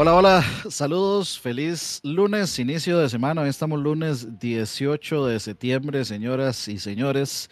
Hola, 0.00 0.14
hola, 0.14 0.44
saludos, 0.70 1.40
feliz 1.40 1.98
lunes, 2.04 2.56
inicio 2.60 3.00
de 3.00 3.08
semana. 3.08 3.42
Hoy 3.42 3.48
estamos 3.48 3.80
lunes 3.80 4.38
18 4.38 5.26
de 5.26 5.40
septiembre, 5.40 6.04
señoras 6.04 6.68
y 6.68 6.78
señores. 6.78 7.50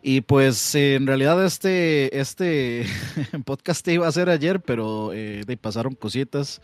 Y 0.00 0.20
pues 0.20 0.72
en 0.76 1.04
realidad 1.08 1.44
este, 1.44 2.16
este 2.16 2.86
podcast 3.44 3.88
iba 3.88 4.06
a 4.06 4.12
ser 4.12 4.30
ayer, 4.30 4.60
pero 4.60 5.10
eh, 5.12 5.44
pasaron 5.60 5.96
cositas. 5.96 6.62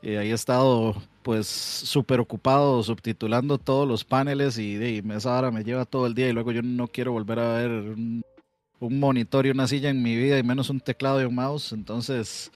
Eh, 0.00 0.16
ahí 0.16 0.30
he 0.30 0.32
estado 0.32 0.96
pues 1.22 1.48
súper 1.48 2.20
ocupado 2.20 2.82
subtitulando 2.82 3.58
todos 3.58 3.86
los 3.86 4.06
paneles 4.06 4.56
y, 4.56 4.76
de, 4.76 5.04
esa 5.14 5.38
hora 5.38 5.50
me 5.50 5.64
lleva 5.64 5.84
todo 5.84 6.06
el 6.06 6.14
día 6.14 6.30
y 6.30 6.32
luego 6.32 6.50
yo 6.50 6.62
no 6.62 6.88
quiero 6.88 7.12
volver 7.12 7.40
a 7.40 7.58
ver 7.58 7.70
un, 7.72 8.22
un 8.80 8.98
monitor 8.98 9.44
y 9.44 9.50
una 9.50 9.66
silla 9.68 9.90
en 9.90 10.02
mi 10.02 10.16
vida 10.16 10.38
y 10.38 10.42
menos 10.42 10.70
un 10.70 10.80
teclado 10.80 11.20
y 11.20 11.26
un 11.26 11.34
mouse. 11.34 11.72
Entonces 11.72 12.50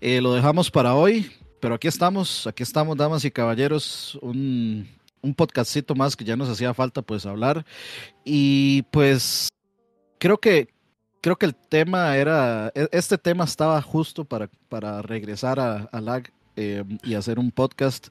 eh, 0.00 0.20
lo 0.20 0.34
dejamos 0.34 0.68
para 0.68 0.96
hoy 0.96 1.30
pero 1.62 1.76
aquí 1.76 1.86
estamos, 1.86 2.48
aquí 2.48 2.64
estamos, 2.64 2.96
damas 2.96 3.24
y 3.24 3.30
caballeros, 3.30 4.18
un, 4.20 4.88
un 5.20 5.32
podcastito 5.32 5.94
más 5.94 6.16
que 6.16 6.24
ya 6.24 6.34
nos 6.34 6.48
hacía 6.48 6.74
falta 6.74 7.02
pues 7.02 7.24
hablar. 7.24 7.64
Y 8.24 8.82
pues 8.90 9.48
creo 10.18 10.38
que 10.38 10.70
creo 11.20 11.36
que 11.36 11.46
el 11.46 11.54
tema 11.54 12.16
era, 12.16 12.72
e, 12.74 12.88
este 12.90 13.16
tema 13.16 13.44
estaba 13.44 13.80
justo 13.80 14.24
para, 14.24 14.50
para 14.68 15.02
regresar 15.02 15.60
a, 15.60 15.88
LAG 16.00 16.32
eh, 16.56 16.82
y 17.04 17.14
hacer 17.14 17.38
un 17.38 17.52
podcast, 17.52 18.08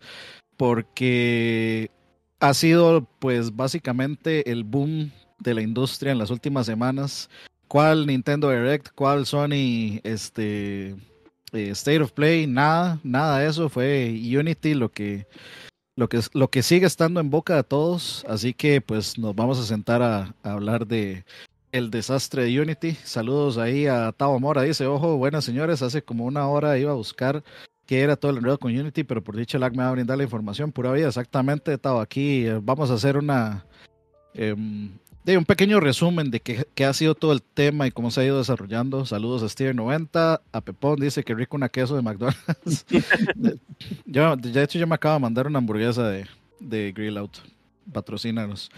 porque 0.55 1.91
ha 2.39 2.53
sido 2.53 3.05
pues 3.19 3.53
básicamente 3.53 4.49
el 4.49 4.63
boom 4.63 5.11
de 5.39 5.55
la 5.55 5.61
industria 5.61 6.13
en 6.13 6.19
las 6.19 6.29
últimas 6.29 6.67
semanas. 6.67 7.30
¿Cuál 7.67 8.08
Nintendo 8.08 8.49
Direct? 8.49 8.91
¿Cuál 8.95 9.25
Sony 9.25 9.99
este, 10.03 10.95
eh, 11.53 11.69
State 11.71 12.02
of 12.02 12.11
Play, 12.11 12.47
nada, 12.47 12.99
nada 13.03 13.39
de 13.39 13.47
eso. 13.47 13.69
Fue 13.69 14.09
Unity 14.11 14.73
lo 14.73 14.91
que, 14.91 15.27
lo 15.95 16.09
que, 16.09 16.19
lo 16.33 16.49
que 16.49 16.63
sigue 16.63 16.85
estando 16.85 17.19
en 17.19 17.30
boca 17.30 17.55
de 17.55 17.63
todos. 17.63 18.25
Así 18.27 18.53
que 18.53 18.81
pues 18.81 19.17
nos 19.17 19.35
vamos 19.35 19.59
a 19.59 19.63
sentar 19.63 20.02
a, 20.02 20.33
hablar 20.43 20.88
de 20.88 21.25
el 21.71 21.91
desastre 21.91 22.45
de 22.45 22.61
Unity. 22.61 22.91
Saludos 23.03 23.58
ahí 23.58 23.88
a 23.88 24.11
Tavo 24.11 24.39
Mora. 24.39 24.63
Dice, 24.63 24.85
ojo, 24.88 25.17
buenas 25.17 25.45
señores, 25.45 25.81
hace 25.81 26.02
como 26.02 26.25
una 26.25 26.47
hora 26.47 26.77
iba 26.77 26.91
a 26.91 26.95
buscar 26.95 27.43
qué 27.86 28.02
era 28.02 28.15
todo 28.15 28.31
el 28.31 28.38
enredo 28.38 28.58
con 28.58 28.77
Unity, 28.77 29.03
pero 29.03 29.23
por 29.23 29.36
dicho 29.36 29.58
lag 29.58 29.71
me 29.75 29.83
va 29.83 29.89
a 29.89 29.93
brindar 29.93 30.17
la 30.17 30.23
información 30.23 30.71
pura 30.71 30.91
vida. 30.91 31.08
Exactamente, 31.08 31.77
Tavo, 31.77 31.99
aquí 31.99 32.45
eh, 32.45 32.59
vamos 32.61 32.91
a 32.91 32.95
hacer 32.95 33.17
una... 33.17 33.65
Em, 34.33 34.91
de 35.23 35.38
un 35.38 35.45
pequeño 35.45 35.80
resumen 35.80 36.31
de 36.31 36.39
qué, 36.39 36.86
ha 36.86 36.94
sido 36.94 37.16
todo 37.16 37.31
el 37.31 37.41
tema 37.41 37.88
y 37.88 37.91
cómo 37.91 38.11
se 38.11 38.22
ha 38.22 38.25
ido 38.25 38.38
desarrollando. 38.38 39.05
Saludos 39.05 39.44
a 39.44 39.45
Steven90, 39.45 40.41
a 40.52 40.61
Pepón 40.61 41.00
dice 41.00 41.23
que 41.23 41.36
rico 41.36 41.55
una 41.55 41.69
queso 41.69 41.95
de 41.95 42.02
McDonald's. 42.02 42.86
yo, 44.05 44.36
de 44.36 44.64
hecho, 44.64 44.80
yo 44.80 44.88
me 44.88 44.95
acabo 44.95 45.16
de 45.16 45.22
mandar 45.22 45.47
una 45.47 45.59
hamburguesa 45.59 46.08
de, 46.09 46.25
de 46.59 46.92
Grill 46.92 47.17
Out. 47.17 47.38
Patrocínanos. 47.92 48.72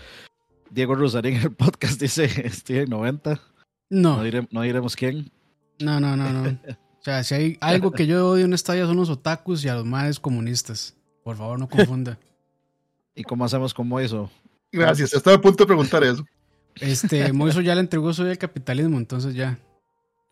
Diego 0.69 0.95
Rosarín 0.95 1.36
en 1.36 1.44
el 1.44 1.52
podcast 1.52 1.99
dice 2.02 2.27
Steven90. 2.27 3.39
No. 3.89 4.23
No, 4.52 4.61
diremos 4.61 4.95
quién. 4.95 5.31
No, 5.80 5.99
no, 5.99 6.17
no, 6.17 6.31
no. 6.31 6.58
O 6.99 7.05
sea, 7.05 7.21
si 7.21 7.36
hay 7.36 7.58
algo 7.59 7.91
que 7.91 8.08
yo 8.08 8.30
odio 8.30 8.45
en 8.45 8.53
esta 8.53 8.73
vida 8.73 8.86
son 8.86 8.95
los 8.95 9.09
otakus 9.09 9.66
y 9.66 9.67
a 9.67 9.75
los 9.75 9.83
más 9.83 10.21
comunistas. 10.21 10.95
Por 11.21 11.36
favor, 11.36 11.59
no 11.59 11.67
confunda. 11.67 12.17
¿Y 13.14 13.23
cómo 13.23 13.44
hacemos 13.44 13.73
como 13.73 13.99
eso? 13.99 14.31
Gracias, 14.71 15.14
estaba 15.14 15.36
a 15.36 15.41
punto 15.41 15.64
de 15.64 15.67
preguntar 15.67 16.02
eso. 16.03 16.25
Este, 16.79 17.31
Moiso 17.33 17.61
ya 17.61 17.75
le 17.75 17.81
entregó 17.81 18.13
su 18.13 18.25
el 18.25 18.38
capitalismo, 18.38 18.97
entonces 18.97 19.33
ya. 19.35 19.59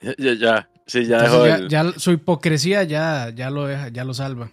Ya, 0.01 0.33
ya, 0.33 0.69
sí, 0.87 1.05
ya 1.05 1.21
dejó 1.21 1.67
ya, 1.67 1.91
su 1.97 2.11
hipocresía 2.11 2.83
ya, 2.83 3.29
ya 3.29 3.51
lo 3.51 3.67
deja, 3.67 3.89
ya 3.89 4.03
lo 4.03 4.15
salva. 4.15 4.49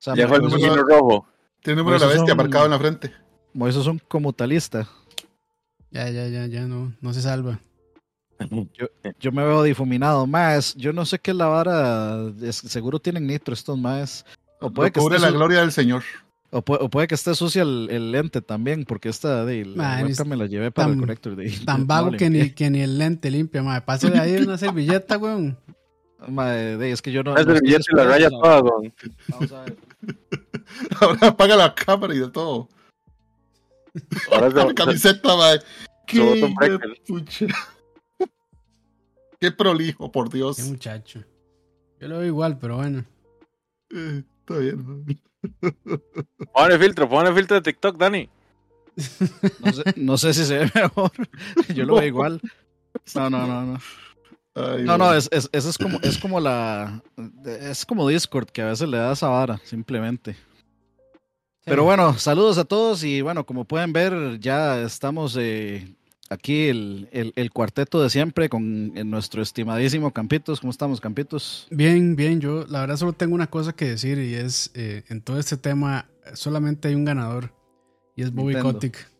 ya 0.00 0.14
dejó 0.14 0.36
el 0.36 0.42
número 0.42 0.82
rojo. 0.82 1.26
Tiene 1.62 1.80
el 1.80 1.84
número 1.84 2.00
de 2.00 2.06
la 2.06 2.12
bestia 2.12 2.34
marcado 2.34 2.64
en 2.64 2.70
la 2.72 2.78
frente. 2.78 3.12
Moiso 3.52 3.82
son 3.82 4.00
como 4.08 4.32
talista. 4.32 4.88
Ya, 5.90 6.08
ya, 6.08 6.26
ya, 6.26 6.46
ya, 6.46 6.66
no, 6.66 6.92
no 7.00 7.12
se 7.12 7.22
salva. 7.22 7.60
Yo, 8.72 8.86
yo 9.18 9.32
me 9.32 9.44
veo 9.44 9.62
difuminado. 9.62 10.26
Más, 10.26 10.74
yo 10.74 10.94
no 10.94 11.04
sé 11.04 11.18
qué 11.18 11.34
la 11.34 11.46
vara. 11.46 12.32
seguro 12.50 12.98
tienen 12.98 13.26
nitro 13.26 13.52
estos 13.52 13.76
más. 13.76 14.24
O 14.60 14.70
puede 14.70 14.90
que 14.90 14.98
cubre 14.98 15.18
la 15.18 15.30
gloria 15.30 15.60
del 15.60 15.72
Señor. 15.72 16.02
O 16.52 16.62
puede, 16.62 17.06
que 17.06 17.14
esté 17.14 17.34
sucia 17.36 17.62
el, 17.62 18.10
lente 18.10 18.42
también, 18.42 18.84
porque 18.84 19.08
esta 19.08 19.44
de 19.44 19.64
la 19.64 20.04
me 20.24 20.36
la 20.36 20.46
llevé 20.46 20.72
para 20.72 20.90
el 20.90 20.98
conector. 20.98 21.36
De, 21.36 21.48
tan 21.64 21.86
vago 21.86 22.10
que 22.12 22.28
ni, 22.28 22.50
que 22.50 22.70
ni 22.70 22.80
el 22.80 22.98
lente 22.98 23.30
limpia, 23.30 23.62
madre. 23.62 23.82
Pase 23.82 24.10
de 24.10 24.18
ahí 24.18 24.36
una 24.36 24.58
servilleta, 24.58 25.16
weón. 25.16 25.56
Madre, 26.26 26.90
es 26.90 27.00
que 27.00 27.12
yo 27.12 27.22
no. 27.22 27.32
Una 27.32 27.44
servilleta 27.44 27.84
y 27.92 27.94
la 27.94 28.04
raya 28.04 28.30
toda, 28.30 28.62
weón. 28.62 28.92
Vamos 29.28 29.52
a 29.52 29.62
ver. 29.62 29.76
Ahora 31.00 31.28
apaga 31.28 31.56
la 31.56 31.74
cámara 31.74 32.14
y 32.14 32.18
de 32.18 32.28
todo. 32.28 32.68
Ahora 34.32 34.48
la 34.66 34.74
camiseta, 34.74 35.36
madre. 35.36 35.62
Qué, 36.06 36.48
Qué 39.40 39.52
prolijo, 39.52 40.10
por 40.10 40.30
Dios. 40.30 40.56
Qué 40.56 40.64
muchacho. 40.64 41.24
Yo 42.00 42.08
lo 42.08 42.18
veo 42.18 42.26
igual, 42.26 42.58
pero 42.58 42.76
bueno. 42.76 43.04
Eh, 43.90 44.24
está 44.40 44.58
bien. 44.58 45.20
Pone 46.54 46.78
filtro, 46.78 47.08
pone 47.08 47.32
filtro 47.32 47.56
de 47.56 47.62
TikTok, 47.62 47.96
Dani. 47.96 48.28
No 49.96 50.18
sé, 50.18 50.34
si 50.34 50.44
se 50.44 50.58
ve 50.58 50.70
mejor. 50.74 51.12
Yo 51.74 51.84
lo 51.84 51.94
veo 51.94 52.06
igual. 52.06 52.40
No, 53.14 53.30
no, 53.30 53.46
no, 53.46 53.64
no. 53.64 53.78
no, 54.78 54.98
no, 54.98 55.14
es, 55.14 55.28
es, 55.32 55.48
es, 55.52 55.78
como, 55.78 55.98
es 56.02 56.18
como 56.18 56.40
la. 56.40 57.02
Es 57.46 57.86
como 57.86 58.08
Discord, 58.08 58.50
que 58.50 58.62
a 58.62 58.66
veces 58.66 58.88
le 58.88 58.98
da 58.98 59.12
esa 59.12 59.28
vara, 59.28 59.60
simplemente. 59.64 60.36
Pero 61.64 61.84
bueno, 61.84 62.18
saludos 62.18 62.58
a 62.58 62.64
todos 62.64 63.04
y 63.04 63.20
bueno, 63.20 63.44
como 63.44 63.64
pueden 63.64 63.92
ver, 63.92 64.40
ya 64.40 64.80
estamos 64.80 65.36
eh, 65.38 65.94
aquí 66.30 66.68
el, 66.68 67.08
el, 67.12 67.50
cuarteto 67.50 68.02
de 68.02 68.08
siempre 68.08 68.48
con 68.48 68.94
nuestro 69.10 69.42
estimadísimo 69.42 70.12
Campitos. 70.12 70.60
¿Cómo 70.60 70.70
estamos, 70.70 71.00
Campitos? 71.00 71.66
Bien, 71.70 72.16
bien. 72.16 72.40
Yo 72.40 72.64
la 72.66 72.80
verdad 72.80 72.96
solo 72.96 73.12
tengo 73.12 73.34
una 73.34 73.48
cosa 73.48 73.74
que 73.74 73.86
decir 73.86 74.18
y 74.18 74.34
es, 74.34 74.70
eh, 74.74 75.04
en 75.08 75.20
todo 75.20 75.38
este 75.38 75.56
tema 75.56 76.06
solamente 76.32 76.88
hay 76.88 76.94
un 76.94 77.04
ganador 77.04 77.52
y 78.16 78.22
es 78.22 78.32
Bobby 78.32 78.54
Kotick. 78.54 79.10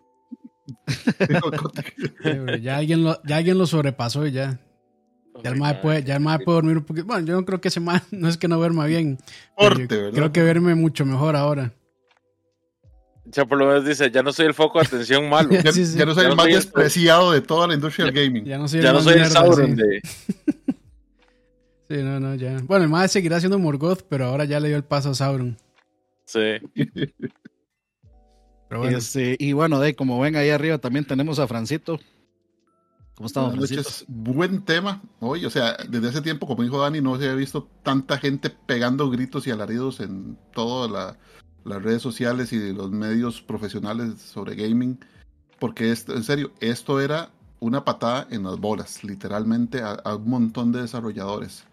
ya, 2.62 2.76
alguien 2.76 3.02
lo, 3.02 3.20
ya 3.24 3.36
alguien 3.36 3.58
lo 3.58 3.66
sobrepasó 3.66 4.26
y 4.26 4.32
ya. 4.32 4.60
Ya 5.42 5.50
el 5.50 5.58
mae 5.58 5.76
puede, 5.76 6.04
ya 6.04 6.18
puede 6.18 6.38
dormir 6.44 6.78
un 6.78 6.84
poquito. 6.84 7.06
Bueno, 7.06 7.26
yo 7.26 7.34
no 7.34 7.44
creo 7.44 7.60
que 7.60 7.68
ese 7.68 7.80
mae 7.80 8.00
no 8.10 8.28
es 8.28 8.36
que 8.36 8.48
no 8.48 8.56
duerma 8.56 8.86
bien. 8.86 9.18
creo 9.56 10.32
que 10.32 10.42
verme 10.42 10.74
mucho 10.74 11.04
mejor 11.04 11.36
ahora. 11.36 11.72
Ya 13.32 13.44
por 13.44 13.58
lo 13.58 13.66
menos 13.66 13.84
dice, 13.84 14.10
ya 14.10 14.22
no 14.22 14.32
soy 14.32 14.46
el 14.46 14.54
foco 14.54 14.80
de 14.80 14.86
atención 14.86 15.28
malo. 15.28 15.50
ya, 15.50 16.04
no 16.04 16.14
soy 16.14 16.26
el 16.26 16.36
más 16.36 16.46
despreciado 16.46 17.32
de 17.32 17.40
toda 17.40 17.68
la 17.68 17.74
industria 17.74 18.06
del 18.06 18.14
gaming. 18.14 18.44
Ya 18.44 18.58
no 18.58 18.66
soy 18.66 18.80
el, 18.80 18.92
no 18.92 19.00
Sauron 19.30 19.76
de... 19.76 20.00
sí, 21.88 21.96
no, 22.02 22.18
no, 22.18 22.34
ya. 22.34 22.58
Bueno, 22.64 22.84
el 22.84 22.90
más 22.90 23.12
seguirá 23.12 23.38
siendo 23.38 23.58
Morgoth, 23.58 24.02
pero 24.08 24.24
ahora 24.26 24.44
ya 24.44 24.58
le 24.58 24.68
dio 24.68 24.76
el 24.76 24.84
paso 24.84 25.10
a 25.10 25.14
Sauron. 25.14 25.56
Sí. 26.24 26.58
pero 28.68 28.80
bueno. 28.80 28.98
Este, 28.98 29.36
y 29.38 29.52
bueno, 29.52 29.80
de 29.80 29.94
como 29.94 30.18
ven 30.20 30.36
ahí 30.36 30.50
arriba 30.50 30.78
también 30.78 31.04
tenemos 31.04 31.38
a 31.38 31.46
Francito. 31.46 32.00
¿Cómo 33.14 33.26
estamos, 33.26 33.54
Francito? 33.54 33.82
Buen 34.08 34.64
tema 34.64 35.02
hoy. 35.20 35.44
O 35.44 35.50
sea, 35.50 35.76
desde 35.88 36.08
hace 36.08 36.22
tiempo, 36.22 36.46
como 36.46 36.62
dijo 36.62 36.80
Dani, 36.80 37.00
no 37.00 37.16
se 37.16 37.24
había 37.24 37.36
visto 37.36 37.68
tanta 37.82 38.18
gente 38.18 38.50
pegando 38.50 39.10
gritos 39.10 39.46
y 39.46 39.50
alaridos 39.50 40.00
en 40.00 40.38
toda 40.52 40.88
la 40.88 41.18
las 41.64 41.82
redes 41.82 42.02
sociales 42.02 42.52
y 42.52 42.72
los 42.72 42.90
medios 42.90 43.42
profesionales 43.42 44.20
sobre 44.20 44.54
gaming, 44.54 44.98
porque 45.58 45.92
esto, 45.92 46.14
en 46.14 46.24
serio, 46.24 46.52
esto 46.60 47.00
era 47.00 47.30
una 47.60 47.84
patada 47.84 48.26
en 48.30 48.44
las 48.44 48.58
bolas, 48.58 49.04
literalmente 49.04 49.82
a, 49.82 50.14
un 50.14 50.28
montón 50.28 50.72
de 50.72 50.82
desarrolladores. 50.82 51.64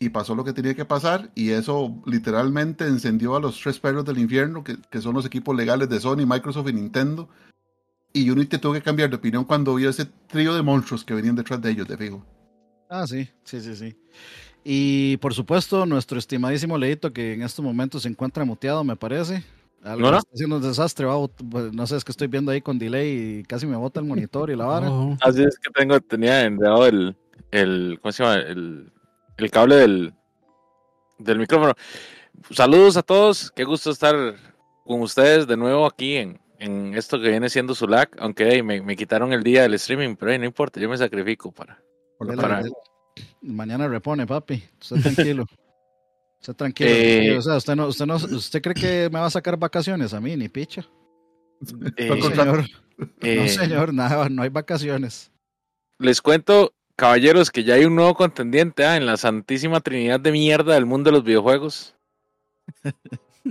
Y 0.00 0.10
pasó 0.10 0.34
lo 0.34 0.44
que 0.44 0.52
tenía 0.52 0.74
que 0.74 0.84
pasar 0.84 1.30
y 1.34 1.50
eso 1.50 2.00
literalmente 2.06 2.86
encendió 2.86 3.36
a 3.36 3.40
los 3.40 3.60
tres 3.60 3.78
perros 3.80 4.04
del 4.04 4.18
infierno, 4.18 4.62
que, 4.64 4.76
que 4.90 5.00
son 5.00 5.14
los 5.14 5.26
equipos 5.26 5.56
legales 5.56 5.88
de 5.88 6.00
Sony, 6.00 6.24
Microsoft 6.26 6.68
y 6.68 6.72
Nintendo. 6.72 7.28
Y 8.12 8.30
Unity 8.30 8.58
tuvo 8.58 8.72
que 8.74 8.82
cambiar 8.82 9.10
de 9.10 9.16
opinión 9.16 9.44
cuando 9.44 9.74
vio 9.74 9.90
ese 9.90 10.06
trío 10.28 10.54
de 10.54 10.62
monstruos 10.62 11.04
que 11.04 11.14
venían 11.14 11.34
detrás 11.34 11.60
de 11.60 11.70
ellos, 11.70 11.88
de 11.88 11.96
fijo. 11.96 12.24
Ah, 12.88 13.06
sí, 13.06 13.28
sí, 13.44 13.60
sí, 13.60 13.76
sí. 13.76 13.96
Y 14.70 15.16
por 15.16 15.32
supuesto, 15.32 15.86
nuestro 15.86 16.18
estimadísimo 16.18 16.76
Leito, 16.76 17.10
que 17.10 17.32
en 17.32 17.40
estos 17.40 17.64
momentos 17.64 18.02
se 18.02 18.10
encuentra 18.10 18.44
muteado, 18.44 18.84
me 18.84 18.96
parece. 18.96 19.42
Algo 19.82 20.10
¿No, 20.10 20.18
está 20.18 20.28
haciendo 20.30 20.56
un 20.56 20.62
desastre, 20.62 21.06
pues, 21.50 21.72
no 21.72 21.86
sé, 21.86 21.96
es 21.96 22.04
que 22.04 22.12
estoy 22.12 22.26
viendo 22.28 22.52
ahí 22.52 22.60
con 22.60 22.78
delay 22.78 23.38
y 23.38 23.44
casi 23.44 23.66
me 23.66 23.76
bota 23.76 23.98
el 23.98 24.04
monitor 24.04 24.50
y 24.50 24.56
la 24.56 24.66
vara. 24.66 24.88
Así 25.22 25.42
es 25.42 25.58
que 25.58 25.70
tengo, 25.70 25.98
tenía 26.02 26.44
enredado 26.44 26.86
el, 26.86 27.16
el, 27.50 27.98
¿cómo 28.02 28.12
se 28.12 28.22
llama? 28.22 28.42
El, 28.42 28.92
el 29.38 29.50
cable 29.50 29.76
del, 29.76 30.12
del 31.18 31.38
micrófono. 31.38 31.72
Saludos 32.50 32.98
a 32.98 33.02
todos, 33.02 33.50
qué 33.52 33.64
gusto 33.64 33.90
estar 33.90 34.34
con 34.84 35.00
ustedes 35.00 35.46
de 35.46 35.56
nuevo 35.56 35.86
aquí 35.86 36.16
en, 36.16 36.42
en 36.58 36.92
esto 36.92 37.18
que 37.18 37.30
viene 37.30 37.48
siendo 37.48 37.74
su 37.74 37.88
lag, 37.88 38.10
aunque 38.18 38.62
me, 38.62 38.82
me, 38.82 38.96
quitaron 38.96 39.32
el 39.32 39.42
día 39.42 39.62
del 39.62 39.72
streaming, 39.72 40.14
pero 40.14 40.36
no 40.36 40.44
importa, 40.44 40.78
yo 40.78 40.90
me 40.90 40.98
sacrifico 40.98 41.52
para, 41.52 41.82
para, 42.18 42.62
Mañana 43.42 43.88
repone, 43.88 44.26
papi. 44.26 44.62
Estoy 44.80 45.00
tranquilo. 45.00 45.46
Tranquilo. 46.56 46.90
Eh, 46.90 47.36
o 47.36 47.42
sea, 47.42 47.56
usted 47.56 47.74
no, 47.74 47.88
usted 47.88 48.06
no, 48.06 48.14
usted 48.14 48.62
cree 48.62 48.74
que 48.74 49.10
me 49.10 49.18
va 49.18 49.26
a 49.26 49.30
sacar 49.30 49.56
vacaciones 49.58 50.14
a 50.14 50.20
mí, 50.20 50.36
ni 50.36 50.48
picha. 50.48 50.86
Eh, 51.96 52.08
no, 52.08 52.30
señor. 52.30 52.64
no, 52.96 53.08
eh, 53.20 53.48
señor, 53.48 53.92
nada, 53.92 54.28
no 54.28 54.42
hay 54.42 54.48
vacaciones. 54.48 55.32
Les 55.98 56.22
cuento, 56.22 56.72
caballeros, 56.96 57.50
que 57.50 57.64
ya 57.64 57.74
hay 57.74 57.84
un 57.84 57.96
nuevo 57.96 58.14
contendiente 58.14 58.86
¿ah? 58.86 58.96
en 58.96 59.04
la 59.04 59.16
santísima 59.16 59.80
trinidad 59.80 60.20
de 60.20 60.32
mierda 60.32 60.74
del 60.74 60.86
mundo 60.86 61.10
de 61.10 61.16
los 61.16 61.24
videojuegos. 61.24 61.96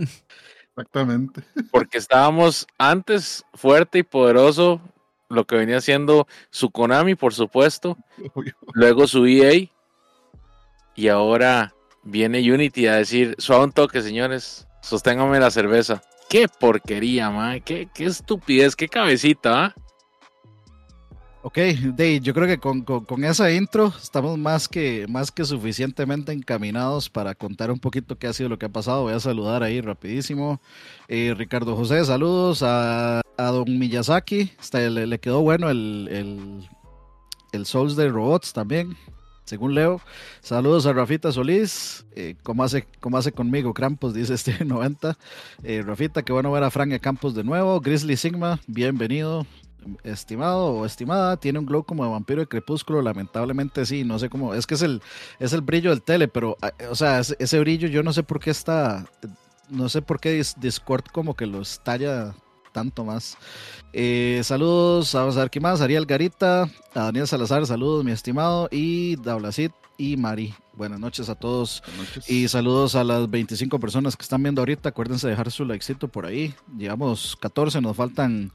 Exactamente. 0.69 1.43
Porque 1.71 1.97
estábamos 1.97 2.67
antes 2.77 3.43
fuerte 3.53 3.99
y 3.99 4.03
poderoso, 4.03 4.79
lo 5.29 5.45
que 5.45 5.57
venía 5.57 5.81
siendo 5.81 6.27
su 6.51 6.69
Konami, 6.69 7.15
por 7.15 7.33
supuesto, 7.33 7.97
luego 8.73 9.07
su 9.07 9.25
EA, 9.25 9.67
y 10.97 11.09
ahora 11.09 11.75
viene 12.03 12.39
Unity 12.51 12.87
a 12.87 12.95
decir, 12.95 13.35
suave 13.37 13.65
un 13.65 13.71
toque, 13.71 14.01
señores, 14.01 14.67
sosténgame 14.81 15.39
la 15.39 15.51
cerveza. 15.51 16.01
Qué 16.27 16.47
porquería, 16.47 17.29
man, 17.29 17.61
qué, 17.61 17.87
qué 17.93 18.05
estupidez, 18.05 18.75
qué 18.75 18.89
cabecita, 18.89 19.65
¿ah? 19.65 19.75
Ok, 21.43 21.59
Dave, 21.95 22.19
yo 22.19 22.33
creo 22.33 22.47
que 22.47 22.57
con, 22.57 22.81
con, 22.81 23.23
esa 23.23 23.49
intro 23.51 23.93
estamos 24.01 24.37
más 24.37 24.67
que, 24.67 25.05
más 25.07 25.31
que 25.31 25.45
suficientemente 25.45 26.33
encaminados 26.33 27.09
para 27.09 27.35
contar 27.35 27.71
un 27.71 27.79
poquito 27.79 28.17
qué 28.17 28.27
ha 28.27 28.33
sido 28.33 28.49
lo 28.49 28.57
que 28.57 28.65
ha 28.65 28.69
pasado. 28.69 29.03
Voy 29.03 29.13
a 29.13 29.19
saludar 29.19 29.63
ahí 29.63 29.79
rapidísimo. 29.79 30.59
Eh, 31.07 31.33
Ricardo 31.37 31.75
José, 31.77 32.03
saludos 32.03 32.63
a, 32.63 33.21
a 33.37 33.45
don 33.45 33.79
Miyazaki. 33.79 34.51
le, 34.73 35.07
le, 35.07 35.19
quedó 35.19 35.41
bueno 35.41 35.69
el, 35.69 36.09
el, 36.11 36.69
el 37.53 37.65
Souls 37.65 37.95
de 37.95 38.09
Robots 38.09 38.51
también 38.51 38.97
según 39.47 39.73
leo. 39.73 40.01
Saludos 40.41 40.85
a 40.85 40.93
Rafita 40.93 41.31
Solís, 41.31 42.05
eh, 42.15 42.35
como, 42.43 42.63
hace, 42.63 42.85
hace 43.13 43.31
conmigo 43.31 43.73
Krampus, 43.73 44.13
dice 44.13 44.33
este 44.33 44.63
90. 44.63 45.17
Eh, 45.63 45.81
Rafita, 45.85 46.21
qué 46.21 46.33
bueno 46.33 46.51
ver 46.51 46.63
a 46.63 46.69
Frank 46.69 46.99
Campos 46.99 47.33
de 47.33 47.43
nuevo. 47.43 47.79
Grizzly 47.79 48.17
Sigma, 48.17 48.59
bienvenido 48.67 49.45
estimado 50.03 50.65
o 50.65 50.85
estimada, 50.85 51.37
tiene 51.37 51.59
un 51.59 51.65
glow 51.65 51.83
como 51.83 52.03
de 52.03 52.11
vampiro 52.11 52.41
de 52.41 52.47
crepúsculo, 52.47 53.01
lamentablemente 53.01 53.85
sí, 53.85 54.03
no 54.03 54.19
sé 54.19 54.29
cómo, 54.29 54.53
es 54.53 54.67
que 54.67 54.73
es 54.73 54.81
el, 54.81 55.01
es 55.39 55.53
el 55.53 55.61
brillo 55.61 55.91
del 55.91 56.01
tele, 56.01 56.27
pero, 56.27 56.57
ah, 56.61 56.73
o 56.89 56.95
sea, 56.95 57.19
ese, 57.19 57.59
brillo 57.61 57.87
yo 57.87 58.03
no 58.03 58.11
sé 58.11 58.23
por 58.23 58.41
qué 58.41 58.49
está, 58.49 59.05
no 59.69 59.87
sé 59.87 60.01
por 60.01 60.19
qué 60.19 60.43
Discord 60.57 61.05
como 61.13 61.35
que 61.35 61.45
lo 61.45 61.61
estalla 61.61 62.35
tanto 62.71 63.03
más. 63.03 63.37
Eh, 63.93 64.41
saludos, 64.43 65.13
vamos 65.13 65.37
a 65.37 65.41
ver 65.41 65.49
qué 65.49 65.59
más, 65.59 65.81
Ariel 65.81 66.05
Garita, 66.05 66.63
a 66.93 67.03
Daniel 67.03 67.27
Salazar, 67.27 67.65
saludos 67.65 68.03
mi 68.03 68.11
estimado, 68.11 68.67
y 68.71 69.15
Dablacit 69.17 69.71
y 69.97 70.17
Mari. 70.17 70.53
Buenas 70.73 70.99
noches 70.99 71.27
a 71.29 71.35
todos. 71.35 71.81
Y 72.27 72.47
saludos 72.47 72.95
a 72.95 73.03
las 73.03 73.29
25 73.29 73.79
personas 73.79 74.15
que 74.15 74.21
están 74.21 74.43
viendo 74.43 74.61
ahorita. 74.61 74.89
Acuérdense 74.89 75.25
de 75.25 75.31
dejar 75.31 75.49
su 75.51 75.65
likecito 75.65 76.07
por 76.07 76.27
ahí. 76.27 76.53
Llevamos 76.77 77.35
14, 77.41 77.81
nos 77.81 77.97
faltan 77.97 78.51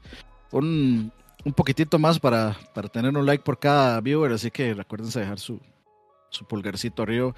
un, 0.51 1.11
un 1.43 1.53
poquitito 1.53 1.99
más 1.99 2.19
para, 2.19 2.57
para 2.73 2.87
tener 2.87 3.15
un 3.17 3.25
like 3.25 3.43
por 3.43 3.59
cada 3.59 3.99
viewer, 3.99 4.31
así 4.31 4.49
que 4.51 4.73
recuérdense 4.73 5.19
dejar 5.19 5.39
su, 5.39 5.59
su 6.33 6.45
pulgarcito 6.45 7.03
arriba. 7.03 7.33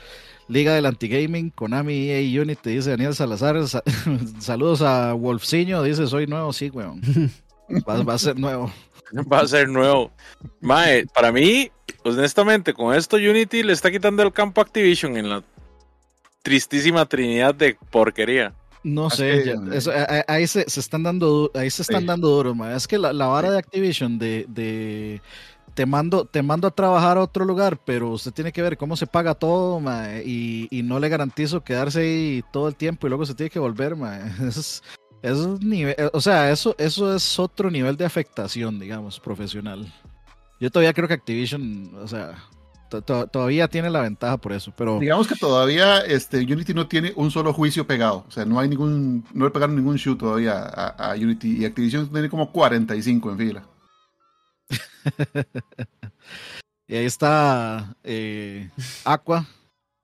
Liga 0.48 0.74
del 0.74 0.86
Antigaming, 0.86 1.50
Konami 1.52 2.10
EA 2.10 2.42
Unity, 2.42 2.72
dice 2.72 2.92
Daniel 2.92 3.16
Salazar. 3.16 3.58
saludos 4.40 4.82
a 4.82 5.14
Wolfciño, 5.14 5.84
dice 5.84 6.08
soy 6.08 6.28
nuevo, 6.28 6.54
sí, 6.54 6.70
weón. 6.70 7.02
Va, 7.88 8.14
a 8.14 8.18
ser 8.18 8.40
nuevo. 8.40 8.72
Va 9.32 9.40
a 9.40 9.48
ser 9.48 9.70
nuevo. 9.70 10.12
Mae, 10.62 11.06
para 11.08 11.32
mí, 11.32 11.72
honestamente, 12.04 12.74
con 12.74 12.96
esto 12.96 13.18
Unity 13.18 13.64
le 13.64 13.74
está 13.74 13.92
quitando 13.92 14.24
el 14.24 14.34
campo 14.34 14.62
a 14.62 14.64
Activision 14.64 15.18
en 15.18 15.30
la 15.30 15.44
tristísima 16.42 17.06
trinidad 17.06 17.54
de 17.56 17.78
porquería. 17.90 18.54
No 18.84 19.10
sé, 19.10 19.56
ahí, 20.28 20.46
se, 20.46 20.64
están 20.68 21.02
dando, 21.02 21.50
ahí 21.56 21.72
se 21.72 21.82
están 21.82 22.06
dando 22.06 22.28
duro, 22.30 22.56
es 22.70 22.88
que 22.88 23.00
la, 23.00 23.12
vara 23.14 23.50
de 23.50 23.58
Activision 23.58 24.20
de, 24.20 25.22
te 25.76 25.86
mando, 25.86 26.26
te 26.26 26.42
mando 26.42 26.68
a 26.68 26.72
trabajar 26.72 27.18
a 27.18 27.22
otro 27.22 27.44
lugar, 27.44 27.78
pero 27.84 28.12
usted 28.12 28.32
tiene 28.32 28.54
que 28.54 28.62
ver 28.62 28.78
cómo 28.78 28.96
se 28.96 29.08
paga 29.08 29.36
todo, 29.36 29.82
y, 30.26 30.82
no 30.86 31.00
le 31.00 31.10
garantizo 31.10 31.64
quedarse 31.64 32.00
ahí 32.00 32.44
todo 32.52 32.70
el 32.70 32.76
tiempo 32.76 33.06
y 33.06 33.10
luego 33.10 33.26
se 33.26 33.36
tiene 33.36 33.50
que 33.50 33.60
volver, 33.60 33.96
Eso 35.22 35.56
es, 35.56 35.62
nivel, 35.62 35.96
o 36.14 36.22
sea, 36.22 36.52
eso, 36.52 36.76
eso 36.78 37.16
es 37.16 37.40
otro 37.40 37.72
nivel 37.72 37.98
de 37.98 38.06
afectación, 38.06 38.80
digamos, 38.80 39.20
profesional. 39.20 39.92
Yo 40.60 40.70
todavía 40.70 40.94
creo 40.94 41.08
que 41.08 41.16
Activision, 41.16 41.92
o 41.96 42.08
sea, 42.08 42.36
todavía 43.02 43.68
tiene 43.68 43.90
la 43.90 44.02
ventaja 44.02 44.38
por 44.38 44.54
eso, 44.54 44.72
pero... 44.78 45.00
Digamos 45.00 45.28
que 45.28 45.36
todavía 45.36 46.02
este, 46.02 46.38
Unity 46.38 46.76
no 46.76 46.88
tiene 46.88 47.12
un 47.16 47.32
solo 47.32 47.54
juicio 47.54 47.88
pegado, 47.88 48.24
o 48.28 48.32
sea, 48.32 48.46
no 48.46 48.60
hay 48.60 48.70
ningún, 48.70 49.26
no 49.34 49.46
le 49.46 49.52
pegaron 49.52 49.76
ningún 49.76 49.96
shoot 49.96 50.20
todavía 50.20 50.64
a, 50.64 51.16
Unity 51.16 51.58
y 51.58 51.66
Activision 51.66 52.08
tiene 52.10 52.30
como 52.30 52.52
45 52.52 53.32
en 53.32 53.38
fila. 53.38 53.64
y 56.88 56.96
ahí 56.96 57.06
está 57.06 57.96
eh, 58.04 58.70
Aqua, 59.04 59.48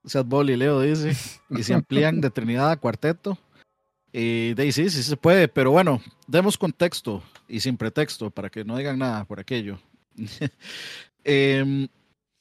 Sad 0.05 0.25
y 0.47 0.55
Leo 0.55 0.81
dice, 0.81 1.15
y 1.49 1.63
se 1.63 1.73
amplían 1.73 2.21
de 2.21 2.29
Trinidad 2.29 2.71
a 2.71 2.77
cuarteto. 2.77 3.37
Y 4.13 4.53
de 4.55 4.71
sí, 4.71 4.89
sí 4.89 5.03
se 5.03 5.15
puede, 5.15 5.47
pero 5.47 5.71
bueno, 5.71 6.01
demos 6.27 6.57
contexto 6.57 7.23
y 7.47 7.61
sin 7.61 7.77
pretexto 7.77 8.29
para 8.29 8.49
que 8.49 8.65
no 8.65 8.75
digan 8.75 8.99
nada 8.99 9.23
por 9.23 9.39
aquello. 9.39 9.79
eh, 11.23 11.87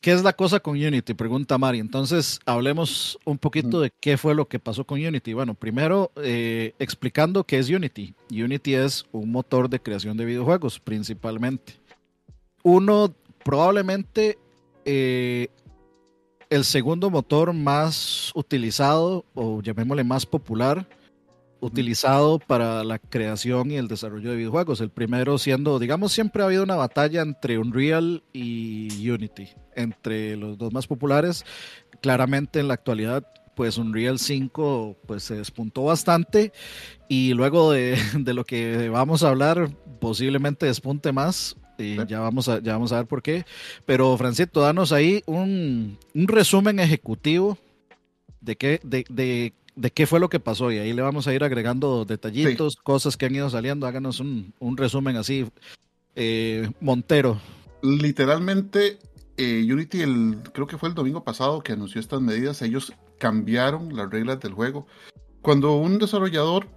¿Qué 0.01 0.13
es 0.13 0.23
la 0.23 0.33
cosa 0.33 0.61
con 0.61 0.83
Unity? 0.83 1.13
Pregunta 1.13 1.59
Mari. 1.59 1.79
Entonces, 1.79 2.41
hablemos 2.47 3.19
un 3.27 3.37
poquito 3.37 3.83
de 3.83 3.93
qué 4.01 4.17
fue 4.17 4.35
lo 4.35 4.49
que 4.49 4.59
pasó 4.59 4.85
con 4.85 4.99
Unity. 4.99 5.35
Bueno, 5.35 5.53
primero, 5.53 6.11
eh, 6.17 6.73
explicando 6.79 7.45
qué 7.45 7.59
es 7.59 7.69
Unity. 7.69 8.15
Unity 8.31 8.77
es 8.77 9.05
un 9.13 9.31
motor 9.31 9.69
de 9.69 9.79
creación 9.79 10.17
de 10.17 10.25
videojuegos, 10.25 10.81
principalmente. 10.81 11.75
Uno, 12.63 13.15
probablemente, 13.45 14.39
eh, 14.85 15.49
el 16.51 16.65
segundo 16.65 17.11
motor 17.11 17.53
más 17.53 18.33
utilizado, 18.35 19.25
o 19.35 19.63
llamémosle 19.63 20.05
más 20.05 20.27
popular, 20.27 20.87
utilizado 21.61 22.39
para 22.39 22.83
la 22.85 22.99
creación 22.99 23.71
y 23.71 23.77
el 23.77 23.89
desarrollo 23.89 24.31
de 24.31 24.37
videojuegos. 24.37 24.81
El 24.81 24.91
primero 24.91 25.39
siendo, 25.39 25.79
digamos, 25.79 26.13
siempre 26.13 26.43
ha 26.43 26.47
habido 26.47 26.65
una 26.65 26.77
batalla 26.77 27.23
entre 27.23 27.59
Unreal 27.59 28.23
y 28.33 29.09
Unity, 29.09 29.49
entre 29.77 30.37
los 30.37 30.59
dos 30.59 30.73
más 30.73 30.87
populares. 30.87 31.45
Claramente 32.01 32.61
en 32.61 32.69
la 32.69 32.75
actualidad, 32.75 33.27
pues 33.55 33.77
Unreal 33.77 34.19
5 34.19 34.97
pues 35.07 35.23
se 35.23 35.35
despuntó 35.37 35.85
bastante 35.85 36.53
y 37.09 37.35
luego 37.35 37.73
de, 37.73 37.99
lo 38.35 38.45
que 38.45 38.89
vamos 38.89 39.23
a 39.23 39.29
hablar, 39.29 39.71
posiblemente 40.01 40.67
despunte 40.67 41.13
más. 41.13 41.57
Y 41.81 41.97
ya 42.07 42.21
vamos, 42.21 42.49
a, 42.49 42.61
ya 42.61 42.73
vamos 42.73 42.93
a 42.93 42.99
ver 42.99 43.07
por 43.07 43.23
qué. 43.23 43.45
Pero, 43.87 44.17
Francito, 44.17 44.61
danos 44.61 44.93
ahí 44.93 45.23
un, 45.27 45.99
un 46.15 46.29
resumen 46.29 46.79
ejecutivo 46.79 47.59
de 48.41 48.57
qué, 48.57 48.81
de, 48.83 49.05
de 49.09 49.53
de 49.81 49.91
qué 49.91 50.07
fue 50.07 50.21
lo 50.21 50.29
que 50.29 50.41
pasó 50.41 50.71
y 50.71 50.79
ahí 50.79 50.93
le 50.93 51.01
vamos 51.03 51.27
a 51.27 51.35
ir 51.35 51.43
agregando 51.43 52.05
detallitos, 52.05 52.77
cosas 52.77 53.17
que 53.17 53.27
han 53.27 53.35
ido 53.35 53.49
saliendo. 53.49 53.87
Háganos 53.87 54.21
un, 54.21 54.53
resumen 54.77 55.17
así, 55.17 55.47
eh, 56.15 56.71
Montero. 56.81 57.41
Literalmente, 57.83 58.99
eh, 59.39 59.67
Unity, 59.73 60.03
el, 60.03 60.39
creo 60.53 60.67
que 60.67 60.77
fue 60.77 60.91
el 60.91 60.95
domingo 60.95 61.25
pasado 61.25 61.63
que 61.63 61.73
anunció 61.73 62.01
estas 62.01 62.21
medidas, 62.21 62.61
ellos 62.61 62.93
cambiaron 63.19 63.97
las 63.97 64.11
reglas 64.11 64.41
del 64.41 64.53
juego. 64.53 64.87
Cuando 65.41 65.75
un 65.77 65.99
desarrollador 65.99 66.69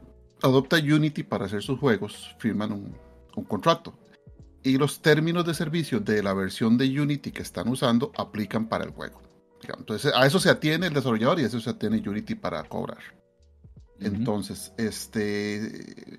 adopta 0.42 0.78
Unity 0.78 1.24
para 1.24 1.46
hacer 1.46 1.62
sus 1.62 1.80
juegos, 1.80 2.36
firman 2.40 2.72
un, 2.72 2.96
un 3.36 3.44
contrato. 3.44 3.94
Y 4.64 4.78
los 4.78 5.02
términos 5.02 5.46
de 5.46 5.54
servicio 5.54 6.00
de 6.00 6.24
la 6.24 6.34
versión 6.34 6.78
de 6.78 6.88
Unity 7.00 7.32
que 7.32 7.42
están 7.42 7.68
usando 7.68 8.12
aplican 8.18 8.68
para 8.68 8.86
el 8.86 8.92
juego. 8.92 9.22
Entonces, 9.78 10.12
a 10.16 10.26
eso 10.26 10.40
se 10.40 10.50
atiene 10.50 10.88
el 10.88 10.94
desarrollador 10.94 11.40
y 11.40 11.44
a 11.44 11.48
eso 11.48 11.60
se 11.60 11.70
atiene 11.70 12.04
Unity 12.06 12.36
para 12.36 12.64
cobrar. 12.64 13.00
Entonces, 14.00 14.74
este 14.78 15.62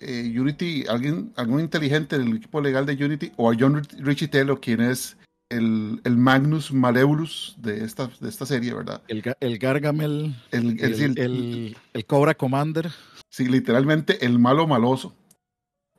eh, 0.00 0.40
Unity, 0.40 0.84
alguien, 0.88 1.32
algún 1.36 1.60
inteligente 1.60 2.18
del 2.18 2.36
equipo 2.36 2.60
legal 2.60 2.86
de 2.86 3.04
Unity, 3.04 3.32
o 3.36 3.50
a 3.50 3.56
John 3.58 3.82
Richitello, 3.98 4.60
quien 4.60 4.80
es 4.80 5.18
el, 5.50 6.00
el, 6.04 6.16
Magnus 6.16 6.72
Malevolus 6.72 7.56
de 7.58 7.84
esta, 7.84 8.10
de 8.20 8.28
esta 8.28 8.46
serie, 8.46 8.72
¿verdad? 8.72 9.02
El, 9.08 9.22
el 9.40 9.58
Gargamel, 9.58 10.34
el, 10.50 10.80
el, 10.80 11.76
el, 11.92 12.06
Cobra 12.06 12.34
Commander. 12.34 12.90
Sí, 13.28 13.46
literalmente 13.46 14.24
el 14.24 14.38
malo 14.38 14.66
maloso. 14.66 15.14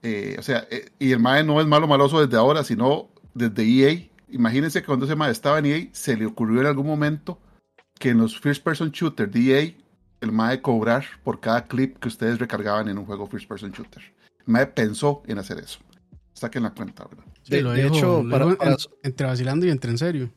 Eh, 0.07 0.35
o 0.37 0.43
sea, 0.43 0.67
eh, 0.69 0.91
y 0.99 1.11
el 1.13 1.19
MAE 1.19 1.43
no 1.43 1.59
es 1.59 1.65
malo 1.65 1.87
maloso 1.87 2.23
desde 2.23 2.37
ahora, 2.37 2.63
sino 2.63 3.09
desde 3.33 3.63
EA, 3.63 4.07
Imagínense 4.29 4.81
que 4.81 4.85
cuando 4.85 5.05
ese 5.05 5.15
MAE 5.15 5.31
estaba 5.31 5.59
en 5.59 5.65
EA, 5.65 5.87
se 5.91 6.17
le 6.17 6.25
ocurrió 6.25 6.61
en 6.61 6.67
algún 6.67 6.85
momento 6.85 7.39
que 7.97 8.09
en 8.09 8.17
los 8.17 8.39
First 8.39 8.63
Person 8.63 8.91
Shooter 8.91 9.29
de 9.31 9.39
EA, 9.39 9.73
el 10.21 10.31
MAE 10.31 10.61
cobrar 10.61 11.05
por 11.23 11.39
cada 11.39 11.65
clip 11.67 11.97
que 11.99 12.07
ustedes 12.07 12.37
recargaban 12.37 12.89
en 12.89 12.97
un 12.97 13.05
juego 13.05 13.27
First 13.27 13.47
Person 13.47 13.71
Shooter. 13.71 14.03
El 14.39 14.45
MAE 14.47 14.67
pensó 14.67 15.23
en 15.27 15.39
hacer 15.39 15.59
eso. 15.59 15.79
Saquen 16.33 16.63
la 16.63 16.71
cuenta, 16.71 17.05
¿verdad? 17.05 17.23
Sí, 17.43 17.61
lo 17.61 17.71
de 17.71 17.87
hecho, 17.87 18.23
entre 19.03 19.27
vacilando 19.27 19.65
y 19.65 19.69
entre 19.69 19.91
en 19.91 19.97
serio. 19.97 20.29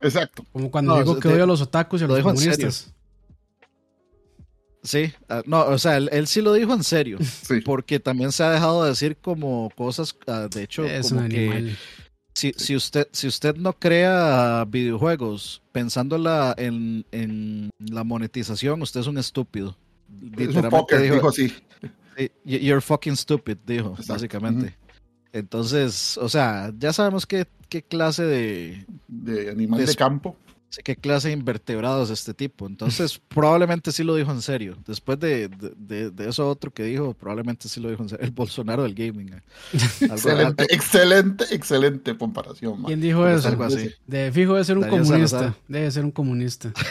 Exacto. 0.00 0.44
Como 0.52 0.70
cuando 0.70 0.96
digo 0.98 1.18
que 1.18 1.28
odio 1.28 1.44
a 1.44 1.46
los 1.46 1.60
otakus 1.60 2.00
y 2.00 2.04
a 2.04 2.06
los 2.06 2.20
comunistas. 2.20 2.94
Sí, 4.82 5.12
ah, 5.28 5.42
no, 5.46 5.66
o 5.66 5.78
sea, 5.78 5.98
él, 5.98 6.26
sí 6.26 6.40
lo 6.40 6.54
dijo 6.54 6.72
en 6.72 6.84
serio, 6.84 7.18
sí. 7.20 7.60
porque 7.60 8.00
también 8.00 8.32
se 8.32 8.42
ha 8.42 8.50
dejado 8.50 8.82
de 8.82 8.90
decir 8.90 9.16
como 9.16 9.70
cosas, 9.76 10.16
ah, 10.26 10.48
de 10.50 10.62
hecho, 10.62 10.84
como 11.02 11.28
que 11.28 11.74
si, 12.34 12.52
si, 12.56 12.74
usted, 12.74 13.08
si 13.12 13.26
usted 13.26 13.56
no 13.56 13.74
crea 13.74 14.64
videojuegos 14.66 15.62
pensando 15.72 16.16
en, 16.56 17.04
en, 17.12 17.70
la 17.78 18.04
monetización, 18.04 18.80
usted 18.82 19.00
es 19.00 19.06
un 19.06 19.18
estúpido. 19.18 19.76
Literalmente 20.36 20.98
dijo, 20.98 21.28
así. 21.28 21.52
You're 22.44 22.80
fucking 22.80 23.16
stupid, 23.16 23.58
dijo, 23.66 23.96
básicamente. 24.06 24.76
Entonces, 25.32 26.16
o 26.18 26.28
sea, 26.28 26.72
ya 26.78 26.92
sabemos 26.92 27.26
qué, 27.26 27.46
qué 27.68 27.82
clase 27.82 28.24
de... 28.24 28.86
De 29.06 29.50
animal 29.50 29.84
de 29.84 29.94
campo 29.94 30.36
qué 30.84 30.96
clase 30.96 31.28
de 31.28 31.34
invertebrados 31.34 32.10
este 32.10 32.32
tipo. 32.32 32.66
Entonces, 32.66 33.20
probablemente 33.28 33.90
sí 33.92 34.04
lo 34.04 34.14
dijo 34.14 34.30
en 34.30 34.40
serio. 34.40 34.76
Después 34.86 35.18
de, 35.18 35.48
de, 35.48 36.28
eso 36.28 36.48
otro 36.48 36.72
que 36.72 36.84
dijo, 36.84 37.12
probablemente 37.14 37.68
sí 37.68 37.80
lo 37.80 37.90
dijo 37.90 38.02
en 38.02 38.08
serio. 38.08 38.24
El 38.24 38.30
Bolsonaro 38.30 38.84
del 38.84 38.94
gaming. 38.94 39.32
Eh. 39.32 39.42
excelente, 40.00 40.66
excelente, 40.70 41.44
excelente 41.50 42.16
comparación. 42.16 42.84
¿Quién 42.84 43.00
dijo 43.00 43.26
eso? 43.26 43.48
Algo 43.48 43.64
así. 43.64 43.90
De 44.06 44.30
fijo 44.32 44.52
debe 44.54 44.64
ser 44.64 44.78
un 44.78 44.88
comunista. 44.88 45.54
Debe 45.66 45.90
ser 45.90 46.04
un 46.04 46.12
comunista. 46.12 46.72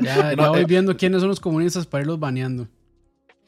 Ya, 0.00 0.32
voy 0.36 0.60
eh, 0.60 0.64
viendo 0.64 0.96
quiénes 0.96 1.18
son 1.22 1.28
los 1.28 1.40
comunistas 1.40 1.84
para 1.84 2.02
irlos 2.02 2.20
baneando. 2.20 2.68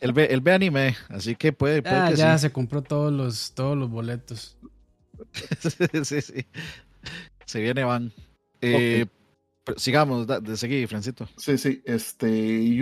Él 0.01 0.13
ve, 0.13 0.27
él 0.33 0.41
ve 0.41 0.53
anime, 0.53 0.97
así 1.09 1.37
que 1.37 1.53
puede, 1.53 1.81
puede 1.81 1.95
ah, 1.95 2.11
ya 2.11 2.37
se 2.39 2.51
compró 2.51 2.83
todos 2.83 3.13
los, 3.13 3.53
todos 3.53 3.79
los 3.79 3.89
boletos. 3.89 4.57
sí, 6.03 6.21
sí. 6.21 6.45
Se 7.45 7.61
viene 7.61 7.85
van. 7.85 8.13
Eh, 8.61 9.07
sigamos, 9.77 10.27
de 10.27 10.57
seguir, 10.57 10.89
Francito. 10.89 11.29
Sí, 11.37 11.59
sí. 11.59 11.83
Este, 11.85 12.29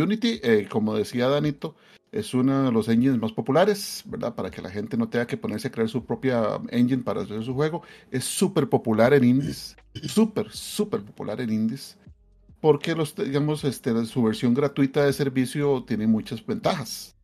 Unity, 0.00 0.40
eh, 0.42 0.68
como 0.70 0.94
decía 0.94 1.28
Danito, 1.28 1.76
es 2.12 2.32
uno 2.32 2.64
de 2.64 2.72
los 2.72 2.88
engines 2.88 3.18
más 3.18 3.32
populares, 3.32 4.02
¿verdad? 4.06 4.34
Para 4.34 4.50
que 4.50 4.62
la 4.62 4.70
gente 4.70 4.96
no 4.96 5.08
tenga 5.08 5.26
que 5.26 5.36
ponerse 5.36 5.68
a 5.68 5.70
crear 5.70 5.88
su 5.88 6.04
propia 6.04 6.60
engine 6.70 7.02
para 7.02 7.22
hacer 7.22 7.42
su 7.44 7.54
juego. 7.54 7.82
Es 8.10 8.24
súper 8.24 8.68
popular 8.68 9.12
en 9.12 9.24
indies. 9.24 9.76
Súper, 10.02 10.50
súper 10.50 11.02
popular 11.02 11.40
en 11.40 11.52
indies. 11.52 11.98
Porque 12.60 12.94
los, 12.94 13.14
digamos, 13.14 13.64
este, 13.64 14.04
su 14.06 14.22
versión 14.22 14.54
gratuita 14.54 15.04
de 15.04 15.12
servicio 15.12 15.84
tiene 15.84 16.06
muchas 16.06 16.44
ventajas. 16.44 17.14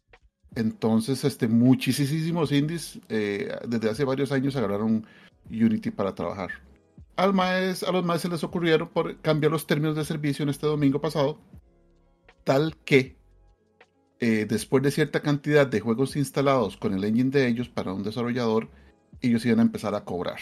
Entonces, 0.54 1.24
este, 1.24 1.48
muchísimos 1.48 2.52
indies 2.52 3.00
eh, 3.08 3.56
desde 3.66 3.90
hace 3.90 4.04
varios 4.04 4.30
años 4.30 4.54
agarraron 4.54 5.04
Unity 5.50 5.90
para 5.90 6.14
trabajar 6.14 6.50
a 7.16 7.26
los 7.26 8.04
maes 8.04 8.22
se 8.22 8.28
les 8.28 8.44
ocurrieron 8.44 8.88
por 8.88 9.20
cambiar 9.20 9.52
los 9.52 9.66
términos 9.66 9.96
de 9.96 10.04
servicio 10.04 10.42
en 10.42 10.48
este 10.48 10.66
domingo 10.66 11.00
pasado, 11.00 11.38
tal 12.44 12.76
que 12.84 13.16
eh, 14.20 14.46
después 14.48 14.82
de 14.82 14.90
cierta 14.90 15.20
cantidad 15.20 15.66
de 15.66 15.80
juegos 15.80 16.16
instalados 16.16 16.76
con 16.76 16.94
el 16.94 17.04
engine 17.04 17.30
de 17.30 17.46
ellos 17.46 17.68
para 17.68 17.92
un 17.92 18.02
desarrollador, 18.02 18.68
ellos 19.20 19.44
iban 19.44 19.60
a 19.60 19.62
empezar 19.62 19.94
a 19.94 20.04
cobrar. 20.04 20.38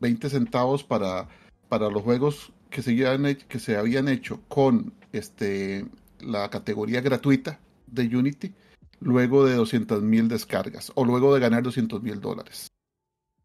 20 0.00 0.28
centavos 0.30 0.84
para, 0.84 1.28
para 1.68 1.90
los 1.90 2.02
juegos 2.02 2.52
que 2.70 2.82
se, 2.82 2.90
habían, 2.90 3.36
que 3.36 3.58
se 3.58 3.76
habían 3.76 4.08
hecho 4.08 4.40
con 4.48 4.92
este, 5.12 5.86
la 6.20 6.48
categoría 6.50 7.00
gratuita 7.00 7.60
de 7.86 8.04
Unity 8.16 8.54
luego 9.00 9.46
de 9.46 9.56
200.000 9.56 10.28
descargas 10.28 10.92
o 10.94 11.04
luego 11.04 11.34
de 11.34 11.40
ganar 11.40 11.62
200.000 11.62 12.20
dólares 12.20 12.70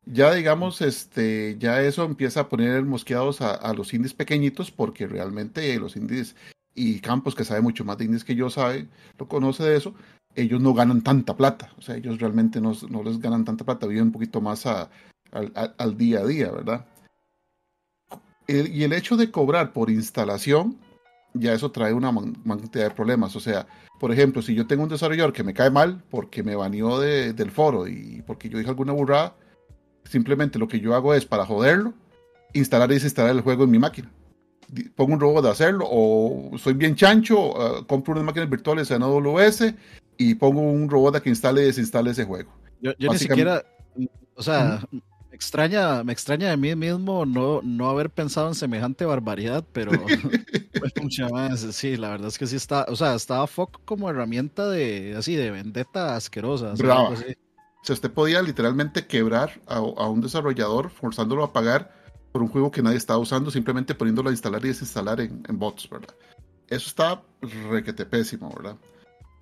ya 0.05 0.33
digamos, 0.33 0.81
este, 0.81 1.57
ya 1.59 1.81
eso 1.81 2.03
empieza 2.03 2.41
a 2.41 2.49
poner 2.49 2.83
mosqueados 2.83 3.41
a, 3.41 3.73
los 3.73 3.93
indies 3.93 4.13
pequeñitos, 4.13 4.71
porque 4.71 5.07
realmente 5.07 5.77
los 5.79 5.95
indies 5.95 6.35
y 6.73 6.99
Campos, 6.99 7.35
que 7.35 7.45
sabe 7.45 7.61
mucho 7.61 7.85
más 7.85 7.97
de 7.97 8.05
indies 8.05 8.23
que 8.23 8.35
yo, 8.35 8.49
sabe, 8.49 8.87
lo 9.17 9.27
conoce 9.27 9.63
de 9.63 9.77
eso, 9.77 9.95
ellos 10.35 10.61
no 10.61 10.73
ganan 10.73 11.01
tanta 11.01 11.35
plata, 11.37 11.71
o 11.77 11.81
sea, 11.81 11.95
ellos 11.95 12.19
realmente 12.19 12.59
no, 12.59 12.73
no 12.89 13.03
les 13.03 13.19
ganan 13.19 13.45
tanta 13.45 13.63
plata, 13.63 13.87
viven 13.87 14.05
un 14.05 14.11
poquito 14.11 14.41
más 14.41 14.65
al 14.65 15.97
día 15.97 16.19
a 16.19 16.25
día, 16.25 16.51
¿verdad? 16.51 16.85
y 18.47 18.83
el 18.83 18.93
hecho 18.93 19.17
de 19.17 19.31
cobrar 19.31 19.73
por 19.73 19.89
instalación, 19.89 20.77
ya 21.33 21.53
eso 21.53 21.71
trae 21.71 21.93
una 21.93 22.13
cantidad 22.13 22.85
de 22.85 22.95
problemas. 22.95 23.35
O 23.35 23.39
sea, 23.39 23.67
por 23.99 24.11
ejemplo, 24.11 24.41
si 24.41 24.55
yo 24.55 24.67
tengo 24.67 24.83
un 24.83 24.89
desarrollador 24.89 25.33
que 25.33 25.43
me 25.43 25.53
cae 25.53 25.69
mal 25.69 26.03
porque 26.09 26.43
me 26.43 26.55
baneó 26.55 26.99
del 26.99 27.51
foro 27.51 27.87
y 27.87 28.23
porque 28.25 28.49
yo 28.49 28.57
dije 28.57 28.69
alguna 28.69 28.93
burrada, 28.93 29.35
Simplemente 30.09 30.59
lo 30.59 30.67
que 30.67 30.79
yo 30.79 30.95
hago 30.95 31.13
es 31.13 31.25
para 31.25 31.45
joderlo, 31.45 31.93
instalar 32.53 32.91
y 32.91 32.95
desinstalar 32.95 33.35
el 33.35 33.41
juego 33.41 33.63
en 33.63 33.71
mi 33.71 33.79
máquina. 33.79 34.11
Pongo 34.95 35.13
un 35.13 35.19
robot 35.19 35.43
de 35.43 35.51
hacerlo, 35.51 35.85
o 35.89 36.51
soy 36.57 36.73
bien 36.73 36.95
chancho, 36.95 37.59
ah, 37.59 37.85
compro 37.87 38.13
unas 38.13 38.25
máquinas 38.25 38.49
virtuales 38.49 38.89
en 38.91 39.03
AWS 39.03 39.73
y 40.17 40.35
pongo 40.35 40.61
un 40.61 40.89
robot 40.89 41.17
a 41.17 41.21
que 41.21 41.29
instale 41.29 41.61
y 41.61 41.65
desinstale 41.65 42.11
ese 42.11 42.25
juego. 42.25 42.51
Yo, 42.81 42.93
ni 42.99 43.17
siquiera, 43.17 43.63
o 44.35 44.43
sea, 44.43 44.83
me 44.91 45.35
extraña, 45.35 46.03
me 46.03 46.13
extraña 46.13 46.49
de 46.49 46.57
mí 46.57 46.75
mismo 46.75 47.25
no, 47.25 47.61
no 47.61 47.89
haber 47.89 48.09
pensado 48.09 48.47
en 48.47 48.55
semejante 48.55 49.05
barbaridad, 49.05 49.65
pero 49.71 49.91
sí, 51.71 51.97
la 51.97 52.09
verdad 52.09 52.27
es 52.27 52.37
que 52.37 52.47
sí 52.47 52.55
está, 52.55 52.85
o 52.89 52.95
sea, 52.95 53.15
estaba 53.15 53.45
FOC 53.47 53.83
como 53.85 54.09
herramienta 54.09 54.67
de 54.69 55.15
así 55.17 55.35
de 55.35 55.51
vendetta 55.51 56.15
asquerosa. 56.15 56.73
Sea, 57.85 57.93
usted 57.93 58.11
podía 58.11 58.41
literalmente 58.41 59.05
quebrar 59.05 59.61
a, 59.67 59.79
un 59.79 60.21
desarrollador 60.21 60.89
forzándolo 60.89 61.43
a 61.43 61.53
pagar 61.53 61.93
por 62.31 62.41
un 62.41 62.49
juego 62.49 62.71
que 62.71 62.81
nadie 62.81 62.97
estaba 62.97 63.19
usando, 63.19 63.51
simplemente 63.51 63.95
poniéndolo 63.95 64.29
a 64.29 64.33
instalar 64.33 64.63
y 64.65 64.69
desinstalar 64.69 65.21
en, 65.21 65.43
bots, 65.51 65.89
¿verdad? 65.89 66.13
Eso 66.67 66.89
está 66.89 67.21
requete 67.69 68.05
pésimo, 68.05 68.53
¿verdad? 68.55 68.77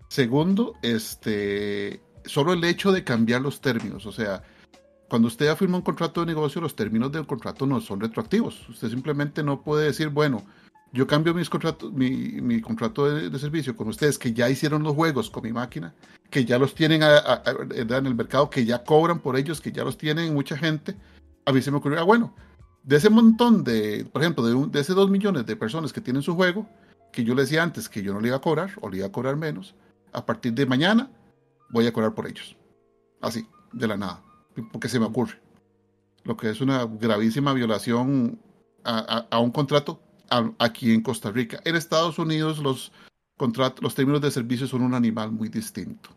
Segundo, 0.10 0.76
este, 0.82 2.02
solo 2.26 2.54
el 2.54 2.64
hecho 2.64 2.92
de 2.92 3.04
cambiar 3.04 3.42
los 3.42 3.62
términos, 3.62 4.06
o 4.06 4.12
sea, 4.12 4.44
cuando 5.10 5.28
usted 5.28 5.46
ya 5.46 5.56
firma 5.56 5.78
un 5.78 5.84
contrato 5.84 6.22
de 6.22 6.28
negocio, 6.28 6.60
los 6.60 6.76
términos 6.76 7.12
del 7.12 7.28
contrato 7.28 7.68
no 7.68 7.80
son 7.82 8.00
retroactivos. 8.00 8.68
Usted 8.68 8.90
simplemente 8.90 9.44
no 9.44 9.62
puede 9.62 9.86
decir, 9.86 10.10
bueno, 10.10 10.44
yo 10.94 11.08
cambio 11.08 11.34
mis 11.34 11.50
contratos, 11.50 11.92
mi, 11.92 12.62
contrato 12.62 13.10
de, 13.10 13.40
servicio 13.40 13.76
con 13.76 13.88
ustedes 13.88 14.20
que 14.20 14.32
ya 14.32 14.48
hicieron 14.48 14.84
los 14.84 14.94
juegos 14.94 15.28
con 15.32 15.44
mi 15.44 15.52
máquina, 15.52 15.96
que 16.30 16.46
ya 16.46 16.60
los 16.60 16.76
tienen 16.76 17.02
en 17.02 18.06
el 18.06 18.16
mercado, 18.16 18.48
que 18.52 18.64
ya 18.64 18.84
cobran 18.84 19.20
por 19.20 19.36
ellos, 19.36 19.60
que 19.60 19.72
ya 19.72 19.84
los 19.84 19.98
tienen 19.98 20.36
mucha 20.36 20.56
gente. 20.56 20.96
A 21.46 21.52
mí 21.52 21.64
se 21.64 21.72
me 21.72 21.78
ocurrió, 21.78 22.00
ah, 22.00 22.04
bueno, 22.04 22.36
de 22.84 22.98
ese 22.98 23.10
montón 23.10 23.64
de, 23.64 24.06
por 24.14 24.22
ejemplo, 24.22 24.46
de, 24.46 24.54
un, 24.54 24.72
de 24.72 24.82
ese 24.82 24.94
dos 24.94 25.10
millones 25.10 25.48
de 25.48 25.56
personas 25.56 25.92
que 25.92 26.00
tienen 26.00 26.22
su 26.22 26.36
juego, 26.36 26.70
que 27.12 27.24
yo 27.24 27.34
les 27.34 27.50
decía 27.50 27.64
antes 27.64 27.90
que 27.90 28.04
yo 28.04 28.14
no 28.14 28.20
le 28.20 28.28
iba 28.28 28.38
a 28.38 28.42
cobrar 28.42 28.70
o 28.80 28.88
le 28.88 28.98
iba 28.98 29.08
a 29.08 29.12
cobrar 29.12 29.36
menos, 29.36 29.74
a 30.12 30.24
partir 30.24 30.54
de 30.54 30.68
mañana 30.68 31.10
voy 31.70 31.88
a 31.88 31.94
cobrar 31.94 32.14
por 32.14 32.28
ellos. 32.28 32.56
Así, 33.20 33.48
de 33.72 33.88
la 33.88 33.98
nada, 33.98 34.22
porque 34.72 34.90
se 34.90 35.00
me 35.00 35.08
ocurre. 35.08 35.42
Lo 36.24 36.38
que 36.38 36.52
es 36.52 36.62
una 36.62 36.86
gravísima 36.86 37.52
violación 37.54 38.40
a, 38.84 39.26
a 39.32 39.40
un 39.40 39.50
contrato 39.50 40.00
aquí 40.60 40.94
en 40.94 41.02
Costa 41.02 41.32
Rica. 41.32 41.60
En 41.66 41.76
Estados 41.76 42.20
Unidos 42.20 42.60
los, 42.60 42.92
los 43.82 43.96
términos 43.96 44.22
de 44.22 44.32
servicio 44.32 44.68
son 44.68 44.82
un 44.82 44.94
animal 44.94 45.32
muy 45.32 45.50
distinto. 45.50 46.10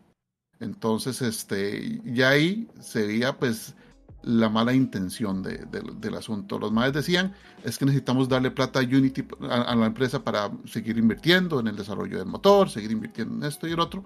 Entonces, 0.59 1.21
este, 1.21 2.01
ya 2.03 2.29
ahí 2.29 2.67
se 2.79 3.05
veía 3.05 3.37
pues 3.37 3.75
la 4.23 4.49
mala 4.49 4.73
intención 4.73 5.41
del 5.43 6.15
asunto. 6.15 6.59
Los 6.59 6.71
más 6.71 6.91
decían 6.91 7.33
es 7.63 7.77
que 7.77 7.85
necesitamos 7.85 8.27
darle 8.27 8.51
plata 8.51 8.79
a 8.79 8.83
Unity, 8.83 9.25
a, 9.49 9.75
la 9.75 9.85
empresa 9.85 10.23
para 10.23 10.51
seguir 10.65 10.97
invirtiendo 10.97 11.59
en 11.59 11.67
el 11.67 11.75
desarrollo 11.75 12.17
del 12.17 12.27
motor, 12.27 12.69
seguir 12.69 12.91
invirtiendo 12.91 13.35
en 13.35 13.43
esto 13.43 13.67
y 13.67 13.71
el 13.71 13.79
otro. 13.79 14.03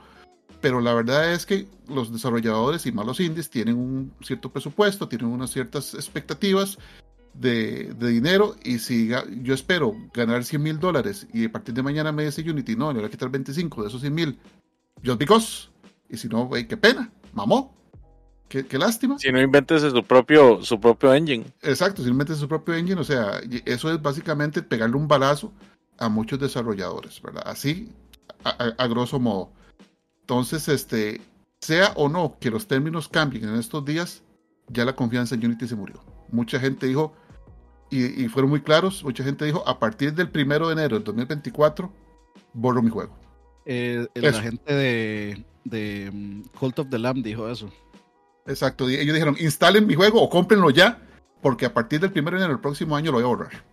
Pero 0.60 0.80
la 0.80 0.94
verdad 0.94 1.34
es 1.34 1.46
que 1.46 1.68
los 1.88 2.12
desarrolladores 2.12 2.86
y 2.86 2.92
malos 2.92 3.20
indies 3.20 3.50
tienen 3.50 3.78
un 3.78 4.14
cierto 4.22 4.52
presupuesto, 4.52 5.08
tienen 5.08 5.28
unas 5.28 5.50
ciertas 5.50 5.96
expectativas 5.96 6.78
de, 7.34 7.94
dinero 7.94 8.56
y 8.64 8.80
si 8.80 9.10
yo 9.42 9.54
espero 9.54 9.96
ganar 10.14 10.44
100 10.44 10.62
mil 10.62 10.80
dólares 10.80 11.28
y 11.34 11.46
a 11.46 11.52
partir 11.52 11.74
de 11.74 11.84
mañana 11.84 12.12
me 12.12 12.26
dice 12.26 12.42
Unity, 12.42 12.76
no, 12.76 12.92
le 12.92 13.00
voy 13.00 13.08
a 13.08 13.12
quitar 13.12 13.30
25 13.30 13.84
de 13.84 13.88
esos 13.88 14.02
100 14.02 14.14
mil, 14.14 14.40
just 15.04 15.20
because. 15.20 15.70
Y 16.10 16.18
si 16.18 16.28
no, 16.28 16.50
qué 16.50 16.78
pena, 16.78 17.12
mamó. 17.34 17.76
Qué, 18.50 18.66
qué, 18.66 18.78
lástima. 18.78 19.18
Si 19.18 19.32
no 19.32 19.42
inventes 19.42 19.82
su 19.82 20.04
propio, 20.04 20.62
su 20.62 20.78
propio 20.78 21.14
engine. 21.14 21.46
Exacto, 21.62 22.02
si 22.02 22.08
no 22.08 22.12
inventes 22.12 22.38
su 22.38 22.50
propio 22.50 22.76
engine, 22.76 23.00
o 23.00 23.04
sea, 23.06 23.40
eso 23.64 23.90
es 23.90 24.02
básicamente 24.02 24.62
pegarle 24.62 24.98
un 24.98 25.08
balazo 25.08 25.54
a 25.98 26.10
muchos 26.10 26.38
desarrolladores, 26.38 27.22
¿verdad? 27.22 27.44
Así, 27.46 27.90
a, 28.44 28.88
grosso 28.88 29.20
modo. 29.20 29.52
Entonces, 30.22 30.68
este, 30.68 31.22
sea 31.60 31.94
o 31.96 32.10
no 32.10 32.38
que 32.40 32.50
los 32.50 32.68
términos 32.68 33.08
cambien 33.08 33.48
en 33.48 33.56
estos 33.56 33.86
días, 33.86 34.24
ya 34.68 34.84
la 34.84 34.96
confianza 34.96 35.36
en 35.36 35.46
Unity 35.46 35.68
se 35.68 35.76
murió. 35.76 36.04
Mucha 36.32 36.60
gente 36.60 36.88
dijo, 36.88 37.14
y, 37.92 38.28
fueron 38.30 38.50
muy 38.50 38.62
claros, 38.62 39.04
mucha 39.04 39.24
gente 39.24 39.46
dijo, 39.46 39.68
a 39.68 39.78
partir 39.78 40.14
del 40.14 40.30
primero 40.30 40.68
de 40.68 40.74
enero 40.74 40.96
del 40.96 41.04
2024, 41.04 41.92
borro 42.54 42.82
mi 42.82 42.90
juego. 42.90 43.16
Eh, 43.66 44.08
la 44.16 44.34
gente 44.34 44.74
de, 44.74 45.46
de 45.66 46.10
mm, 46.12 46.42
Cult 46.58 46.80
of 46.80 46.90
the 46.90 46.98
Lamb 46.98 47.22
dijo 47.24 47.50
eso. 47.50 47.70
Exacto, 48.48 48.88
ellos 48.88 49.14
dijeron, 49.14 49.36
instalen 49.40 49.86
mi 49.86 49.96
juego 49.96 50.22
o 50.22 50.30
cómprenlo 50.30 50.70
ya, 50.70 51.00
porque 51.42 51.66
a 51.66 51.74
partir 51.74 52.00
del 52.00 52.12
primero 52.12 52.38
de 52.38 52.44
enero 52.44 52.54
del 52.54 52.62
próximo 52.62 52.96
año 52.96 53.12
lo 53.12 53.18
voy 53.18 53.24
a 53.24 53.28
borrar. 53.28 53.64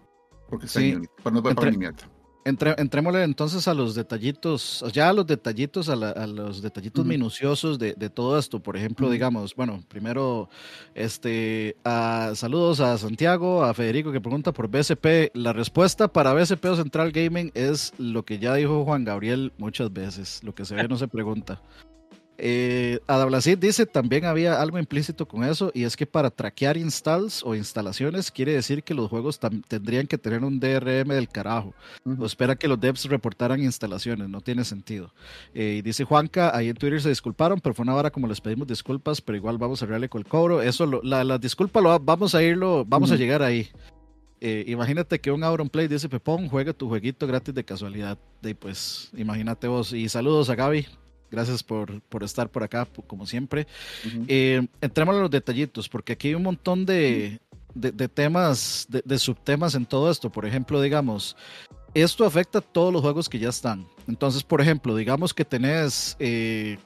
Porque 0.50 0.66
sí. 0.66 0.98
para 1.22 1.34
no 1.34 1.42
pagar 1.42 1.70
ni 1.70 1.78
mierda 1.78 2.08
entrémosle 2.48 3.22
entonces 3.22 3.68
a 3.68 3.74
los 3.74 3.94
detallitos, 3.94 4.84
ya 4.92 5.08
a 5.08 5.12
los 5.12 5.26
detallitos, 5.26 5.88
a, 5.88 5.96
los 6.26 6.62
detallitos 6.62 7.04
minuciosos 7.04 7.78
de, 7.78 7.94
todo 8.10 8.38
esto. 8.38 8.60
Por 8.60 8.76
ejemplo, 8.76 9.10
digamos, 9.10 9.54
bueno, 9.54 9.82
primero, 9.88 10.48
este, 10.94 11.76
saludos 11.84 12.80
a 12.80 12.96
Santiago, 12.98 13.64
a 13.64 13.74
Federico 13.74 14.12
que 14.12 14.20
pregunta 14.20 14.52
por 14.52 14.68
BSP. 14.68 15.30
La 15.34 15.52
respuesta 15.52 16.08
para 16.08 16.32
BSP 16.32 16.64
o 16.66 16.76
Central 16.76 17.12
Gaming 17.12 17.50
es 17.54 17.92
lo 17.98 18.24
que 18.24 18.38
ya 18.38 18.54
dijo 18.54 18.84
Juan 18.84 19.04
Gabriel 19.04 19.52
muchas 19.58 19.92
veces. 19.92 20.42
Lo 20.42 20.54
que 20.54 20.64
se 20.64 20.74
ve 20.74 20.88
no 20.88 20.96
se 20.96 21.08
pregunta. 21.08 21.60
Eh, 22.40 23.00
dice 23.58 23.84
también 23.84 24.24
había 24.24 24.62
algo 24.62 24.78
implícito 24.78 25.26
con 25.26 25.42
eso 25.42 25.72
y 25.74 25.82
es 25.82 25.96
que 25.96 26.06
para 26.06 26.30
traquear 26.30 26.76
installs 26.76 27.42
o 27.42 27.56
instalaciones 27.56 28.30
quiere 28.30 28.52
decir 28.52 28.84
que 28.84 28.94
los 28.94 29.10
juegos 29.10 29.40
tendrían 29.66 30.06
que 30.06 30.16
tener 30.16 30.44
un 30.44 30.60
DRM 30.60 31.08
del 31.08 31.28
carajo. 31.28 31.74
O 32.18 32.24
espera 32.24 32.54
que 32.54 32.68
los 32.68 32.80
devs 32.80 33.04
reportaran 33.06 33.60
instalaciones, 33.60 34.28
no 34.28 34.40
tiene 34.40 34.64
sentido. 34.64 35.12
Eh, 35.52 35.76
y 35.78 35.82
dice 35.82 36.04
Juanca, 36.04 36.56
ahí 36.56 36.68
en 36.68 36.76
Twitter 36.76 37.02
se 37.02 37.08
disculparon, 37.08 37.60
pero 37.60 37.74
fue 37.74 37.82
una 37.82 37.96
hora 37.96 38.10
como 38.10 38.28
les 38.28 38.40
pedimos 38.40 38.68
disculpas, 38.68 39.20
pero 39.20 39.36
igual 39.36 39.58
vamos 39.58 39.82
a 39.82 39.86
darle 39.86 40.08
con 40.08 40.20
el 40.20 40.26
cobro. 40.26 40.62
Eso, 40.62 40.86
la, 41.02 41.24
la, 41.24 41.38
disculpa 41.38 41.80
lo, 41.80 41.98
vamos 41.98 42.34
a 42.36 42.42
irlo, 42.42 42.84
vamos 42.86 43.10
a 43.10 43.16
llegar 43.16 43.42
ahí. 43.42 43.68
Eh, 44.40 44.64
imagínate 44.68 45.18
que 45.18 45.32
un 45.32 45.42
Auronplay 45.42 45.88
dice 45.88 46.08
Pepón, 46.08 46.48
juega 46.48 46.72
tu 46.72 46.88
jueguito 46.88 47.26
gratis 47.26 47.54
de 47.54 47.64
casualidad. 47.64 48.16
Y 48.42 48.54
pues, 48.54 49.10
imagínate 49.16 49.66
vos. 49.66 49.92
Y 49.92 50.08
saludos 50.08 50.48
a 50.50 50.54
Gaby, 50.54 50.86
Gracias 51.30 51.62
por, 51.62 52.00
por 52.02 52.24
estar 52.24 52.48
por 52.48 52.62
acá, 52.62 52.86
como 53.06 53.26
siempre. 53.26 53.66
Eh, 54.26 54.66
entremos 54.80 55.14
a 55.16 55.20
los 55.20 55.30
detallitos, 55.30 55.88
porque 55.88 56.14
aquí 56.14 56.28
hay 56.28 56.34
un 56.34 56.42
montón 56.42 56.86
de, 56.86 57.40
de, 57.74 58.08
temas, 58.08 58.86
de, 58.88 59.18
subtemas 59.18 59.74
en 59.74 59.84
todo 59.84 60.10
esto. 60.10 60.30
Por 60.30 60.46
ejemplo, 60.46 60.80
digamos, 60.80 61.36
esto 61.94 62.24
afecta 62.24 62.58
a 62.58 62.62
todos 62.62 62.92
los 62.92 63.02
juegos 63.02 63.28
que 63.28 63.38
ya 63.38 63.50
están. 63.50 63.86
Entonces, 64.06 64.42
por 64.42 64.60
ejemplo, 64.60 64.96
digamos 64.96 65.34
que 65.34 65.44
tenés 65.44 66.16
eh, 66.18 66.78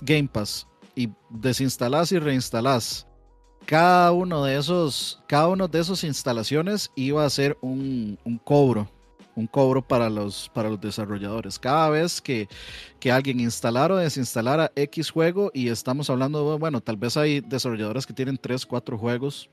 Game 0.00 0.28
Pass 0.32 0.66
y 0.96 1.10
desinstalás 1.30 2.10
y 2.12 2.18
reinstalás. 2.18 3.06
Cada 3.64 4.12
uno 4.12 4.44
de 4.44 4.58
esos, 4.58 5.22
cada 5.26 5.48
uno 5.48 5.68
de 5.68 5.80
esos 5.80 6.04
instalaciones 6.04 6.90
iba 6.96 7.24
a 7.24 7.30
ser 7.30 7.56
un, 7.62 8.18
un 8.24 8.38
cobro 8.38 8.90
un 9.36 9.46
cobro 9.46 9.82
para 9.82 10.08
los, 10.10 10.50
para 10.54 10.68
los 10.68 10.80
desarrolladores. 10.80 11.58
Cada 11.58 11.90
vez 11.90 12.20
que, 12.20 12.48
que 13.00 13.10
alguien 13.10 13.40
instalara 13.40 13.94
o 13.94 13.98
desinstalara 13.98 14.70
X 14.76 15.10
juego, 15.10 15.50
y 15.54 15.68
estamos 15.68 16.10
hablando, 16.10 16.58
bueno, 16.58 16.80
tal 16.80 16.96
vez 16.96 17.16
hay 17.16 17.40
desarrolladores 17.40 18.06
que 18.06 18.12
tienen 18.14 18.38
3, 18.38 18.66
4 18.66 18.98
juegos. 18.98 19.50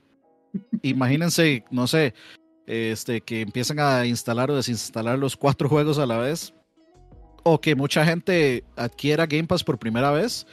Imagínense, 0.82 1.64
no 1.70 1.86
sé, 1.86 2.14
este, 2.66 3.20
que 3.20 3.40
empiezan 3.40 3.80
a 3.80 4.06
instalar 4.06 4.50
o 4.50 4.56
desinstalar 4.56 5.18
los 5.18 5.36
cuatro 5.36 5.68
juegos 5.68 5.98
a 5.98 6.06
la 6.06 6.18
vez. 6.18 6.54
O 7.44 7.60
que 7.60 7.74
mucha 7.74 8.04
gente 8.04 8.62
adquiera 8.76 9.26
Game 9.26 9.48
Pass 9.48 9.64
por 9.64 9.76
primera 9.76 10.12
vez 10.12 10.46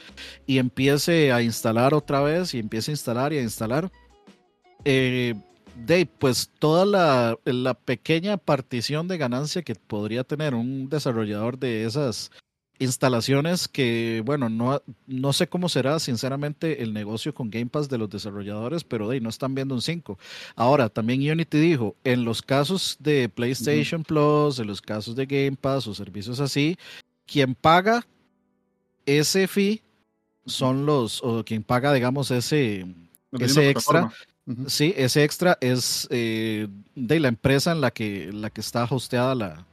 y 0.44 0.58
empiece 0.58 1.30
a 1.30 1.40
instalar 1.40 1.94
otra 1.94 2.20
vez 2.20 2.52
y 2.52 2.58
empiece 2.58 2.90
a 2.90 2.94
instalar 2.94 3.32
y 3.32 3.38
a 3.38 3.42
instalar. 3.42 3.92
Eh, 4.84 5.34
de 5.86 6.06
pues 6.06 6.50
toda 6.58 6.84
la, 7.44 7.74
pequeña 7.84 8.36
partición 8.36 9.08
de 9.08 9.18
ganancia 9.18 9.62
que 9.62 9.74
podría 9.74 10.24
tener 10.24 10.54
un 10.54 10.88
desarrollador 10.88 11.58
de 11.58 11.84
esas 11.84 12.30
instalaciones 12.78 13.68
que, 13.68 14.22
bueno, 14.24 14.48
no, 14.48 14.82
no 15.06 15.32
sé 15.32 15.48
cómo 15.48 15.68
será 15.68 15.98
sinceramente 15.98 16.82
el 16.82 16.94
negocio 16.94 17.34
con 17.34 17.50
Game 17.50 17.66
Pass 17.66 17.88
de 17.88 17.98
los 17.98 18.08
desarrolladores, 18.08 18.84
pero 18.84 19.08
de 19.08 19.20
no 19.20 19.28
están 19.28 19.54
viendo 19.54 19.74
un 19.74 19.82
5. 19.82 20.18
Ahora, 20.56 20.88
también 20.88 21.30
Unity 21.30 21.58
dijo, 21.58 21.94
en 22.04 22.24
los 22.24 22.40
casos 22.40 22.96
de 22.98 23.28
PlayStation 23.28 24.02
Plus, 24.02 24.58
en 24.58 24.66
los 24.66 24.80
casos 24.80 25.14
de 25.14 25.26
Game 25.26 25.56
Pass 25.60 25.86
o 25.86 25.94
servicios 25.94 26.40
así, 26.40 26.78
quien 27.26 27.54
paga 27.54 28.06
ese 29.04 29.46
fee 29.46 29.82
son 30.46 30.86
los, 30.86 31.22
o 31.22 31.44
quien 31.44 31.62
paga, 31.62 31.92
digamos, 31.92 32.30
ese, 32.30 32.86
ese 33.32 33.68
extra 33.68 34.10
Sí, 34.66 34.94
ese 34.96 35.24
extra 35.24 35.58
es 35.60 36.08
eh, 36.10 36.68
de 36.94 37.20
la 37.20 37.28
empresa 37.28 37.72
en 37.72 37.80
la 37.80 37.90
que, 37.90 38.30
la 38.32 38.50
que 38.50 38.60
está 38.60 38.84
hosteada 38.84 39.34
la, 39.34 39.66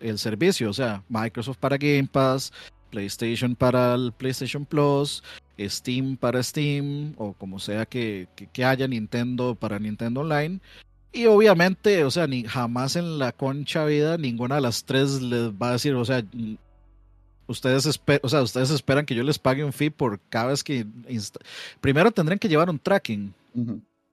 el 0.00 0.18
servicio, 0.18 0.70
o 0.70 0.72
sea, 0.72 1.02
Microsoft 1.08 1.58
para 1.58 1.76
Game 1.76 2.08
Pass, 2.10 2.52
PlayStation 2.90 3.54
para 3.54 3.94
el 3.94 4.12
PlayStation 4.12 4.64
Plus, 4.64 5.22
Steam 5.58 6.16
para 6.16 6.42
Steam, 6.42 7.14
o 7.16 7.32
como 7.32 7.58
sea 7.58 7.86
que, 7.86 8.28
que, 8.52 8.64
haya 8.64 8.86
Nintendo 8.88 9.54
para 9.54 9.78
Nintendo 9.78 10.20
Online. 10.20 10.60
Y 11.12 11.26
obviamente, 11.26 12.04
o 12.04 12.10
sea, 12.10 12.26
ni 12.26 12.44
jamás 12.44 12.96
en 12.96 13.18
la 13.18 13.32
concha 13.32 13.84
vida 13.84 14.16
ninguna 14.18 14.56
de 14.56 14.60
las 14.62 14.84
tres 14.84 15.22
les 15.22 15.50
va 15.50 15.68
a 15.68 15.72
decir, 15.72 15.94
o 15.94 16.04
sea, 16.04 16.24
ustedes, 17.46 18.00
o 18.22 18.28
sea, 18.28 18.42
ustedes 18.42 18.70
esperan 18.70 19.06
que 19.06 19.14
yo 19.14 19.22
les 19.22 19.38
pague 19.38 19.64
un 19.64 19.72
fee 19.72 19.90
por 19.90 20.20
cada 20.28 20.46
vez 20.46 20.64
que... 20.64 20.86
Primero 21.80 22.10
tendrían 22.10 22.38
que 22.38 22.48
llevar 22.48 22.70
un 22.70 22.78
tracking 22.78 23.32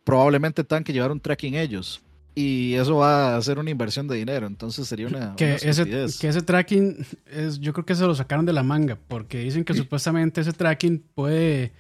probablemente 0.04 0.64
tengan 0.64 0.84
que 0.84 0.94
llevar 0.94 1.12
un 1.12 1.20
tracking 1.20 1.56
ellos. 1.56 2.02
Y 2.34 2.76
eso 2.76 2.96
va 2.96 3.36
a 3.36 3.42
ser 3.42 3.60
una 3.60 3.72
inversión 3.72 4.08
de 4.08 4.16
dinero, 4.16 4.48
entonces 4.48 4.88
sería 4.88 5.08
una... 5.08 5.36
Que, 5.36 5.56
ese, 5.56 5.86
que 5.86 6.28
ese 6.28 6.42
tracking, 6.42 7.06
es, 7.26 7.60
yo 7.60 7.74
creo 7.74 7.86
que 7.86 7.94
se 7.94 8.06
lo 8.06 8.16
sacaron 8.16 8.46
de 8.46 8.54
la 8.54 8.64
manga, 8.64 8.98
porque 9.08 9.40
dicen 9.40 9.66
que 9.66 9.74
supuestamente 9.74 10.40
ese 10.40 10.54
tracking 10.54 11.04
puede, 11.14 11.74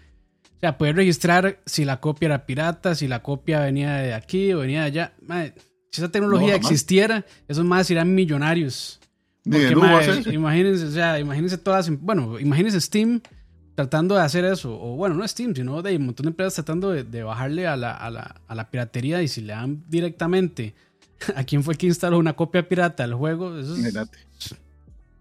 o 0.58 0.60
sea, 0.60 0.78
puede 0.78 0.92
registrar 0.92 1.62
si 1.66 1.86
la 1.86 2.02
copia 2.02 2.26
era 2.26 2.46
pirata, 2.46 2.96
si 2.96 3.08
la 3.08 3.24
copia 3.24 3.62
venía 3.62 3.96
de 3.96 4.14
aquí 4.14 4.52
o 4.52 4.60
venía 4.60 4.82
de 4.82 4.88
allá. 4.88 5.14
si 5.90 6.02
esa 6.02 6.12
tecnología 6.12 6.56
existiera, 6.56 7.26
esos 7.48 7.64
más 7.64 7.90
irán 7.90 8.14
millonarios. 8.14 9.00
imagínense, 9.46 10.86
o 10.86 10.92
sea, 10.92 11.18
imagínense 11.18 11.58
todas, 11.58 11.90
bueno, 11.90 12.38
imagínense 12.42 12.82
Steam 12.82 13.22
tratando 13.82 14.15
de 14.15 14.22
hacer 14.22 14.46
eso, 14.46 14.78
o 14.80 14.96
bueno, 14.96 15.15
no 15.15 15.28
Steam, 15.28 15.56
sino 15.56 15.82
de 15.82 15.96
un 15.96 16.06
montón 16.06 16.26
de 16.26 16.30
empresas 16.30 16.54
tratando 16.54 16.91
de, 16.91 17.24
bajarle 17.24 17.67
a 17.67 17.76
la, 17.76 17.91
a, 17.91 18.12
la, 18.12 18.36
a 18.48 18.56
la, 18.56 18.70
piratería 18.70 19.22
y 19.24 19.28
si 19.28 19.41
le 19.41 19.54
dan 19.54 19.84
directamente 19.89 20.76
a 21.36 21.44
quién 21.44 21.63
fue 21.63 21.76
que 21.76 21.88
instaló 21.88 22.20
una 22.20 22.34
copia 22.34 22.67
pirata 22.67 23.04
del 23.04 23.15
juego, 23.15 23.58
eso 23.58 23.76
es, 23.76 23.96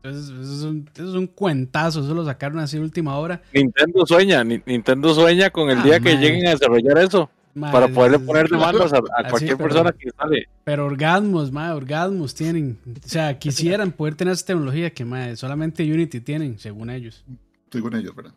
eso 0.03 0.43
es, 0.43 0.63
un, 0.63 0.89
eso 0.95 1.09
es 1.09 1.15
un 1.15 1.27
cuentazo, 1.27 2.01
eso 2.01 2.15
lo 2.15 2.25
sacaron 2.25 2.59
así 2.59 2.77
de 2.77 2.83
última 2.83 3.19
hora. 3.19 3.43
Nintendo 3.53 4.05
sueña, 4.07 4.45
Nintendo 4.45 5.15
sueña 5.15 5.51
con 5.51 5.71
el 5.71 5.79
ah, 5.79 5.83
día 5.83 6.01
que 6.01 6.17
lleguen 6.17 6.47
a 6.47 6.51
desarrollar 6.51 6.99
eso. 6.99 7.31
para 7.55 7.89
poderle 7.89 8.19
poner 8.19 8.49
demandas 8.49 8.93
a, 8.93 9.01
cualquier 9.29 9.57
persona 9.57 9.93
que 9.93 10.11
sale. 10.11 10.49
Pero 10.65 10.87
orgasmos, 10.87 11.51
madre, 11.51 11.75
orgasmos 11.75 12.35
tienen. 12.35 12.79
O 12.87 13.09
sea, 13.09 13.39
quisieran 13.39 13.93
poder 13.93 14.15
tener 14.15 14.33
esa 14.33 14.47
tecnología 14.47 14.91
que 14.91 15.05
madre, 15.05 15.37
solamente 15.37 15.83
Unity 15.83 16.21
tienen, 16.21 16.59
según 16.59 16.91
ellos. 16.91 17.25
Según 17.71 17.95
ellos, 17.95 18.15
¿verdad? 18.15 18.35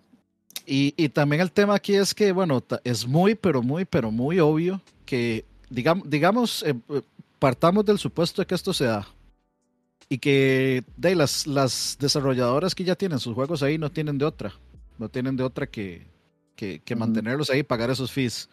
Y, 0.66 1.10
también 1.10 1.42
el 1.42 1.52
tema 1.52 1.76
aquí 1.76 1.96
es 1.96 2.14
que, 2.14 2.32
bueno, 2.32 2.64
es 2.84 3.06
muy, 3.06 3.36
pero 3.36 3.62
muy, 3.62 3.86
pero 3.86 4.12
muy 4.12 4.40
obvio 4.40 4.82
que, 5.06 5.46
digamos, 5.70 6.10
digamos 6.10 6.64
eh, 6.64 6.74
eh, 6.90 7.02
partamos 7.38 7.84
del 7.86 8.00
supuesto 8.00 8.42
de 8.42 8.46
que 8.46 8.56
esto 8.56 8.74
se 8.74 8.86
da 8.86 9.06
y 10.08 10.18
que 10.20 10.84
de 10.96 11.16
las, 11.16 11.48
las 11.48 11.98
desarrolladoras 12.00 12.76
que 12.76 12.86
ya 12.86 12.96
tienen 12.96 13.20
sus 13.20 13.36
juegos 13.36 13.62
ahí 13.64 13.78
no 13.78 13.92
tienen 13.92 14.18
de 14.18 14.26
otra, 14.26 14.54
no 14.98 15.10
tienen 15.10 15.36
de 15.36 15.44
otra 15.44 15.68
que, 15.68 16.08
que, 16.56 16.96
mantenerlos 16.96 17.50
ahí 17.50 17.60
y 17.60 17.64
pagar 17.64 17.90
esos 17.90 18.12
fees. 18.12 18.50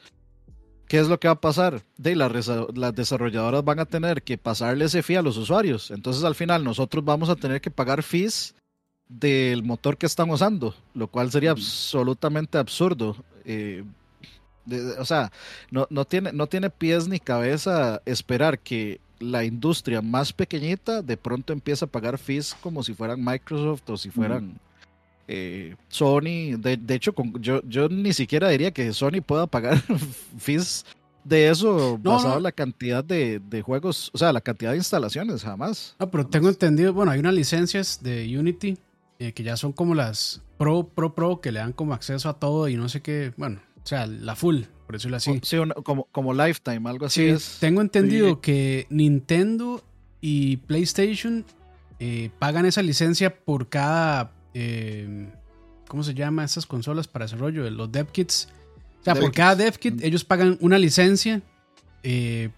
¿Qué 0.88 0.98
es 0.98 1.06
lo 1.06 1.20
que 1.20 1.28
va 1.28 1.34
a 1.34 1.40
pasar? 1.40 1.82
De 1.96 2.16
las, 2.16 2.32
las 2.74 2.94
desarrolladoras 2.94 3.64
van 3.64 3.78
a 3.78 3.86
tener 3.86 4.22
que 4.24 4.36
pasarle 4.36 4.86
ese 4.86 5.04
fee 5.04 5.14
a 5.14 5.22
los 5.22 5.36
usuarios. 5.36 5.92
Entonces 5.92 6.24
al 6.24 6.34
final 6.34 6.64
nosotros 6.64 7.04
vamos 7.04 7.28
a 7.28 7.36
tener 7.36 7.60
que 7.60 7.70
pagar 7.70 8.02
fees 8.02 8.56
del 9.10 9.64
motor 9.64 9.98
que 9.98 10.06
están 10.06 10.30
usando, 10.30 10.74
lo 10.94 11.08
cual 11.08 11.30
sería 11.32 11.50
absolutamente 11.50 12.58
absurdo. 12.58 13.16
Eh, 13.44 13.84
o 14.98 15.04
sea, 15.04 15.32
no, 15.70 15.86
no, 15.90 16.04
tiene, 16.04 16.32
no 16.32 16.46
tiene 16.46 16.70
pies 16.70 17.08
ni 17.08 17.18
cabeza 17.18 18.00
esperar 18.06 18.60
que 18.60 19.00
la 19.18 19.44
industria 19.44 20.00
más 20.00 20.32
pequeñita 20.32 21.02
de 21.02 21.16
pronto 21.16 21.52
empiece 21.52 21.84
a 21.84 21.88
pagar 21.88 22.18
fees 22.18 22.56
como 22.62 22.82
si 22.82 22.94
fueran 22.94 23.22
Microsoft 23.22 23.82
o 23.90 23.96
si 23.96 24.10
fueran 24.10 24.58
eh, 25.26 25.74
Sony. 25.88 26.56
De, 26.56 26.94
hecho, 26.94 27.12
yo, 27.40 27.62
yo 27.66 27.88
ni 27.88 28.12
siquiera 28.12 28.48
diría 28.48 28.70
que 28.70 28.92
Sony 28.92 29.20
pueda 29.26 29.48
pagar 29.48 29.82
fees 30.38 30.86
de 31.24 31.48
eso 31.48 31.98
basado 31.98 32.36
en 32.36 32.44
la 32.44 32.52
cantidad 32.52 33.02
de, 33.02 33.40
de, 33.40 33.60
juegos, 33.60 34.10
o 34.14 34.18
sea, 34.18 34.32
la 34.32 34.40
cantidad 34.40 34.70
de 34.70 34.78
instalaciones, 34.78 35.42
jamás. 35.42 35.96
No, 35.98 36.10
pero 36.10 36.26
tengo 36.26 36.48
entendido, 36.48 36.94
bueno, 36.94 37.10
hay 37.10 37.18
unas 37.18 37.34
licencias 37.34 38.02
de 38.02 38.38
Unity 38.38 38.78
eh, 39.20 39.34
que 39.34 39.42
ya 39.42 39.58
son 39.58 39.72
como 39.72 39.94
las 39.94 40.40
Pro, 40.56 40.88
Pro, 40.94 41.14
Pro, 41.14 41.42
que 41.42 41.52
le 41.52 41.58
dan 41.58 41.74
como 41.74 41.92
acceso 41.92 42.30
a 42.30 42.38
todo 42.38 42.68
y 42.68 42.76
no 42.76 42.88
sé 42.88 43.02
qué, 43.02 43.34
bueno, 43.36 43.60
o 43.76 43.86
sea, 43.86 44.06
la 44.06 44.34
full, 44.34 44.62
por 44.86 44.96
decirlo 44.96 45.18
así. 45.18 45.38
Sí, 45.42 45.58
como, 45.84 46.04
como 46.04 46.32
Lifetime, 46.32 46.88
algo 46.88 47.04
así. 47.04 47.38
Sí, 47.38 47.58
tengo 47.60 47.82
entendido 47.82 48.40
que 48.40 48.86
Nintendo 48.88 49.84
y 50.22 50.56
PlayStation 50.56 51.44
eh, 51.98 52.30
pagan 52.38 52.64
esa 52.64 52.80
licencia 52.80 53.44
por 53.44 53.68
cada, 53.68 54.32
eh, 54.54 55.28
¿cómo 55.86 56.02
se 56.02 56.14
llama? 56.14 56.42
Esas 56.42 56.64
consolas 56.64 57.06
para 57.06 57.26
desarrollo, 57.26 57.68
los 57.68 57.92
dev 57.92 58.06
kits. 58.06 58.48
O 59.02 59.04
sea, 59.04 59.14
por 59.14 59.32
cada 59.32 59.54
dev 59.54 59.76
kit 59.76 60.02
ellos 60.02 60.24
pagan 60.24 60.56
una 60.62 60.78
licencia 60.78 61.42
de 62.02 62.50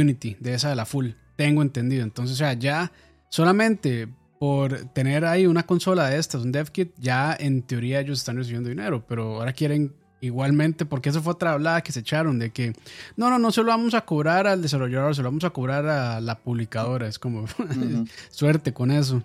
Unity, 0.00 0.36
de 0.38 0.54
esa 0.54 0.68
de 0.68 0.76
la 0.76 0.86
full. 0.86 1.08
Tengo 1.34 1.60
entendido. 1.60 2.04
Entonces, 2.04 2.34
o 2.34 2.38
sea, 2.38 2.52
ya 2.52 2.92
solamente 3.30 4.08
por 4.42 4.76
tener 4.86 5.24
ahí 5.24 5.46
una 5.46 5.62
consola 5.62 6.08
de 6.08 6.18
estas, 6.18 6.42
un 6.42 6.50
dev 6.50 6.72
kit, 6.72 6.92
ya 6.98 7.32
en 7.38 7.62
teoría 7.62 8.00
ellos 8.00 8.18
están 8.18 8.36
recibiendo 8.36 8.70
dinero, 8.70 9.04
pero 9.06 9.36
ahora 9.36 9.52
quieren 9.52 9.94
igualmente, 10.20 10.84
porque 10.84 11.10
eso 11.10 11.22
fue 11.22 11.34
otra 11.34 11.52
hablada 11.52 11.82
que 11.82 11.92
se 11.92 12.00
echaron 12.00 12.40
de 12.40 12.50
que 12.50 12.72
no, 13.16 13.30
no, 13.30 13.38
no 13.38 13.52
se 13.52 13.60
lo 13.62 13.68
vamos 13.68 13.94
a 13.94 14.04
cobrar 14.04 14.48
al 14.48 14.60
desarrollador, 14.60 15.14
se 15.14 15.22
lo 15.22 15.28
vamos 15.28 15.44
a 15.44 15.50
cobrar 15.50 15.86
a 15.86 16.20
la 16.20 16.40
publicadora. 16.40 17.06
Es 17.06 17.20
como 17.20 17.44
suerte 18.30 18.74
con 18.74 18.90
eso. 18.90 19.22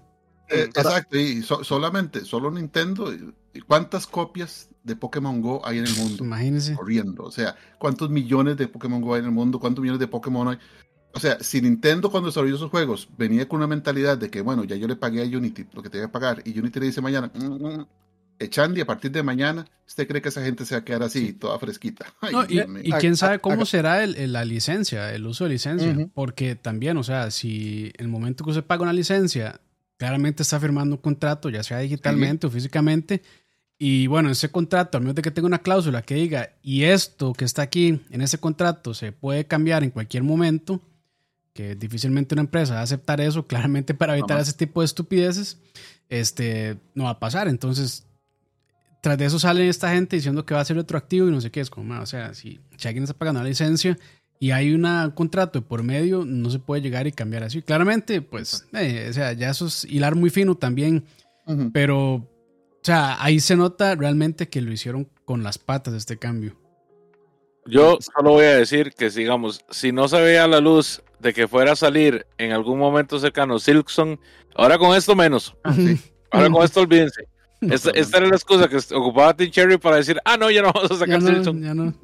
Eh, 0.50 0.70
exacto, 0.76 1.18
y 1.18 1.42
solamente, 1.42 2.24
solo 2.24 2.52
Nintendo, 2.52 3.12
¿cuántas 3.66 4.06
copias 4.06 4.70
de 4.84 4.96
Pokémon 4.96 5.42
Go 5.42 5.66
hay 5.66 5.80
en 5.80 5.88
el 5.88 5.96
mundo? 5.96 6.24
Imagínense. 6.26 6.76
Corriendo, 6.76 7.24
o 7.24 7.32
sea, 7.32 7.56
¿cuántos 7.80 8.12
millones 8.12 8.56
de 8.56 8.68
Pokémon 8.68 9.02
Go 9.02 9.16
hay 9.16 9.22
en 9.22 9.26
el 9.26 9.32
mundo? 9.32 9.60
¿Cuántos 9.60 9.82
millones 9.82 10.00
de 10.00 10.08
Pokémon 10.08 10.48
hay? 10.48 10.60
O 11.18 11.20
sea, 11.20 11.40
si 11.42 11.62
Nintendo 11.62 12.10
cuando 12.10 12.30
desarrolló 12.30 12.58
sus 12.58 12.70
juegos 12.70 13.10
venía 13.18 13.48
con 13.48 13.58
una 13.58 13.68
mentalidad 13.68 14.18
de 14.18 14.30
que, 14.30 14.42
bueno, 14.42 14.64
ya 14.64 14.76
yo 14.76 14.88
le 14.88 14.96
pagué 14.96 15.22
a 15.22 15.26
Unity 15.26 15.66
lo 15.74 15.84
que 15.84 15.90
te 15.90 15.98
voy 15.98 16.06
a 16.06 16.12
pagar, 16.12 16.42
y 16.46 16.58
Unity 16.58 16.80
le 16.80 16.86
dice 16.86 17.02
mañana, 17.02 17.32
mm, 17.34 17.66
mm, 17.66 17.86
Echandi, 18.40 18.82
a 18.82 18.86
partir 18.86 19.12
de 19.12 19.24
mañana, 19.24 19.66
¿usted 19.88 20.08
cree 20.08 20.22
que 20.22 20.30
esa 20.30 20.44
gente 20.44 20.64
se 20.66 20.76
va 20.76 20.82
a 20.82 20.86
quedar 20.86 21.04
así, 21.04 21.34
toda 21.34 21.58
fresquita? 21.58 22.06
y, 22.50 22.92
quién 22.94 23.18
sabe 23.18 23.40
cómo 23.40 23.66
será 23.66 24.04
el, 24.04 24.32
la 24.32 24.46
licencia, 24.46 25.14
el 25.14 25.26
uso 25.26 25.46
de 25.46 25.52
licencia, 25.52 25.96
porque 26.14 26.56
también, 26.56 26.98
o 26.98 27.04
sea, 27.04 27.32
si 27.32 27.92
el 27.98 28.08
momento 28.08 28.44
que 28.44 28.52
usted 28.52 28.64
paga 28.64 28.84
una 28.84 28.94
licencia 28.94 29.60
claramente 29.98 30.44
está 30.44 30.60
firmando 30.60 30.96
un 30.96 31.02
contrato, 31.02 31.50
ya 31.50 31.64
sea 31.64 31.80
digitalmente 31.80 32.48
o 32.48 32.52
físicamente. 32.52 33.24
Y 33.80 34.08
bueno, 34.08 34.30
ese 34.32 34.50
contrato, 34.50 34.98
al 34.98 35.04
menos 35.04 35.16
de 35.16 35.22
que 35.22 35.32
tenga 35.32 35.48
una 35.48 35.60
cláusula 35.60 36.02
que 36.02 36.16
diga, 36.16 36.52
y 36.62 36.84
esto 36.84 37.34
que 37.34 37.46
está 37.46 37.64
aquí 37.64 38.02
en 38.10 38.22
ese 38.22 38.38
contrato 38.40 38.94
se 38.94 39.12
puede 39.12 39.46
cambiar 39.46 39.84
en 39.84 39.92
cualquier 39.92 40.24
momento, 40.24 40.82
que 41.58 41.74
difícilmente 41.74 42.36
una 42.36 42.44
empresa 42.44 42.76
va 42.76 42.82
a 42.82 42.84
aceptar 42.84 43.20
eso, 43.20 43.48
claramente 43.48 43.96
para 43.96 44.16
evitar 44.16 44.40
ese 44.40 44.54
tipo 44.54 44.82
de 44.82 44.86
estupideces, 44.86 45.58
este, 46.08 46.78
no 46.94 47.06
va 47.06 47.10
a 47.10 47.20
pasar. 47.20 47.48
Entonces, 47.48 48.06
tras 49.02 49.18
de 49.18 49.26
eso 49.26 49.40
sale 49.40 49.68
esta 49.68 49.92
gente 49.92 50.18
diciendo 50.18 50.46
que 50.46 50.54
va 50.54 50.62
a 50.62 50.66
ser 50.66 50.78
retroactivo 50.78 51.28
y 51.28 51.32
no 51.32 51.42
sé 51.42 51.50
qué, 51.50 51.60
es 51.60 51.72
como, 51.72 52.00
o 52.00 52.06
sea, 52.06 52.36
si, 52.36 52.60
si 52.78 52.88
alguien 52.88 53.06
está 53.06 53.18
pagando 53.18 53.42
la 53.42 53.50
licencia 53.50 53.98
y 54.40 54.52
hay 54.52 54.72
un 54.72 55.12
contrato 55.16 55.64
por 55.64 55.82
medio, 55.82 56.26
no 56.26 56.52
se 56.52 56.60
puede 56.60 56.84
llegar 56.84 57.08
y 57.08 57.12
cambiar 57.12 57.42
así. 57.42 57.64
Claramente, 57.64 58.22
pues, 58.22 58.68
eh, 58.74 59.08
o 59.10 59.14
sea, 59.14 59.34
ya 59.34 59.50
eso 59.50 59.66
es 59.66 59.84
hilar 59.86 60.14
muy 60.14 60.30
fino 60.30 60.54
también, 60.54 61.06
pero, 61.74 62.14
o 62.14 62.84
sea, 62.84 63.18
ahí 63.20 63.40
se 63.40 63.56
nota 63.56 63.96
realmente 63.96 64.48
que 64.48 64.62
lo 64.62 64.72
hicieron 64.72 65.10
con 65.26 65.42
las 65.42 65.58
patas 65.58 65.96
este 65.96 66.18
cambio. 66.18 66.56
Yo 67.66 67.98
solo 68.00 68.34
voy 68.34 68.46
a 68.46 68.58
decir 68.58 68.94
que, 68.94 69.10
digamos, 69.10 69.66
si 69.72 69.92
no 69.92 70.08
se 70.08 70.22
veía 70.22 70.48
la 70.48 70.62
luz 70.62 71.02
de 71.20 71.34
que 71.34 71.48
fuera 71.48 71.74
a 71.74 71.76
salir 71.76 72.26
en 72.38 72.52
algún 72.52 72.80
momento 72.80 73.20
cercano 73.20 73.60
Silkson, 73.60 74.20
ahora 74.56 74.78
con 74.78 74.96
esto 74.96 75.16
menos. 75.16 75.56
Ahora 76.32 76.50
con 76.50 76.64
esto 76.64 76.82
olvídense. 76.82 77.28
Esta, 77.62 77.92
era 77.92 78.28
la 78.28 78.36
excusa 78.36 78.68
que 78.68 78.78
ocupaba 78.96 79.36
Tim 79.36 79.50
Cherry 79.50 79.78
para 79.78 79.96
decir, 79.96 80.20
ah, 80.26 80.38
no, 80.38 80.52
ya 80.52 80.62
no 80.62 80.72
vamos 80.72 80.92
a 80.92 80.96
sacar 80.96 81.22
Silkson. 81.22 81.62
Ya 81.62 81.74
no. 81.74 81.94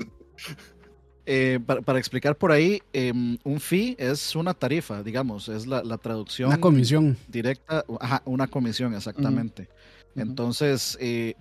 Eh, 1.26 1.58
para, 1.86 2.00
explicar 2.00 2.36
por 2.36 2.52
ahí, 2.52 2.82
em, 2.92 3.38
un 3.46 3.62
fee 3.62 3.96
es 3.98 4.36
una 4.36 4.54
tarifa, 4.54 5.02
digamos, 5.04 5.48
es 5.48 5.66
la, 5.66 5.98
traducción. 5.98 6.50
Una 6.50 6.60
comisión. 6.60 7.16
Directa, 7.30 7.86
ajá, 8.02 8.22
una 8.26 8.48
comisión, 8.48 8.94
exactamente. 8.94 9.70
Entonces, 10.18 10.98
eh, 11.00 11.34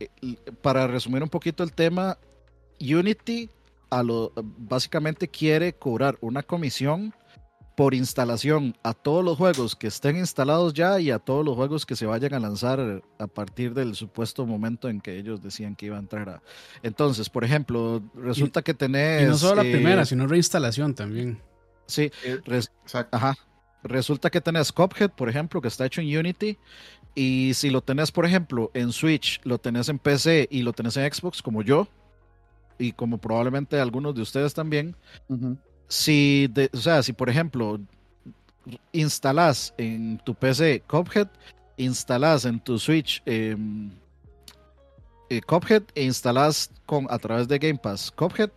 para 0.61 0.87
resumir 0.87 1.23
un 1.25 1.29
poquito 1.29 1.65
el 1.65 1.73
tema, 1.73 2.17
Unity 2.81 3.51
a 3.91 4.03
lo, 4.03 4.33
básicamente 4.37 5.27
quiere 5.27 5.73
cobrar 5.73 6.17
una 6.21 6.43
comisión 6.43 7.13
por 7.75 7.95
instalación 7.95 8.77
a 8.83 8.93
todos 8.93 9.25
los 9.25 9.39
juegos 9.39 9.77
que 9.77 9.87
estén 9.87 10.17
instalados 10.17 10.75
ya 10.75 11.01
y 11.01 11.11
a 11.11 11.19
todos 11.19 11.45
los 11.45 11.57
juegos 11.57 11.87
que 11.87 11.97
se 11.97 12.07
vayan 12.07 12.35
a 12.35 12.41
lanzar 12.41 13.03
a 13.19 13.27
partir 13.27 13.73
del 13.75 13.95
supuesto 13.95 14.47
momento 14.47 14.89
en 14.89 15.01
que 15.01 15.19
ellos 15.19 15.43
decían 15.43 15.75
que 15.75 15.87
iba 15.87 15.97
a 15.97 16.01
entrar 16.01 16.29
a. 16.29 16.43
Entonces, 16.83 17.31
por 17.31 17.45
ejemplo, 17.45 18.03
resulta 18.15 18.63
que 18.63 18.75
tenés. 18.75 19.23
Y 19.23 19.27
no 19.27 19.39
solo 19.39 19.63
la 19.63 19.63
primera, 19.63 20.03
eh, 20.03 20.07
sino 20.07 20.27
reinstalación 20.27 20.95
también. 20.95 21.41
Sí, 21.87 22.11
eh, 22.25 22.41
ajá. 23.11 23.35
Resulta 23.83 24.31
que 24.31 24.41
tenés 24.41 24.71
Cuphead, 24.71 25.11
por 25.11 25.29
ejemplo, 25.29 25.61
que 25.61 25.69
está 25.69 25.87
hecho 25.87 26.01
en 26.01 26.17
Unity. 26.17 26.59
Y 27.15 27.53
si 27.55 27.71
lo 27.71 27.83
tenés, 27.83 28.13
por 28.13 28.25
ejemplo, 28.25 28.71
en 28.75 28.93
Switch, 28.93 29.41
lo 29.45 29.59
tenés 29.59 29.89
en 29.89 29.99
PC 29.99 30.49
y 30.51 30.63
lo 30.63 30.73
tenés 30.73 30.97
en 30.97 31.13
Xbox, 31.13 31.43
como 31.43 31.63
yo, 31.63 31.89
y 32.79 32.93
como 32.93 33.19
probablemente 33.19 33.79
algunos 33.81 34.15
de 34.15 34.23
ustedes 34.23 34.55
también, 34.55 34.97
si, 35.93 36.51
o 36.73 36.79
sea, 36.79 37.03
si 37.03 37.13
por 37.13 37.29
ejemplo 37.29 37.79
instalas 38.93 39.75
en 39.77 40.19
tu 40.25 40.35
PC 40.35 40.83
Cuphead, 40.87 41.29
instalas 41.77 42.47
en 42.47 42.59
tu 42.61 42.79
Switch 42.79 43.23
em, 43.27 43.91
eh, 45.29 45.43
Cuphead 45.43 45.83
e 45.95 46.05
instalas 46.05 46.71
con, 46.87 47.07
a 47.11 47.19
través 47.19 47.47
de 47.47 47.59
Game 47.59 47.79
Pass 47.79 48.11
Cuphead, 48.11 48.51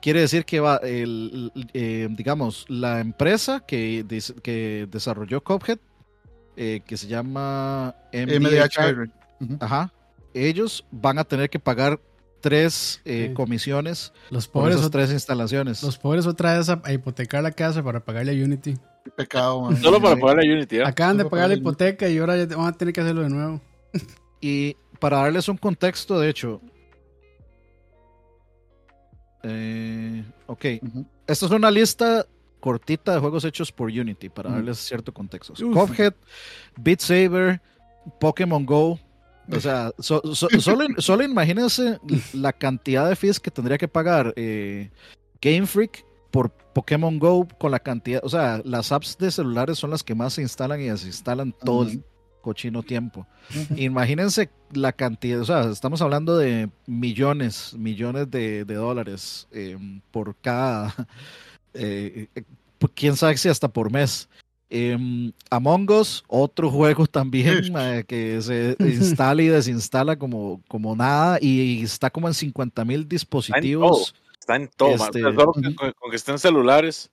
quiere 0.00 0.20
decir 0.20 0.44
que 0.44 0.60
va, 0.60 0.76
el, 0.76 1.50
em, 1.72 2.14
digamos, 2.14 2.64
la 2.68 3.00
empresa 3.00 3.58
que, 3.66 4.04
que 4.44 4.86
desarrolló 4.88 5.42
Cuphead, 5.42 5.80
eh, 6.56 6.82
que 6.86 6.96
se 6.96 7.08
llama 7.08 7.96
MDH, 8.12 9.10
ajá, 9.58 9.92
ellos 10.34 10.84
van 10.92 11.18
a 11.18 11.24
tener 11.24 11.50
que 11.50 11.58
pagar 11.58 11.98
tres 12.40 13.00
eh, 13.04 13.32
comisiones 13.34 14.12
los 14.30 14.46
pobres, 14.48 14.76
por 14.76 14.90
tres 14.90 15.10
instalaciones. 15.12 15.82
Los 15.82 15.98
pobres 15.98 16.26
otra 16.26 16.58
vez 16.58 16.68
a, 16.68 16.80
hipotecar 16.92 17.42
la 17.42 17.52
casa 17.52 17.82
para 17.82 18.00
pagarle 18.00 18.32
a 18.32 18.44
Unity. 18.44 18.76
Qué 19.04 19.10
pecado, 19.10 19.70
Solo 19.76 20.00
para 20.00 20.16
pagarle 20.16 20.50
a 20.50 20.56
Unity. 20.56 20.76
¿eh? 20.76 20.84
Acaban 20.84 21.16
de 21.16 21.24
pagar 21.24 21.48
la 21.48 21.56
hipoteca 21.56 22.08
y 22.08 22.18
ahora 22.18 22.44
van 22.46 22.66
a 22.66 22.72
tener 22.72 22.92
que 22.92 23.00
hacerlo 23.00 23.22
de 23.22 23.30
nuevo. 23.30 23.60
y 24.40 24.76
para 24.98 25.18
darles 25.18 25.48
un 25.48 25.56
contexto, 25.56 26.18
de 26.18 26.28
hecho, 26.28 26.60
eh, 29.42 30.24
ok, 30.46 30.64
esta 31.26 31.46
es 31.46 31.52
una 31.52 31.70
lista 31.70 32.26
cortita 32.60 33.14
de 33.14 33.20
juegos 33.20 33.44
hechos 33.44 33.70
por 33.70 33.90
Unity 33.90 34.28
para 34.28 34.50
darles 34.50 34.78
cierto 34.78 35.12
contexto. 35.12 35.54
Cuphead, 35.54 36.14
Beat 36.76 37.00
Saber, 37.00 37.60
Pokémon 38.18 38.66
Go, 38.66 38.98
o 39.50 39.60
sea, 39.60 39.92
solo, 39.98 40.34
solo 40.98 41.22
imagínense 41.24 41.98
la 42.32 42.52
cantidad 42.52 43.08
de 43.08 43.16
fees 43.16 43.40
que 43.40 43.50
tendría 43.50 43.78
que 43.78 43.88
pagar 43.88 44.32
eh, 44.36 44.90
Game 45.40 45.66
Freak 45.66 46.04
por 46.30 46.50
Pokémon 46.50 47.18
Go 47.18 47.48
con 47.58 47.70
la 47.70 47.78
cantidad, 47.78 48.20
o 48.24 48.28
sea, 48.28 48.60
las 48.64 48.92
apps 48.92 49.16
de 49.18 49.30
celulares 49.30 49.78
son 49.78 49.90
las 49.90 50.02
que 50.02 50.14
más 50.14 50.34
se 50.34 50.42
instalan 50.42 50.80
y 50.80 50.96
se 50.98 51.06
instalan 51.06 51.52
todo 51.52 51.84
el 51.84 52.04
cochino 52.42 52.82
tiempo. 52.82 53.26
Imagínense 53.76 54.50
la 54.72 54.92
cantidad, 54.92 55.40
o 55.40 55.44
sea, 55.44 55.62
estamos 55.70 56.02
hablando 56.02 56.36
de 56.36 56.68
millones, 56.86 57.74
millones 57.74 58.30
de, 58.30 58.64
dólares 58.64 59.48
em, 59.50 60.00
por 60.10 60.36
cada, 60.36 60.94
eh, 61.74 62.28
eh, 62.34 62.44
quién 62.94 63.16
sabe 63.16 63.36
si 63.36 63.48
hasta 63.48 63.68
por 63.68 63.90
mes. 63.90 64.28
Eh, 64.68 65.32
Among 65.50 65.90
Us, 65.90 66.24
otro 66.26 66.70
juego 66.70 67.06
también 67.06 67.72
que 68.06 68.40
se 68.42 68.76
instala 68.80 69.42
y 69.42 69.48
desinstala 69.48 70.16
como, 70.16 70.60
como 70.68 70.96
nada 70.96 71.38
y 71.40 71.82
está 71.82 72.10
como 72.10 72.28
en 72.28 72.34
50 72.34 72.84
mil 72.84 73.08
dispositivos. 73.08 74.14
Está 74.40 74.56
en 74.56 74.68
todo, 74.76 74.94
este, 74.94 75.22
con, 75.22 76.10
que 76.10 76.16
estén 76.16 76.38
celulares. 76.38 77.10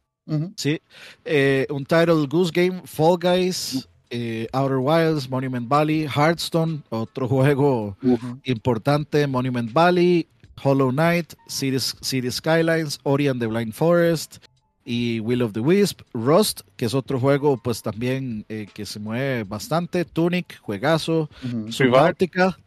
Sí, 0.56 0.80
eh, 1.26 1.68
un 1.70 1.86
title 1.86 2.28
Goose 2.28 2.52
Game, 2.54 2.82
Fall 2.86 3.18
Guys, 3.20 3.88
eh, 4.10 4.48
Outer 4.54 4.78
Wilds, 4.78 5.30
Monument 5.30 5.68
Valley, 5.68 6.08
Hearthstone, 6.08 6.82
otro 6.90 7.28
juego 7.28 7.98
importante, 8.46 9.28
Monument 9.28 9.72
Valley, 9.74 10.28
Hollow 10.64 10.92
Knight, 10.92 11.34
City, 11.48 11.80
City 11.80 12.32
Skylines, 12.32 13.00
Ori 13.04 13.28
and 13.28 13.42
the 13.42 13.48
Blind 13.48 13.74
Forest, 13.74 14.38
y 14.86 15.20
Will 15.20 15.42
of 15.42 15.54
the 15.54 15.60
Wisp, 15.60 16.02
Rust, 16.14 16.62
que 16.76 16.86
es 16.86 16.94
otro 16.94 17.20
juego 17.20 17.58
pues 17.58 17.82
también 17.82 18.46
eh, 18.50 18.68
que 18.74 18.86
se 18.86 19.00
mueve 19.00 19.44
bastante, 19.44 20.06
Tunic, 20.06 20.60
juegazo, 20.60 21.30
Subartica. 21.70 22.58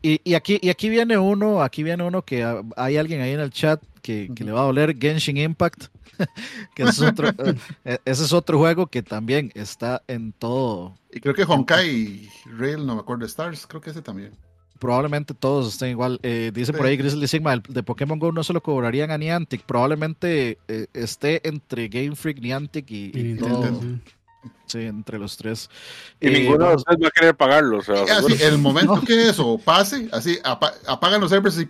Y, 0.00 0.20
y, 0.22 0.34
aquí, 0.34 0.58
y 0.62 0.68
aquí 0.68 0.88
viene 0.88 1.18
uno, 1.18 1.62
aquí 1.62 1.82
viene 1.82 2.04
uno 2.04 2.22
que 2.22 2.44
hay 2.76 2.96
alguien 2.96 3.20
ahí 3.20 3.32
en 3.32 3.40
el 3.40 3.50
chat 3.50 3.82
que, 4.00 4.30
que 4.34 4.44
le 4.44 4.52
va 4.52 4.60
a 4.60 4.64
doler, 4.64 4.96
Genshin 4.98 5.36
Impact, 5.36 5.86
que 6.74 6.84
es 6.84 7.00
otro, 7.00 7.28
eh, 7.84 7.98
ese 8.04 8.24
es 8.24 8.32
otro 8.32 8.58
juego 8.58 8.86
que 8.86 9.02
también 9.02 9.50
está 9.54 10.02
en 10.06 10.32
todo. 10.32 10.96
Y 11.12 11.20
creo 11.20 11.34
que 11.34 11.44
Honkai 11.44 12.28
Rail, 12.58 12.86
no 12.86 12.94
me 12.94 13.00
acuerdo, 13.00 13.26
Stars, 13.26 13.66
creo 13.66 13.80
que 13.80 13.90
ese 13.90 14.02
también 14.02 14.32
probablemente 14.82 15.32
todos 15.32 15.74
estén 15.74 15.90
igual. 15.90 16.18
Eh, 16.24 16.50
dice 16.52 16.72
por 16.72 16.86
ahí 16.86 16.96
Grizzly 16.96 17.28
Sigma, 17.28 17.56
de 17.56 17.82
Pokémon 17.84 18.18
Go 18.18 18.32
no 18.32 18.42
se 18.42 18.52
lo 18.52 18.60
cobrarían 18.60 19.12
a 19.12 19.16
Niantic, 19.16 19.62
probablemente 19.62 20.58
eh, 20.66 20.86
esté 20.92 21.46
entre 21.48 21.86
Game 21.86 22.16
Freak, 22.16 22.40
Niantic 22.40 22.86
y, 22.90 23.36
todo. 23.36 23.78
Sí, 24.66 24.80
entre 24.80 25.20
los 25.20 25.36
tres. 25.36 25.70
Y 26.20 26.30
ninguno 26.30 26.70
de 26.70 26.74
ustedes 26.74 26.98
va 27.00 27.06
a 27.06 27.10
querer 27.12 27.36
pagarlo. 27.36 27.78
O 27.78 27.82
sea, 27.82 27.94
el 28.40 28.58
momento 28.58 29.00
que 29.06 29.28
eso 29.28 29.56
pase, 29.64 30.08
así 30.10 30.40
apagan 30.42 31.20
los 31.20 31.30
servers 31.30 31.60
y 31.60 31.68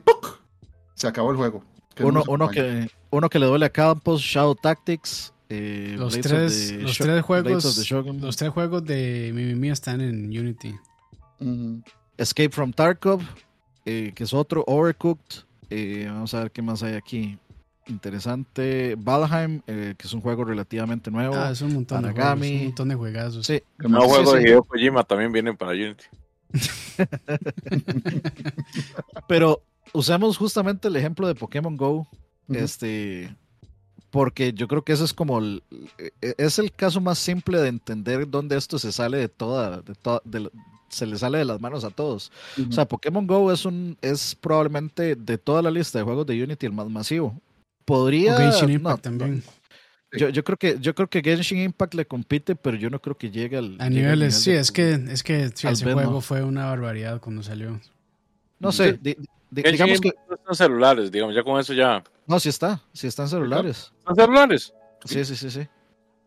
se 0.95 1.07
acabó 1.07 1.33
el 1.33 1.37
juego. 1.37 1.63
Uno, 2.01 2.25
uno, 2.27 2.49
que, 2.49 2.89
uno 3.11 3.29
que 3.29 3.39
le 3.39 3.45
duele 3.45 3.67
a 3.67 3.71
Campos, 3.71 4.23
Shadow 4.23 4.55
Tactics, 4.55 5.35
eh, 5.51 5.97
Los 5.99 6.19
tres, 6.19 6.69
the 6.69 6.79
los 6.79 6.97
tres 6.97 7.23
juegos, 7.23 7.91
los 8.23 8.37
tres 8.39 8.51
juegos 8.51 8.83
de 8.87 9.33
Mimimi 9.35 9.69
están 9.69 10.01
en 10.01 10.25
Unity. 10.29 10.75
Ujú. 11.41 11.83
Escape 12.23 12.51
from 12.51 12.73
Tarkov, 12.73 13.21
eh, 13.85 14.13
que 14.15 14.25
es 14.25 14.33
otro, 14.33 14.65
Overcooked. 14.67 15.45
eh, 15.71 16.07
vamos 16.09 16.33
a 16.35 16.41
ver 16.41 16.51
qué 16.51 16.63
más 16.63 16.83
hay 16.83 16.95
aquí. 16.95 17.39
Interesante. 17.89 18.95
Valheim, 18.97 19.61
eh, 19.67 19.95
que 19.99 20.07
es 20.07 20.13
un 20.13 20.21
juego 20.21 20.45
relativamente 20.45 21.11
nuevo. 21.11 21.35
Ah, 21.35 21.51
es 21.51 21.61
un 21.63 21.75
montón 21.75 22.03
de 22.03 22.11
juegos, 22.11 22.25
Anagami. 22.25 22.57
un 22.59 22.65
montón 22.67 22.89
de 22.89 22.95
juegazos. 22.95 23.47
sí, 23.47 23.61
¿Qué 23.79 23.89
No 23.89 23.99
más? 23.99 24.03
Sí, 24.05 24.09
juego 24.11 24.31
sí. 24.31 24.37
de 24.37 24.43
Hideo 24.45 24.63
Kojima 24.63 25.03
también 25.05 25.33
vienen 25.33 25.57
para 25.57 25.73
Unity. 25.73 26.05
pero 29.29 29.63
usamos 29.93 30.37
justamente 30.37 30.89
el 30.89 30.97
ejemplo 30.97 31.27
de 31.27 31.35
Pokémon 31.35 31.77
Go. 31.77 32.07
Este. 32.49 33.35
Porque 34.11 34.53
yo 34.53 34.69
creo 34.69 34.83
que 34.83 34.93
ese 34.93 35.05
es 35.05 35.15
como 35.15 35.39
el, 35.39 35.63
e- 36.21 36.35
es 36.37 36.59
el 36.59 36.71
caso 36.73 37.01
más 37.01 37.19
simple 37.19 37.59
de 37.59 37.69
entender 37.69 38.29
dónde 38.29 38.59
esto 38.59 38.79
se 38.79 38.93
sale 38.93 39.17
de 39.17 39.29
toda, 39.29 39.81
de 39.81 39.95
toda, 39.95 40.21
de 40.25 40.51
se 40.93 41.07
le 41.07 41.17
sale 41.17 41.39
de 41.39 41.45
las 41.45 41.61
manos 41.61 41.85
a 41.85 41.91
todos. 41.91 42.31
O 42.69 42.73
sea, 42.73 42.87
Pokémon 42.87 43.27
Go 43.27 43.51
es 43.53 43.65
un, 43.65 43.97
es 44.03 44.35
probablemente 44.35 45.17
de 45.17 45.39
toda 45.39 45.63
la 45.63 45.71
lista 45.71 45.99
de 45.99 46.05
juegos 46.05 46.27
de 46.27 46.43
Unity 46.43 46.67
el 46.67 46.73
más 46.73 46.89
masivo. 46.89 47.41
Podría. 47.85 48.35
O 48.35 48.39
Genshin 48.39 48.71
Impact 48.71 49.07
no, 49.07 49.19
también. 49.19 49.43
yo, 50.13 50.29
yo 50.29 50.45
creo 50.45 50.57
que, 50.57 50.77
yo 50.81 50.95
creo 50.95 51.09
que 51.09 51.21
Genshin 51.23 51.59
Impact 51.59 51.95
le 51.95 52.07
compite, 52.07 52.55
pero 52.55 52.77
yo 52.77 52.91
no 52.91 53.01
creo 53.01 53.17
que 53.17 53.31
llegue 53.31 53.57
al. 53.57 53.65
A 53.65 53.69
llegue 53.69 53.83
al 53.85 53.91
niveles, 54.19 54.19
nivel 54.19 54.33
sí, 54.33 54.51
de- 54.53 54.59
es 54.61 54.71
que, 54.73 54.93
es 55.13 55.23
que 55.23 55.49
sí, 55.55 55.67
ese 55.69 55.93
juego 55.93 56.21
fue 56.21 56.43
una 56.43 56.67
barbaridad 56.67 57.21
cuando 57.21 57.43
salió. 57.43 57.81
No 58.59 58.71
sé, 58.71 58.93
di- 59.01 59.17
di- 59.51 59.63
digamos 59.63 60.01
que. 60.01 60.09
Están 60.31 60.55
celulares, 60.55 61.11
digamos, 61.11 61.35
ya 61.35 61.43
con 61.43 61.59
eso 61.59 61.73
ya. 61.73 62.05
No, 62.27 62.39
sí 62.39 62.49
está, 62.49 62.81
sí 62.93 63.07
está 63.09 63.23
en 63.25 63.29
celulares. 63.31 63.93
¿Están 63.99 64.15
celulares? 64.17 64.73
Sí, 65.05 65.25
sí, 65.25 65.35
sí, 65.35 65.51
sí. 65.51 65.67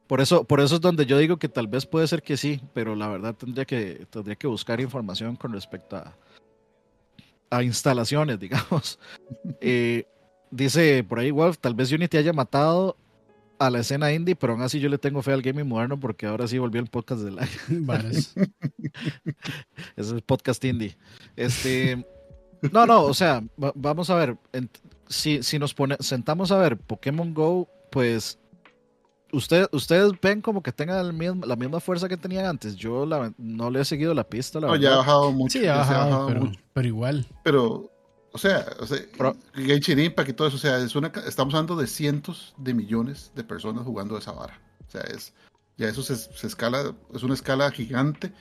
Por 0.08 0.22
eso, 0.22 0.44
por 0.44 0.60
eso 0.60 0.76
es 0.76 0.82
donde 0.82 1.06
yo 1.06 1.18
digo 1.18 1.38
que 1.38 1.50
tal 1.50 1.68
vez 1.68 1.86
puede 1.86 2.08
ser 2.08 2.22
que 2.22 2.38
sí, 2.38 2.62
pero 2.74 2.96
la 2.96 3.08
verdad 3.08 3.34
tendría 3.36 3.66
que, 3.66 4.06
tendría 4.10 4.36
que 4.36 4.48
buscar 4.48 4.80
información 4.80 5.36
con 5.36 5.52
respecto 5.52 5.96
a, 5.98 6.16
a 7.50 7.64
instalaciones, 7.64 8.40
digamos. 8.40 9.00
Eh, 9.62 10.06
dice 10.52 11.04
por 11.04 11.20
ahí 11.20 11.32
Wolf, 11.32 11.58
tal 11.60 11.74
vez 11.74 11.92
Unity 11.92 12.18
haya 12.18 12.34
matado 12.34 12.98
a 13.58 13.70
la 13.70 13.80
escena 13.80 14.12
indie, 14.12 14.36
pero 14.36 14.54
aún 14.54 14.62
así 14.62 14.80
yo 14.80 14.90
le 14.90 14.98
tengo 14.98 15.22
fe 15.22 15.32
al 15.32 15.42
gaming 15.42 15.68
moderno 15.68 16.00
porque 16.00 16.26
ahora 16.26 16.48
sí 16.48 16.58
volvió 16.58 16.82
el 16.82 16.88
podcast 16.88 17.22
de 17.22 17.32
la 17.32 17.48
Varas. 17.70 18.36
es 19.96 20.12
el 20.12 20.22
podcast 20.22 20.64
indie. 20.66 20.98
Este, 21.36 22.06
no, 22.72 22.86
no, 22.86 23.04
o 23.06 23.14
sea, 23.14 23.42
va- 23.62 23.74
vamos 23.76 24.10
a 24.10 24.16
ver, 24.16 24.38
si, 25.08 25.42
si 25.42 25.58
nos 25.58 25.74
pone, 25.74 25.96
sentamos 26.00 26.52
a 26.52 26.58
ver 26.58 26.78
Pokémon 26.78 27.34
Go, 27.34 27.70
pues 27.92 28.38
usted, 29.32 29.68
ustedes 29.72 30.12
ven 30.22 30.42
como 30.42 30.62
que 30.64 30.72
tengan 30.72 31.06
el 31.06 31.14
mismo- 31.14 31.46
la 31.46 31.56
misma 31.56 31.80
fuerza 31.80 32.08
que 32.10 32.18
tenían 32.18 32.46
antes. 32.46 32.76
Yo 32.76 33.06
la- 33.06 33.34
no 33.38 33.70
le 33.70 33.82
he 33.82 33.86
seguido 33.86 34.14
la 34.14 34.24
pista, 34.28 34.60
la 34.60 34.68
No, 34.68 34.76
ya 34.76 34.94
ha 34.94 34.98
bajado 34.98 35.32
mucho. 35.32 35.60
Sí, 35.60 35.66
ha 35.68 35.78
bajado, 35.78 36.28
pero, 36.28 36.42
mucho. 36.42 36.60
pero 36.74 36.88
igual. 36.88 37.28
Pero, 37.44 37.92
o 38.32 38.38
sea, 38.38 38.66
o 38.80 38.86
sea 38.86 39.00
Pero- 39.18 39.36
Genshin 39.54 40.00
Impact 40.00 40.30
y 40.30 40.34
todo 40.34 40.48
eso, 40.48 40.58
o 40.58 40.60
sea, 40.60 40.78
es 40.80 40.96
una, 40.96 41.12
estamos 41.28 41.54
hablando 41.54 41.76
de 41.76 41.88
cientos 41.88 42.54
de 42.58 42.74
millones 42.74 43.32
de 43.36 43.44
personas 43.44 43.84
jugando 43.84 44.18
esa 44.18 44.32
vara. 44.32 44.60
O 44.88 44.92
sea, 44.92 45.02
es, 45.02 45.34
ya 45.78 45.88
eso 45.90 46.04
se, 46.04 46.16
se 46.16 46.48
escala, 46.48 46.94
es 47.14 47.24
una 47.24 47.34
escala 47.34 47.70
gigante. 47.72 48.32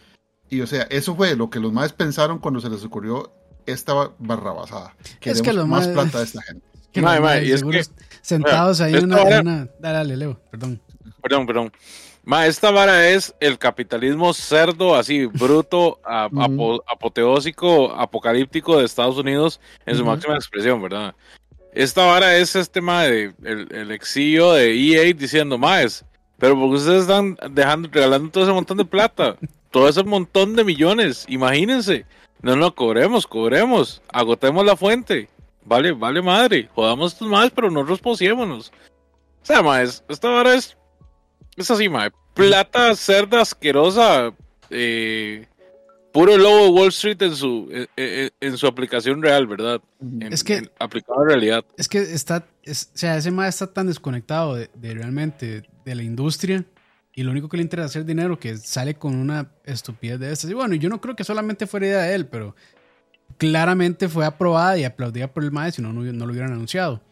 Y, 0.51 0.61
o 0.61 0.67
sea, 0.67 0.83
eso 0.85 1.17
fue 1.17 1.35
lo 1.37 1.49
que 1.51 1.59
los 1.59 1.73
más 1.73 1.93
pensaron 1.93 2.39
cuando 2.39 2.61
se 2.61 2.69
les 2.69 2.85
ocurrió 2.85 3.33
esta 3.67 3.95
ba- 3.95 4.15
barrabasada. 4.19 4.95
Queremos 5.21 5.43
que 5.43 5.53
los 5.55 5.67
más 5.67 5.87
maes- 5.89 5.93
plata 5.95 6.19
de 6.19 6.25
esta 6.25 6.43
gente. 6.43 6.67
Que 7.73 7.79
es 7.81 7.93
sentados 8.23 8.81
ahí 8.81 8.95
en 8.95 9.05
una, 9.05 9.17
vara- 9.25 9.41
una- 9.41 9.69
Dale, 9.79 10.17
Leo, 10.17 10.41
perdón. 10.51 10.81
Perdón, 11.23 11.47
perdón. 11.47 11.73
Ma, 12.27 12.47
esta 12.47 12.71
vara 12.71 13.09
es 13.11 13.35
el 13.39 13.59
capitalismo 13.59 14.33
cerdo, 14.33 14.95
así, 14.95 15.27
bruto, 15.27 16.01
a- 16.05 16.29
apoteósico, 16.87 17.93
apocalíptico 17.95 18.79
de 18.79 18.85
Estados 18.87 19.19
Unidos 19.19 19.61
en 19.87 19.97
su 19.97 20.05
máxima 20.05 20.35
expresión, 20.37 20.81
¿verdad? 20.83 21.15
Esta 21.73 22.07
vara 22.07 22.37
es 22.37 22.55
este 22.57 22.81
ma 22.81 23.03
de, 23.03 23.35
el, 23.43 23.69
el 23.73 23.91
ex 23.91 24.13
CEO 24.15 24.53
de 24.55 24.73
EA 24.75 25.13
diciendo, 25.13 25.59
maes, 25.59 26.05
pero 26.39 26.55
porque 26.59 26.77
ustedes 26.77 27.03
están 27.03 27.37
dejando, 27.51 27.89
regalando 27.93 28.31
todo 28.31 28.45
ese 28.45 28.53
montón 28.53 28.79
de 28.79 28.85
plata, 28.85 29.37
todo 29.71 29.89
ese 29.89 30.03
montón 30.05 30.57
de 30.57 30.65
millones, 30.65 31.27
imagínense. 31.29 32.07
No, 32.43 32.55
no, 32.57 32.75
cobremos, 32.75 33.27
cobremos, 33.27 34.03
agotemos 34.13 34.65
la 34.65 34.77
fuente. 34.77 35.29
Vale, 35.65 35.93
vale 35.93 36.21
madre, 36.23 36.69
jodamos 36.75 37.13
estos 37.15 37.29
más, 37.29 37.51
pero 37.51 37.71
no 37.71 37.83
respociémonos. 37.85 38.71
O 39.43 39.47
sea, 39.47 39.63
maes, 39.63 40.05
esta 40.09 40.29
vara 40.31 40.55
es 40.55 40.77
es 41.57 41.71
así, 41.71 41.89
mae. 41.89 42.11
Plata 42.35 42.95
cerda 42.97 43.41
asquerosa. 43.43 44.33
eh, 44.71 45.47
puro 46.13 46.37
lobo 46.39 46.65
de 46.65 46.69
Wall 46.71 46.89
Street 46.89 47.21
en 47.23 47.35
su, 47.37 47.69
en, 47.71 47.89
en- 47.97 48.31
en 48.41 48.57
su 48.57 48.67
aplicación 48.67 49.21
real, 49.23 49.47
¿verdad? 49.47 49.81
En- 50.01 50.33
Es 50.33 50.43
que- 50.45 50.71
aplicado 50.79 51.21
a 51.21 51.25
realidad. 51.27 51.65
Es 51.77 51.89
que 51.89 51.99
está, 51.99 52.47
es- 52.63 52.91
o 52.95 52.99
sea, 52.99 53.17
ese 53.17 53.31
mae 53.31 53.49
está 53.49 53.73
tan 53.73 53.87
desconectado 53.89 54.55
de, 54.57 54.71
de 54.75 54.95
realmente 54.95 55.65
de 55.85 55.95
la 55.95 56.03
industria 56.03 56.65
y 57.15 57.23
lo 57.25 57.31
único 57.31 57.49
que 57.49 57.57
le 57.59 57.63
interesa 57.65 57.87
es 57.87 57.91
hacer 57.93 58.05
dinero 58.05 58.39
que 58.39 58.57
sale 58.57 58.95
con 58.95 59.15
una 59.17 59.51
estupidez 59.65 60.19
de 60.21 60.33
estas. 60.33 60.51
Y 60.51 60.55
bueno, 60.55 60.75
yo 60.77 60.89
no 60.89 61.01
creo 61.01 61.15
que 61.17 61.25
solamente 61.25 61.67
fuera 61.67 61.87
idea 61.87 62.03
de 62.03 62.15
él, 62.15 62.27
pero 62.27 62.55
claramente 63.39 64.09
fue 64.09 64.25
aprobada 64.25 64.79
y 64.79 64.85
aplaudida 64.85 65.33
por 65.33 65.45
el 65.45 65.53
mae, 65.53 65.73
si 65.73 65.83
no, 65.83 65.93
no, 65.93 66.03
no 66.03 66.27
lo 66.27 66.33
hubieran 66.33 66.53
anunciado. 66.53 67.03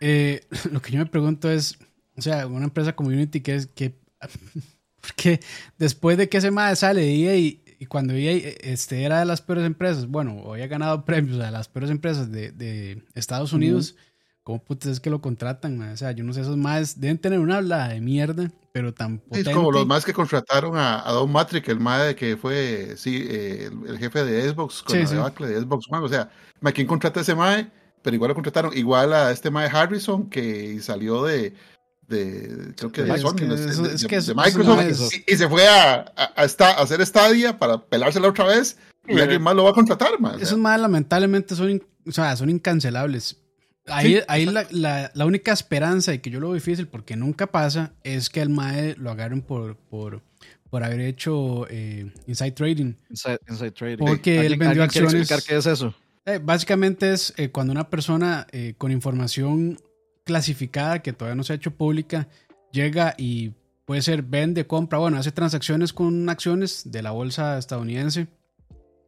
Eh, 0.00 0.42
lo 0.70 0.80
que 0.80 0.92
yo 0.92 0.98
me 0.98 1.06
pregunto 1.06 1.50
es, 1.50 1.78
o 2.16 2.22
sea, 2.22 2.46
una 2.46 2.64
empresa 2.64 2.94
como 2.94 3.10
Unity 3.10 3.40
que 3.40 3.54
es 3.56 3.66
que, 3.66 3.98
porque 5.00 5.40
después 5.78 6.16
de 6.18 6.28
que 6.28 6.38
ese 6.38 6.50
mae 6.50 6.76
sale 6.76 7.02
de 7.02 7.14
EA 7.14 7.36
y, 7.36 7.62
y 7.78 7.86
cuando 7.86 8.14
EA 8.14 8.32
este, 8.60 9.02
era 9.04 9.20
de 9.20 9.26
las 9.26 9.42
peores 9.42 9.64
empresas, 9.64 10.06
bueno, 10.06 10.42
había 10.50 10.66
ganado 10.66 11.04
premios 11.04 11.40
a 11.40 11.50
las 11.50 11.68
peores 11.68 11.90
empresas 11.90 12.30
de, 12.30 12.52
de 12.52 13.02
Estados 13.14 13.52
Unidos, 13.52 13.96
¿cómo 14.46 14.62
putas 14.62 14.92
es 14.92 15.00
que 15.00 15.10
lo 15.10 15.20
contratan? 15.20 15.76
mae? 15.76 15.92
O 15.92 15.96
sea, 15.96 16.12
yo 16.12 16.22
no 16.22 16.32
sé, 16.32 16.42
esos 16.42 16.56
maes 16.56 17.00
deben 17.00 17.18
tener 17.18 17.40
una 17.40 17.56
habla 17.56 17.88
de 17.88 18.00
mierda, 18.00 18.48
pero 18.70 18.94
tan 18.94 19.16
Sí, 19.16 19.22
potente. 19.28 19.50
es 19.50 19.56
como 19.56 19.72
los 19.72 19.84
más 19.88 20.04
que 20.04 20.12
contrataron 20.12 20.76
a, 20.76 21.04
a 21.04 21.10
Don 21.10 21.32
Matrix, 21.32 21.68
el 21.68 21.80
mae 21.80 22.14
que 22.14 22.36
fue 22.36 22.94
sí, 22.96 23.26
eh, 23.28 23.68
el, 23.72 23.90
el 23.90 23.98
jefe 23.98 24.24
de 24.24 24.48
Xbox 24.48 24.84
con 24.84 24.94
Sí, 24.94 25.02
la 25.02 25.06
sí. 25.08 25.14
debacle 25.16 25.48
de 25.48 25.60
Xbox 25.60 25.86
One. 25.90 26.04
O 26.04 26.08
sea, 26.08 26.30
mae, 26.60 26.72
¿quién 26.72 26.86
contrata 26.86 27.18
a 27.18 27.22
ese 27.24 27.34
mae? 27.34 27.68
Pero 28.02 28.14
igual 28.14 28.28
lo 28.28 28.34
contrataron. 28.36 28.72
Igual 28.76 29.12
a 29.12 29.32
este 29.32 29.50
mae 29.50 29.66
Harrison 29.68 30.30
que 30.30 30.78
salió 30.80 31.24
de, 31.24 31.52
de 32.06 32.72
creo 32.76 32.92
que 32.92 33.02
de 33.02 33.18
Sony, 33.18 33.34
Microsoft, 34.36 35.12
y, 35.26 35.32
y 35.32 35.36
se 35.36 35.48
fue 35.48 35.66
a, 35.66 36.04
a, 36.16 36.32
a 36.36 36.44
esta- 36.44 36.70
a 36.78 36.82
hacer 36.82 37.04
Stadia 37.04 37.58
para 37.58 37.78
pelársela 37.84 38.28
otra 38.28 38.44
vez 38.46 38.78
y 39.08 39.14
Sí. 39.14 39.20
alguien 39.20 39.42
más 39.42 39.54
lo 39.56 39.64
va 39.64 39.70
a 39.70 39.74
contratar, 39.74 40.20
mae. 40.20 40.34
O 40.34 40.36
sea, 40.36 40.44
Esos 40.44 40.58
más 40.58 40.80
lamentablemente 40.80 41.54
son, 41.56 41.82
o 42.06 42.12
sea, 42.12 42.36
son 42.36 42.50
incancelables. 42.50 43.36
Ahí, 43.88 44.14
Sí. 44.16 44.20
ahí 44.28 44.46
la, 44.46 44.66
la- 44.70 45.10
la 45.14 45.26
única 45.26 45.52
esperanza, 45.52 46.12
y 46.14 46.18
que 46.18 46.30
yo 46.30 46.40
lo 46.40 46.48
veo 46.48 46.54
difícil 46.54 46.86
porque 46.88 47.16
nunca 47.16 47.46
pasa, 47.46 47.92
es 48.02 48.28
que 48.30 48.40
al 48.40 48.48
MAE 48.50 48.96
lo 48.96 49.10
agarren 49.10 49.42
por, 49.42 49.76
por, 49.76 50.22
por 50.70 50.82
haber 50.82 51.00
hecho 51.00 51.66
eh, 51.70 52.10
inside 52.26 52.52
trading. 52.52 52.94
Inside, 53.10 53.38
inside 53.48 53.70
trading. 53.72 53.98
Porque 54.04 54.32
él 54.38 54.52
¿Alguien- 54.54 54.58
vendió 54.60 54.82
acciones- 54.82 55.14
explicar 55.14 55.42
qué 55.46 55.56
es 55.56 55.66
eso? 55.66 55.94
Eh, 56.24 56.40
básicamente 56.42 57.12
es 57.12 57.32
eh, 57.36 57.50
cuando 57.50 57.72
una 57.72 57.88
persona 57.88 58.46
eh, 58.50 58.74
con 58.76 58.90
información 58.90 59.78
clasificada 60.24 61.00
que 61.00 61.12
todavía 61.12 61.36
no 61.36 61.44
se 61.44 61.52
ha 61.52 61.56
hecho 61.56 61.70
pública 61.70 62.26
llega 62.72 63.14
y 63.16 63.52
puede 63.84 64.02
ser 64.02 64.22
vende, 64.22 64.66
compra, 64.66 64.98
bueno, 64.98 65.18
hace 65.18 65.30
transacciones 65.30 65.92
con 65.92 66.28
acciones 66.28 66.82
de 66.90 67.02
la 67.02 67.12
bolsa 67.12 67.56
estadounidense, 67.58 68.26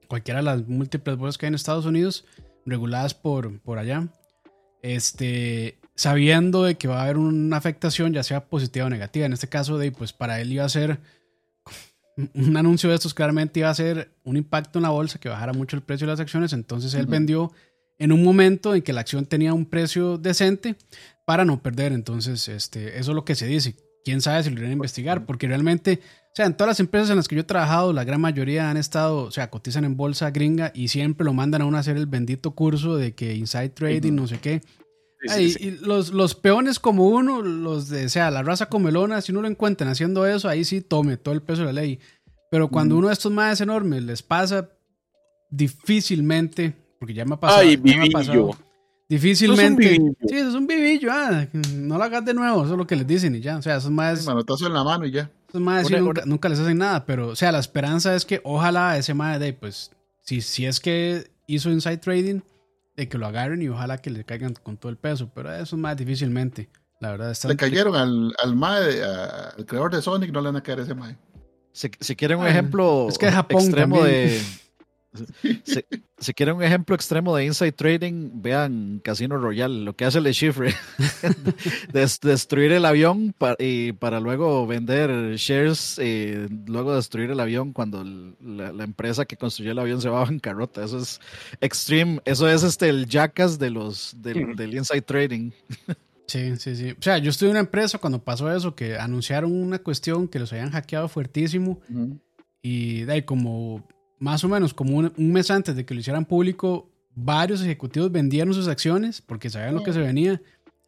cualquiera 0.07 0.39
de 0.39 0.45
las 0.45 0.69
múltiples 0.69 1.17
bolsas 1.17 1.37
que 1.37 1.47
hay 1.47 1.49
en 1.49 1.55
Estados 1.57 1.85
Unidos, 1.87 2.25
reguladas 2.65 3.15
por, 3.15 3.59
por 3.61 3.79
allá, 3.79 4.07
este, 4.83 5.79
sabiendo 5.95 6.63
de 6.63 6.77
que 6.77 6.89
va 6.89 7.01
a 7.01 7.05
haber 7.05 7.19
una 7.19 7.57
afectación, 7.57 8.13
ya 8.13 8.23
sea 8.23 8.47
positiva 8.47 8.87
o 8.87 8.91
negativa. 8.91 9.27
En 9.27 9.33
este 9.33 9.49
caso, 9.49 9.79
de, 9.79 9.93
pues 9.93 10.13
para 10.13 10.41
él 10.41 10.53
iba 10.53 10.65
a 10.65 10.69
ser 10.69 11.01
un 12.35 12.57
anuncio 12.57 12.89
de 12.91 12.97
estos 12.97 13.15
claramente 13.15 13.61
iba 13.61 13.71
a 13.71 13.75
ser 13.75 14.11
un 14.25 14.37
impacto 14.37 14.79
en 14.79 14.85
la 14.85 14.91
bolsa 14.91 15.19
que 15.19 15.29
bajara 15.29 15.53
mucho 15.53 15.77
el 15.77 15.83
precio 15.83 16.07
de 16.07 16.13
las 16.13 16.21
acciones. 16.21 16.53
Entonces 16.53 16.95
él 16.95 17.07
vendió 17.07 17.53
en 17.99 18.13
un 18.13 18.23
momento 18.23 18.75
en 18.75 18.83
que 18.83 18.93
la 18.93 19.01
acción 19.01 19.27
tenía 19.27 19.53
un 19.55 19.67
precio 19.67 20.19
decente 20.19 20.77
para 21.27 21.45
no 21.45 21.63
perder. 21.63 21.93
Entonces, 21.93 22.49
este, 22.49 22.99
eso 22.99 23.11
es 23.11 23.15
lo 23.15 23.25
que 23.25 23.35
se 23.35 23.47
dice. 23.47 23.75
Quién 24.09 24.23
sabe 24.23 24.43
si 24.43 24.49
lo 24.49 24.57
irían 24.57 24.71
a 24.71 24.73
investigar, 24.73 25.27
porque 25.27 25.47
realmente, 25.47 26.01
o 26.03 26.31
sea, 26.35 26.47
en 26.47 26.57
todas 26.57 26.69
las 26.71 26.81
empresas 26.81 27.11
en 27.11 27.17
las 27.17 27.29
que 27.29 27.35
yo 27.35 27.43
he 27.43 27.45
trabajado, 27.45 27.93
la 27.93 28.05
gran 28.05 28.23
mayoría 28.23 28.71
han 28.71 28.79
estado, 28.79 29.25
o 29.25 29.31
sea, 29.31 29.51
cotizan 29.51 29.85
en 29.85 29.99
bolsa 29.99 30.31
gringa 30.31 30.73
y 30.75 30.89
siempre 30.89 31.27
lo 31.27 31.35
mandan 31.35 31.61
a 31.61 31.67
uno 31.67 31.77
a 31.77 31.81
hacer 31.81 31.99
el 31.99 32.07
bendito 32.07 32.53
curso 32.53 32.97
de 32.97 33.13
que 33.13 33.35
inside 33.35 33.69
trading, 33.69 34.15
no 34.15 34.27
sé 34.27 34.39
qué. 34.39 34.63
Sí, 35.21 35.29
sí, 35.29 35.35
Ay, 35.35 35.51
sí. 35.51 35.65
Y 35.67 35.71
los, 35.85 36.09
los 36.09 36.35
peones 36.35 36.79
como 36.79 37.07
uno, 37.09 37.43
los 37.43 37.91
de, 37.91 38.07
o 38.07 38.09
sea, 38.09 38.31
la 38.31 38.43
raza 38.43 38.71
comelona, 38.71 39.21
si 39.21 39.31
uno 39.31 39.43
lo 39.43 39.49
encuentran 39.49 39.91
haciendo 39.91 40.25
eso, 40.25 40.49
ahí 40.49 40.65
sí 40.65 40.81
tome 40.81 41.19
todo 41.19 41.35
el 41.35 41.43
peso 41.43 41.61
de 41.61 41.67
la 41.67 41.83
ley. 41.83 42.01
Pero 42.51 42.69
cuando 42.69 42.97
uno 42.97 43.09
de 43.09 43.13
estos 43.13 43.31
más 43.31 43.61
enormes 43.61 44.05
les 44.05 44.23
pasa 44.23 44.71
difícilmente, 45.51 46.73
porque 46.99 47.13
ya 47.13 47.27
me 47.27 47.35
ha 47.35 47.41
pasado, 47.41 47.61
Ay, 47.61 47.79
ya 47.85 47.99
me 47.99 48.05
ha 48.05 48.68
difícilmente. 49.09 49.97
sí, 50.27 50.35
eso 50.37 50.49
es 50.49 50.55
un 50.55 50.67
vivillo, 50.67 51.11
ah, 51.13 51.47
no 51.75 51.99
lo 51.99 52.05
hagas 52.05 52.25
de 52.25 52.35
nuevo, 52.35 52.63
eso 52.65 52.73
es 52.73 52.79
lo 52.79 52.87
que 52.87 52.97
les 52.97 53.07
dicen 53.07 53.35
y 53.35 53.41
ya. 53.41 53.57
O 53.57 53.63
sea, 53.63 53.77
esos 53.77 53.91
más, 53.91 54.25
Manotazo 54.27 54.67
en 54.67 54.75
la 54.75 54.85
mano 54.85 55.07
y 55.07 55.11
ya. 55.13 55.31
esos 55.49 55.61
maes 55.61 55.87
sí 55.89 55.95
Una- 55.95 56.03
nunca, 56.03 56.23
nunca 56.27 56.49
les 56.49 56.59
hacen 56.59 56.79
nada, 56.79 57.05
pero, 57.07 57.29
o 57.29 57.37
sea, 57.37 57.53
la 57.53 57.59
esperanza 57.59 58.15
es 58.15 58.25
que 58.25 58.41
ojalá 58.45 58.97
ese 58.99 59.15
mae 59.15 59.39
de, 59.39 59.53
pues, 59.53 59.91
si, 60.23 60.41
si 60.41 60.67
es 60.67 60.81
que 60.81 61.31
hizo 61.47 61.71
inside 61.71 61.99
trading, 61.99 62.41
de 62.97 63.09
que 63.09 63.17
lo 63.17 63.27
agarren 63.27 63.63
y 63.63 63.69
ojalá 63.69 63.99
que 63.99 64.11
le 64.11 64.25
caigan 64.25 64.55
con 64.63 64.77
todo 64.77 64.91
el 64.91 64.97
peso, 64.99 65.31
pero 65.35 65.53
eso 65.55 65.77
es 65.77 65.81
más 65.81 65.97
difícilmente. 65.97 66.69
La 67.01 67.13
verdad, 67.13 67.31
está 67.31 67.47
Le 67.47 67.57
cayeron 67.57 67.95
al, 67.95 68.35
al 68.43 68.57
mae, 68.57 69.03
al 69.57 69.65
creador 69.67 69.95
de 69.95 70.03
Sonic, 70.03 70.33
no 70.33 70.41
le 70.41 70.47
van 70.49 70.57
a 70.57 70.63
caer 70.63 70.81
a 70.81 70.83
ese 70.83 70.95
mae. 70.95 71.17
Si, 71.73 71.89
si 72.01 72.17
quieren 72.17 72.41
un 72.41 72.47
Ah, 72.47 72.51
ejemplo 72.51 73.07
es 73.09 73.17
que 73.19 73.31
Japón 73.31 73.63
extremo 73.63 73.99
también. 74.01 74.17
de. 74.31 74.43
Si, 75.65 75.81
si 76.19 76.35
quieren 76.35 76.57
un 76.57 76.63
ejemplo 76.63 76.95
extremo 76.95 77.35
de 77.35 77.45
inside 77.47 77.73
trading, 77.73 78.31
vean 78.43 79.01
Casino 79.03 79.39
Royale, 79.39 79.81
lo 79.85 79.95
que 79.97 80.05
hace 80.05 80.19
el 80.19 80.33
chifre. 80.33 80.75
Des- 81.93 82.21
destruir 82.21 82.73
el 82.73 82.85
avión 82.85 83.33
pa- 83.37 83.57
y 83.59 83.93
para 83.93 84.21
luego 84.21 84.67
vender 84.67 85.35
shares, 85.37 85.99
eh, 85.99 86.49
luego 86.67 86.95
destruir 86.95 87.31
el 87.31 87.41
avión 87.41 87.73
cuando 87.73 88.05
la, 88.05 88.73
la 88.73 88.85
empresa 88.85 89.25
que 89.25 89.37
construyó 89.37 89.73
el 89.73 89.79
avión 89.79 90.01
se 90.01 90.09
va 90.09 90.21
a 90.23 90.25
bancarrota. 90.25 90.85
Eso 90.85 90.99
es 90.99 91.21
extreme, 91.61 92.21
eso 92.25 92.49
es 92.49 92.63
este 92.63 92.89
el 92.89 93.07
jackass 93.07 93.59
de 93.59 93.71
los 93.71 94.15
del, 94.21 94.55
del 94.57 94.75
inside 94.75 95.03
trading. 95.03 95.51
Sí, 96.31 96.57
sí, 96.59 96.77
sí. 96.77 96.91
O 96.91 97.01
sea, 97.01 97.17
yo 97.17 97.31
estuve 97.31 97.49
en 97.49 97.53
una 97.53 97.61
empresa 97.61 97.97
cuando 97.97 98.23
pasó 98.23 98.55
eso, 98.55 98.75
que 98.75 98.99
anunciaron 98.99 99.51
una 99.51 99.79
cuestión 99.79 100.29
que 100.29 100.39
los 100.39 100.53
habían 100.53 100.71
hackeado 100.73 101.09
fuertísimo 101.09 101.81
Ujú. 101.89 102.21
y 102.61 103.01
de 103.05 103.13
ahí 103.15 103.23
como 103.23 103.89
más 104.19 104.45
o 104.45 104.49
menos 104.49 104.75
como 104.75 104.97
un, 104.97 105.13
un 105.17 105.33
mes 105.33 105.51
antes 105.51 105.77
de 105.77 105.85
que 105.85 105.95
lo 105.95 106.01
hicieran 106.01 106.25
público, 106.25 106.91
varios 107.15 107.63
ejecutivos 107.63 108.11
vendieron 108.13 108.55
sus 108.55 108.69
acciones 108.69 109.21
porque 109.21 109.51
sabían 109.51 109.75
lo 109.75 109.83
que 109.83 109.93
se 109.93 110.01
venía. 110.01 110.41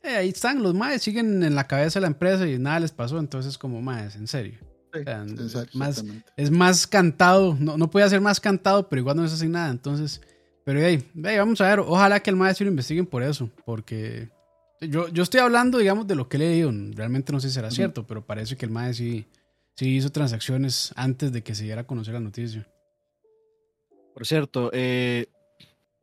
Eh, 0.02 0.16
ahí 0.16 0.28
están, 0.30 0.62
los 0.62 0.74
maes 0.74 1.02
siguen 1.02 1.42
en 1.42 1.54
la 1.54 1.66
cabeza 1.66 1.98
de 1.98 2.02
la 2.02 2.06
empresa 2.06 2.46
y 2.46 2.58
nada 2.58 2.80
les 2.80 2.92
pasó, 2.92 3.18
entonces 3.18 3.58
como 3.58 3.82
maes, 3.82 4.16
en 4.16 4.26
serio. 4.26 4.58
O 4.92 5.02
sea, 5.04 5.24
Exacto, 5.24 5.78
más, 5.78 6.04
es 6.36 6.50
más 6.50 6.86
cantado, 6.86 7.56
no, 7.60 7.76
no 7.76 7.90
podía 7.90 8.08
ser 8.08 8.20
más 8.20 8.40
cantado, 8.40 8.88
pero 8.88 9.00
igual 9.00 9.16
no 9.16 9.22
les 9.22 9.32
hacen 9.32 9.52
nada, 9.52 9.70
entonces, 9.70 10.20
pero 10.64 10.80
hey, 10.80 11.06
hey, 11.14 11.38
vamos 11.38 11.60
a 11.60 11.68
ver, 11.68 11.80
ojalá 11.80 12.20
que 12.20 12.30
el 12.30 12.36
maestro 12.36 12.64
lo 12.64 12.70
investiguen 12.70 13.06
por 13.06 13.22
eso, 13.22 13.50
porque 13.64 14.30
yo, 14.80 15.08
yo 15.08 15.22
estoy 15.22 15.40
hablando, 15.40 15.78
digamos, 15.78 16.06
de 16.06 16.16
lo 16.16 16.28
que 16.28 16.38
he 16.38 16.40
leído, 16.40 16.72
realmente 16.94 17.32
no 17.32 17.38
sé 17.38 17.48
si 17.48 17.54
será 17.54 17.70
cierto, 17.70 18.06
pero 18.06 18.24
parece 18.24 18.56
que 18.56 18.66
el 18.66 18.72
maestro 18.72 19.04
sí, 19.04 19.26
sí 19.76 19.96
hizo 19.96 20.10
transacciones 20.10 20.92
antes 20.96 21.30
de 21.30 21.42
que 21.42 21.54
se 21.54 21.64
diera 21.64 21.82
a 21.82 21.86
conocer 21.86 22.14
la 22.14 22.20
noticia. 22.20 22.66
Por 24.14 24.26
cierto, 24.26 24.70
eh, 24.72 25.26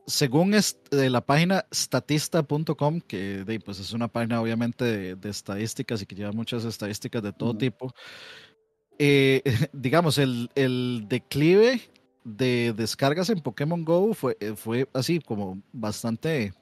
según 0.06 0.54
est- 0.54 0.94
de 0.94 1.10
la 1.10 1.22
página 1.22 1.66
statista.com, 1.72 3.02
que 3.02 3.44
de, 3.44 3.60
pues 3.60 3.80
es 3.80 3.92
una 3.94 4.08
página 4.08 4.42
obviamente 4.42 4.86
de, 4.86 5.16
de 5.16 5.30
estadísticas 5.30 6.02
y 6.02 6.06
que 6.06 6.16
lleva 6.16 6.32
muchas 6.32 6.64
estadísticas 6.66 7.22
de 7.22 7.34
todo 7.34 7.56
tipo, 7.58 7.94
eh, 9.00 9.42
digamos, 9.74 10.18
el, 10.18 10.50
el 10.56 11.06
declive 11.08 11.82
de 12.24 12.74
descargas 12.76 13.30
en 13.30 13.42
Pokémon 13.42 13.84
Go 13.86 14.14
fue, 14.14 14.38
eh, 14.40 14.54
fue 14.56 14.88
así 14.94 15.20
como 15.20 15.62
bastante 15.72 16.54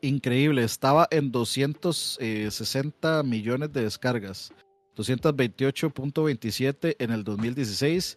increíble. 0.00 0.64
Estaba 0.64 1.06
en 1.10 1.30
260 1.32 3.22
millones 3.24 3.72
de 3.72 3.82
descargas, 3.82 4.52
228.27 4.96 6.96
en 6.98 7.10
el 7.10 7.24
2016 7.24 8.16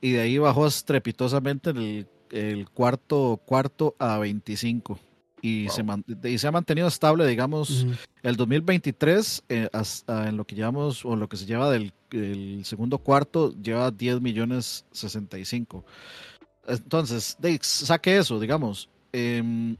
y 0.00 0.12
de 0.12 0.20
ahí 0.20 0.38
bajó 0.38 0.66
estrepitosamente 0.66 1.70
en 1.70 1.76
el, 1.78 2.06
el 2.30 2.68
cuarto 2.70 3.40
cuarto 3.44 3.94
a 3.98 4.18
25 4.18 4.98
y, 5.42 5.66
Wow. 5.66 5.74
se 5.74 5.82
man- 5.82 6.04
y 6.24 6.38
se 6.38 6.46
ha 6.48 6.52
mantenido 6.52 6.88
estable, 6.88 7.26
digamos, 7.26 7.86
el 8.22 8.36
2023 8.36 9.44
eh, 9.48 9.68
hasta 9.72 10.28
en 10.28 10.36
lo 10.36 10.44
que 10.44 10.54
llevamos 10.56 11.04
o 11.04 11.14
lo 11.16 11.28
que 11.28 11.36
se 11.36 11.46
lleva 11.46 11.70
del 11.70 11.92
el 12.12 12.64
segundo 12.64 12.98
cuarto 12.98 13.52
lleva 13.60 13.90
10 13.90 14.20
millones 14.20 14.84
65. 14.92 15.84
Entonces, 16.68 17.36
de, 17.38 17.58
saque 17.62 18.16
eso, 18.16 18.38
digamos. 18.40 18.88
em, 19.12 19.76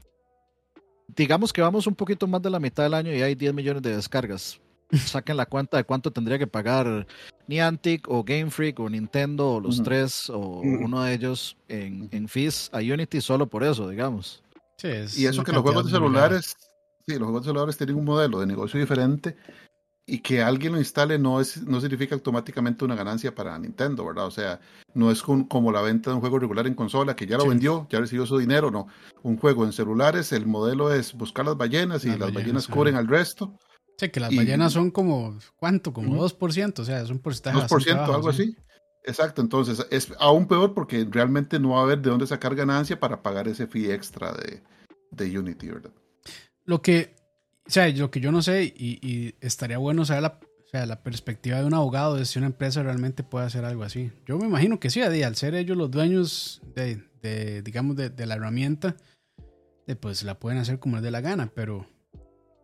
digamos 1.15 1.51
que 1.53 1.61
vamos 1.61 1.87
un 1.87 1.95
poquito 1.95 2.27
más 2.27 2.41
de 2.41 2.49
la 2.49 2.59
mitad 2.59 2.83
del 2.83 2.93
año 2.93 3.13
y 3.13 3.21
hay 3.21 3.33
10 3.35 3.53
millones 3.53 3.81
de 3.81 3.95
descargas. 3.95 4.59
Saquen 4.93 5.37
la 5.37 5.45
cuenta 5.45 5.77
de 5.77 5.83
cuánto 5.83 6.11
tendría 6.11 6.37
que 6.37 6.47
pagar 6.47 7.07
Niantic 7.47 8.09
o 8.09 8.23
Game 8.23 8.49
Freak 8.51 8.79
o 8.79 8.89
Nintendo 8.89 9.53
o 9.53 9.59
los 9.59 9.81
tres 9.83 10.29
o 10.29 10.39
uno 10.39 11.03
de 11.03 11.13
ellos 11.13 11.55
en, 11.67 12.09
en 12.11 12.27
fees 12.27 12.69
a 12.73 12.77
Unity 12.79 13.21
solo 13.21 13.47
por 13.47 13.63
eso, 13.63 13.89
digamos. 13.89 14.43
Sí, 14.77 14.87
es 14.87 15.17
Y 15.17 15.25
eso 15.25 15.43
que 15.43 15.51
los 15.51 15.61
juegos 15.63 15.85
de 15.85 15.91
celulares, 15.91 16.55
sí, 17.07 17.13
los 17.13 17.23
juegos 17.23 17.43
de 17.43 17.47
celulares 17.49 17.77
tienen 17.77 17.95
un 17.95 18.05
modelo 18.05 18.39
de 18.39 18.45
negocio 18.45 18.79
diferente 18.79 19.35
y 20.05 20.19
que 20.19 20.41
alguien 20.41 20.71
lo 20.73 20.77
instale 20.79 21.17
no 21.19 21.41
es 21.41 21.63
no 21.63 21.81
significa 21.81 22.15
automáticamente 22.15 22.85
una 22.85 22.95
ganancia 22.95 23.33
para 23.35 23.57
Nintendo, 23.59 24.05
¿verdad? 24.05 24.25
O 24.27 24.31
sea, 24.31 24.59
no 24.93 25.11
es 25.11 25.21
con- 25.21 25.43
como 25.45 25.71
la 25.71 25.81
venta 25.81 26.09
de 26.09 26.15
un 26.15 26.21
juego 26.21 26.39
regular 26.39 26.65
en 26.67 26.75
consola 26.75 27.15
que 27.15 27.25
ya 27.25 27.37
lo 27.37 27.43
Sí. 27.43 27.49
vendió, 27.49 27.87
ya 27.89 27.99
recibió 27.99 28.25
su 28.25 28.37
dinero, 28.37 28.71
no. 28.71 28.87
Un 29.23 29.37
juego 29.37 29.65
en 29.65 29.73
celulares, 29.73 30.31
el 30.31 30.45
modelo 30.45 30.93
es 30.93 31.13
buscar 31.13 31.45
las 31.45 31.57
ballenas 31.57 32.05
y 32.05 32.09
Las 32.09 32.19
las, 32.19 32.33
ballenas, 32.33 32.67
cubren 32.67 32.95
al 32.95 33.07
resto, 33.07 33.57
Sí, 33.97 34.09
que 34.09 34.19
las 34.19 34.31
y- 34.31 34.37
ballenas 34.37 34.73
son 34.73 34.91
como, 34.91 35.37
¿cuánto? 35.55 35.91
Como 35.91 36.13
Ujú. 36.13 36.21
2%, 36.21 36.81
o 36.81 36.85
sea, 36.85 37.01
es 37.01 37.09
un 37.09 37.19
porcentaje 37.19 37.57
2%, 37.57 37.63
bastante 37.63 37.93
bajo, 37.93 38.13
algo 38.13 38.31
sí. 38.31 38.41
así. 38.43 38.57
Exacto, 39.03 39.41
entonces 39.41 39.85
es 39.89 40.11
aún 40.19 40.47
peor 40.47 40.73
porque 40.73 41.07
realmente 41.09 41.59
no 41.59 41.69
va 41.71 41.79
a 41.79 41.83
haber 41.83 42.01
de 42.01 42.09
dónde 42.09 42.27
sacar 42.27 42.53
ganancia 42.55 42.99
para 42.99 43.23
pagar 43.23 43.47
ese 43.47 43.65
fee 43.65 43.89
extra 43.91 44.33
de, 44.33 44.61
de 45.11 45.39
Unity, 45.39 45.67
¿verdad? 45.69 45.91
Lo 46.65 46.81
que, 46.81 47.15
o 47.65 47.69
sea, 47.69 47.87
lo 47.89 48.11
que 48.11 48.19
yo 48.19 48.33
no 48.33 48.41
sé 48.41 48.65
y, 48.65 48.99
y 49.01 49.35
estaría 49.39 49.77
bueno 49.77 50.03
saber 50.03 50.23
la, 50.23 50.39
o 50.43 50.67
sea, 50.69 50.85
la 50.85 51.03
perspectiva 51.03 51.57
de 51.59 51.65
un 51.65 51.73
abogado 51.73 52.15
de 52.17 52.25
si 52.25 52.37
una 52.37 52.47
empresa 52.47 52.83
realmente 52.83 53.23
puede 53.23 53.45
hacer 53.45 53.63
algo 53.63 53.83
así. 53.83 54.11
Yo 54.25 54.37
me 54.37 54.45
imagino 54.45 54.77
que 54.79 54.89
sí, 54.89 55.01
al 55.01 55.35
ser 55.37 55.55
ellos 55.55 55.77
los 55.77 55.89
dueños 55.89 56.61
de, 56.75 57.01
de, 57.21 57.61
digamos, 57.61 57.95
de, 57.95 58.09
de 58.09 58.25
la 58.25 58.35
herramienta, 58.35 58.97
de, 59.87 59.95
pues 59.95 60.21
la 60.23 60.37
pueden 60.37 60.59
hacer 60.59 60.79
como 60.79 60.97
les 60.97 61.03
dé 61.03 61.11
la 61.11 61.21
gana, 61.21 61.49
pero 61.55 61.87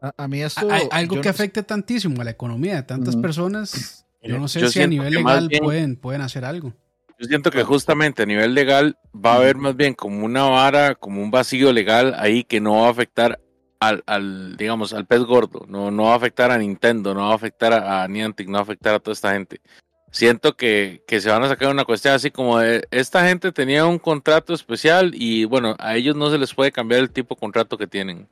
A, 0.04 0.14
a 0.18 0.28
mí 0.28 0.42
esto... 0.42 0.68
hay 0.70 0.84
algo 0.92 1.14
que 1.16 1.18
no 1.20 1.24
sé- 1.24 1.30
afecte 1.30 1.64
tantísimo 1.64 2.22
a 2.22 2.26
la 2.26 2.32
economía 2.32 2.76
de 2.76 2.84
tantas 2.84 3.16
personas, 3.16 4.06
yo 4.22 4.38
no 4.38 4.50
sé 4.50 4.60
yo 4.60 4.68
si 4.68 4.82
a 4.82 4.88
nivel 4.88 5.14
legal 5.14 5.48
bien- 5.48 5.64
pueden, 5.64 5.96
pueden 5.96 6.22
hacer 6.22 6.44
algo. 6.44 6.74
Yo 7.18 7.28
siento 7.28 7.52
que 7.52 7.64
justamente 7.64 8.24
a 8.24 8.26
nivel 8.26 8.54
legal 8.54 8.98
va 9.16 9.34
a 9.34 9.36
haber 9.38 9.56
más 9.56 9.78
bien 9.78 9.94
como 9.94 10.26
una 10.26 10.44
vara, 10.44 10.96
como 10.96 11.22
un 11.22 11.32
vacío 11.32 11.72
legal 11.72 12.14
ahí 12.18 12.44
que 12.44 12.60
no 12.60 12.82
va 12.82 12.88
a 12.88 12.92
afectar 12.92 13.40
al, 13.80 14.04
al 14.06 14.58
digamos, 14.58 14.92
al 14.94 15.06
pez 15.06 15.22
gordo, 15.22 15.66
no, 15.70 15.90
no 15.90 16.04
va 16.04 16.14
a 16.14 16.18
afectar 16.18 16.52
a 16.52 16.58
Nintendo, 16.58 17.14
no 17.14 17.22
va 17.28 17.32
a 17.32 17.36
afectar 17.36 17.72
a, 17.72 18.04
a 18.04 18.08
Niantic, 18.10 18.48
no 18.48 18.54
va 18.54 18.60
a 18.60 18.64
afectar 18.64 18.96
a 18.96 19.00
toda 19.00 19.14
esta 19.14 19.32
gente. 19.34 19.62
Siento 20.12 20.56
que, 20.58 21.02
que 21.08 21.22
se 21.22 21.30
van 21.30 21.44
a 21.44 21.48
sacar 21.48 21.72
una 21.72 21.86
cuestión 21.86 22.14
así 22.14 22.30
como 22.30 22.60
de, 22.60 22.86
esta 22.92 23.26
gente 23.28 23.52
tenía 23.52 23.86
un 23.86 24.00
contrato 24.00 24.54
especial 24.54 25.12
y 25.16 25.46
bueno, 25.46 25.76
a 25.80 25.96
ellos 25.96 26.16
no 26.16 26.30
se 26.30 26.38
les 26.38 26.54
puede 26.54 26.72
cambiar 26.74 27.00
el 27.02 27.10
tipo 27.10 27.36
de 27.36 27.40
contrato 27.40 27.78
que 27.78 27.88
tienen. 27.88 28.28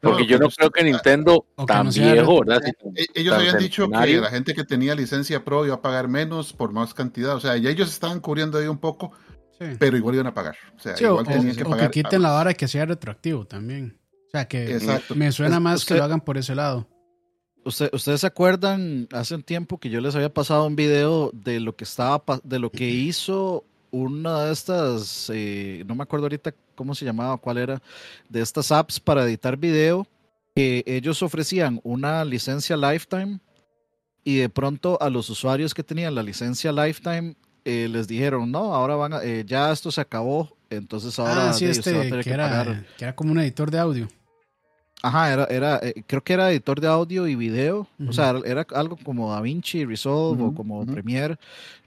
Porque 0.00 0.22
No, 0.22 0.28
yo 0.28 0.38
no 0.38 0.44
pues, 0.46 0.56
creo 0.56 0.70
que 0.70 0.84
Nintendo 0.84 1.46
tan 1.66 1.86
no 1.86 1.92
viejo, 1.92 2.40
¿verdad? 2.44 2.62
E- 2.96 3.06
Ellos 3.14 3.32
tan 3.34 3.40
habían 3.40 3.58
dicho 3.58 3.88
que 3.90 4.16
la 4.20 4.30
gente 4.30 4.54
que 4.54 4.64
tenía 4.64 4.94
licencia 4.94 5.44
pro 5.44 5.66
iba 5.66 5.74
a 5.74 5.82
pagar 5.82 6.08
menos 6.08 6.52
por 6.52 6.72
más 6.72 6.94
cantidad. 6.94 7.34
O 7.36 7.40
sea, 7.40 7.56
ya 7.58 7.68
ellos 7.70 7.90
estaban 7.90 8.20
cubriendo 8.20 8.58
ahí 8.58 8.66
un 8.66 8.78
poco, 8.78 9.12
Sí. 9.58 9.66
pero 9.78 9.96
igual 9.98 10.14
iban 10.14 10.26
a 10.28 10.34
pagar. 10.34 10.56
O 10.74 10.78
sea, 10.80 10.96
Sí, 10.96 11.04
o, 11.04 11.08
igual 11.10 11.26
tenían 11.26 11.52
o- 11.52 11.56
que 11.56 11.62
o 11.64 11.68
pagar. 11.70 11.90
que 11.90 12.02
quiten 12.02 12.22
la 12.22 12.30
vara 12.30 12.54
que 12.54 12.66
sea 12.66 12.86
retroactivo 12.86 13.46
también. 13.46 13.98
O 14.26 14.30
sea, 14.30 14.48
que 14.48 14.74
Exacto. 14.74 15.14
me 15.14 15.30
suena 15.32 15.56
Es- 15.56 15.62
más 15.62 15.84
que 15.84 15.94
lo 15.94 16.04
hagan 16.04 16.20
por 16.22 16.38
ese 16.38 16.54
lado. 16.54 16.88
Usted- 17.62 17.90
¿Ustedes 17.92 18.22
se 18.22 18.26
acuerdan 18.26 19.06
hace 19.12 19.34
un 19.34 19.42
tiempo 19.42 19.78
que 19.78 19.90
yo 19.90 20.00
les 20.00 20.14
había 20.14 20.32
pasado 20.32 20.66
un 20.66 20.76
video 20.76 21.30
de 21.34 21.60
lo 21.60 21.76
que 21.76 21.84
estaba 21.84 22.22
de 22.42 22.58
lo 22.58 22.70
que 22.70 22.88
hizo 22.88 23.66
una 23.90 24.44
de 24.44 24.52
estas, 24.52 25.30
eh, 25.32 25.84
no 25.86 25.94
me 25.94 26.02
acuerdo 26.02 26.26
ahorita 26.26 26.54
cómo 26.74 26.94
se 26.94 27.04
llamaba, 27.04 27.36
cuál 27.36 27.58
era, 27.58 27.82
de 28.28 28.40
estas 28.40 28.72
apps 28.72 29.00
para 29.00 29.24
editar 29.24 29.56
video, 29.56 30.06
que 30.54 30.82
ellos 30.86 31.22
ofrecían 31.22 31.80
una 31.84 32.24
licencia 32.24 32.76
lifetime 32.76 33.40
y 34.24 34.36
de 34.36 34.48
pronto 34.48 34.98
a 35.00 35.10
los 35.10 35.30
usuarios 35.30 35.74
que 35.74 35.82
tenían 35.82 36.14
la 36.14 36.22
licencia 36.22 36.72
lifetime 36.72 37.34
eh, 37.64 37.88
les 37.90 38.08
dijeron, 38.08 38.50
no, 38.50 38.74
ahora 38.74 38.96
van 38.96 39.12
a, 39.12 39.22
eh, 39.22 39.44
ya 39.46 39.70
esto 39.70 39.92
se 39.92 40.00
acabó, 40.00 40.56
entonces 40.70 41.18
ahora 41.18 41.50
ah, 41.50 41.52
sí, 41.52 41.66
de, 41.66 41.72
usted 41.72 41.94
va 41.94 41.98
a 41.98 42.00
este, 42.00 42.10
tener 42.10 42.24
que 42.24 42.30
que 42.30 42.36
pagar". 42.36 42.68
era, 42.68 42.86
que 42.96 43.04
era 43.04 43.14
como 43.14 43.32
un 43.32 43.38
editor 43.38 43.70
de 43.70 43.78
audio. 43.78 44.08
Ajá, 45.02 45.32
era, 45.32 45.44
era, 45.44 45.80
eh, 45.82 46.02
creo 46.06 46.22
que 46.22 46.34
era 46.34 46.50
editor 46.50 46.80
de 46.80 46.88
audio 46.88 47.26
y 47.26 47.34
video, 47.34 47.86
Ujú. 47.98 48.10
o 48.10 48.12
sea, 48.12 48.30
era, 48.30 48.40
era 48.44 48.66
algo 48.74 48.98
como 49.02 49.32
DaVinci 49.32 49.84
Resolve 49.84 50.42
o 50.42 50.46
Ujú, 50.46 50.54
como 50.54 50.80
ujú. 50.80 50.92
Premiere, 50.92 51.38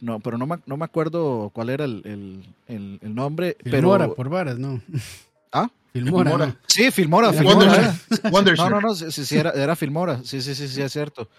no, 0.02 0.20
pero 0.20 0.38
no 0.38 0.48
me, 0.48 0.58
no 0.66 0.78
me 0.78 0.86
acuerdo 0.86 1.52
cuál 1.54 1.70
era 1.70 1.86
el, 1.86 2.02
el, 2.06 2.44
el, 2.68 3.00
el 3.02 3.16
nombre, 3.16 3.56
Filmora, 3.64 4.06
pero... 4.06 4.16
por 4.16 4.30
varas, 4.30 4.58
¿no? 4.58 4.82
¿Ah? 5.52 5.70
Filmora. 5.94 6.32
Filmora. 6.32 6.46
¿no? 6.48 6.56
Sí, 6.68 6.90
Filmora, 6.92 7.34
Filmora. 7.34 7.96
No, 8.32 8.70
no, 8.70 8.82
no, 8.82 8.96
sí, 8.96 9.12
sí, 9.12 9.26
sí, 9.26 9.38
era, 9.38 9.52
era 9.52 9.76
Filmora, 9.76 10.20
sí, 10.24 10.42
sí, 10.42 10.56
sí, 10.56 10.68
sí, 10.68 10.82
es 10.82 10.92
cierto. 10.92 11.30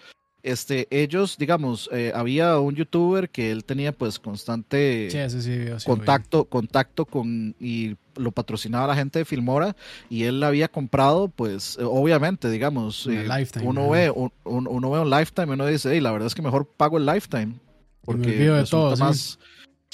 Este, 0.45 0.87
ellos, 0.91 1.37
digamos, 1.37 1.89
eh, 1.91 2.11
había 2.15 2.59
un 2.59 2.75
youtuber 2.75 3.29
que 3.29 3.51
él 3.51 3.63
tenía 3.65 3.91
pues 3.91 4.19
constante 4.19 5.09
Sí, 5.09 5.17
ese 5.17 5.41
sí, 5.41 5.51
sí, 5.79 5.85
contacto, 5.85 6.45
contacto 6.45 7.05
con 7.05 7.55
y 7.59 7.95
lo 8.15 8.31
patrocinaba 8.31 8.87
la 8.87 8.95
gente 8.95 9.19
de 9.19 9.25
Filmora 9.25 9.75
y 10.09 10.23
él 10.23 10.41
había 10.43 10.67
comprado, 10.69 11.27
pues, 11.27 11.77
obviamente, 11.79 12.49
digamos, 12.49 13.07
eh, 13.07 13.27
Lifetime, 13.27 13.65
uno 13.67 13.89
ve 13.89 14.09
un, 14.11 14.31
un- 14.43 14.67
uno 14.67 14.91
ve 14.91 14.99
un 14.99 15.09
lifetime 15.09 15.47
y 15.47 15.53
uno 15.53 15.65
dice, 15.65 15.89
hey, 15.91 15.99
la 15.99 16.11
verdad 16.11 16.27
es 16.27 16.35
que 16.35 16.41
mejor 16.41 16.65
pago 16.65 16.97
el 16.97 17.05
lifetime 17.05 17.55
porque 18.03 18.35
olvido 18.35 18.55
de 18.55 18.65
todo, 18.65 18.95
más, 18.97 19.17
sí, 19.17 19.37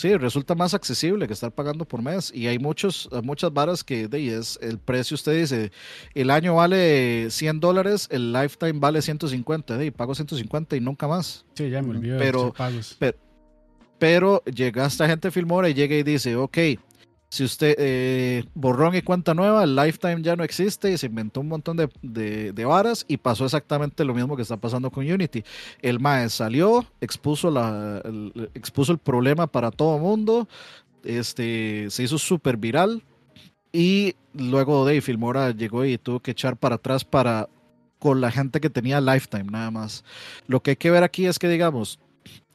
resulta 0.03 0.55
más 0.55 0.73
accesible 0.73 1.27
que 1.27 1.33
estar 1.33 1.51
pagando 1.51 1.85
por 1.85 2.01
mes 2.01 2.31
y 2.33 2.47
hay 2.47 2.59
muchos, 2.59 3.09
muchas 3.23 3.53
varas 3.53 3.83
que 3.83 4.07
de 4.07 4.17
es 4.37 4.57
el 4.61 4.77
precio, 4.79 5.15
usted 5.15 5.39
dice, 5.39 5.71
el 6.13 6.29
año 6.29 6.55
vale 6.55 7.29
100 7.29 7.59
dólares, 7.59 8.07
el 8.11 8.31
lifetime 8.33 8.73
vale 8.79 9.01
150, 9.01 9.77
de 9.77 9.83
ahí 9.85 9.91
pago 9.91 10.13
150 10.15 10.75
y 10.75 10.79
nunca 10.79 11.07
más. 11.07 11.45
Sí, 11.55 11.69
ya 11.69 11.81
me 11.81 11.91
olvidé 11.91 12.17
Pero- 12.17 12.53
pagos. 12.53 12.97
Pero 13.99 14.43
llega 14.45 14.87
esta 14.87 15.07
gente 15.07 15.29
Filmora 15.29 15.69
y 15.69 15.75
llega 15.75 15.95
y 15.95 16.01
dice, 16.01 16.35
ok, 16.35 16.57
si 17.31 17.45
usted 17.45 17.75
eh, 17.77 18.43
borrón 18.55 18.93
y 18.93 19.01
cuenta 19.01 19.33
nueva, 19.33 19.63
el 19.63 19.73
lifetime 19.73 20.21
ya 20.21 20.35
no 20.35 20.43
existe 20.43 20.91
y 20.91 20.97
se 20.97 21.05
inventó 21.05 21.39
un 21.39 21.47
montón 21.47 21.77
de, 21.77 21.89
de, 22.01 22.51
de 22.51 22.65
varas 22.65 23.05
y 23.07 23.15
pasó 23.15 23.45
exactamente 23.45 24.03
lo 24.03 24.13
mismo 24.13 24.35
que 24.35 24.41
está 24.41 24.57
pasando 24.57 24.91
con 24.91 25.09
Unity. 25.09 25.41
El 25.81 26.01
MAE 26.01 26.27
salió, 26.27 26.85
expuso, 26.99 27.49
la, 27.49 28.01
el, 28.03 28.49
expuso 28.53 28.91
el 28.91 28.97
problema 28.97 29.47
para 29.47 29.71
todo 29.71 29.97
mundo, 29.97 30.49
este, 31.05 31.89
se 31.89 32.03
hizo 32.03 32.17
súper 32.17 32.57
viral 32.57 33.01
y 33.71 34.15
luego 34.33 34.85
de 34.85 34.99
Filmora 34.99 35.51
llegó 35.51 35.85
y 35.85 35.97
tuvo 35.97 36.19
que 36.19 36.31
echar 36.31 36.57
para 36.57 36.75
atrás 36.75 37.05
para 37.05 37.47
con 37.97 38.19
la 38.19 38.29
gente 38.29 38.59
que 38.59 38.69
tenía 38.69 38.99
lifetime 38.99 39.45
nada 39.45 39.71
más. 39.71 40.03
Lo 40.47 40.61
que 40.61 40.71
hay 40.71 40.75
que 40.75 40.91
ver 40.91 41.03
aquí 41.03 41.27
es 41.27 41.39
que 41.39 41.47
digamos, 41.47 41.97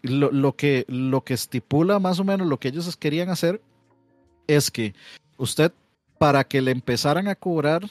lo, 0.02 0.30
lo, 0.30 0.54
que, 0.54 0.84
lo 0.86 1.24
que 1.24 1.32
estipula 1.32 1.98
más 1.98 2.20
o 2.20 2.24
menos 2.24 2.46
lo 2.46 2.60
que 2.60 2.68
ellos 2.68 2.94
querían 2.98 3.30
hacer 3.30 3.62
es 4.46 4.70
que 4.70 4.94
usted, 5.36 5.72
para 6.18 6.44
que 6.44 6.60
le 6.62 6.70
empezaran 6.70 7.28
a 7.28 7.34
cobrar 7.34 7.82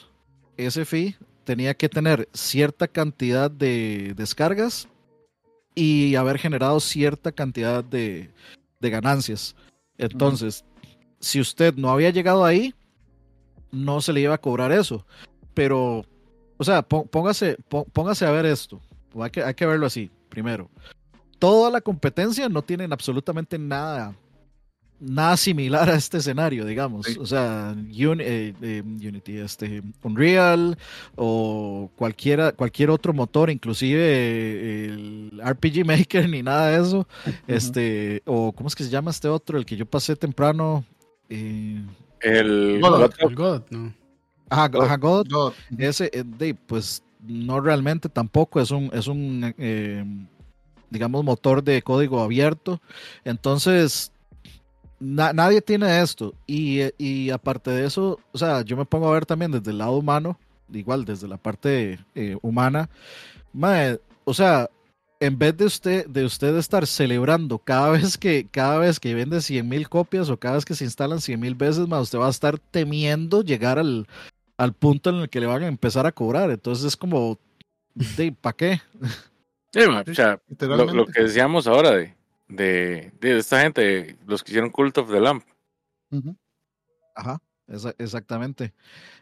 ese 0.56 0.84
fee, 0.84 1.16
tenía 1.44 1.74
que 1.74 1.88
tener 1.88 2.28
cierta 2.32 2.88
cantidad 2.88 3.50
de 3.50 4.14
descargas 4.16 4.88
y 5.74 6.14
haber 6.16 6.38
generado 6.38 6.80
cierta 6.80 7.30
cantidad 7.32 7.84
de, 7.84 8.30
de 8.80 8.90
ganancias. 8.90 9.54
Entonces, 9.98 10.64
si 11.20 11.40
usted 11.40 11.74
no 11.76 11.90
había 11.90 12.10
llegado 12.10 12.44
ahí, 12.44 12.74
no 13.70 14.00
se 14.00 14.12
le 14.12 14.20
iba 14.22 14.34
a 14.34 14.38
cobrar 14.40 14.72
eso. 14.72 15.06
Pero, 15.54 16.04
o 16.56 16.64
sea, 16.64 16.82
pó- 16.82 17.06
póngase, 17.06 17.56
pó- 17.68 17.84
póngase 17.84 18.26
a 18.26 18.30
ver 18.30 18.46
esto. 18.46 18.80
Hay 19.20 19.30
que, 19.30 19.42
hay 19.42 19.54
que 19.54 19.66
verlo 19.66 19.86
así, 19.86 20.10
primero 20.28 20.68
toda 21.38 21.70
la 21.70 21.82
competencia 21.82 22.48
no 22.48 22.62
tienen 22.62 22.94
absolutamente 22.94 23.58
nada 23.58 24.14
nada 25.00 25.36
similar 25.36 25.90
a 25.90 25.94
este 25.96 26.18
escenario, 26.18 26.64
digamos. 26.64 27.06
Sí. 27.06 27.16
O 27.20 27.26
sea, 27.26 27.74
eh, 27.76 28.54
eh, 28.62 28.82
Unity, 28.84 29.38
este, 29.38 29.82
Unreal 30.02 30.78
o 31.16 31.90
cualquiera, 31.96 32.52
cualquier 32.52 32.90
otro 32.90 33.12
motor, 33.12 33.50
inclusive 33.50 34.00
eh, 34.02 34.84
el 34.86 35.40
RPG 35.44 35.84
Maker 35.84 36.28
ni 36.30 36.42
nada 36.42 36.70
de 36.70 36.82
eso. 36.82 37.06
Este, 37.46 38.22
o 38.24 38.52
¿cómo 38.52 38.68
es 38.68 38.74
que 38.74 38.84
se 38.84 38.90
llama 38.90 39.10
este 39.10 39.28
otro? 39.28 39.58
El 39.58 39.66
que 39.66 39.76
yo 39.76 39.86
pasé 39.86 40.16
temprano. 40.16 40.84
Eh, 41.28 41.82
El. 42.20 42.80
God- 42.80 43.10
El 43.18 43.34
God, 43.34 43.62
no. 43.70 43.92
ajá, 44.48 44.70
ajá, 44.80 44.96
God. 44.96 45.26
Ese, 45.76 46.10
eh, 46.12 46.22
de, 46.24 46.54
pues, 46.54 47.02
no 47.20 47.60
realmente 47.60 48.08
tampoco 48.08 48.60
es 48.60 48.70
un, 48.70 48.90
es 48.92 49.08
un 49.08 49.54
eh, 49.58 50.04
digamos, 50.90 51.24
motor 51.24 51.62
de 51.64 51.82
código 51.82 52.20
abierto. 52.22 52.80
Entonces, 53.24 54.12
na- 55.00 55.32
nadie 55.32 55.60
tiene 55.60 56.00
esto. 56.00 56.34
Y, 56.46 56.80
y 56.98 57.30
aparte 57.30 57.70
de 57.70 57.86
eso, 57.86 58.18
o 58.32 58.38
sea, 58.38 58.62
yo 58.62 58.76
me 58.76 58.84
pongo 58.84 59.08
a 59.08 59.12
ver 59.12 59.26
también 59.26 59.50
desde 59.50 59.70
el 59.70 59.78
lado 59.78 59.92
humano, 59.92 60.38
igual 60.72 61.04
desde 61.04 61.28
la 61.28 61.36
parte 61.36 61.98
eh, 62.14 62.36
humana. 62.42 62.88
Mae, 63.52 64.00
o 64.24 64.34
sea, 64.34 64.68
en 65.20 65.38
vez 65.38 65.56
de 65.56 65.64
usted, 65.64 66.06
de 66.06 66.24
usted 66.24 66.56
estar 66.56 66.86
celebrando 66.86 67.58
cada 67.58 67.90
vez 67.92 68.18
que, 68.18 68.46
cada 68.50 68.78
vez 68.78 69.00
que 69.00 69.14
vende 69.14 69.40
100 69.40 69.68
mil 69.68 69.88
copias 69.88 70.28
o 70.30 70.36
cada 70.36 70.56
vez 70.56 70.64
que 70.64 70.74
se 70.74 70.84
instalan 70.84 71.20
100 71.20 71.40
mil 71.40 71.54
veces, 71.54 71.86
más 71.88 72.02
usted 72.02 72.18
va 72.18 72.26
a 72.26 72.30
estar 72.30 72.58
temiendo 72.58 73.42
llegar 73.42 73.78
al, 73.78 74.06
al 74.56 74.72
punto 74.72 75.10
en 75.10 75.16
el 75.16 75.28
que 75.28 75.40
le 75.40 75.46
van 75.46 75.62
a 75.62 75.68
empezar 75.68 76.06
a 76.06 76.12
cobrar. 76.12 76.50
Entonces 76.50 76.84
es 76.86 76.96
como, 76.96 77.38
¿para 78.40 78.56
qué? 78.56 78.80
Sí, 79.72 79.80
ma, 79.88 80.02
o 80.08 80.14
sea, 80.14 80.40
lo 80.58 81.06
que 81.06 81.22
decíamos 81.24 81.66
ahora 81.66 81.90
de, 81.90 82.15
de, 82.48 83.12
de 83.20 83.38
esta 83.38 83.60
gente, 83.62 84.16
los 84.26 84.42
que 84.42 84.52
hicieron 84.52 84.70
Cult 84.70 84.98
of 84.98 85.10
the 85.10 85.20
Lamp. 85.20 85.44
Ajá, 87.14 87.40
esa- 87.66 87.94
exactamente. 87.98 88.72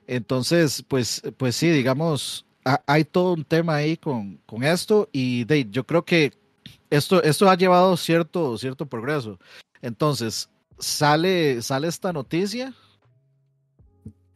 Entonces, 0.06 0.82
pues, 0.86 1.22
pues 1.36 1.56
sí, 1.56 1.68
digamos, 1.70 2.44
ha- 2.64 2.82
hay 2.86 3.04
todo 3.04 3.32
un 3.34 3.44
tema 3.44 3.76
ahí 3.76 3.96
con, 3.96 4.36
con 4.46 4.62
esto 4.64 5.08
y 5.12 5.44
de, 5.44 5.68
yo 5.70 5.84
creo 5.86 6.04
que 6.04 6.32
esto, 6.90 7.22
esto 7.22 7.48
ha 7.48 7.56
llevado 7.56 7.96
cierto, 7.96 8.56
cierto 8.58 8.86
progreso. 8.86 9.38
Entonces, 9.82 10.50
sale, 10.78 11.62
sale 11.62 11.88
esta 11.88 12.12
noticia 12.12 12.74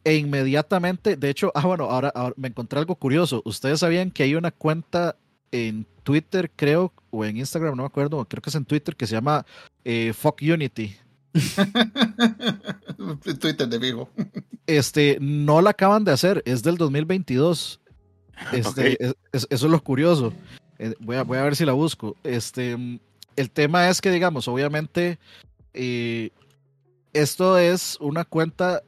e 0.03 0.15
inmediatamente, 0.15 1.15
de 1.17 1.29
hecho, 1.29 1.51
ah, 1.53 1.65
bueno, 1.65 1.85
ahora, 1.85 2.09
ahora 2.15 2.33
me 2.37 2.47
encontré 2.47 2.79
algo 2.79 2.95
curioso. 2.95 3.41
Ustedes 3.45 3.79
sabían 3.81 4.11
que 4.11 4.23
hay 4.23 4.35
una 4.35 4.51
cuenta 4.51 5.17
en 5.51 5.85
Twitter, 6.09 6.49
creo, 6.55 6.91
o 7.11 7.23
en 7.23 7.37
Instagram, 7.37 7.75
no 7.75 7.83
me 7.83 7.87
acuerdo, 7.87 8.25
creo 8.25 8.41
que 8.41 8.49
es 8.49 8.55
en 8.55 8.65
Twitter, 8.65 8.95
que 8.95 9.05
se 9.05 9.13
llama 9.15 9.45
eh, 9.85 10.11
Fuck 10.13 10.41
Unity. 10.41 10.95
Twitter 13.39 13.67
de 13.67 13.77
vivo. 13.77 14.09
Este, 14.67 15.17
no 15.21 15.61
la 15.61 15.71
acaban 15.71 16.03
de 16.03 16.11
hacer, 16.11 16.41
es 16.45 16.63
del 16.63 16.77
2022. 16.77 17.79
Este, 18.53 18.93
Ok. 18.93 18.97
es- 18.99 19.15
es- 19.33 19.47
eso 19.49 19.65
es 19.65 19.71
lo 19.71 19.83
curioso. 19.83 20.31
Eh, 20.77 20.93
voy, 21.01 21.17
a, 21.17 21.23
voy 21.23 21.37
a 21.37 21.43
ver 21.43 21.57
si 21.57 21.65
la 21.65 21.73
busco. 21.73 22.15
Este, 22.23 22.77
el 23.35 23.51
tema 23.51 23.89
es 23.89 23.99
que, 23.99 24.11
digamos, 24.11 24.47
obviamente, 24.47 25.19
eh, 25.73 26.29
esto 27.11 27.57
es 27.59 27.97
una 27.99 28.23
cuenta 28.25 28.81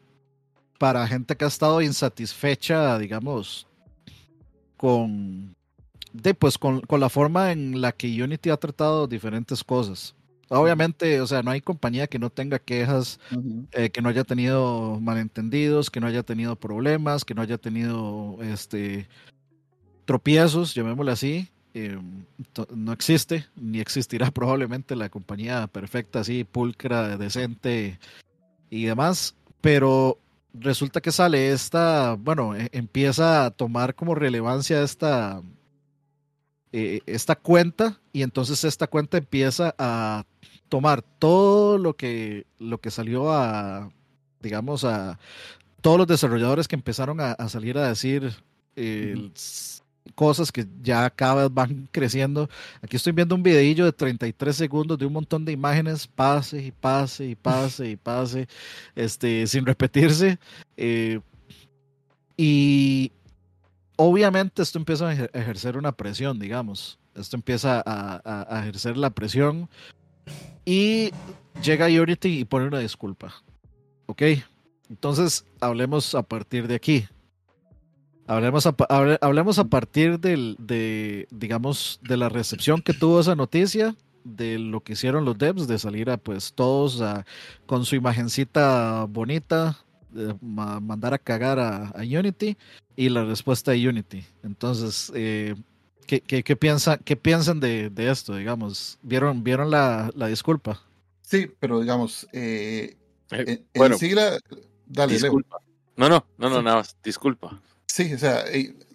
para 0.79 1.05
gente 1.05 1.35
que 1.35 1.43
ha 1.45 1.49
estado 1.49 1.81
insatisfecha, 1.81 2.97
digamos, 2.97 3.67
con, 4.77 5.53
de, 6.13 6.33
pues, 6.33 6.57
con, 6.57 6.81
con 6.81 6.99
la 6.99 7.09
forma 7.09 7.51
en 7.51 7.81
la 7.81 7.91
que 7.91 8.21
Unity 8.23 8.49
ha 8.49 8.57
tratado 8.57 9.07
diferentes 9.07 9.63
cosas. 9.63 10.15
Obviamente, 10.49 11.21
o 11.21 11.27
sea, 11.27 11.41
no 11.43 11.51
hay 11.51 11.61
compañía 11.61 12.07
que 12.07 12.19
no 12.19 12.29
tenga 12.29 12.59
quejas 12.59 13.19
eh, 13.71 13.89
que 13.89 14.01
no 14.01 14.09
haya 14.09 14.25
tenido 14.25 14.99
malentendidos, 14.99 15.89
que 15.89 16.01
no 16.01 16.07
haya 16.07 16.23
tenido 16.23 16.57
problemas, 16.57 17.23
que 17.23 17.33
no 17.33 17.41
haya 17.41 17.57
tenido 17.57 18.37
este 18.41 19.07
tropiezos, 20.05 20.73
llamémosle 20.73 21.11
así. 21.11 21.47
Eh, 21.73 21.97
to- 22.51 22.67
no 22.75 22.91
existe, 22.91 23.45
ni 23.55 23.79
existirá 23.79 24.29
probablemente 24.31 24.95
la 24.95 25.09
compañía 25.09 25.67
perfecta, 25.67 26.19
así, 26.19 26.43
pulcra, 26.43 27.17
decente 27.17 27.97
y 28.69 28.83
demás. 28.85 29.35
Pero 29.61 30.17
resulta 30.53 30.99
que 30.99 31.11
sale 31.13 31.51
esta, 31.51 32.15
bueno, 32.19 32.55
e- 32.55 32.67
empieza 32.73 33.45
a 33.45 33.51
tomar 33.51 33.95
como 33.95 34.15
relevancia 34.15 34.83
esta, 34.83 35.41
eh, 36.73 37.01
esta 37.05 37.35
cuenta 37.35 37.99
y 38.13 38.21
entonces 38.23 38.63
esta 38.63 38.87
cuenta 38.87 39.17
empieza 39.17 39.75
a 39.77 40.25
tomar 40.69 41.01
todo 41.01 41.77
lo 41.77 41.95
que, 41.95 42.45
lo 42.59 42.79
que 42.79 42.91
salió 42.91 43.31
a, 43.31 43.91
digamos, 44.41 44.85
a 44.85 45.19
todos 45.81 45.97
los 45.97 46.07
desarrolladores 46.07 46.67
que 46.67 46.75
empezaron 46.75 47.19
a, 47.19 47.31
a 47.33 47.49
salir 47.49 47.77
a 47.77 47.89
decir 47.89 48.31
eh, 48.75 49.31
cosas 50.15 50.51
que 50.51 50.65
ya 50.81 51.09
cada 51.09 51.43
vez 51.43 51.53
van 51.53 51.87
creciendo. 51.91 52.49
Aquí 52.81 52.95
estoy 52.95 53.13
viendo 53.13 53.35
un 53.35 53.43
videillo 53.43 53.85
de 53.85 53.91
33 53.91 54.55
segundos 54.55 54.97
de 54.97 55.05
un 55.05 55.13
montón 55.13 55.45
de 55.45 55.51
imágenes, 55.51 56.07
pase 56.07 56.63
y 56.63 56.71
pase 56.71 57.27
y 57.27 57.35
pase 57.35 57.89
y 57.91 57.95
pase, 57.97 58.47
este, 58.95 59.45
sin 59.47 59.65
repetirse. 59.65 60.39
eh, 60.77 61.19
y 62.37 63.11
obviamente 63.95 64.61
esto 64.61 64.77
empieza 64.79 65.09
a 65.09 65.13
ejer- 65.15 65.29
a 65.33 65.39
ejercer 65.39 65.77
una 65.77 65.91
presión, 65.91 66.39
digamos. 66.39 66.99
Esto 67.15 67.35
empieza 67.35 67.83
a, 67.85 68.59
ejercer 68.61 68.97
la 68.97 69.09
presión 69.09 69.69
y 70.65 71.11
llega 71.63 71.87
Unity 71.87 72.39
y 72.39 72.45
pone 72.45 72.67
una 72.67 72.79
disculpa. 72.79 73.33
¿Ok? 74.05 74.21
Entonces, 74.89 75.45
hablemos 75.59 76.15
a 76.15 76.23
partir 76.23 76.67
de 76.67 76.75
aquí. 76.75 77.05
Hablemos 78.27 78.65
a, 78.65 78.75
hablemos 79.21 79.59
a 79.59 79.65
partir 79.65 80.19
del, 80.19 80.55
de, 80.59 81.27
digamos, 81.31 81.99
de 82.03 82.17
la 82.17 82.29
recepción 82.29 82.81
que 82.81 82.93
tuvo 82.93 83.19
esa 83.19 83.35
noticia, 83.35 83.95
de 84.23 84.59
lo 84.59 84.81
que 84.81 84.93
hicieron 84.93 85.25
los 85.25 85.37
devs, 85.37 85.67
de 85.67 85.79
salir 85.79 86.09
a, 86.09 86.17
pues, 86.17 86.53
todos 86.53 87.01
a- 87.01 87.25
con 87.65 87.83
su 87.85 87.95
imagencita 87.95 89.05
bonita, 89.09 89.77
mandar 90.41 91.13
a 91.13 91.17
cagar 91.17 91.59
a, 91.59 91.89
a 91.89 92.01
Unity 92.01 92.57
y 92.95 93.09
la 93.09 93.23
respuesta 93.23 93.71
de 93.71 93.87
Unity. 93.87 94.23
Entonces, 94.43 95.11
eh, 95.15 95.55
¿Qué, 96.07 96.19
qué, 96.19 96.43
qué, 96.43 96.55
piensa, 96.57 96.97
qué 96.97 97.15
piensan 97.15 97.61
de, 97.61 97.89
de, 97.89 98.11
esto, 98.11 98.35
digamos? 98.35 98.99
¿Vieron, 99.01 99.43
vieron 99.45 99.71
la, 99.71 100.11
la 100.13 100.27
disculpa? 100.27 100.81
Sí, 101.21 101.49
pero 101.59 101.79
digamos, 101.79 102.27
eh, 102.33 102.97
eh, 103.31 103.63
bueno, 103.75 103.97
sí 103.97 104.09
la, 104.09 104.37
dale, 104.87 105.13
disculpa. 105.13 105.59
No, 105.95 106.09
no, 106.09 106.25
no, 106.37 106.49
no, 106.49 106.61
nada 106.61 106.77
más, 106.77 106.97
disculpa. 107.01 107.61
Sí, 107.85 108.13
o 108.13 108.17
sea, 108.17 108.43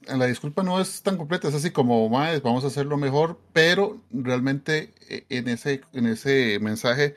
la 0.08 0.26
disculpa 0.26 0.62
no 0.62 0.78
es 0.78 1.02
tan 1.02 1.16
completa, 1.16 1.48
es 1.48 1.54
así 1.54 1.70
como, 1.70 2.10
vamos 2.10 2.64
a 2.64 2.66
hacerlo 2.66 2.98
mejor, 2.98 3.40
pero 3.54 4.02
realmente 4.10 4.92
en 5.08 5.48
ese, 5.48 5.80
en 5.94 6.06
ese 6.06 6.58
mensaje 6.60 7.14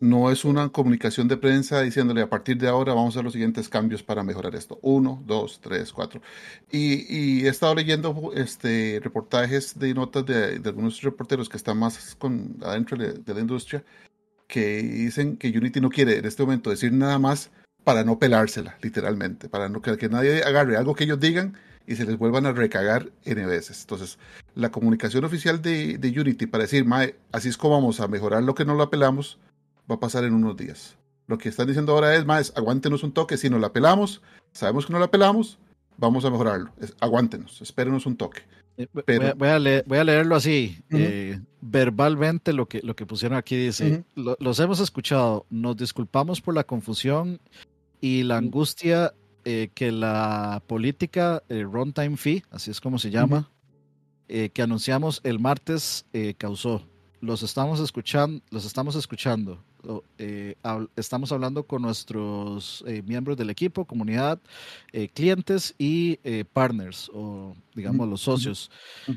no 0.00 0.30
es 0.30 0.44
una 0.44 0.68
comunicación 0.68 1.28
de 1.28 1.36
prensa 1.36 1.80
diciéndole 1.82 2.20
a 2.22 2.28
partir 2.28 2.58
de 2.58 2.68
ahora 2.68 2.92
vamos 2.94 3.14
a 3.14 3.18
hacer 3.18 3.24
los 3.24 3.32
siguientes 3.32 3.68
cambios 3.68 4.02
para 4.02 4.22
mejorar 4.22 4.54
esto. 4.54 4.78
Uno, 4.82 5.22
dos, 5.26 5.60
tres, 5.60 5.92
cuatro. 5.92 6.20
Y, 6.70 7.46
he 7.46 7.48
estado 7.48 7.74
leyendo 7.74 8.32
este, 8.34 9.00
reportajes 9.02 9.78
de 9.78 9.94
notas 9.94 10.26
de, 10.26 10.60
algunos 10.64 11.00
reporteros 11.02 11.48
que 11.48 11.56
están 11.56 11.78
más 11.78 12.14
con, 12.16 12.56
adentro 12.62 12.96
de, 12.96 13.34
la 13.34 13.40
industria 13.40 13.84
que 14.46 14.82
dicen 14.82 15.36
que 15.36 15.48
Unity 15.48 15.80
no 15.80 15.90
quiere 15.90 16.18
en 16.18 16.24
este 16.24 16.42
momento 16.42 16.70
decir 16.70 16.92
nada 16.92 17.18
más 17.18 17.50
para 17.84 18.04
no 18.04 18.18
pelársela, 18.18 18.78
literalmente, 18.82 19.48
para 19.48 19.68
no 19.68 19.80
que, 19.80 19.96
que 19.96 20.08
nadie 20.08 20.42
agarre 20.42 20.76
algo 20.76 20.94
que 20.94 21.04
ellos 21.04 21.20
digan 21.20 21.56
y 21.86 21.96
se 21.96 22.04
les 22.04 22.18
vuelvan 22.18 22.46
a 22.46 22.52
recagar 22.52 23.10
N 23.24 23.46
veces. 23.46 23.82
Entonces, 23.82 24.18
la 24.54 24.70
comunicación 24.70 25.24
oficial 25.24 25.62
de, 25.62 25.98
de 25.98 26.20
Unity 26.20 26.46
para 26.46 26.64
decir, 26.64 26.84
así 27.32 27.48
es 27.48 27.56
como 27.56 27.74
vamos 27.74 28.00
a 28.00 28.08
mejorar 28.08 28.42
lo 28.42 28.54
que 28.54 28.64
no 28.64 28.74
lo 28.74 28.82
apelamos, 28.82 29.38
va 29.90 29.96
a 29.96 30.00
pasar 30.00 30.24
en 30.24 30.34
unos 30.34 30.56
días. 30.56 30.96
Lo 31.26 31.38
que 31.38 31.48
están 31.48 31.66
diciendo 31.66 31.92
ahora 31.92 32.14
es, 32.14 32.24
más, 32.24 32.52
aguántenos 32.56 33.02
un 33.02 33.12
toque, 33.12 33.36
si 33.36 33.50
no 33.50 33.58
la 33.58 33.72
pelamos, 33.72 34.22
sabemos 34.52 34.86
que 34.86 34.92
no 34.92 34.98
la 34.98 35.10
pelamos, 35.10 35.58
vamos 35.96 36.24
a 36.24 36.30
mejorarlo. 36.30 36.70
aguántenos, 37.00 37.60
espérenos 37.60 38.06
un 38.06 38.16
toque. 38.16 38.42
Eh, 38.76 39.32
voy, 39.36 39.48
a 39.98 40.04
leerlo 40.04 40.36
así, 40.36 40.78
eh, 40.90 41.40
verbalmente 41.62 42.52
lo 42.52 42.68
que, 42.68 42.82
lo 42.82 42.94
que 42.94 43.06
pusieron 43.06 43.38
aquí 43.38 43.56
dice, 43.56 44.04
los 44.14 44.60
hemos 44.60 44.80
escuchado, 44.80 45.46
nos 45.48 45.78
disculpamos 45.78 46.42
por 46.42 46.54
la 46.54 46.62
confusión 46.62 47.40
y 48.02 48.22
la 48.24 48.36
angustia 48.36 49.14
eh, 49.46 49.70
que 49.74 49.92
la 49.92 50.62
política 50.66 51.42
runtime 51.48 52.18
fee, 52.18 52.42
así 52.50 52.70
es 52.70 52.80
como 52.80 52.98
se 52.98 53.10
llama, 53.10 53.50
que 54.28 54.62
anunciamos 54.62 55.20
el 55.24 55.38
martes 55.38 56.04
causó. 56.36 56.86
Los 57.22 57.42
estamos 57.42 57.80
escuchando, 57.80 58.42
los 58.50 58.66
estamos 58.66 58.94
escuchando. 58.94 59.64
Eh, 60.18 60.54
estamos 60.96 61.30
hablando 61.32 61.64
con 61.64 61.82
nuestros 61.82 62.84
eh, 62.86 63.02
miembros 63.02 63.36
del 63.36 63.50
equipo, 63.50 63.84
comunidad, 63.84 64.38
eh, 64.92 65.08
clientes 65.08 65.74
y 65.78 66.16
partners, 66.52 67.10
o 67.14 67.54
digamos 67.74 68.08
los 68.08 68.20
socios, 68.22 68.70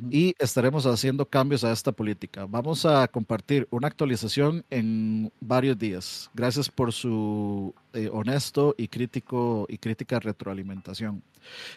y 0.09 0.36
estaremos 0.39 0.86
haciendo 0.86 1.26
cambios 1.26 1.63
a 1.63 1.72
esta 1.72 1.91
política. 1.91 2.45
Vamos 2.47 2.86
a 2.86 3.07
compartir 3.07 3.67
una 3.72 3.88
actualización 3.88 4.63
en 4.70 5.32
varios 5.39 5.78
días. 5.78 6.30
Gracias 6.34 6.70
por 6.70 6.93
su 6.93 7.74
honesto 8.11 8.76
y 8.78 8.88
crítico 8.88 9.65
y 9.70 9.78
crítica 9.78 10.20
retroalimentación. 10.20 11.24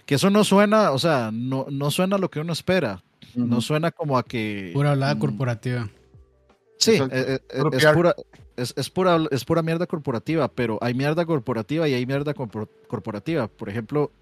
Que 0.04 0.16
eso 0.16 0.28
no 0.30 0.44
suena, 0.44 0.90
o 0.90 0.98
sea, 0.98 1.30
no, 1.32 1.66
no 1.70 1.90
suena 1.90 2.18
lo 2.18 2.30
que 2.30 2.40
uno 2.40 2.52
espera. 2.52 3.02
No 3.34 3.60
suena 3.60 3.90
como 3.90 4.18
a 4.18 4.24
que. 4.24 4.70
Pura 4.74 4.92
hablada 4.92 5.14
mm, 5.14 5.18
corporativa. 5.18 5.88
Sí, 6.76 7.00
es, 7.10 7.86
pura, 7.94 8.14
es, 8.56 8.90
pura, 8.90 9.18
es 9.30 9.44
pura 9.44 9.62
mierda 9.62 9.86
corporativa, 9.86 10.48
pero 10.48 10.78
hay 10.80 10.94
mierda 10.94 11.24
corporativa 11.24 11.88
y 11.88 11.94
hay 11.94 12.06
mierda 12.06 12.34
corporativa. 12.34 13.48
Por 13.48 13.68
ejemplo, 13.68 14.12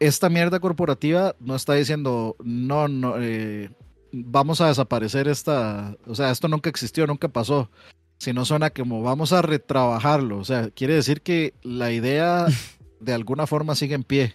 esta 0.00 0.28
mierda 0.28 0.60
corporativa 0.60 1.34
no 1.40 1.54
está 1.54 1.74
diciendo, 1.74 2.36
no, 2.42 2.88
no, 2.88 3.14
eh, 3.18 3.70
vamos 4.12 4.60
a 4.60 4.68
desaparecer 4.68 5.28
esta, 5.28 5.96
o 6.06 6.14
sea, 6.14 6.30
esto 6.30 6.48
nunca 6.48 6.70
existió, 6.70 7.06
nunca 7.06 7.28
pasó, 7.28 7.70
sino 8.18 8.44
suena 8.44 8.70
como 8.70 9.02
vamos 9.02 9.32
a 9.32 9.42
retrabajarlo, 9.42 10.38
o 10.38 10.44
sea, 10.44 10.70
quiere 10.70 10.94
decir 10.94 11.22
que 11.22 11.54
la 11.62 11.92
idea 11.92 12.46
de 13.00 13.12
alguna 13.12 13.46
forma 13.46 13.74
sigue 13.74 13.94
en 13.94 14.04
pie, 14.04 14.34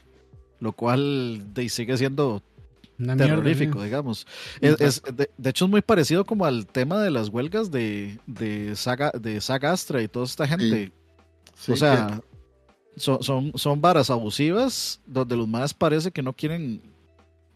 lo 0.59 0.73
cual 0.73 1.43
sigue 1.69 1.97
siendo 1.97 2.43
terrorífico, 3.17 3.83
digamos. 3.83 4.27
Es, 4.59 5.01
de, 5.03 5.49
hecho, 5.49 5.65
es 5.65 5.71
muy 5.71 5.81
parecido 5.81 6.25
como 6.25 6.45
al 6.45 6.65
tema 6.65 7.01
de 7.01 7.11
las 7.11 7.29
huelgas 7.29 7.71
de, 7.71 8.19
de, 8.27 8.75
Saga, 8.75 9.11
de 9.11 9.41
Saga 9.41 9.71
Astra 9.71 10.01
y 10.01 10.07
toda 10.07 10.25
esta 10.25 10.47
gente. 10.47 10.91
o 11.67 11.75
sea, 11.75 12.21
son, 12.95 13.23
son, 13.23 13.51
son, 13.55 13.81
varas 13.81 14.09
abusivas 14.09 14.99
donde 15.05 15.35
los 15.35 15.47
más 15.47 15.73
parece 15.73 16.11
que 16.11 16.21
no 16.21 16.33
quieren, 16.33 16.81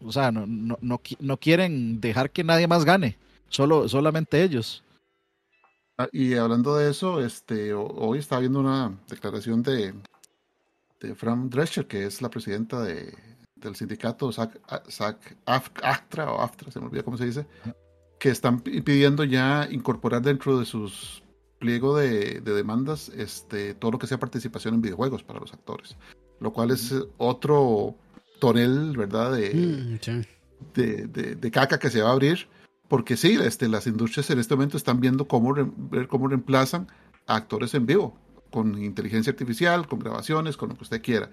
o 0.00 0.12
sea, 0.12 0.32
no, 0.32 0.46
no, 0.46 1.00
no, 1.20 1.36
quieren 1.36 2.00
dejar 2.00 2.30
que 2.30 2.44
nadie 2.44 2.66
más 2.66 2.84
gane, 2.84 3.18
solo, 3.48 3.88
solamente 3.88 4.42
ellos. 4.42 4.82
Ah, 5.98 6.08
y 6.12 6.34
hablando 6.34 6.76
de 6.76 6.90
eso, 6.90 7.24
este, 7.24 7.72
hoy 7.72 8.18
estaba 8.18 8.40
viendo 8.40 8.60
una 8.60 8.98
declaración 9.08 9.62
de, 9.62 9.94
de 11.00 11.14
Fran 11.14 11.48
Drescher, 11.48 11.86
que 11.86 12.04
es 12.04 12.20
la 12.20 12.30
presidenta 12.30 12.82
de, 12.82 13.14
del 13.66 13.76
sindicato 13.76 14.32
SAC, 14.32 15.36
AFTRA 15.44 16.32
o 16.32 16.40
AFTRA, 16.40 16.70
se 16.70 16.80
me 16.80 16.86
olvida 16.86 17.02
cómo 17.02 17.18
se 17.18 17.26
dice, 17.26 17.46
que 18.18 18.30
están 18.30 18.60
pidiendo 18.60 19.24
ya 19.24 19.68
incorporar 19.70 20.22
dentro 20.22 20.58
de 20.58 20.64
sus 20.64 21.22
pliego 21.58 21.96
de, 21.96 22.40
demandas 22.40 23.08
este, 23.10 23.74
todo 23.74 23.92
lo 23.92 23.98
que 23.98 24.06
sea 24.06 24.18
participación 24.18 24.74
en 24.74 24.82
videojuegos 24.82 25.22
para 25.22 25.40
los 25.40 25.52
actores, 25.52 25.96
lo 26.40 26.52
cual 26.52 26.70
es 26.70 26.94
otro 27.16 27.96
tonel, 28.40 28.96
¿verdad? 28.96 29.32
De, 29.32 29.54
mm, 29.54 30.22
de, 30.74 31.06
de, 31.36 31.50
caca 31.50 31.78
que 31.78 31.90
se 31.90 32.02
va 32.02 32.10
a 32.10 32.12
abrir, 32.12 32.48
porque 32.88 33.16
sí, 33.16 33.38
este, 33.42 33.68
las 33.68 33.86
industrias 33.86 34.30
en 34.30 34.38
este 34.38 34.54
momento 34.54 34.76
están 34.76 35.00
viendo 35.00 35.26
cómo, 35.26 35.54
ver 35.54 36.08
cómo 36.08 36.28
reemplazan 36.28 36.88
a 37.26 37.36
actores 37.36 37.74
en 37.74 37.86
vivo 37.86 38.16
con 38.50 38.82
inteligencia 38.82 39.32
artificial, 39.32 39.86
con 39.86 39.98
grabaciones, 39.98 40.56
con 40.56 40.70
lo 40.70 40.76
que 40.76 40.84
usted 40.84 41.02
quiera. 41.02 41.30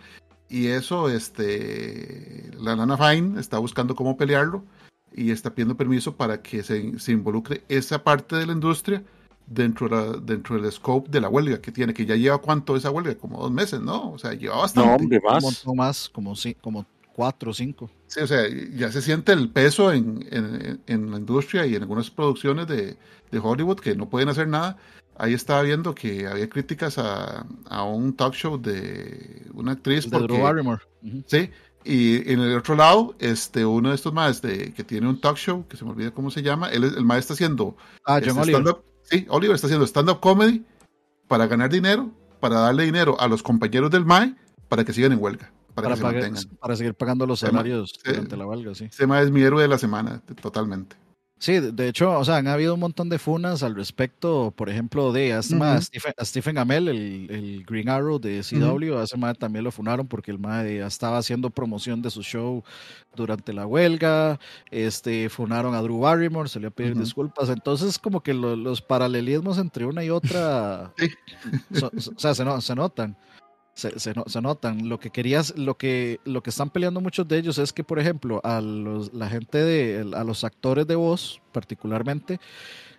Y 0.54 0.68
eso, 0.68 1.10
este, 1.10 2.52
la 2.60 2.76
Nana 2.76 2.96
Fine 2.96 3.40
está 3.40 3.58
buscando 3.58 3.96
cómo 3.96 4.16
pelearlo 4.16 4.64
y 5.12 5.32
está 5.32 5.50
pidiendo 5.50 5.76
permiso 5.76 6.16
para 6.16 6.44
que 6.44 6.62
se, 6.62 7.00
se 7.00 7.12
involucre 7.12 7.64
esa 7.70 8.04
parte 8.04 8.36
de 8.36 8.46
la 8.46 8.54
industria 8.54 9.04
dentro, 9.48 9.88
la, 9.88 10.12
dentro 10.12 10.62
del 10.62 10.72
scope 10.72 11.10
de 11.10 11.22
la 11.22 11.28
huelga 11.28 11.60
que 11.60 11.72
tiene, 11.72 11.92
que 11.96 12.06
ya 12.06 12.16
lleva 12.16 12.38
cuánto 12.38 12.76
esa 12.76 12.92
huelga, 12.92 13.16
como 13.16 13.42
dos 13.42 13.50
meses, 13.50 13.82
¿no? 13.82 14.12
O 14.12 14.20
sea, 14.20 14.34
lleva 14.34 14.58
bastante. 14.58 14.90
No, 14.90 14.96
hombre, 14.96 15.20
más. 15.22 15.66
Un 15.66 15.76
más, 15.76 16.08
como, 16.08 16.36
sí, 16.36 16.54
como 16.54 16.86
cuatro 17.16 17.50
o 17.50 17.54
cinco. 17.56 17.90
Sí, 18.06 18.20
o 18.20 18.28
sea, 18.28 18.44
ya 18.76 18.92
se 18.92 19.02
siente 19.02 19.32
el 19.32 19.50
peso 19.50 19.92
en, 19.92 20.24
en, 20.30 20.80
en 20.86 21.10
la 21.10 21.18
industria 21.18 21.66
y 21.66 21.74
en 21.74 21.82
algunas 21.82 22.12
producciones 22.12 22.68
de, 22.68 22.96
de 23.32 23.40
Hollywood 23.40 23.80
que 23.80 23.96
no 23.96 24.08
pueden 24.08 24.30
hacer 24.30 24.48
nada 24.48 24.78
ahí 25.18 25.34
estaba 25.34 25.62
viendo 25.62 25.94
que 25.94 26.28
había 26.28 26.50
críticas 26.50 26.98
a, 26.98 27.46
a 27.70 27.84
un 27.84 28.14
talk 28.16 28.34
show 28.34 28.62
de 28.62 29.46
una 29.54 29.74
actriz. 29.74 30.10
De 30.10 30.18
Barrymore. 30.20 30.82
Sí, 31.28 31.50
y 31.86 32.32
en 32.32 32.40
el 32.40 32.58
otro 32.58 32.76
lado, 32.76 33.16
este, 33.20 33.66
uno 33.66 33.90
de 33.90 33.96
estos 33.96 34.14
más 34.14 34.42
de, 34.42 34.74
que 34.74 34.84
tiene 34.84 35.08
un 35.08 35.20
talk 35.20 35.38
show, 35.38 35.68
que 35.68 35.76
se 35.76 35.84
me 35.84 35.92
olvida 35.92 36.12
cómo 36.12 36.32
se 36.32 36.42
llama, 36.42 36.70
él, 36.70 36.84
el 36.84 37.06
maestro 37.06 37.34
está 37.34 37.46
haciendo... 37.46 37.76
Ah, 38.06 38.22
John 38.24 38.40
este, 38.40 38.56
Oliver. 38.56 38.76
Sí, 39.04 39.26
Oliver 39.30 39.56
está 39.56 39.68
haciendo 39.68 39.86
stand-up 39.86 40.20
comedy 40.22 40.66
para 41.28 41.48
ganar 41.48 41.70
dinero, 41.70 42.12
para 42.40 42.60
darle 42.60 42.86
dinero 42.86 43.20
a 43.20 43.28
los 43.28 43.44
compañeros 43.44 43.92
del 43.92 44.06
MAE 44.06 44.36
para 44.70 44.86
que 44.86 44.94
sigan 44.94 45.12
en 45.12 45.22
huelga. 45.22 45.52
Para, 45.76 45.96
para 45.96 46.76
seguir 46.76 46.94
pagando 46.94 47.26
los 47.26 47.40
salarios 47.40 47.94
durante 48.06 48.38
la 48.38 48.46
huelga, 48.46 48.76
sí. 48.76 48.86
Ese 48.86 49.08
MAE 49.08 49.24
es 49.24 49.32
mi 49.32 49.42
héroe 49.42 49.62
de 49.62 49.68
la 49.68 49.78
semana, 49.78 50.22
totalmente. 50.42 50.96
Sí, 51.44 51.60
de 51.60 51.90
hecho, 51.90 52.18
o 52.18 52.24
sea, 52.24 52.38
han 52.38 52.48
habido 52.48 52.74
un 52.74 52.80
montón 52.80 53.10
de 53.10 53.20
funas 53.20 53.64
al 53.64 53.76
respecto, 53.76 54.54
por 54.56 54.70
ejemplo, 54.70 55.12
de 55.12 55.34
hace 55.34 55.58
Stephen, 56.22 56.58
Amell, 56.58 56.88
el, 56.88 57.66
Green 57.68 57.90
Arrow 57.90 58.18
de 58.18 58.40
CW, 58.40 58.98
hace 58.98 59.18
más 59.18 59.38
también 59.38 59.66
lo 59.66 59.72
funaron 59.74 60.08
porque 60.08 60.32
el 60.32 60.40
MAE 60.40 60.80
estaba 60.86 61.18
haciendo 61.18 61.50
promoción 61.50 62.02
de 62.02 62.12
su 62.12 62.24
show 62.24 62.64
durante 63.14 63.52
la 63.52 63.68
huelga, 63.68 64.40
este, 64.72 65.28
funaron 65.28 65.76
a 65.76 65.82
Drew 65.82 66.00
Barrymore, 66.00 66.48
se 66.48 66.62
le 66.62 66.68
a 66.68 66.72
pedir 66.72 66.98
disculpas, 66.98 67.50
entonces 67.50 68.00
como 68.00 68.24
que 68.24 68.34
los 68.34 68.82
paralelismos 68.82 69.58
entre 69.58 69.86
una 69.86 70.02
y 70.02 70.12
otra, 70.12 70.94
o 71.74 72.20
sea, 72.20 72.34
se, 72.34 72.62
se 72.62 72.76
notan 72.76 73.18
se, 73.74 74.00
se, 74.00 74.42
notan. 74.42 74.88
Lo 74.88 75.00
que 75.00 75.10
querías, 75.10 75.58
lo 75.58 75.78
que, 75.78 76.20
lo 76.26 76.44
que 76.44 76.50
están 76.50 76.70
peleando 76.70 77.02
muchos 77.02 77.28
de 77.28 77.38
ellos 77.38 77.58
es 77.58 77.74
que, 77.74 77.84
por 77.84 78.00
ejemplo, 78.00 78.40
a 78.44 78.62
los, 78.62 79.14
la 79.14 79.30
gente 79.30 79.58
de, 79.58 80.12
a 80.16 80.24
los 80.24 80.44
actores 80.44 80.88
de 80.88 80.96
voz, 80.96 81.42
particularmente, 81.52 82.40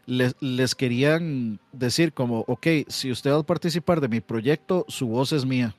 les, 0.06 0.34
les 0.40 0.74
querían 0.74 1.60
decir 1.72 2.12
como, 2.12 2.44
ok, 2.48 2.66
si 2.88 3.10
usted 3.10 3.30
va 3.30 3.38
a 3.38 3.42
participar 3.42 4.00
de 4.00 4.08
mi 4.08 4.20
proyecto, 4.20 4.84
su 4.88 5.06
voz 5.06 5.32
es 5.32 5.44
mía. 5.44 5.74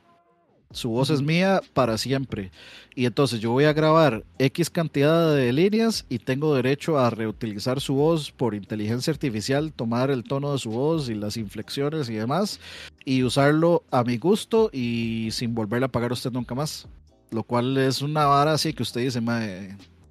Su 0.72 0.90
voz 0.90 1.10
es 1.10 1.22
mía 1.22 1.62
para 1.74 1.98
siempre. 1.98 2.52
Y 2.96 3.06
entonces 3.06 3.40
yo 3.40 3.52
voy 3.52 3.66
a 3.66 3.74
grabar 3.74 4.24
X 4.40 4.70
cantidad 4.70 5.34
de 5.34 5.54
líneas 5.54 6.06
y 6.10 6.20
tengo 6.20 6.56
derecho 6.56 6.98
a 6.98 7.10
reutilizar 7.10 7.80
su 7.80 7.96
voz 7.96 8.32
por 8.32 8.56
inteligencia 8.56 9.12
artificial, 9.12 9.72
tomar 9.72 10.12
el 10.12 10.24
tono 10.24 10.52
de 10.52 10.60
su 10.60 10.72
voz 10.72 11.10
y 11.10 11.16
las 11.16 11.38
inflexiones 11.38 12.10
y 12.10 12.16
demás, 12.16 12.60
y 13.06 13.24
usarlo 13.24 13.84
a 13.92 14.04
mi 14.04 14.18
gusto 14.18 14.70
y 14.74 15.30
sin 15.32 15.56
volverle 15.56 15.86
a 15.86 15.92
pagar 15.92 16.12
a 16.12 16.16
usted 16.16 16.32
nunca 16.32 16.56
más. 16.56 16.88
Lo 17.32 17.44
cual 17.44 17.78
es 17.78 18.02
una 18.02 18.26
vara 18.26 18.54
así 18.54 18.74
que 18.74 18.84
usted 18.84 19.02
dice, 19.02 19.22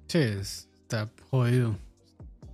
Sí, 0.07 0.19
está 0.19 1.09
jodido. 1.29 1.75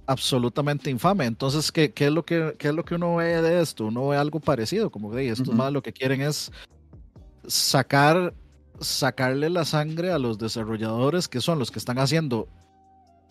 Absolutamente 0.05 0.89
infame. 0.89 1.25
Entonces, 1.25 1.71
¿qué, 1.71 1.91
qué 1.91 2.07
es 2.07 2.11
lo 2.11 2.25
que, 2.25 2.55
qué 2.57 2.69
es 2.69 2.73
lo 2.73 2.83
que 2.83 2.95
uno 2.95 3.17
ve 3.17 3.41
de 3.41 3.61
esto? 3.61 3.85
Uno 3.85 4.09
ve 4.09 4.17
algo 4.17 4.39
parecido, 4.39 4.89
como 4.89 5.11
que 5.11 5.29
estos 5.29 5.53
más 5.53 5.71
lo 5.71 5.81
que 5.81 5.93
quieren 5.93 6.21
es 6.21 6.51
sacar, 7.51 8.33
sacarle 8.79 9.49
la 9.49 9.65
sangre 9.65 10.11
a 10.11 10.19
los 10.19 10.37
desarrolladores 10.37 11.27
que 11.27 11.41
son 11.41 11.59
los 11.59 11.71
que 11.71 11.79
están 11.79 11.99
haciendo 11.99 12.47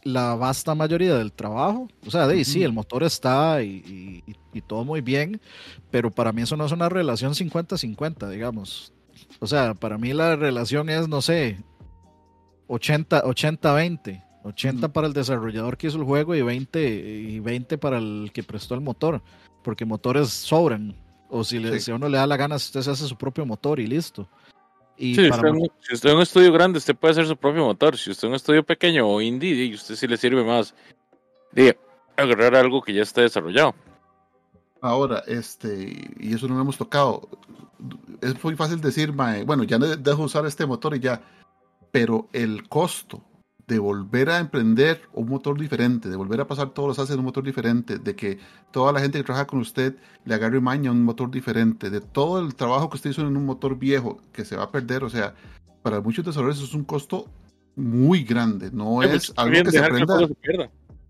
la 0.02 0.34
vasta 0.34 0.74
mayoría 0.74 1.16
del 1.16 1.32
trabajo. 1.32 1.88
O 2.06 2.10
sea, 2.10 2.26
de, 2.26 2.44
sí, 2.44 2.62
el 2.62 2.72
motor 2.72 3.02
está 3.02 3.62
y, 3.62 4.22
y, 4.52 4.60
todo 4.62 4.84
muy 4.84 5.00
bien, 5.00 5.40
pero 5.90 6.10
para 6.10 6.32
mí 6.32 6.42
eso 6.42 6.56
no 6.56 6.66
es 6.66 6.72
una 6.72 6.88
relación 6.88 7.32
50-50, 7.32 8.28
digamos. 8.28 8.92
O 9.40 9.46
sea, 9.46 9.74
para 9.74 9.98
mí 9.98 10.12
la 10.12 10.36
relación 10.36 10.88
es, 10.90 11.08
no 11.08 11.22
sé, 11.22 11.58
80-20. 12.68 14.24
80, 14.42 14.92
para 14.94 15.06
el 15.06 15.12
desarrollador 15.12 15.76
que 15.76 15.88
hizo 15.88 15.98
el 15.98 16.04
juego 16.04 16.34
y 16.34 16.40
20, 16.40 16.88
y 16.88 17.40
20 17.40 17.76
para 17.76 17.98
el 17.98 18.30
que 18.32 18.42
prestó 18.42 18.74
el 18.74 18.80
motor, 18.80 19.22
porque 19.62 19.84
motores 19.84 20.30
sobran. 20.30 20.94
O 21.30 21.44
si, 21.44 21.58
le, 21.58 21.78
si 21.80 21.90
a 21.90 21.94
uno 21.94 22.08
le 22.08 22.18
da 22.18 22.26
la 22.26 22.36
gana, 22.36 22.56
usted 22.56 22.80
se 22.82 22.90
hace 22.90 23.06
su 23.06 23.16
propio 23.16 23.46
motor 23.46 23.78
y 23.78 23.86
listo. 23.86 24.28
Y 24.96 25.14
si 25.14 25.28
usted 25.92 26.10
en 26.10 26.16
un 26.16 26.22
estudio 26.22 26.52
grande, 26.52 26.78
usted 26.78 26.94
puede 26.94 27.12
hacer 27.12 27.26
su 27.26 27.36
propio 27.36 27.64
motor. 27.64 27.96
Si 27.96 28.10
usted 28.10 28.24
en 28.26 28.32
un 28.32 28.36
estudio 28.36 28.62
pequeño 28.64 29.08
o 29.08 29.20
indie, 29.20 29.72
usted 29.74 29.94
sí 29.94 30.06
le 30.06 30.16
sirve 30.16 30.44
más 30.44 30.74
de 31.52 31.78
agarrar 32.16 32.54
algo 32.54 32.82
que 32.82 32.92
ya 32.92 33.02
está 33.02 33.22
desarrollado. 33.22 33.74
Ahora, 34.82 35.22
este, 35.26 36.14
y 36.18 36.34
eso 36.34 36.48
no 36.48 36.54
lo 36.56 36.62
hemos 36.62 36.76
tocado. 36.76 37.28
Es 38.20 38.42
muy 38.44 38.56
fácil 38.56 38.80
decir, 38.80 39.12
bueno, 39.12 39.64
ya 39.64 39.78
dejo 39.78 40.24
usar 40.24 40.44
este 40.44 40.66
motor 40.66 40.94
y 40.96 41.00
ya. 41.00 41.22
Pero 41.92 42.28
el 42.32 42.68
costo 42.68 43.22
de 43.70 43.78
volver 43.78 44.28
a 44.30 44.40
emprender 44.40 45.00
un 45.12 45.28
motor 45.28 45.56
diferente, 45.56 46.08
de 46.08 46.16
volver 46.16 46.40
a 46.40 46.46
pasar 46.48 46.70
todos 46.70 46.88
los 46.88 46.98
haces 46.98 47.14
en 47.14 47.20
un 47.20 47.26
motor 47.26 47.44
diferente, 47.44 47.98
de 48.00 48.16
que 48.16 48.40
toda 48.72 48.92
la 48.92 48.98
gente 48.98 49.16
que 49.16 49.22
trabaja 49.22 49.46
con 49.46 49.60
usted 49.60 49.94
le 50.24 50.34
agarre 50.34 50.60
maña 50.60 50.90
a 50.90 50.92
un 50.92 51.04
motor 51.04 51.30
diferente, 51.30 51.88
de 51.88 52.00
todo 52.00 52.40
el 52.40 52.56
trabajo 52.56 52.90
que 52.90 52.96
usted 52.96 53.10
hizo 53.10 53.20
en 53.20 53.36
un 53.36 53.46
motor 53.46 53.78
viejo 53.78 54.20
que 54.32 54.44
se 54.44 54.56
va 54.56 54.64
a 54.64 54.72
perder, 54.72 55.04
o 55.04 55.08
sea, 55.08 55.36
para 55.82 56.00
muchos 56.00 56.24
desarrolladores 56.24 56.68
es 56.68 56.74
un 56.74 56.82
costo 56.82 57.26
muy 57.76 58.24
grande, 58.24 58.72
no 58.72 59.04
es 59.04 59.32
algo 59.36 59.62
que 59.62 59.70
se 59.70 59.78
aprenda. 59.78 60.18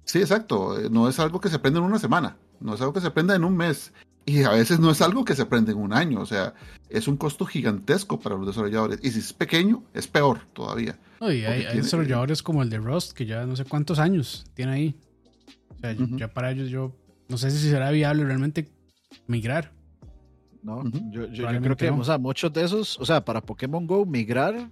sí, 0.05 0.19
exacto, 0.19 0.79
eh, 0.79 0.91
no 0.91 1.09
es 1.09 1.19
algo 1.19 1.41
que 1.41 1.49
se 1.49 1.57
aprende 1.57 1.79
en 1.79 1.87
una 1.87 1.99
semana, 1.99 2.37
no 2.61 2.75
es 2.75 2.81
algo 2.83 2.93
que 2.93 3.01
se 3.01 3.07
aprenda 3.07 3.35
en 3.35 3.45
un 3.45 3.57
mes. 3.57 3.91
Y 4.27 4.43
a 4.45 4.51
veces 4.51 4.79
no 4.79 4.91
es 4.91 5.01
algo 5.01 5.25
que 5.25 5.35
se 5.35 5.43
aprende 5.43 5.73
en 5.73 5.79
un 5.79 5.93
año, 5.93 6.21
o 6.21 6.27
sea, 6.27 6.55
es 6.89 7.09
un 7.09 7.17
costo 7.17 7.47
gigantesco 7.47 8.21
para 8.21 8.37
los 8.37 8.47
desarrolladores. 8.47 9.01
Y 9.03 9.11
si 9.11 9.19
es 9.19 9.33
pequeño, 9.33 9.83
es 9.95 10.07
peor 10.07 10.41
todavía. 10.53 10.99
y 11.21 11.45
hay, 11.45 11.77
desarrolladores 11.77 12.43
como 12.43 12.63
el 12.63 12.71
de 12.71 12.79
Rust, 12.79 13.13
que 13.13 13.27
ya 13.27 13.45
no 13.47 13.57
sé 13.57 13.65
cuántos 13.65 13.99
años 13.99 14.45
tiene 14.55 14.73
ahí. 14.73 14.97
O 15.75 15.79
sea, 15.79 15.97
ya 16.17 16.29
para 16.29 16.51
ellos 16.53 16.69
yo 16.69 16.95
no 17.29 17.39
sé 17.39 17.51
si 17.51 17.71
será 17.71 17.91
viable 17.91 18.25
realmente 18.25 18.69
migrar. 19.27 19.73
No, 20.63 20.85
yo, 21.11 21.27
creo 21.63 21.77
que, 21.77 21.91
o 21.91 22.05
sea, 22.05 22.19
muchos 22.19 22.53
de 22.53 22.65
esos, 22.65 22.99
o 23.01 23.07
sea, 23.07 23.25
para 23.25 23.41
Pokémon 23.41 23.87
Go 23.87 24.05
migrar, 24.05 24.69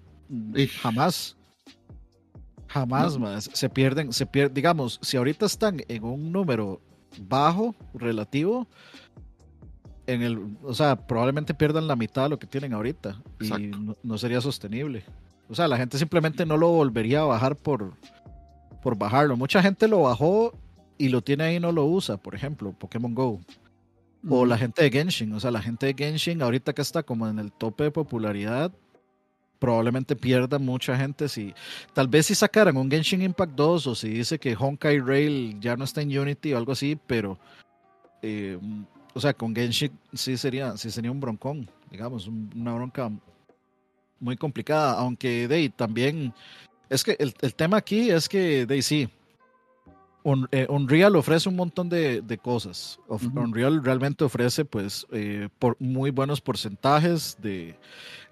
jamás. 0.83 1.37
Jamás 2.67 3.19
más. 3.19 3.49
Se 3.55 3.71
pierden, 3.71 4.13
se 4.13 4.27
pierden, 4.27 4.53
digamos, 4.53 4.99
si 5.03 5.17
ahorita 5.17 5.47
están 5.47 5.83
en 5.89 6.05
un 6.05 6.31
número 6.31 6.83
bajo, 7.23 7.75
relativo, 7.95 8.69
en 10.09 10.23
el, 10.23 10.57
o 10.65 10.73
sea, 10.73 10.97
probablemente 10.97 11.53
pierdan 11.53 11.87
la 11.87 11.95
mitad 11.95 12.23
de 12.23 12.29
lo 12.31 12.39
que 12.39 12.47
tienen 12.47 12.73
ahorita 12.73 13.21
y 13.41 13.71
no, 14.03 14.17
sería 14.17 14.41
sostenible. 14.41 15.05
O 15.51 15.55
sea, 15.55 15.69
la 15.69 15.77
gente 15.77 15.99
simplemente 15.99 16.47
no 16.47 16.57
lo 16.57 16.69
volvería 16.69 17.21
a 17.21 17.25
bajar 17.25 17.57
por, 17.57 17.93
por 18.83 18.97
bajarlo. 18.97 19.37
Mucha 19.37 19.61
gente 19.61 19.87
lo 19.87 20.03
bajó 20.03 20.55
y 20.97 21.11
lo 21.11 21.21
tiene 21.21 21.45
ahí 21.45 21.57
y 21.57 21.61
no 21.61 21.73
lo 21.73 21.85
usa, 21.85 22.17
por 22.17 22.35
ejemplo, 22.35 22.73
Pokémon 22.73 23.15
Go. 23.15 23.41
O 24.27 24.47
la 24.47 24.57
gente 24.57 24.83
de 24.83 24.91
Genshin, 24.91 25.35
o 25.35 25.41
sea, 25.41 25.51
la 25.51 25.61
gente 25.61 25.85
de 25.85 25.95
Genshin 25.95 26.41
ahorita 26.41 26.73
que 26.73 26.83
está 26.83 27.03
como 27.03 27.29
en 27.29 27.39
el 27.39 27.53
tope 27.53 27.85
de 27.85 27.91
popularidad, 27.91 28.73
probablemente 29.59 30.17
pierda 30.17 30.59
mucha 30.59 30.97
gente 30.97 31.29
si 31.29 31.55
tal 31.93 32.09
vez 32.09 32.27
si 32.27 32.35
sacaran 32.35 32.79
un 32.79 32.91
Genshin 32.91 33.21
Impact 33.21 33.53
2 33.55 33.87
o 33.89 33.95
si 33.95 34.09
dice 34.09 34.39
que 34.39 34.57
Honkai 34.59 35.01
Rail 35.01 35.61
ya 35.61 35.77
no 35.77 35.85
está 35.85 36.01
en 36.01 36.19
Unity 36.19 36.55
o 36.55 36.57
algo 36.57 36.73
así, 36.73 36.99
pero 37.07 37.39
eh, 38.23 38.59
o 39.19 39.21
sea, 39.21 39.35
con 39.35 39.53
Genshin 39.53 39.91
sí 40.13 40.37
sería, 40.37 40.77
sí 40.77 40.93
sería 40.93 41.11
un 41.11 41.19
broncón, 41.19 41.69
digamos, 41.91 42.29
una 42.29 42.73
bronca 42.73 43.11
muy 44.21 44.37
complicada, 44.37 44.93
aunque 44.93 45.49
de 45.49 45.69
también 45.71 46.33
es 46.89 47.03
que 47.03 47.17
el, 47.19 47.35
tema 47.57 47.79
aquí 47.79 48.11
es 48.11 48.29
que 48.29 48.65
de 48.65 48.81
sí, 48.81 49.09
eh, 50.53 50.67
Unreal 50.69 51.17
ofrece 51.17 51.49
un 51.49 51.57
montón 51.57 51.89
de, 51.89 52.41
cosas. 52.41 53.01
Unreal 53.09 53.83
realmente 53.83 54.23
ofrece 54.23 54.65
pues 54.65 55.05
eh, 55.11 55.49
por 55.59 55.75
muy 55.81 56.13
buenos 56.13 56.41
porcentajes 56.41 57.37
de, 57.43 57.77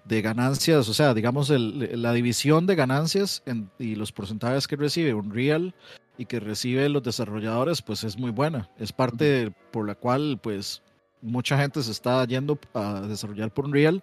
ganancias, 0.09 0.89
o 0.89 0.93
sea, 0.93 1.13
digamos 1.13 1.49
la 1.49 2.13
división 2.13 2.65
de 2.65 2.75
ganancias 2.75 3.43
y 3.79 3.95
los 3.95 4.11
porcentajes 4.11 4.67
que 4.67 4.75
recibe 4.75 5.13
Unreal 5.13 5.73
y 6.17 6.25
que 6.25 6.39
recibe 6.39 6.89
los 6.89 7.03
desarrolladores, 7.03 7.81
pues 7.81 8.03
es 8.03 8.17
muy 8.17 8.31
buena. 8.31 8.69
Es 8.77 8.91
parte 8.91 9.51
por 9.71 9.87
la 9.87 9.95
cual, 9.95 10.39
pues, 10.41 10.81
mucha 11.21 11.57
gente 11.57 11.81
se 11.83 11.91
está 11.91 12.25
yendo 12.25 12.59
a 12.73 13.01
desarrollar 13.01 13.53
por 13.53 13.65
Unreal, 13.65 14.01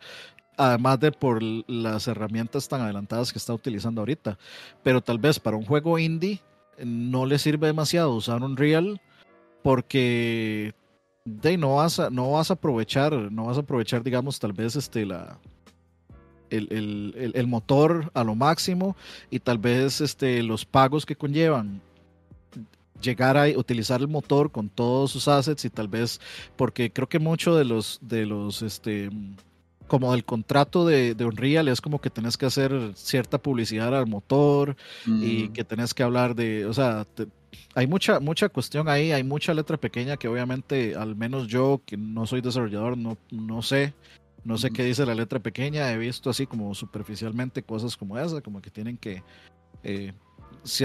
además 0.56 1.00
de 1.00 1.12
por 1.12 1.42
las 1.42 2.06
herramientas 2.06 2.68
tan 2.68 2.80
adelantadas 2.80 3.32
que 3.32 3.38
está 3.38 3.52
utilizando 3.52 4.00
ahorita. 4.00 4.38
Pero 4.82 5.00
tal 5.00 5.18
vez 5.18 5.40
para 5.40 5.56
un 5.56 5.64
juego 5.64 5.98
indie 5.98 6.40
no 6.84 7.26
le 7.26 7.38
sirve 7.38 7.68
demasiado 7.68 8.14
usar 8.14 8.42
Unreal 8.42 9.00
porque 9.62 10.74
de 11.24 11.56
no 11.56 11.76
vas 11.76 11.98
a, 11.98 12.10
no 12.10 12.32
vas 12.32 12.50
a 12.50 12.54
aprovechar, 12.54 13.12
no 13.32 13.46
vas 13.46 13.56
a 13.56 13.60
aprovechar, 13.60 14.02
digamos, 14.02 14.38
tal 14.38 14.52
vez 14.52 14.76
este 14.76 15.06
la 15.06 15.38
el, 16.54 17.12
el, 17.16 17.32
el, 17.34 17.46
motor 17.46 18.10
a 18.14 18.24
lo 18.24 18.34
máximo 18.34 18.96
y 19.30 19.40
tal 19.40 19.58
vez 19.58 20.00
este, 20.00 20.42
los 20.42 20.64
pagos 20.64 21.06
que 21.06 21.16
conllevan 21.16 21.80
llegar 23.00 23.36
a 23.36 23.46
utilizar 23.48 24.00
el 24.00 24.08
motor 24.08 24.50
con 24.50 24.68
todos 24.68 25.10
sus 25.10 25.28
assets 25.28 25.64
y 25.64 25.70
tal 25.70 25.88
vez 25.88 26.20
porque 26.56 26.90
creo 26.90 27.08
que 27.08 27.18
mucho 27.18 27.54
de 27.54 27.64
los 27.64 27.98
de 28.00 28.26
los 28.26 28.62
este 28.62 29.10
como 29.86 30.12
del 30.12 30.24
contrato 30.24 30.86
de, 30.86 31.14
de 31.14 31.24
Unreal 31.24 31.68
es 31.68 31.80
como 31.80 32.00
que 32.00 32.10
tenés 32.10 32.36
que 32.36 32.46
hacer 32.46 32.92
cierta 32.94 33.38
publicidad 33.38 33.94
al 33.94 34.06
motor 34.06 34.76
y 35.06 35.48
mm. 35.48 35.52
que 35.52 35.64
tenés 35.64 35.92
que 35.92 36.02
hablar 36.02 36.34
de, 36.34 36.64
o 36.64 36.72
sea, 36.72 37.06
hay 37.74 37.86
mucha 37.86 38.18
mucha 38.20 38.48
cuestión 38.48 38.88
ahí, 38.88 39.12
hay 39.12 39.22
mucha 39.22 39.52
letra 39.52 39.76
pequeña 39.76 40.16
que 40.16 40.28
obviamente 40.28 40.94
al 40.96 41.14
menos 41.16 41.46
yo 41.48 41.82
que 41.84 41.96
no 41.96 42.26
soy 42.26 42.40
desarrollador 42.40 42.96
no 42.96 43.18
no 43.30 43.62
sé 43.62 43.92
no 44.44 44.58
sé 44.58 44.70
qué 44.70 44.84
dice 44.84 45.06
la 45.06 45.14
letra 45.14 45.40
pequeña, 45.40 45.90
he 45.90 45.98
visto 45.98 46.30
así 46.30 46.46
como 46.46 46.74
superficialmente 46.74 47.62
cosas 47.62 47.96
como 47.96 48.18
esa, 48.18 48.40
como 48.40 48.60
que 48.60 48.70
tienen 48.70 48.96
que 48.96 49.22
eh, 49.82 50.12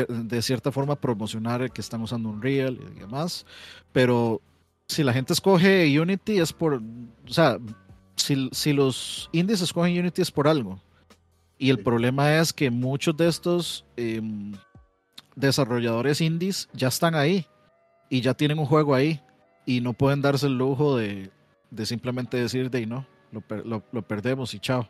de 0.07 0.41
cierta 0.41 0.71
forma 0.71 0.95
promocionar 0.95 1.71
que 1.71 1.81
están 1.81 2.01
usando 2.01 2.29
Unreal 2.29 2.79
y 2.95 2.99
demás, 2.99 3.45
pero 3.91 4.41
si 4.87 5.03
la 5.03 5.13
gente 5.13 5.33
escoge 5.33 5.99
Unity 5.99 6.39
es 6.39 6.51
por, 6.51 6.75
o 6.75 7.33
sea, 7.33 7.59
si, 8.15 8.49
si 8.51 8.73
los 8.73 9.29
indies 9.31 9.61
escogen 9.61 9.97
Unity 9.97 10.21
es 10.21 10.31
por 10.31 10.47
algo. 10.47 10.81
Y 11.57 11.69
el 11.69 11.79
problema 11.79 12.37
es 12.37 12.53
que 12.53 12.71
muchos 12.71 13.15
de 13.17 13.27
estos 13.27 13.85
em, 13.97 14.53
desarrolladores 15.35 16.21
indies 16.21 16.69
ya 16.73 16.87
están 16.87 17.15
ahí 17.15 17.45
y 18.09 18.21
ya 18.21 18.33
tienen 18.33 18.59
un 18.59 18.65
juego 18.65 18.95
ahí 18.95 19.21
y 19.65 19.81
no 19.81 19.93
pueden 19.93 20.21
darse 20.21 20.47
el 20.47 20.57
lujo 20.57 20.97
de, 20.97 21.29
de 21.69 21.85
simplemente 21.85 22.37
decir 22.37 22.69
de 22.71 22.85
no, 22.85 23.05
lo, 23.31 24.07
perdemos 24.07 24.53
y 24.53 24.59
chao. 24.59 24.87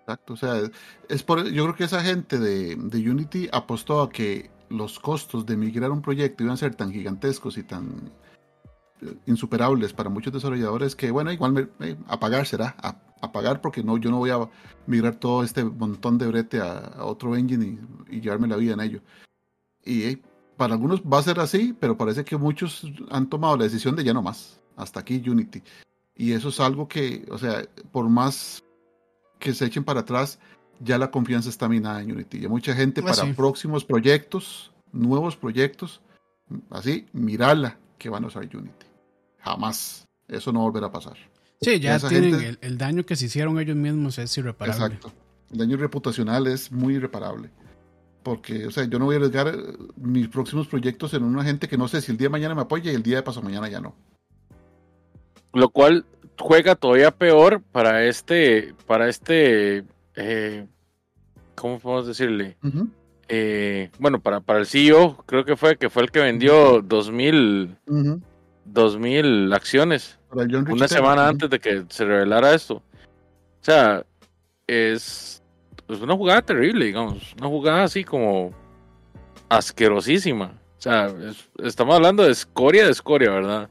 Exacto, 0.00 0.34
o 0.34 0.36
sea, 0.36 0.60
es 1.08 1.22
por, 1.24 1.44
yo 1.50 1.64
creo 1.64 1.74
que 1.74 1.84
esa 1.84 2.00
gente 2.00 2.38
de, 2.38 2.76
de, 2.76 3.10
Unity 3.10 3.48
apostó 3.52 4.02
a 4.02 4.10
que 4.10 4.50
los 4.68 5.00
costos 5.00 5.46
de 5.46 5.56
migrar 5.56 5.90
un 5.90 6.00
proyecto 6.00 6.44
iban 6.44 6.54
a 6.54 6.56
ser 6.56 6.76
tan 6.76 6.92
gigantescos 6.92 7.58
y 7.58 7.64
tan 7.64 8.12
eh, 9.02 9.14
insuperables 9.26 9.92
para 9.92 10.08
muchos 10.08 10.32
desarrolladores 10.32 10.96
que, 10.96 11.10
bueno, 11.10 11.30
igual 11.30 11.52
me, 11.52 11.86
eh, 11.86 11.96
a 12.06 12.18
pagar 12.18 12.46
será, 12.46 12.74
a, 12.78 13.32
pagar 13.32 13.60
porque 13.60 13.82
no, 13.82 13.98
yo 13.98 14.10
no 14.10 14.18
voy 14.18 14.30
a 14.30 14.48
migrar 14.86 15.16
todo 15.16 15.42
este 15.42 15.64
montón 15.64 16.16
de 16.16 16.28
brete 16.28 16.60
a, 16.60 17.04
otro 17.04 17.36
engine 17.36 17.78
y, 18.08 18.20
llevarme 18.20 18.48
la 18.48 18.56
vida 18.56 18.74
en 18.74 18.80
ello. 18.80 19.02
Y 19.84 20.02
eh, 20.04 20.22
para 20.56 20.74
algunos 20.74 21.02
va 21.02 21.18
a 21.18 21.22
ser 21.22 21.40
así, 21.40 21.76
pero 21.78 21.98
parece 21.98 22.24
que 22.24 22.36
muchos 22.36 22.86
han 23.10 23.28
tomado 23.28 23.56
la 23.56 23.64
decisión 23.64 23.96
de 23.96 24.04
ya 24.04 24.14
no 24.14 24.22
más, 24.22 24.60
hasta 24.76 25.00
aquí 25.00 25.22
Unity. 25.28 25.62
Y 26.16 26.32
eso 26.32 26.48
es 26.48 26.60
algo 26.60 26.88
que, 26.88 27.26
o 27.30 27.38
sea, 27.38 27.66
por 27.92 28.08
más 28.08 28.64
que 29.38 29.52
se 29.52 29.66
echen 29.66 29.84
para 29.84 30.00
atrás, 30.00 30.38
ya 30.80 30.98
la 30.98 31.10
confianza 31.10 31.48
está 31.48 31.68
minada 31.68 32.00
en 32.02 32.12
Unity. 32.12 32.40
Ya 32.40 32.48
mucha 32.48 32.74
gente 32.74 33.02
pues 33.02 33.18
para 33.18 33.34
próximos 33.34 33.84
proyectos, 33.84 34.72
nuevos 34.92 35.36
proyectos, 35.36 36.00
así, 36.70 37.06
mirala 37.12 37.78
que 37.98 38.08
van 38.08 38.24
a 38.24 38.28
usar 38.28 38.44
Unity. 38.44 38.86
Jamás. 39.40 40.06
Eso 40.28 40.52
no 40.52 40.60
volverá 40.60 40.86
a 40.86 40.92
pasar. 40.92 41.16
Sí, 41.60 41.78
ya 41.80 41.98
tienen 41.98 42.58
el, 42.60 42.78
daño 42.78 43.06
que 43.06 43.16
se 43.16 43.26
hicieron 43.26 43.58
ellos 43.58 43.76
mismos 43.76 44.18
es 44.18 44.36
irreparable. 44.36 44.84
Exacto. 44.84 45.12
El 45.50 45.58
daño 45.58 45.76
reputacional 45.76 46.46
es 46.46 46.72
muy 46.72 46.94
irreparable. 46.94 47.50
porque, 48.22 48.66
o 48.66 48.72
sea, 48.72 48.84
yo 48.84 48.98
no 48.98 49.04
voy 49.04 49.14
a 49.14 49.18
arriesgar 49.18 49.46
eh, 49.48 49.54
mis 49.96 50.26
próximos 50.28 50.66
proyectos 50.66 51.14
en 51.14 51.22
una 51.22 51.44
gente 51.44 51.68
que 51.68 51.78
no 51.78 51.86
sé 51.86 52.00
si 52.00 52.10
el 52.10 52.18
día 52.18 52.26
de 52.26 52.30
mañana 52.30 52.56
me 52.56 52.62
apoya 52.62 52.90
y 52.90 52.94
el 52.94 53.02
día 53.04 53.16
de 53.16 53.22
paso 53.22 53.40
mañana 53.40 53.68
ya 53.68 53.80
no. 53.80 53.94
Lo 55.56 55.68
cual 55.70 56.04
juega 56.38 56.74
todavía 56.74 57.10
peor 57.10 57.62
para 57.72 58.04
este, 58.04 58.74
para 58.86 59.08
este, 59.08 59.84
eh, 60.14 60.66
¿cómo 61.54 61.78
podemos 61.78 62.06
decirle? 62.06 62.56
Eh, 63.28 63.90
bueno, 63.98 64.20
para, 64.20 64.40
para 64.40 64.58
el 64.60 64.66
CEO, 64.66 65.16
creo 65.26 65.44
que 65.44 65.56
fue, 65.56 65.76
que 65.76 65.90
fue 65.90 66.02
el 66.04 66.10
que 66.10 66.20
vendió 66.20 66.80
2000, 66.82 67.76
ujú. 67.86 68.20
2000 68.66 69.52
acciones 69.52 70.18
una 70.74 70.86
semana 70.96 71.28
antes 71.28 71.48
de 71.50 71.58
que 71.58 71.84
se 71.88 72.04
revelara 72.04 72.54
esto. 72.54 72.74
O 72.74 72.82
sea, 73.62 74.04
es, 74.66 75.42
es 75.88 76.00
una 76.00 76.14
jugada 76.14 76.42
terrible, 76.42 76.84
digamos. 76.84 77.34
Una 77.38 77.48
jugada 77.48 77.84
así 77.84 78.04
como 78.04 78.52
asquerosísima. 79.48 80.52
O 80.78 80.82
sea, 80.82 81.06
es- 81.06 81.48
estamos 81.64 81.94
hablando 81.96 82.22
de 82.24 82.30
escoria 82.32 82.84
de 82.84 82.90
escoria, 82.92 83.30
¿verdad? 83.30 83.68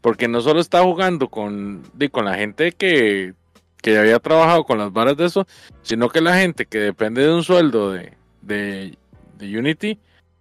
Porque 0.00 0.28
no 0.28 0.40
solo 0.40 0.60
está 0.60 0.82
jugando 0.82 1.28
con, 1.28 1.82
con 2.12 2.24
la 2.24 2.34
gente 2.34 2.72
que, 2.72 3.34
que 3.82 3.98
había 3.98 4.18
trabajado 4.18 4.64
con 4.64 4.78
las 4.78 4.92
varas 4.92 5.16
de 5.16 5.26
eso, 5.26 5.46
sino 5.82 6.08
que 6.08 6.20
la 6.20 6.36
gente 6.36 6.66
que 6.66 6.78
depende 6.78 7.22
de 7.22 7.34
un 7.34 7.42
sueldo 7.42 7.92
de, 7.92 8.12
de, 8.42 8.96
de 9.36 9.58
Unity, 9.58 9.98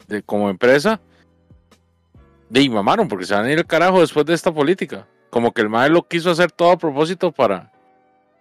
de, 0.07 0.21
como 0.21 0.49
empresa, 0.49 0.99
de 2.49 2.61
y 2.61 2.69
mamaron, 2.69 3.07
porque 3.07 3.25
se 3.25 3.33
van 3.33 3.45
a 3.45 3.51
ir 3.51 3.57
al 3.57 3.65
carajo 3.65 3.99
después 3.99 4.25
de 4.25 4.33
esta 4.33 4.51
política. 4.51 5.07
Como 5.29 5.51
que 5.51 5.61
el 5.61 5.69
MAE 5.69 5.89
lo 5.89 6.07
quiso 6.07 6.31
hacer 6.31 6.51
todo 6.51 6.71
a 6.71 6.77
propósito 6.77 7.31
para, 7.31 7.71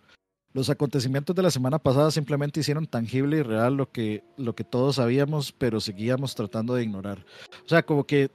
Los 0.53 0.69
acontecimientos 0.69 1.35
de 1.35 1.43
la 1.43 1.51
semana 1.51 1.77
pasada 1.77 2.09
simplemente 2.09 2.59
hicieron 2.59 2.87
tangible 2.87 3.37
y 3.37 3.43
real 3.43 3.75
lo 3.75 3.91
que, 3.91 4.23
lo 4.37 4.55
que 4.55 4.63
todos 4.63 4.95
sabíamos, 4.95 5.51
pero 5.51 5.79
seguíamos 5.79 6.33
tratando 6.33 6.73
de 6.73 6.83
ignorar. 6.83 7.23
O 7.65 7.69
sea, 7.69 7.83
como 7.83 8.03
que 8.05 8.31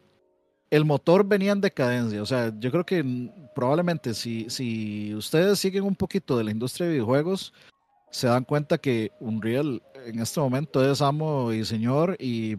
el 0.70 0.84
motor 0.84 1.26
venía 1.26 1.52
en 1.52 1.60
decadencia. 1.60 2.22
O 2.22 2.26
sea, 2.26 2.52
yo 2.58 2.70
creo 2.70 2.86
que 2.86 3.30
probablemente 3.54 4.14
si, 4.14 4.48
si 4.48 5.14
ustedes 5.14 5.58
siguen 5.58 5.84
un 5.84 5.96
poquito 5.96 6.38
de 6.38 6.44
la 6.44 6.50
industria 6.52 6.86
de 6.86 6.92
videojuegos, 6.94 7.52
se 8.10 8.28
dan 8.28 8.44
cuenta 8.44 8.78
que 8.78 9.10
Unreal 9.18 9.82
en 10.06 10.20
este 10.20 10.38
momento 10.38 10.88
es 10.88 11.02
amo 11.02 11.52
y 11.52 11.64
señor 11.64 12.16
y 12.20 12.58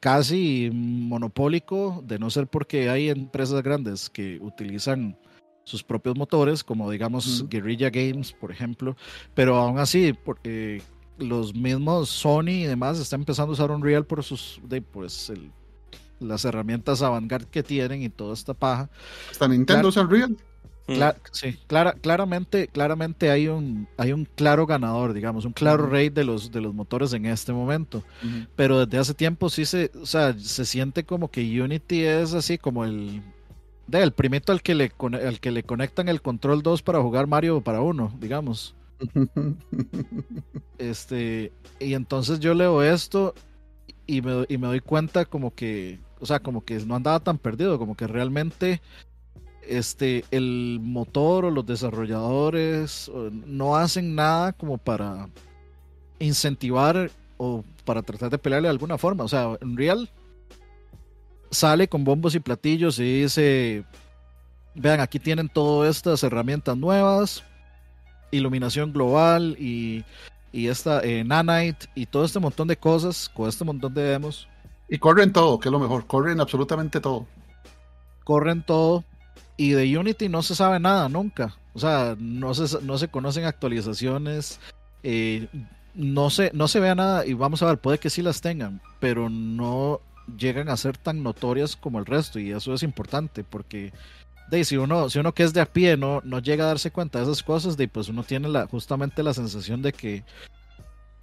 casi 0.00 0.70
monopólico, 0.72 2.02
de 2.06 2.18
no 2.18 2.30
ser 2.30 2.46
porque 2.46 2.88
hay 2.88 3.10
empresas 3.10 3.62
grandes 3.62 4.08
que 4.08 4.38
utilizan 4.40 5.18
sus 5.68 5.82
propios 5.84 6.16
motores, 6.16 6.64
como 6.64 6.90
digamos. 6.90 7.44
Guerrilla 7.48 7.90
Games, 7.90 8.32
por 8.32 8.50
ejemplo, 8.50 8.96
pero 9.34 9.56
aún 9.56 9.78
así, 9.78 10.12
porque 10.24 10.82
los 11.18 11.54
mismos 11.54 12.08
Sony 12.08 12.48
y 12.62 12.64
demás 12.64 12.98
están 12.98 13.20
empezando 13.20 13.52
a 13.52 13.54
usar 13.54 13.70
Unreal 13.70 14.04
por 14.06 14.22
sus, 14.24 14.60
de, 14.68 14.80
pues, 14.82 15.30
el- 15.30 15.50
las 16.20 16.44
herramientas 16.44 17.00
avant-garde 17.02 17.46
que 17.50 17.62
tienen 17.62 18.02
y 18.02 18.08
toda 18.08 18.34
esta 18.34 18.54
paja. 18.54 18.88
Hasta 19.30 19.46
Nintendo 19.48 19.88
usa 19.88 20.02
Unreal. 20.02 20.36
Cla- 20.88 21.16
sí, 21.32 21.54
clara, 21.66 21.92
claramente, 21.92 22.66
claramente 22.66 23.30
hay 23.30 23.46
un, 23.48 23.86
hay 23.98 24.12
un 24.14 24.24
claro 24.24 24.64
ganador, 24.66 25.12
digamos, 25.12 25.44
un 25.44 25.52
claro 25.52 25.86
rey 25.86 26.08
de 26.08 26.24
los, 26.24 26.50
de 26.50 26.62
los 26.62 26.72
motores 26.72 27.12
en 27.12 27.26
este 27.26 27.52
momento. 27.52 28.02
Pero 28.56 28.86
desde 28.86 28.98
hace 28.98 29.12
tiempo 29.14 29.50
sí 29.50 29.66
se, 29.66 29.90
o 30.00 30.06
sea, 30.06 30.32
se 30.38 30.64
siente 30.64 31.04
como 31.04 31.30
que 31.30 31.60
Unity 31.60 32.04
es 32.04 32.32
así 32.32 32.56
como 32.56 32.86
el, 32.86 33.22
de, 33.88 34.02
el 34.02 34.12
primito 34.12 34.52
al 34.52 34.62
que, 34.62 34.74
le, 34.74 34.92
al 35.26 35.40
que 35.40 35.50
le 35.50 35.62
conectan 35.64 36.08
el 36.08 36.22
control 36.22 36.62
2 36.62 36.82
para 36.82 37.02
jugar 37.02 37.26
Mario 37.26 37.60
para 37.60 37.80
uno, 37.80 38.12
digamos. 38.20 38.74
Este, 40.78 41.52
y 41.80 41.94
entonces 41.94 42.38
yo 42.38 42.54
leo 42.54 42.84
esto 42.84 43.34
y 44.06 44.22
me, 44.22 44.46
y 44.48 44.58
me 44.58 44.68
doy 44.68 44.78
cuenta 44.78 45.24
como 45.24 45.52
que, 45.52 45.98
o 46.20 46.26
sea, 46.26 46.38
como 46.38 46.64
que 46.64 46.78
no 46.86 46.94
andaba 46.94 47.18
tan 47.18 47.36
perdido, 47.36 47.80
como 47.80 47.96
que 47.96 48.06
realmente 48.06 48.80
este, 49.68 50.24
el 50.30 50.78
motor 50.80 51.46
o 51.46 51.50
los 51.50 51.66
desarrolladores 51.66 53.10
no 53.30 53.76
hacen 53.76 54.14
nada 54.14 54.52
como 54.52 54.78
para 54.78 55.28
incentivar 56.20 57.10
o 57.36 57.64
para 57.84 58.02
tratar 58.02 58.30
de 58.30 58.38
pelearle 58.38 58.68
de 58.68 58.72
alguna 58.72 58.98
forma. 58.98 59.24
O 59.24 59.28
sea, 59.28 59.56
en 59.60 59.76
real 59.76 60.08
sale 61.50 61.88
con 61.88 62.04
bombos 62.04 62.34
y 62.34 62.40
platillos 62.40 62.98
y 62.98 63.22
dice, 63.22 63.84
vean, 64.74 65.00
aquí 65.00 65.18
tienen 65.18 65.48
todas 65.48 65.96
estas 65.96 66.22
herramientas 66.22 66.76
nuevas, 66.76 67.44
iluminación 68.30 68.92
global 68.92 69.56
y, 69.58 70.04
y 70.52 70.68
esta 70.68 71.00
eh, 71.02 71.24
Nanite 71.24 71.86
y 71.94 72.06
todo 72.06 72.24
este 72.24 72.38
montón 72.38 72.68
de 72.68 72.76
cosas, 72.76 73.28
con 73.28 73.48
este 73.48 73.64
montón 73.64 73.94
de 73.94 74.02
demos, 74.02 74.48
Y 74.88 74.98
corren 74.98 75.32
todo, 75.32 75.58
que 75.58 75.68
es 75.68 75.72
lo 75.72 75.78
mejor. 75.78 76.06
Corren 76.06 76.40
absolutamente 76.40 77.00
todo. 77.00 77.26
corren 78.24 78.62
todo 78.62 79.04
y 79.56 79.70
de 79.72 79.98
Unity 79.98 80.28
no 80.28 80.42
se 80.42 80.54
sabe 80.54 80.80
nada 80.80 81.08
nunca. 81.08 81.56
O 81.74 81.78
sea, 81.78 82.16
no 82.18 82.54
se, 82.54 82.82
no 82.82 82.96
se 82.96 83.08
conocen 83.08 83.44
actualizaciones, 83.44 84.60
eh, 85.02 85.48
no, 85.94 86.30
se, 86.30 86.50
no 86.54 86.68
se 86.68 86.80
vea 86.80 86.94
nada 86.94 87.26
y 87.26 87.34
vamos 87.34 87.62
a 87.62 87.66
ver, 87.66 87.78
puede 87.78 87.98
que 87.98 88.10
sí 88.10 88.22
las 88.22 88.40
tengan, 88.40 88.80
pero 89.00 89.28
no 89.28 90.00
llegan 90.36 90.68
a 90.68 90.76
ser 90.76 90.96
tan 90.96 91.22
notorias 91.22 91.76
como 91.76 91.98
el 91.98 92.06
resto 92.06 92.38
y 92.38 92.50
eso 92.50 92.74
es 92.74 92.82
importante 92.82 93.44
porque 93.44 93.92
de, 94.50 94.64
si, 94.64 94.76
uno, 94.76 95.10
si 95.10 95.18
uno 95.18 95.32
que 95.34 95.42
es 95.42 95.52
de 95.52 95.60
a 95.60 95.66
pie 95.66 95.96
no, 95.96 96.20
no 96.24 96.38
llega 96.38 96.64
a 96.64 96.68
darse 96.68 96.90
cuenta 96.90 97.18
de 97.18 97.24
esas 97.24 97.42
cosas, 97.42 97.76
de, 97.76 97.86
pues 97.88 98.08
uno 98.08 98.22
tiene 98.22 98.48
la, 98.48 98.66
justamente 98.66 99.22
la 99.22 99.34
sensación 99.34 99.82
de 99.82 99.92
que 99.92 100.24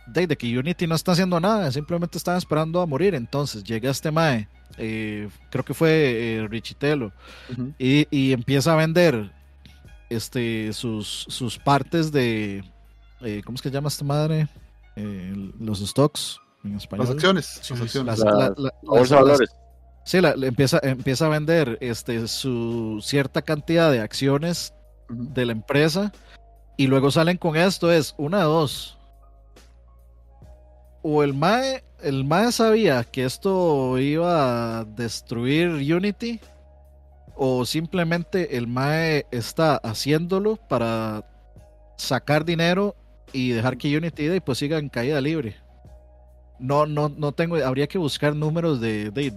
de, 0.08 0.28
de 0.28 0.38
que 0.38 0.58
Unity 0.58 0.86
no 0.88 0.96
está 0.96 1.14
haciendo 1.14 1.40
nada, 1.40 1.72
simplemente 1.72 2.18
están 2.18 2.38
esperando 2.38 2.82
a 2.82 2.86
morir. 2.86 3.16
Entonces 3.16 3.64
llega 3.64 3.90
este 3.90 4.12
Mae, 4.12 4.48
eh, 4.78 5.30
creo 5.50 5.66
que 5.66 5.74
fue 5.74 5.90
eh, 5.92 6.48
Richitelo, 6.48 7.12
y, 7.80 8.08
y 8.12 8.32
empieza 8.32 8.74
a 8.74 8.76
vender 8.76 9.32
este, 10.10 10.72
sus, 10.74 11.26
sus 11.28 11.58
partes 11.58 12.12
de. 12.12 12.64
eh, 13.22 13.42
¿Cómo 13.44 13.56
es 13.56 13.62
que 13.62 13.72
llama 13.72 13.88
esta 13.88 14.06
madre? 14.06 14.48
Eh, 14.96 15.52
los 15.60 15.80
stocks 15.80 16.40
en 16.66 16.76
español. 16.78 17.06
Las 17.06 17.16
acciones. 17.16 17.46
Sí, 17.62 17.74
las 17.74 17.78
sí, 17.80 17.84
acciones. 17.86 18.20
Las- 18.20 18.20
La- 18.20 18.32
la- 18.32 18.50
la- 18.50 18.54
La 18.58 18.74
bolsa 18.82 19.16
las- 19.16 19.24
de 19.26 19.32
valores. 19.32 19.50
Sí, 20.04 20.22
la- 20.22 20.36
la 20.36 20.48
empieza, 20.48 20.80
empieza 20.84 21.26
a 21.26 21.30
vender 21.30 21.78
este, 21.82 22.28
su 22.28 23.00
cierta 23.04 23.42
cantidad 23.42 23.92
de 23.92 24.02
acciones 24.02 24.74
de 25.10 25.46
la 25.46 25.52
empresa 25.52 26.12
y 26.78 26.88
luego 26.88 27.10
salen 27.12 27.38
con 27.38 27.56
esto, 27.56 27.92
es 27.92 28.14
una 28.18 28.40
de 28.40 28.44
dos. 28.44 28.98
O 31.02 31.24
el 31.24 31.34
MAE, 31.34 31.84
el 32.02 32.24
MAE 32.24 32.52
sabía 32.52 33.04
que 33.04 33.26
esto 33.26 33.98
iba 34.00 34.80
a 34.80 34.86
destruir 34.86 35.70
Unity, 35.70 36.40
o 37.36 37.66
simplemente 37.66 38.58
el 38.58 38.68
MAE 38.68 39.26
está 39.32 39.76
haciéndolo 39.78 40.56
para 40.56 41.24
sacar 41.98 42.46
dinero 42.46 42.96
y 43.34 43.50
dejar 43.52 43.78
que 43.78 43.96
Unity 43.96 44.26
de, 44.26 44.42
pues 44.42 44.58
siga 44.58 44.78
en 44.80 44.90
caída 44.90 45.20
libre. 45.22 45.56
No, 46.60 46.86
no, 46.86 47.10
no 47.10 47.32
tengo, 47.34 47.56
habría 47.58 47.88
que 47.88 47.98
buscar 47.98 48.36
números 48.36 48.80
de, 48.82 49.12
de- 49.12 49.34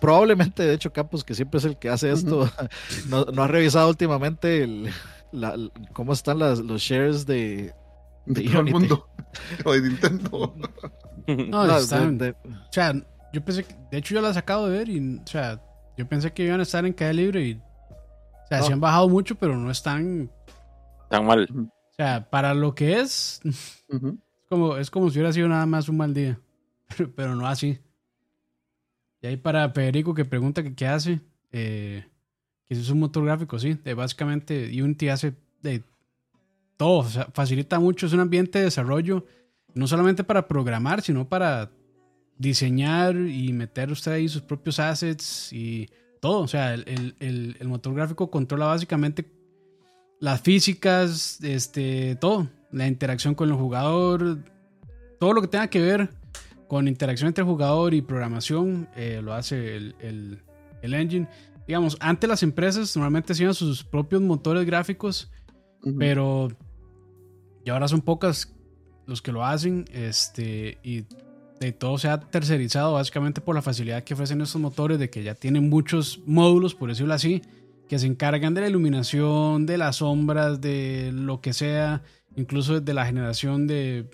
probablemente 0.00 0.62
de 0.64 0.74
hecho 0.74 0.92
Campos, 0.92 1.22
que 1.24 1.34
siempre 1.34 1.58
es 1.58 1.64
el 1.64 1.78
que 1.78 1.88
hace 1.88 2.10
esto, 2.10 2.48
no, 3.08 3.24
no 3.26 3.42
ha 3.42 3.46
revisado 3.48 3.88
últimamente 3.88 4.62
el, 4.64 4.90
la- 5.32 5.56
cómo 5.92 6.12
están 6.12 6.38
las, 6.38 6.58
los 6.60 6.80
shares 6.82 7.26
de, 7.26 7.72
De 8.26 8.42
todo 8.44 8.60
el 8.60 8.72
mundo. 8.72 9.08
O 9.64 9.72
de 9.72 9.80
Nintendo. 9.82 10.54
No, 11.26 11.66
No, 11.66 11.76
están- 11.78 12.18
de- 12.18 12.32
de- 12.32 12.36
O 12.48 12.72
sea, 12.72 12.92
yo 13.32 13.44
pensé 13.44 13.64
que, 13.64 13.74
de 13.90 13.98
hecho 13.98 14.14
yo 14.14 14.20
las 14.20 14.36
acabo 14.36 14.68
de 14.68 14.78
ver 14.78 14.88
y, 14.88 15.18
o 15.18 15.26
sea, 15.26 15.60
yo 15.96 16.06
pensé 16.08 16.32
que 16.32 16.44
iban 16.44 16.60
a 16.60 16.64
estar 16.64 16.84
en 16.84 16.92
caída 16.92 17.12
libre 17.12 17.42
y, 17.46 17.54
o 17.54 18.46
sea, 18.48 18.58
No. 18.58 18.64
se 18.66 18.72
han 18.72 18.80
bajado 18.80 19.08
mucho, 19.08 19.34
pero 19.36 19.56
no 19.56 19.70
están, 19.70 20.30
Tan 21.08 21.24
mal. 21.24 21.46
o 21.54 21.94
sea, 21.96 22.28
para 22.28 22.54
lo 22.54 22.74
que 22.74 22.98
es, 23.00 23.40
Ujú. 23.88 24.18
Como, 24.52 24.76
es 24.76 24.90
como 24.90 25.08
si 25.10 25.18
hubiera 25.18 25.32
sido 25.32 25.48
nada 25.48 25.64
más 25.64 25.88
un 25.88 25.96
mal 25.96 26.12
día, 26.12 26.38
pero, 27.16 27.34
no 27.34 27.46
así. 27.46 27.78
Y 29.22 29.26
ahí 29.26 29.36
para 29.38 29.70
Federico 29.70 30.12
que 30.14 30.24
pregunta 30.26 30.62
que 30.62 30.74
qué 30.74 30.86
hace, 30.86 31.20
eh, 31.52 32.04
que 32.68 32.74
es 32.74 32.90
un 32.90 33.00
motor 33.00 33.24
gráfico, 33.24 33.58
sí, 33.58 33.74
de 33.82 33.94
básicamente 33.94 34.68
Unity 34.82 35.08
hace 35.08 35.34
de 35.62 35.82
todo, 36.76 36.98
o 36.98 37.08
sea, 37.08 37.28
facilita 37.32 37.80
mucho, 37.80 38.06
es 38.06 38.12
un 38.12 38.20
ambiente 38.20 38.58
de 38.58 38.64
desarrollo, 38.66 39.24
no 39.74 39.86
solamente 39.86 40.22
para 40.22 40.46
programar, 40.48 41.00
sino 41.00 41.26
para 41.26 41.70
diseñar 42.36 43.16
y 43.16 43.52
meter 43.52 43.90
usted 43.90 44.12
ahí 44.12 44.28
sus 44.28 44.42
propios 44.42 44.78
assets 44.80 45.50
y 45.52 45.88
todo, 46.20 46.40
o 46.40 46.48
sea, 46.48 46.74
el- 46.74 47.14
el- 47.20 47.56
el 47.58 47.68
motor 47.68 47.94
gráfico 47.94 48.30
controla 48.30 48.66
básicamente 48.66 49.24
las 50.22 50.40
físicas, 50.40 51.42
este, 51.42 52.14
todo, 52.14 52.46
la 52.70 52.86
interacción 52.86 53.34
con 53.34 53.48
el 53.50 53.56
jugador, 53.56 54.38
todo 55.18 55.32
lo 55.32 55.40
que 55.42 55.48
tenga 55.48 55.66
que 55.66 55.80
ver 55.80 56.10
con 56.68 56.86
interacción 56.86 57.26
entre 57.26 57.42
jugador 57.42 57.92
y 57.92 58.02
programación, 58.02 58.88
eh, 58.94 59.20
lo 59.20 59.34
hace 59.34 59.74
el, 59.76 59.96
el- 60.00 60.38
el 60.80 60.94
engine. 60.94 61.26
Digamos, 61.66 61.96
antes 61.98 62.30
las 62.30 62.44
empresas 62.44 62.94
normalmente 62.96 63.32
hacían 63.32 63.52
sus 63.52 63.82
propios 63.82 64.22
motores 64.22 64.64
gráficos, 64.64 65.28
pero 65.98 66.48
y 67.64 67.70
ahora 67.70 67.88
son 67.88 68.00
pocas 68.00 68.54
los 69.06 69.20
que 69.22 69.32
lo 69.32 69.44
hacen, 69.44 69.86
este, 69.92 70.78
y 70.84 71.04
de 71.58 71.72
todo 71.72 71.98
se 71.98 72.08
ha 72.08 72.20
tercerizado 72.20 72.92
básicamente 72.94 73.40
por 73.40 73.56
la 73.56 73.62
facilidad 73.62 74.04
que 74.04 74.14
ofrecen 74.14 74.40
estos 74.40 74.60
motores, 74.60 75.00
de 75.00 75.10
que 75.10 75.24
ya 75.24 75.34
tienen 75.34 75.68
muchos 75.68 76.20
módulos, 76.26 76.76
por 76.76 76.90
decirlo 76.90 77.12
así, 77.14 77.42
que 77.92 77.98
se 77.98 78.06
encargan 78.06 78.54
de 78.54 78.62
la 78.62 78.68
iluminación, 78.70 79.66
de 79.66 79.76
las 79.76 79.96
sombras, 79.96 80.62
de 80.62 81.10
lo 81.12 81.42
que 81.42 81.52
sea, 81.52 82.00
incluso 82.36 82.80
de 82.80 82.94
la 82.94 83.04
generación 83.04 83.66
de, 83.66 84.06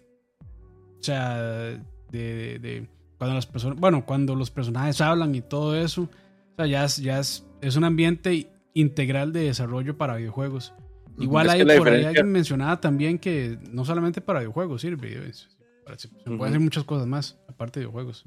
o 0.98 1.00
sea, 1.00 1.36
de, 1.38 1.78
de- 2.10 2.58
de 2.58 2.88
cuando 3.18 3.36
las 3.36 3.46
personas, 3.46 3.78
bueno, 3.78 4.04
cuando 4.04 4.34
los 4.34 4.50
personajes 4.50 5.00
hablan 5.00 5.32
y 5.36 5.42
todo 5.42 5.76
eso, 5.76 6.02
o 6.02 6.56
sea, 6.56 6.66
ya 6.66 6.84
es, 6.86 6.96
ya 6.96 7.20
es, 7.20 7.46
es 7.60 7.76
un 7.76 7.84
ambiente 7.84 8.50
integral 8.74 9.32
de 9.32 9.44
desarrollo 9.44 9.96
para 9.96 10.16
videojuegos. 10.16 10.74
Igual 11.16 11.48
hay 11.48 11.64
por 11.64 11.88
ahí 11.88 12.04
alguien 12.04 12.32
mencionaba 12.32 12.80
también 12.80 13.16
que 13.20 13.60
no 13.70 13.84
solamente 13.84 14.20
para 14.20 14.40
videojuegos 14.40 14.80
sirve, 14.80 15.28
es- 15.28 15.56
para- 15.84 15.96
se 15.96 16.08
pueden 16.08 16.46
hacer 16.46 16.58
muchas 16.60 16.82
cosas 16.82 17.06
más, 17.06 17.38
aparte 17.48 17.78
de 17.78 17.86
videojuegos. 17.86 18.24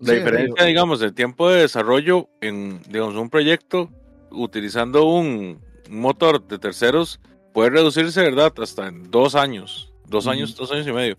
La 0.00 0.08
Sí, 0.14 0.18
diferencia, 0.18 0.54
digo- 0.56 0.66
digamos, 0.66 0.98
del 0.98 1.14
tiempo 1.14 1.48
de 1.50 1.60
desarrollo 1.60 2.28
en, 2.40 2.80
digamos, 2.90 3.14
un 3.14 3.30
proyecto 3.30 3.88
utilizando 4.32 5.04
un 5.04 5.60
motor 5.90 6.46
de 6.46 6.58
terceros 6.58 7.20
puede 7.52 7.70
reducirse, 7.70 8.22
¿verdad? 8.22 8.52
Hasta 8.60 8.88
en 8.88 9.10
dos 9.10 9.34
años, 9.34 9.92
dos 10.06 10.26
años, 10.26 10.56
dos 10.56 10.72
años 10.72 10.86
y 10.86 10.92
medio. 10.92 11.18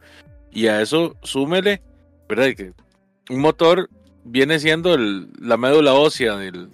Y 0.51 0.67
a 0.67 0.81
eso 0.81 1.15
súmele, 1.23 1.81
¿verdad? 2.27 2.47
Que 2.55 2.73
un 3.29 3.39
motor 3.41 3.89
viene 4.23 4.59
siendo 4.59 4.93
el- 4.93 5.29
la 5.39 5.57
médula 5.57 5.93
ósea 5.93 6.35
del, 6.37 6.69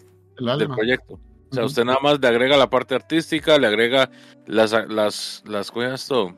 proyecto. 0.76 1.20
O 1.52 1.56
sea, 1.56 1.66
usted 1.66 1.84
nada 1.84 1.98
más 2.02 2.20
le 2.20 2.28
agrega 2.28 2.58
la 2.58 2.70
parte 2.70 2.94
artística, 2.96 3.58
le 3.58 3.68
agrega 3.68 4.10
las, 4.46 4.72
las, 4.88 5.44
las 5.48 5.72
cosas, 5.72 6.02
esto, 6.02 6.36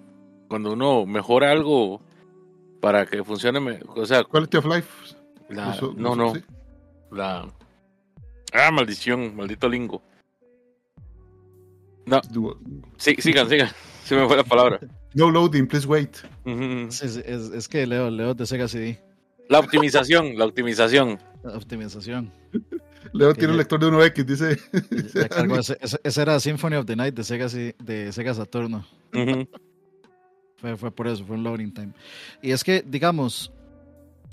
cuando 0.48 0.72
uno 0.74 1.06
mejora 1.06 1.52
algo 1.52 2.02
para 2.80 3.06
que 3.06 3.24
funcione, 3.24 3.80
o 3.96 4.06
sea, 4.06 4.24
Quality 4.24 4.58
of 4.58 4.66
life. 4.66 5.16
la- 5.50 5.78
no, 5.98 6.16
no, 6.16 6.34
sí. 6.34 6.42
la... 7.12 7.48
Ah, 8.54 8.72
maldición, 8.72 9.36
maldito 9.36 9.68
lingo. 9.70 10.02
No, 12.06 12.20
sí, 12.98 13.16
sigan, 13.20 13.48
sigan. 13.48 13.70
Se 14.04 14.16
me 14.16 14.28
fue 14.28 14.36
la 14.36 14.44
palabra. 14.44 14.80
No 15.14 15.30
loading, 15.30 15.68
please 15.68 15.88
wait. 15.88 16.18
Es, 16.46 17.02
es 17.18 17.68
que 17.68 17.86
Leo, 17.86 18.10
Leo 18.10 18.34
de 18.34 18.46
Sega 18.46 18.68
CD, 18.68 19.00
La 19.50 19.60
optimización, 19.60 20.38
la 20.38 20.46
optimización. 20.46 21.20
la 21.44 21.54
optimización. 21.58 22.32
Leo 23.14 23.34
tiene 23.34 23.52
un 23.54 23.58
lector 23.58 23.80
de 23.80 23.88
1X, 23.88 24.26
dice. 24.26 24.58
Ya 25.14 25.30
cargó 25.30 25.58
ese, 25.58 25.78
ese- 25.82 26.00
ese 26.04 26.22
era 26.22 26.40
Symphony 26.40 26.76
of 26.76 26.86
the 26.86 26.96
Night 26.96 27.14
de 27.16 27.24
Sega, 27.24 27.48
de 27.48 28.12
Sega 28.12 28.34
Saturno. 28.34 28.86
Fue, 30.58 30.78
fue 30.78 30.92
por 30.92 31.08
eso, 31.08 31.26
fue 31.26 31.36
un 31.36 31.44
loading 31.44 31.74
time. 31.74 31.94
Y 32.42 32.52
es 32.52 32.64
que, 32.64 32.84
digamos, 32.86 33.52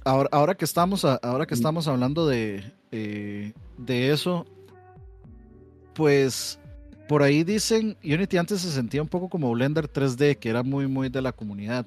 ahora, 0.04 0.28
ahora 0.32 0.54
que 0.54 0.64
estamos 0.64 1.04
a- 1.04 1.16
ahora 1.16 1.46
que 1.46 1.54
estamos 1.54 1.88
hablando 1.88 2.26
de, 2.26 2.62
eh, 2.93 3.53
de 3.76 4.12
eso, 4.12 4.47
pues 5.95 6.59
por 7.09 7.22
ahí 7.22 7.45
dicen, 7.45 7.97
Unity 8.05 8.36
antes 8.36 8.61
se 8.61 8.70
sentía 8.70 9.03
un 9.03 9.09
poco 9.09 9.28
como 9.28 9.51
Blender 9.53 9.91
3D, 9.91 10.39
que 10.39 10.51
era 10.51 10.62
muy, 10.62 10.86
muy 10.86 11.09
de 11.09 11.22
la 11.22 11.32
comunidad. 11.32 11.86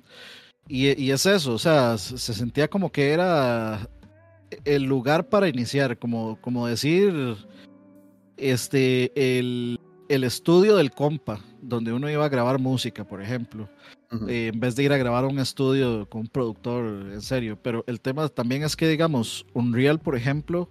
Y, 0.68 1.00
y 1.02 1.12
es 1.12 1.26
eso, 1.26 1.54
o 1.54 1.60
sea, 1.60 1.98
se 1.98 2.18
se 2.18 2.34
sentía 2.34 2.68
como 2.68 2.92
que 2.92 3.12
era 3.12 3.88
el 4.66 4.84
lugar 4.84 5.28
para 5.30 5.48
iniciar, 5.48 5.98
como, 5.98 6.40
como 6.42 6.68
decir, 6.68 7.36
este, 8.38 9.12
el, 9.16 9.80
el 10.10 10.24
estudio 10.24 10.76
del 10.76 10.92
compa, 10.92 11.40
donde 11.62 11.94
uno 11.94 12.10
iba 12.10 12.26
a 12.26 12.30
grabar 12.30 12.60
música, 12.60 13.04
por 13.04 13.22
ejemplo 13.22 13.70
eh, 14.28 14.52
en 14.54 14.60
vez 14.60 14.76
de 14.76 14.84
ir 14.84 14.94
a 14.94 14.98
grabar 14.98 15.24
a 15.24 15.28
un 15.28 15.40
estudio 15.40 16.08
con 16.10 16.22
un 16.22 16.28
productor, 16.28 16.86
en 17.14 17.22
serio. 17.22 17.58
Pero 17.62 17.84
el 17.88 18.02
tema 18.02 18.28
también 18.28 18.64
es 18.64 18.76
que, 18.76 18.88
digamos, 18.88 19.46
Unreal, 19.54 20.00
por 20.00 20.16
ejemplo, 20.16 20.70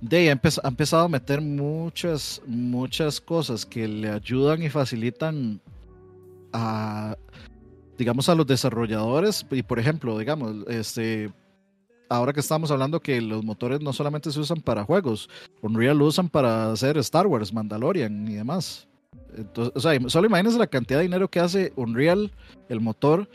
de 0.00 0.16
ahí 0.16 0.28
ha, 0.28 0.34
empe- 0.40 0.60
ha 0.62 0.68
empezado 0.68 1.04
a 1.04 1.08
meter 1.08 1.40
muchas, 1.40 2.40
muchas 2.46 3.20
cosas 3.20 3.66
que 3.66 3.86
le 3.86 4.10
ayudan 4.10 4.62
y 4.62 4.70
facilitan 4.70 5.60
a, 6.52 7.16
digamos, 7.98 8.28
a 8.28 8.34
los 8.34 8.46
desarrolladores. 8.46 9.46
Y 9.50 9.62
por 9.62 9.78
ejemplo, 9.78 10.18
digamos, 10.18 10.56
este, 10.68 11.30
ahora 12.08 12.32
que 12.32 12.40
estamos 12.40 12.70
hablando 12.70 13.00
que 13.00 13.20
los 13.20 13.44
motores 13.44 13.80
no 13.80 13.92
solamente 13.92 14.30
se 14.32 14.40
usan 14.40 14.60
para 14.60 14.84
juegos, 14.84 15.28
Unreal 15.62 15.98
lo 15.98 16.06
usan 16.06 16.28
para 16.28 16.72
hacer 16.72 16.96
Star 16.98 17.26
Wars, 17.26 17.52
Mandalorian 17.52 18.26
y 18.26 18.34
demás. 18.34 18.88
Entonces, 19.36 19.72
o 19.76 19.80
sea, 19.80 19.98
solo 20.08 20.26
imagínense 20.26 20.58
la 20.58 20.66
cantidad 20.66 20.98
de 20.98 21.04
dinero 21.04 21.28
que 21.28 21.40
hace 21.40 21.72
Unreal, 21.76 22.32
el 22.68 22.80
motor, 22.80 23.28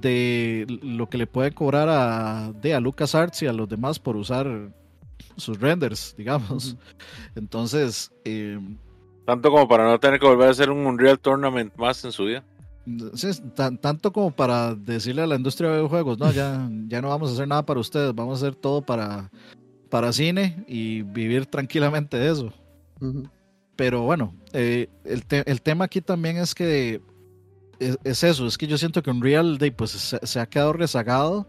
de 0.00 0.64
lo 0.82 1.08
que 1.08 1.18
le 1.18 1.26
pueden 1.26 1.52
cobrar 1.52 1.88
a, 1.88 2.52
de, 2.60 2.74
a 2.74 2.80
LucasArts 2.80 3.42
y 3.42 3.46
a 3.46 3.52
los 3.52 3.68
demás 3.68 3.98
por 3.98 4.16
usar 4.16 4.70
sus 5.36 5.58
renders, 5.60 6.14
digamos. 6.16 6.76
Entonces, 7.34 8.10
eh, 8.24 8.58
Tanto 9.24 9.50
como 9.50 9.68
para 9.68 9.84
no 9.84 9.98
tener 10.00 10.18
que 10.18 10.26
volver 10.26 10.48
a 10.48 10.50
hacer 10.52 10.70
un 10.70 10.86
Unreal 10.86 11.18
Tournament 11.18 11.74
más 11.76 12.02
en 12.04 12.12
su 12.12 12.24
vida. 12.24 12.42
tan- 13.54 13.76
tanto 13.78 14.10
como 14.12 14.30
para 14.30 14.74
decirle 14.74 15.20
a 15.22 15.26
la 15.26 15.36
industria 15.36 15.68
de 15.68 15.76
videojuegos, 15.76 16.18
no, 16.18 16.30
ya, 16.32 16.66
ya 16.88 17.02
no 17.02 17.08
vamos 17.10 17.30
a 17.30 17.34
hacer 17.34 17.46
nada 17.48 17.64
para 17.64 17.78
ustedes, 17.80 18.14
vamos 18.14 18.42
a 18.42 18.46
hacer 18.46 18.54
todo 18.58 18.80
para, 18.80 19.30
para 19.90 20.12
cine 20.12 20.64
y 20.66 21.02
vivir 21.02 21.44
tranquilamente 21.46 22.16
de 22.16 22.30
eso. 22.32 22.52
Pero 23.76 24.02
bueno, 24.02 24.34
eh, 24.52 24.88
el, 25.04 25.24
te- 25.26 25.48
el 25.50 25.60
tema 25.62 25.84
aquí 25.84 26.00
también 26.00 26.38
es 26.38 26.54
que 26.54 27.00
es, 27.78 27.98
es 28.02 28.24
eso, 28.24 28.46
es 28.46 28.56
que 28.58 28.66
yo 28.66 28.76
siento 28.78 29.02
que 29.02 29.10
Unreal 29.10 29.58
Day 29.58 29.70
pues 29.70 29.90
se, 29.92 30.26
se 30.26 30.40
ha 30.40 30.46
quedado 30.46 30.72
rezagado 30.72 31.46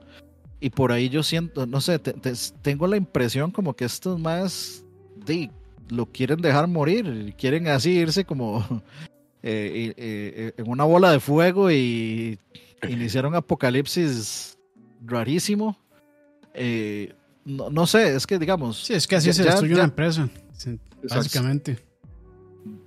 y 0.60 0.70
por 0.70 0.92
ahí 0.92 1.10
yo 1.10 1.24
siento, 1.24 1.66
no 1.66 1.82
sé, 1.82 2.00
te- 2.00 2.14
te- 2.14 2.34
tengo 2.62 2.88
la 2.88 2.98
impresión 2.98 3.52
como 3.52 3.74
que 3.76 3.86
estos 3.86 4.20
más 4.20 4.84
de, 5.26 5.50
lo 5.90 6.06
quieren 6.06 6.42
dejar 6.42 6.68
morir, 6.68 7.34
quieren 7.38 7.68
así 7.68 7.92
irse 7.92 8.26
como 8.26 8.60
eh, 9.44 9.94
eh, 9.94 9.94
eh, 9.98 10.54
en 10.58 10.70
una 10.70 10.84
bola 10.84 11.12
de 11.12 11.20
fuego 11.20 11.72
y 11.72 12.38
iniciar 12.90 13.26
un 13.26 13.36
apocalipsis 13.36 14.58
rarísimo. 15.06 15.78
Eh, 16.54 17.14
no, 17.46 17.70
no 17.70 17.88
sé, 17.88 18.16
es 18.16 18.28
que 18.28 18.38
digamos... 18.38 18.84
Sí, 18.86 18.94
es 18.94 19.08
que 19.08 19.16
así 19.16 19.28
ya- 19.28 19.34
se 19.34 19.44
destruye 19.44 19.70
ya- 19.72 19.76
una 19.76 19.84
empresa, 19.86 20.30
sí, 20.58 20.78
básicamente. 21.10 21.80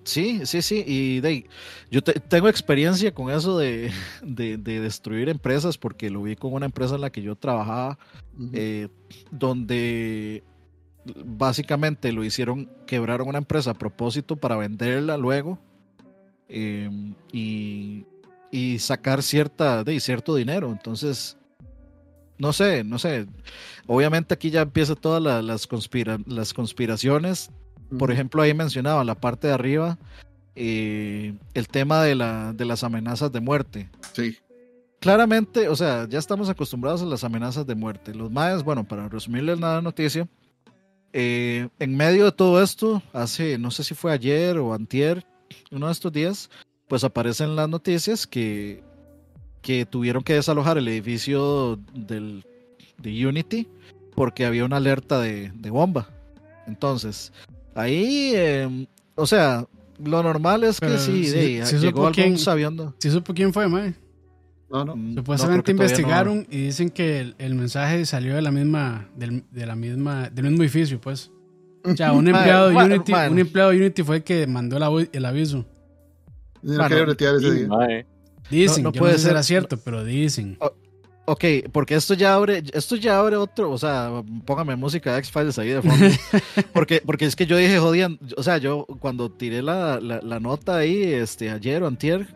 Sí, 0.05 0.45
sí, 0.47 0.63
sí. 0.63 0.85
Y 0.87 1.21
de, 1.21 1.49
yo 1.91 2.03
te- 2.03 2.19
tengo 2.21 2.49
experiencia 2.49 3.13
con 3.15 3.31
eso 3.31 3.59
de, 3.59 3.91
de- 4.23 4.57
de 4.57 4.81
destruir 4.81 5.29
empresas 5.29 5.79
porque 5.79 6.11
lo 6.11 6.23
vi 6.23 6.37
con 6.37 6.53
una 6.53 6.67
empresa 6.67 6.95
en 6.97 7.01
la 7.01 7.11
que 7.11 7.23
yo 7.23 7.37
trabajaba, 7.37 7.99
eh, 8.53 8.89
donde 9.31 10.43
básicamente 11.25 12.13
lo 12.13 12.25
hicieron, 12.25 12.69
quebraron 12.87 13.29
una 13.29 13.39
empresa 13.39 13.71
a 13.73 13.75
propósito 13.75 14.37
para 14.37 14.57
venderla 14.57 15.17
luego 15.17 15.59
eh, 16.49 16.89
y, 17.33 18.05
y 18.51 18.79
sacar 18.79 19.23
cierta, 19.23 19.85
de, 19.85 19.99
cierto 20.01 20.35
dinero. 20.35 20.71
Entonces, 20.71 21.37
no 22.39 22.53
sé, 22.53 22.85
no 22.85 22.99
sé. 22.99 23.27
Obviamente 23.87 24.35
aquí 24.35 24.51
ya 24.51 24.63
empiezan 24.63 24.97
todas 24.97 25.23
la- 25.23 25.43
las, 25.43 25.69
conspira- 25.69 26.23
las 26.27 26.53
conspiraciones 26.55 27.51
por 27.99 28.11
ejemplo, 28.11 28.43
ahí 28.43 28.55
mencionaba 28.55 29.05
la 29.05 29.15
parte 29.15 29.49
de 29.49 29.55
arriba, 29.55 29.99
eh, 30.55 31.35
el 31.55 31.69
tema 31.69 32.03
de, 32.03 32.15
la, 32.15 32.53
de 32.53 32.65
las 32.65 32.85
amenazas 32.85 33.33
de 33.33 33.41
muerte. 33.41 33.91
Sí. 34.13 34.37
Claramente, 35.01 35.69
o 35.69 35.77
sea, 35.77 36.07
ya 36.09 36.19
estamos 36.19 36.49
acostumbrados 36.49 37.03
a 37.03 37.07
las 37.07 37.25
amenazas 37.25 37.67
de 37.67 37.75
muerte. 37.75 38.15
Los 38.15 38.31
mayas, 38.31 38.63
bueno, 38.63 38.85
para 38.85 39.09
resumirles 39.09 39.59
la 39.59 39.81
noticia, 39.81 40.29
eh, 41.13 41.69
en 41.79 41.97
medio 41.97 42.27
de 42.27 42.33
todo 42.33 42.63
esto, 42.63 43.03
hace, 43.13 43.59
no 43.59 43.71
sé 43.71 43.85
si 43.85 43.95
fue 43.95 44.13
ayer 44.13 44.59
o 44.59 44.73
antier, 44.73 45.27
uno 45.71 45.87
de 45.87 45.93
estos 45.93 46.13
días, 46.13 46.51
pues 46.89 47.05
aparecen 47.05 47.57
las 47.57 47.69
noticias 47.69 48.27
que, 48.27 48.83
que 49.61 49.85
tuvieron 49.87 50.23
que 50.23 50.35
desalojar 50.35 50.79
el 50.79 50.89
edificio 50.89 51.77
del, 51.95 52.45
de 52.99 53.27
Unity 53.27 53.69
porque 54.15 54.47
había 54.47 54.65
una 54.65 54.77
alerta 54.77 55.21
de, 55.21 55.51
de 55.55 55.71
bomba. 55.71 56.09
Entonces, 56.67 57.33
ahí, 57.75 58.33
eh, 58.35 58.87
o 59.15 59.27
sea, 59.27 59.67
lo 60.03 60.23
normal 60.23 60.65
es 60.65 60.81
que 60.81 60.87
Pero 60.87 60.99
sí, 60.99 61.27
de, 61.29 61.65
sí 61.67 61.77
llegó 61.77 61.89
supo 61.91 62.07
algún 62.07 62.13
quién- 62.13 62.39
sabiendo. 62.39 62.95
¿Sí 62.99 63.11
supo 63.11 63.35
quién 63.35 63.53
fue, 63.53 63.69
mae? 63.69 63.95
No, 64.71 64.85
no. 64.85 64.97
Mm, 64.97 65.15
no, 65.15 65.21
Supuestamente 65.21 65.73
no. 65.75 65.83
investigaron 65.83 66.47
y 66.51 66.63
dicen 66.67 66.89
que 66.91 67.21
el, 67.21 67.35
el 67.39 67.55
mensaje 67.55 68.07
salió 68.07 68.35
de 68.35 68.43
la 68.43 68.51
misma, 68.51 69.09
del, 69.17 69.45
de 69.51 69.67
la 69.67 69.77
misma, 69.77 70.31
del 70.31 70.47
mismo 70.47 70.63
edificio, 70.63 71.01
pues. 71.01 71.31
O 71.85 71.95
sea, 71.97 72.13
un 72.13 72.27
empleado 72.29 72.71
de 72.71 72.77
Unity, 72.77 73.13
bueno. 73.13 73.33
un 73.33 73.39
empleado 73.39 73.71
de 73.71 73.77
Unity 73.77 74.03
fue 74.03 74.17
el 74.17 74.23
que 74.23 74.47
mandó 74.47 74.77
el, 74.79 74.83
avi- 74.83 75.11
el 75.13 75.25
aviso. 75.27 75.67
No 76.63 76.77
Bueno, 76.89 77.13
ese 77.13 77.51
día. 77.53 78.07
Dicen, 78.51 78.83
No- 78.85 78.91
no 78.91 78.95
yo 78.95 78.99
puede 79.01 79.13
no 79.13 79.19
sé 79.19 79.19
si 79.19 79.23
ser- 79.25 79.31
era 79.33 79.43
cierto, 79.43 79.77
pero 79.79 80.05
dicen. 80.05 80.59
Ok, 81.25 81.45
porque 81.71 81.95
esto 81.95 82.15
ya 82.15 82.35
abre, 82.35 82.65
esto 82.73 82.97
ya 82.97 83.19
abre 83.19 83.37
otro, 83.37 83.71
o 83.71 83.79
sea, 83.79 84.11
póngame 84.45 84.75
música 84.75 85.13
de 85.13 85.19
X-Files 85.21 85.57
ahí 85.59 85.69
de 85.69 85.81
fondo. 85.83 86.07
porque, 86.73 87.01
porque 87.07 87.27
es 87.27 87.37
que 87.37 87.47
yo 87.47 87.57
dije, 87.57 87.79
jodían, 87.79 88.19
o 88.37 88.43
sea, 88.43 88.59
yo 88.59 88.87
cuando 88.99 89.31
tiré 89.31 89.63
la, 89.63 90.01
la, 90.01 90.21
la 90.21 90.41
nota 90.41 90.77
ahí, 90.79 91.01
este, 91.05 91.51
ayer 91.51 91.81
o 91.85 91.87
antier, 91.87 92.27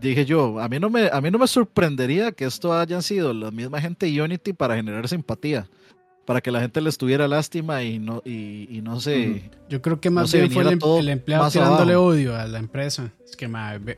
dije 0.00 0.24
yo, 0.24 0.60
a 0.60 0.68
mí 0.68 0.78
no 0.78 0.90
me, 0.90 1.08
a 1.12 1.20
mí 1.20 1.28
no 1.32 1.38
me 1.38 1.48
sorprendería 1.48 2.30
que 2.30 2.44
esto 2.44 2.72
hayan 2.72 3.02
sido 3.02 3.34
la 3.34 3.50
misma 3.50 3.80
gente 3.80 4.06
de 4.06 4.22
Unity 4.22 4.52
para 4.52 4.76
generar 4.76 5.08
simpatía, 5.08 5.66
para 6.24 6.40
que 6.40 6.52
la 6.52 6.60
gente 6.60 6.80
les 6.80 6.96
tuviera 6.96 7.26
lástima 7.26 7.82
y 7.82 7.98
no, 7.98 8.22
y, 8.24 8.68
y 8.70 8.80
no 8.80 9.00
se, 9.00 9.50
Yo 9.68 9.82
creo 9.82 10.00
que 10.00 10.10
No 10.10 10.20
más 10.20 10.30
se 10.30 10.38
bien 10.38 10.52
fue 10.52 10.62
el, 10.62 10.68
em- 10.74 10.78
el 11.00 11.08
empleado 11.08 11.50
tirándole 11.50 11.94
abajo. 11.94 12.06
odio 12.10 12.36
a 12.36 12.46
la 12.46 12.60
empresa. 12.60 13.10
Es 13.28 13.34
que, 13.34 13.48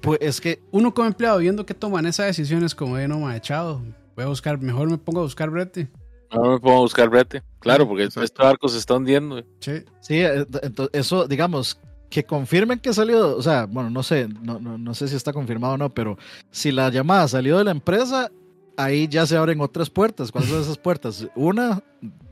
pues 0.01 0.19
es 0.23 0.41
que, 0.41 0.63
uno 0.71 0.95
como 0.95 1.07
empleado 1.07 1.37
viendo 1.39 1.67
que 1.67 1.75
toman 1.75 2.07
esas 2.07 2.29
decisiones 2.29 2.75
como 2.75 2.97
de 2.97 3.09
no, 3.09 3.19
mae, 3.21 3.43
chao, 3.43 3.83
voy 4.17 4.25
a 4.25 4.29
buscar, 4.29 4.59
mejor 4.61 4.91
me 4.91 4.99
pongo 4.99 5.21
a 5.21 5.25
buscar 5.25 5.51
brete. 5.51 5.89
No 6.35 6.51
me 6.53 6.59
puedo 6.59 6.79
buscar 6.79 7.09
brete. 7.09 7.43
Claro, 7.61 7.87
porque 7.87 8.03
Exacto. 8.05 8.25
este 8.25 8.43
barco 8.43 8.69
se 8.69 8.79
está 8.79 8.95
hundiendo. 8.95 9.45
Sí. 9.61 9.85
Sí, 10.01 10.21
entonces 10.21 10.91
eso, 10.93 11.29
digamos, 11.29 11.79
que 12.11 12.25
confirmen 12.25 12.79
que 12.81 12.93
salió, 12.93 13.37
o 13.37 13.43
sea, 13.43 13.67
bueno, 13.67 13.91
no 13.91 14.03
sé, 14.03 14.27
no, 14.29 14.59
no, 14.59 14.77
no 14.79 14.95
sé 14.95 15.07
si 15.09 15.15
está 15.17 15.33
confirmado 15.33 15.75
o 15.75 15.79
no, 15.79 15.91
pero 15.95 16.17
si 16.51 16.73
la 16.73 16.89
llamada 16.91 17.29
salió 17.29 17.59
de 17.59 17.65
la 17.65 17.71
empresa, 17.71 18.31
ahí 18.77 19.07
ya 19.09 19.25
se 19.27 19.37
abren 19.37 19.61
otras 19.61 19.89
puertas. 19.91 20.33
¿Cuáles 20.33 20.51
son 20.51 20.61
esas 20.61 20.79
puertas? 20.79 21.27
Una, 21.37 21.83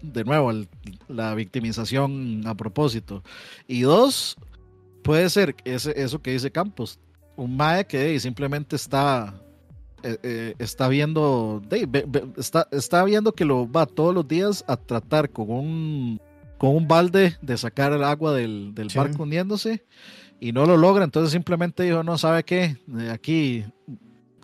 de 0.03 0.24
nuevo, 0.24 0.51
el- 0.51 0.68
la 1.09 1.35
victimización 1.35 2.43
a 2.47 2.55
propósito. 2.57 3.22
Y 3.68 3.82
dos, 3.82 4.37
puede 5.03 5.28
ser 5.30 5.55
ese, 5.64 5.93
eso 6.01 6.20
que 6.20 6.32
dice 6.32 6.51
Campos, 6.51 6.99
un 7.37 7.57
MAE 7.57 7.87
que 7.87 8.18
simplemente 8.20 8.76
está... 8.76 9.35
eh, 10.05 10.18
eh, 10.22 10.55
está 10.59 10.86
viendo 10.88 11.61
de- 11.68 11.88
está, 12.36 12.68
está 12.70 13.02
viendo 13.05 13.32
que 13.32 13.44
lo 13.44 13.68
va 13.70 13.86
todos 13.86 14.14
los 14.14 14.28
días 14.28 14.64
a 14.68 14.76
tratar 14.76 15.30
con 15.30 15.50
un 15.50 16.20
con 16.59 16.76
un 16.76 16.86
balde 16.86 17.36
de 17.42 17.59
sacar 17.59 17.92
el 17.92 18.05
agua 18.05 18.32
del, 18.32 18.72
del 18.74 18.90
Sí. 18.90 18.98
barco 18.98 19.24
hundiéndose 19.24 19.84
y 20.40 20.52
no 20.52 20.66
lo 20.66 20.76
logra, 20.76 21.05
entonces 21.05 21.32
simplemente 21.32 21.82
dijo, 21.82 22.02
no 22.05 22.16
sabe 22.18 22.44
qué, 22.44 22.76
De 22.86 23.11
aquí 23.11 23.64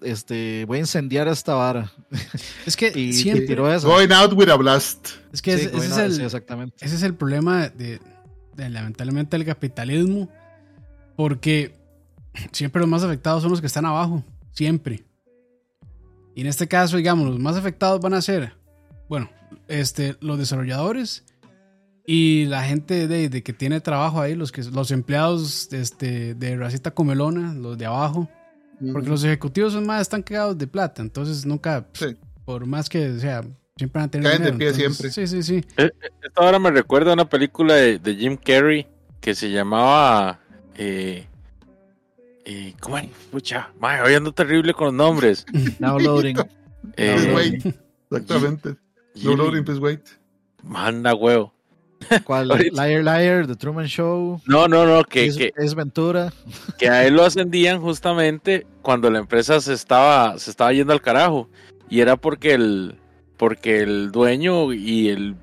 este 0.02 0.64
voy 0.66 0.78
a 0.78 0.80
incendiar 0.80 1.28
esta 1.28 1.54
vara 1.54 1.92
Es 2.66 2.76
que 2.76 2.90
y, 2.94 3.00
y 3.11 3.12
siempre, 3.12 3.46
tiró 3.46 3.72
esa. 3.72 3.86
Going 3.86 4.11
out 4.12 4.32
with 4.32 4.48
a 4.48 4.56
blast. 4.56 5.08
es 5.32 5.40
que 5.42 5.56
Sí, 5.58 5.64
ese, 5.66 5.70
going 5.76 5.84
ese 5.84 5.92
out, 6.00 6.08
es 6.08 6.14
sí, 6.14 6.20
el, 6.20 6.26
exactamente. 6.26 6.76
ese 6.84 6.94
es 6.96 7.02
el 7.02 7.14
problema 7.14 7.68
de, 7.68 8.00
de, 8.56 8.68
lamentablemente 8.70 9.36
el 9.36 9.44
capitalismo, 9.44 10.28
porque 11.16 11.74
siempre 12.52 12.80
los 12.80 12.88
más 12.88 13.02
afectados 13.02 13.42
son 13.42 13.50
los 13.50 13.61
que 13.61 13.66
están 13.66 13.84
abajo, 13.86 14.24
siempre. 14.52 15.04
Y 16.34 16.42
en 16.42 16.46
este 16.46 16.68
caso, 16.68 16.96
digamos, 16.96 17.28
los 17.28 17.38
más 17.38 17.56
afectados 17.56 18.00
van 18.00 18.14
a 18.14 18.22
ser, 18.22 18.54
bueno, 19.08 19.30
este, 19.68 20.16
los 20.20 20.38
desarrolladores 20.38 21.24
y 22.06 22.46
la 22.46 22.62
gente 22.64 23.06
de, 23.08 23.28
de 23.28 23.42
que 23.42 23.52
tiene 23.52 23.80
trabajo 23.80 24.20
ahí, 24.20 24.34
los 24.34 24.52
que 24.52 24.62
los 24.64 24.90
empleados 24.90 25.72
este, 25.72 26.34
de 26.34 26.56
racita 26.56 26.92
comelona, 26.92 27.52
los 27.54 27.76
de 27.78 27.86
abajo, 27.86 28.28
porque 28.92 29.08
los 29.08 29.22
ejecutivos 29.24 29.72
son 29.74 29.86
más 29.86 30.02
están 30.02 30.22
cagados 30.22 30.56
de 30.56 30.66
plata, 30.66 31.02
entonces 31.02 31.44
nunca, 31.44 31.86
Sí. 31.92 32.16
por 32.44 32.64
más 32.66 32.88
que, 32.88 33.10
o 33.10 33.18
sea, 33.18 33.42
siempre 33.76 34.00
van 34.00 34.08
a 34.08 34.10
tener 34.10 34.30
Caen 34.30 34.42
de 34.44 34.52
pie 34.54 34.68
entonces- 34.70 35.12
siempre. 35.14 35.26
Sí, 35.26 35.42
sí, 35.42 35.42
sí. 35.42 35.64
Esta 35.76 36.42
ahora 36.44 36.58
me 36.58 36.70
recuerda 36.70 37.10
a 37.10 37.14
una 37.14 37.28
película 37.28 37.74
de, 37.74 37.98
de 37.98 38.14
Jim 38.16 38.36
Carrey 38.36 38.86
que 39.20 39.34
se 39.34 39.50
llamaba. 39.50 40.40
Eh, 40.76 41.26
eh, 42.45 42.74
¿Cómo? 42.80 42.99
Pucha, 43.30 43.70
mae, 43.80 44.01
hoy 44.03 44.14
ando 44.14 44.32
terrible 44.32 44.72
con 44.74 44.86
los 44.86 44.95
nombres. 44.95 45.47
Now 45.78 45.99
loading. 45.99 46.36
Eh, 46.97 47.14
Please 47.14 47.28
no, 47.28 47.34
wait. 47.36 47.76
Exactamente. 48.11 48.76
No 49.22 49.36
loading, 49.36 49.64
please 49.64 49.78
wait. 49.78 50.01
Manda 50.62 51.14
huevo. 51.14 51.53
¿Cuál? 52.24 52.49
Liar 52.72 53.05
Liar, 53.05 53.47
The 53.47 53.55
Truman 53.55 53.86
Show, 53.86 54.41
No, 54.47 54.66
no, 54.66 54.86
no, 54.86 55.05
que, 55.05 55.26
es, 55.26 55.36
que, 55.36 55.53
es 55.57 55.74
Ventura. 55.74 56.32
que 56.78 56.88
a 56.88 57.07
él 57.07 57.14
lo 57.14 57.24
ascendían 57.24 57.82
justamente 57.82 58.66
cuando 58.80 59.11
la 59.11 59.18
empresa 59.18 59.61
se 59.61 59.74
estaba, 59.74 60.38
se 60.38 60.51
estaba 60.51 60.72
yendo 60.72 60.95
al 60.95 61.03
carajo. 61.03 61.51
Y 61.91 62.01
era 62.01 62.16
porque 62.16 62.55
el, 62.55 62.97
porque 63.36 63.80
el 63.80 64.11
dueño 64.11 64.72
y 64.72 65.11
el, 65.11 65.36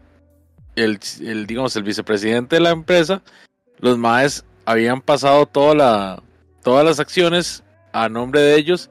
el, 0.76 1.00
el, 1.22 1.46
digamos, 1.46 1.76
el 1.76 1.84
vicepresidente 1.84 2.56
de 2.56 2.62
la 2.62 2.72
empresa, 2.72 3.22
los 3.80 3.98
maes 4.00 4.44
habían 4.66 5.02
pasado 5.02 5.46
toda 5.46 5.76
la, 5.76 6.24
todas 6.68 6.84
las 6.84 7.00
acciones 7.00 7.64
a 7.94 8.10
nombre 8.10 8.42
de 8.42 8.58
ellos 8.58 8.90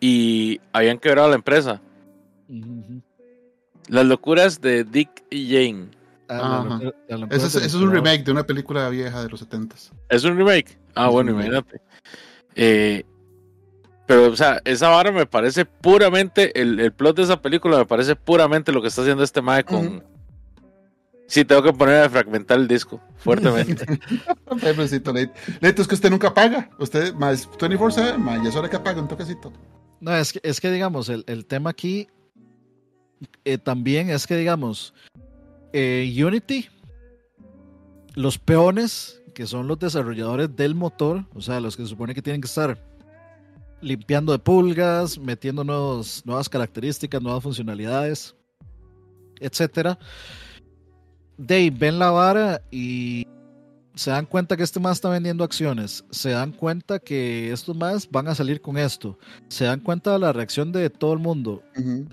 y 0.00 0.60
habían 0.72 0.98
quebrado 0.98 1.28
la 1.28 1.36
empresa. 1.36 1.80
Las 3.86 4.06
locuras 4.06 4.60
de 4.60 4.82
Dick 4.82 5.22
y 5.30 5.46
Jane. 5.46 5.86
Ah, 6.28 6.80
la 7.08 7.16
la 7.16 7.26
Ese 7.30 7.64
es, 7.64 7.74
un 7.74 7.92
remake 7.92 8.24
de 8.24 8.32
una 8.32 8.42
película 8.42 8.88
vieja 8.88 9.22
de 9.22 9.28
los 9.28 9.48
70s. 9.48 9.92
¿Es 10.08 10.24
un 10.24 10.36
remake? 10.36 10.76
Ah, 10.96 11.06
Es 11.06 11.12
bueno, 11.12 11.30
remake. 11.30 11.46
imagínate. 11.46 11.80
Eh, 12.56 13.04
pero, 14.08 14.26
o 14.26 14.36
sea, 14.36 14.60
esa 14.64 14.88
vara 14.88 15.12
me 15.12 15.26
parece 15.26 15.64
puramente, 15.64 16.60
el, 16.60 16.80
el 16.80 16.92
plot 16.92 17.18
de 17.18 17.22
esa 17.22 17.40
película 17.40 17.78
me 17.78 17.86
parece 17.86 18.16
puramente 18.16 18.72
lo 18.72 18.82
que 18.82 18.88
está 18.88 19.02
haciendo 19.02 19.22
este 19.22 19.42
mae 19.42 19.62
con... 19.62 20.02
Sí, 21.32 21.46
tengo 21.46 21.62
que 21.62 21.72
poner 21.72 22.02
a 22.02 22.10
fragmentar 22.10 22.58
el 22.58 22.68
disco, 22.68 23.00
fuertemente. 23.16 23.86
Pobrecito, 24.44 25.14
Leito. 25.14 25.32
Leito, 25.62 25.80
es 25.80 25.88
que 25.88 25.94
usted 25.94 26.10
nunca 26.10 26.34
paga. 26.34 26.68
Usted, 26.78 27.14
más 27.14 27.50
24-7, 27.52 28.18
más, 28.18 28.42
ya 28.42 28.50
es 28.50 28.54
hora 28.54 28.68
que 28.68 28.78
paga 28.78 29.00
un 29.00 29.08
toquecito. 29.08 29.50
No, 29.98 30.14
es 30.14 30.34
que, 30.34 30.40
es 30.42 30.60
que 30.60 30.70
digamos, 30.70 31.08
el, 31.08 31.24
el 31.26 31.46
tema 31.46 31.70
aquí 31.70 32.06
eh, 33.46 33.56
también 33.56 34.10
es 34.10 34.26
que, 34.26 34.36
digamos, 34.36 34.92
eh, 35.72 36.14
Unity, 36.22 36.68
los 38.14 38.36
peones, 38.36 39.22
que 39.32 39.46
son 39.46 39.68
los 39.68 39.78
desarrolladores 39.78 40.54
del 40.54 40.74
motor, 40.74 41.24
o 41.34 41.40
sea, 41.40 41.60
los 41.60 41.78
que 41.78 41.84
se 41.84 41.88
supone 41.88 42.14
que 42.14 42.20
tienen 42.20 42.42
que 42.42 42.48
estar 42.48 42.76
limpiando 43.80 44.32
de 44.32 44.38
pulgas, 44.38 45.16
metiendo 45.16 45.64
nuevos, 45.64 46.20
nuevas 46.26 46.50
características, 46.50 47.22
nuevas 47.22 47.42
funcionalidades, 47.42 48.36
etcétera. 49.40 49.98
Dave 51.46 51.70
ven 51.70 51.98
la 51.98 52.10
vara 52.10 52.62
y 52.70 53.26
se 53.94 54.10
dan 54.10 54.26
cuenta 54.26 54.56
que 54.56 54.62
este 54.62 54.78
más 54.80 54.98
está 54.98 55.08
vendiendo 55.08 55.42
acciones, 55.44 56.04
se 56.10 56.30
dan 56.30 56.52
cuenta 56.52 56.98
que 56.98 57.52
estos 57.52 57.76
más 57.76 58.08
van 58.10 58.28
a 58.28 58.34
salir 58.34 58.60
con 58.60 58.78
esto, 58.78 59.18
se 59.48 59.64
dan 59.64 59.80
cuenta 59.80 60.12
de 60.12 60.20
la 60.20 60.32
reacción 60.32 60.70
de 60.72 60.88
todo 60.88 61.12
el 61.12 61.18
mundo. 61.18 61.62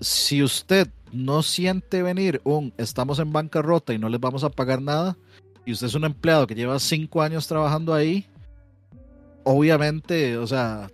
Si 0.00 0.42
usted 0.42 0.88
no 1.12 1.42
siente 1.42 2.02
venir 2.02 2.40
un 2.44 2.72
estamos 2.76 3.18
en 3.18 3.32
bancarrota 3.32 3.94
y 3.94 3.98
no 3.98 4.08
les 4.08 4.20
vamos 4.20 4.42
a 4.42 4.50
pagar 4.50 4.82
nada, 4.82 5.16
y 5.64 5.72
usted 5.72 5.86
es 5.86 5.94
un 5.94 6.04
empleado 6.04 6.46
que 6.46 6.54
lleva 6.54 6.78
cinco 6.80 7.22
años 7.22 7.46
trabajando 7.46 7.94
ahí, 7.94 8.26
obviamente, 9.44 10.36
o 10.38 10.46
sea, 10.46 10.90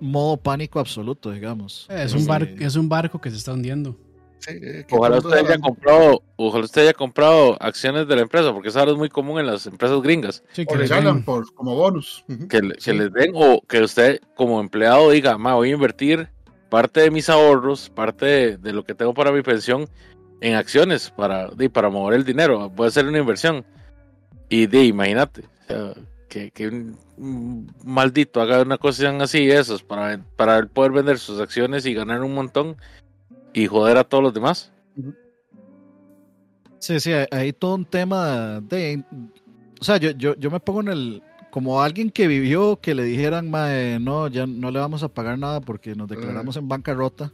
modo 0.00 0.36
pánico 0.36 0.80
absoluto, 0.80 1.30
digamos. 1.30 1.86
Es 1.88 2.12
un, 2.12 2.20
Este, 2.20 2.28
bar, 2.28 2.42
es 2.42 2.74
un 2.76 2.88
barco 2.88 3.20
que 3.20 3.30
se 3.30 3.36
está 3.36 3.52
hundiendo. 3.52 3.96
Sí, 4.40 4.52
eh, 4.62 4.84
que 4.86 4.94
Ojalá 4.96 5.18
usted 5.18 5.32
haya 5.38 5.58
comprado, 5.58 6.22
ojalá 6.36 6.64
usted 6.64 6.82
haya 6.82 6.92
comprado 6.94 7.56
acciones 7.60 8.06
de 8.06 8.16
la 8.16 8.22
empresa, 8.22 8.52
porque 8.52 8.68
eso 8.68 8.78
ahora 8.78 8.92
es 8.92 8.96
muy 8.98 9.08
común 9.08 9.40
en 9.40 9.46
las 9.46 9.66
empresas 9.66 10.00
gringas, 10.00 10.42
Sí, 10.52 10.62
O 10.66 10.72
que 10.72 10.78
les 10.78 10.88
regalan 10.90 11.16
den- 11.16 11.24
por, 11.24 11.52
como 11.54 11.74
bonus. 11.74 12.24
Que, 12.48 12.60
le- 12.62 12.74
que 12.74 12.80
Sí. 12.80 12.92
les 12.92 13.12
den, 13.12 13.32
o 13.34 13.60
que 13.68 13.82
usted 13.82 14.20
como 14.36 14.60
empleado 14.60 15.10
diga, 15.10 15.36
ma, 15.38 15.54
voy 15.54 15.70
a 15.70 15.74
invertir 15.74 16.28
parte 16.68 17.00
de 17.00 17.10
mis 17.10 17.28
ahorros, 17.28 17.90
parte 17.90 18.26
de, 18.26 18.56
de 18.58 18.72
lo 18.72 18.84
que 18.84 18.94
tengo 18.94 19.12
para 19.14 19.32
mi 19.32 19.42
pensión 19.42 19.88
en 20.40 20.54
acciones 20.54 21.10
para, 21.10 21.48
di, 21.50 21.68
para 21.68 21.90
mover 21.90 22.16
el 22.18 22.24
dinero, 22.24 22.70
voy 22.70 22.84
a 22.84 22.88
hacer 22.88 23.06
una 23.06 23.18
inversión. 23.18 23.64
Y 24.48 24.66
di, 24.66 24.86
imagínate, 24.86 25.42
o 25.42 25.66
sea, 25.66 25.92
que, 26.28 26.50
que 26.52 26.68
un, 26.68 26.96
un 27.16 27.74
maldito 27.84 28.40
haga 28.40 28.62
una 28.62 28.78
cosa 28.78 29.10
así, 29.20 29.50
esos, 29.50 29.82
para, 29.82 30.20
para 30.36 30.58
él 30.58 30.68
poder 30.68 30.92
vender 30.92 31.18
sus 31.18 31.40
acciones 31.40 31.84
y 31.86 31.94
ganar 31.94 32.22
un 32.22 32.34
montón 32.34 32.76
y 33.62 33.66
joder 33.66 33.96
a 33.96 34.04
todos 34.04 34.22
los 34.24 34.34
demás. 34.34 34.72
Sí, 36.78 37.00
sí, 37.00 37.12
hay, 37.12 37.26
hay 37.30 37.52
todo 37.52 37.74
un 37.74 37.84
tema 37.84 38.60
de... 38.60 39.02
O 39.80 39.84
sea, 39.84 39.96
yo, 39.96 40.10
yo, 40.12 40.34
yo 40.36 40.50
me 40.50 40.60
pongo 40.60 40.80
en 40.82 40.88
el... 40.88 41.22
Como 41.50 41.80
alguien 41.82 42.10
que 42.10 42.28
vivió, 42.28 42.78
que 42.78 42.94
le 42.94 43.02
dijeran, 43.04 43.50
"Mae, 43.50 43.98
no, 43.98 44.28
ya 44.28 44.46
no 44.46 44.70
le 44.70 44.78
vamos 44.80 45.02
a 45.02 45.08
pagar 45.08 45.38
nada 45.38 45.60
porque 45.62 45.94
nos 45.94 46.06
declaramos 46.06 46.56
en 46.58 46.68
bancarrota. 46.68 47.32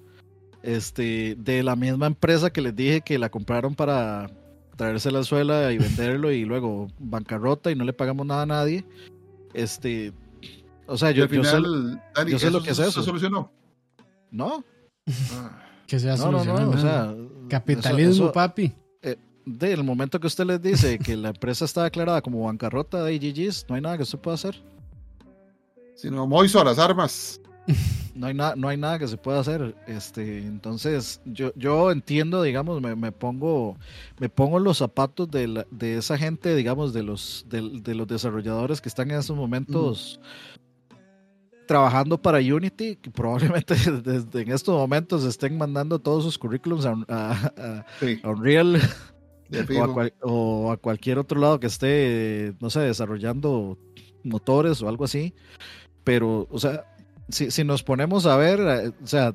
Este, 0.63 1.35
de 1.37 1.63
la 1.65 1.75
misma 1.77 2.07
empresa 2.07 2.51
que 2.51 2.61
les 2.63 2.75
dije 2.77 3.01
que 3.03 3.19
la 3.19 3.29
compraron 3.29 3.75
para 3.75 4.31
traerse 4.77 5.11
la 5.11 5.25
suela 5.25 5.73
y 5.73 5.79
venderlo 5.79 6.31
y 6.31 6.45
luego 6.45 6.87
bancarrota 6.99 7.71
y 7.71 7.75
no 7.75 7.85
le 7.85 7.93
pagamos 7.93 8.25
nada 8.25 8.43
a 8.43 8.47
nadie. 8.47 8.85
Este, 9.53 10.13
o 10.87 10.97
sea, 10.97 11.11
yo, 11.11 11.27
yo 11.27 11.43
sé, 11.45 11.51
final, 11.57 12.03
Dani, 12.15 12.31
yo 12.31 12.39
sé 12.39 12.51
lo 12.53 12.63
que 12.63 12.71
es 12.71 12.77
se- 12.77 12.85
eso. 12.85 13.01
Se 13.01 13.07
solucionó. 13.07 13.51
no, 14.31 14.65
Ah, 15.33 15.61
Que 15.87 15.99
sea 15.99 16.17
no, 16.17 16.31
no, 16.33 16.45
no, 16.45 16.71
o 16.71 16.79
sea, 16.79 17.15
Capitalismo, 17.49 18.11
eso- 18.13 18.25
eso- 18.25 18.33
papi. 18.33 18.73
del 19.47 19.85
momento 19.85 20.19
que 20.19 20.27
usted 20.27 20.47
les 20.47 20.63
dice 20.63 20.99
que 20.99 21.17
la 21.17 21.29
empresa 21.29 21.67
está 21.67 21.85
declarada 21.85 22.23
como 22.23 22.45
bancarrota 22.47 23.05
de 23.05 23.19
GG's, 23.19 23.67
no 23.69 23.75
hay 23.75 23.83
nada 23.83 23.97
que 23.99 24.05
usted 24.05 24.19
pueda 24.19 24.37
hacer. 24.37 24.57
Sino 25.95 26.27
Moiso 26.27 26.61
a 26.61 26.65
las 26.65 26.79
armas. 26.79 27.41
No 28.17 28.29
hay, 28.29 28.35
nada 28.35 28.55
no 28.55 28.69
hay 28.69 28.77
nada 28.77 28.97
que 29.01 29.09
se 29.09 29.17
pueda 29.17 29.41
hacer. 29.41 29.75
Este, 29.89 30.39
entonces, 30.39 31.21
yo, 31.25 31.53
yo 31.57 31.91
entiendo, 31.91 32.45
digamos, 32.45 32.81
me, 32.81 32.95
me 32.95 33.11
pongo 33.11 33.77
me 34.21 34.29
pongo 34.29 34.59
en 34.59 34.63
los 34.63 34.79
zapatos 34.79 35.29
de, 35.33 35.49
la- 35.49 35.67
de 35.73 35.97
esa 35.97 36.17
gente, 36.17 36.55
digamos, 36.55 36.93
de 36.93 37.03
los, 37.03 37.45
de, 37.49 37.81
de 37.83 37.95
los 37.97 38.07
desarrolladores 38.07 38.81
que 38.81 38.89
están 38.89 39.11
en 39.11 39.19
esos 39.19 39.37
momentos 39.37 40.21
trabajando 41.67 42.21
para 42.21 42.39
Unity, 42.39 42.97
que 42.97 43.11
probablemente 43.11 43.75
desde 44.05 44.43
en 44.43 44.53
estos 44.53 44.75
momentos 44.77 45.25
estén 45.25 45.57
mandando 45.59 45.99
todos 45.99 46.25
sus 46.25 46.39
currículums 46.39 46.87
a, 46.87 46.93
a- 47.09 47.53
a- 47.57 47.87
Sí, 48.01 48.21
a 48.23 48.29
Unreal 48.31 48.79
cual- 49.95 50.15
o 50.23 50.71
a 50.73 50.77
cualquier 50.77 51.19
otro 51.19 51.41
lado 51.41 51.61
que 51.61 51.67
esté, 51.67 52.55
no 52.61 52.71
sé, 52.71 52.81
desarrollando 52.81 53.79
motores 54.23 54.81
o 54.83 54.89
algo 54.89 55.05
así. 55.05 55.35
Pero, 56.03 56.47
o 56.51 56.59
sea, 56.59 56.85
si, 57.29 57.51
si 57.51 57.65
nos 57.65 57.83
ponemos 57.83 58.27
a 58.27 58.37
ver, 58.37 58.61
eh, 58.61 58.93
o 59.03 59.07
sea, 59.07 59.35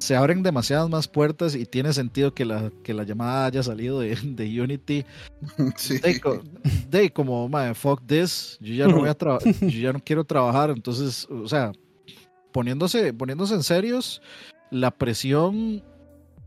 se 0.00 0.16
abren 0.16 0.42
demasiadas 0.42 0.88
más 0.88 1.06
puertas 1.06 1.54
y 1.54 1.66
tiene 1.66 1.92
sentido 1.92 2.32
que 2.32 2.46
la, 2.46 2.72
que 2.82 2.94
la 2.94 3.04
llamada 3.04 3.44
haya 3.46 3.62
salido 3.62 4.00
de, 4.00 4.16
de 4.24 4.60
Unity. 4.60 5.04
Sí. 5.76 5.98
De, 5.98 6.20
de 6.90 7.12
como, 7.12 7.48
"Mae, 7.48 7.74
fuck 7.74 8.02
this, 8.06 8.58
yo 8.60 8.74
ya 8.74 8.86
no 8.86 8.98
voy 8.98 9.08
a 9.08 9.14
trabajar, 9.14 9.52
yo 9.60 9.80
ya 9.80 9.92
no 9.92 10.00
quiero 10.02 10.24
trabajar. 10.24 10.70
Entonces, 10.70 11.28
o 11.30 11.46
sea, 11.46 11.72
poniéndose, 12.52 13.12
poniéndose 13.12 13.54
en 13.54 13.62
serios, 13.62 14.22
la 14.70 14.90
presión 14.90 15.82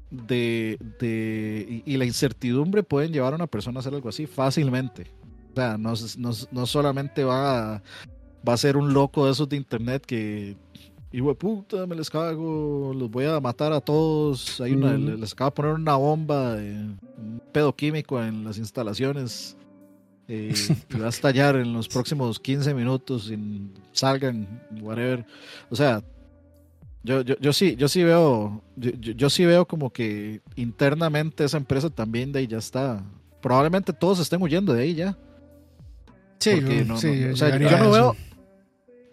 de, 0.10 0.78
de 1.00 1.84
y, 1.86 1.94
y 1.94 1.98
la 1.98 2.06
incertidumbre 2.06 2.84
pueden 2.84 3.12
llevar 3.14 3.34
a 3.34 3.38
una 3.38 3.48
persona 3.48 3.80
a 3.80 3.82
hacer 3.82 3.94
algo 3.94 4.10
así 4.10 4.26
fácilmente. 4.26 5.12
O 5.52 5.56
sea, 5.56 5.78
no, 5.78 5.94
no, 6.18 6.32
no 6.52 6.66
solamente 6.66 7.24
va 7.24 7.76
a, 7.76 7.84
va 8.48 8.54
a 8.54 8.58
ser 8.58 8.78
un 8.78 8.94
loco 8.94 9.26
de 9.26 9.32
esos 9.32 9.48
de 9.48 9.58
internet 9.58 10.04
que, 10.06 10.58
hijo 11.14 11.30
de 11.30 11.36
puta, 11.36 11.86
me 11.88 11.96
les 11.96 12.10
cago, 12.10 12.92
los 12.94 13.10
voy 13.10 13.26
a 13.26 13.40
matar 13.40 13.72
a 13.72 13.80
todos. 13.80 14.60
Hay 14.60 14.74
una, 14.74 14.98
les 14.98 15.32
acaba 15.34 15.52
de 15.52 15.56
poner 15.56 15.72
una 15.74 15.96
bomba, 15.96 16.56
eh, 16.58 16.74
un 17.18 17.42
pedo 17.52 17.74
químico 17.76 18.22
en 18.22 18.44
las 18.44 18.58
instalaciones. 18.58 19.56
eh, 20.28 20.54
y 20.90 20.98
va 20.98 21.06
a 21.06 21.10
estallar 21.10 21.56
en 21.56 21.72
los 21.72 21.88
próximos 21.88 22.40
15 22.40 22.74
minutos 22.74 23.30
y 23.32 23.70
salgan, 23.92 24.48
whatever. 24.82 25.24
O 25.70 25.76
sea, 25.76 26.02
yo, 27.04 27.22
yo, 27.22 27.36
yo 27.40 27.54
sí, 27.54 27.76
yo 27.76 27.88
sí 27.88 28.04
veo, 28.04 28.62
yo, 28.78 29.30
sí 29.30 29.46
veo 29.46 29.66
como 29.68 29.92
que 29.92 30.42
internamente 30.56 31.44
esa 31.44 31.58
empresa 31.58 31.90
también 31.90 32.32
de 32.32 32.40
ahí 32.40 32.48
ya 32.48 32.58
está. 32.58 33.04
Probablemente 33.42 33.92
todos 33.94 34.20
estén 34.20 34.42
huyendo 34.42 34.74
de 34.74 34.84
ahí 34.84 34.96
ya. 34.96 35.18
Sí, 36.40 36.60
no- 36.88 36.98
sí, 36.98 37.08
no- 37.28 37.34
o 37.34 37.36
sea, 37.36 37.50
yo 37.58 37.78
no 37.78 37.92
veo-. 37.92 38.16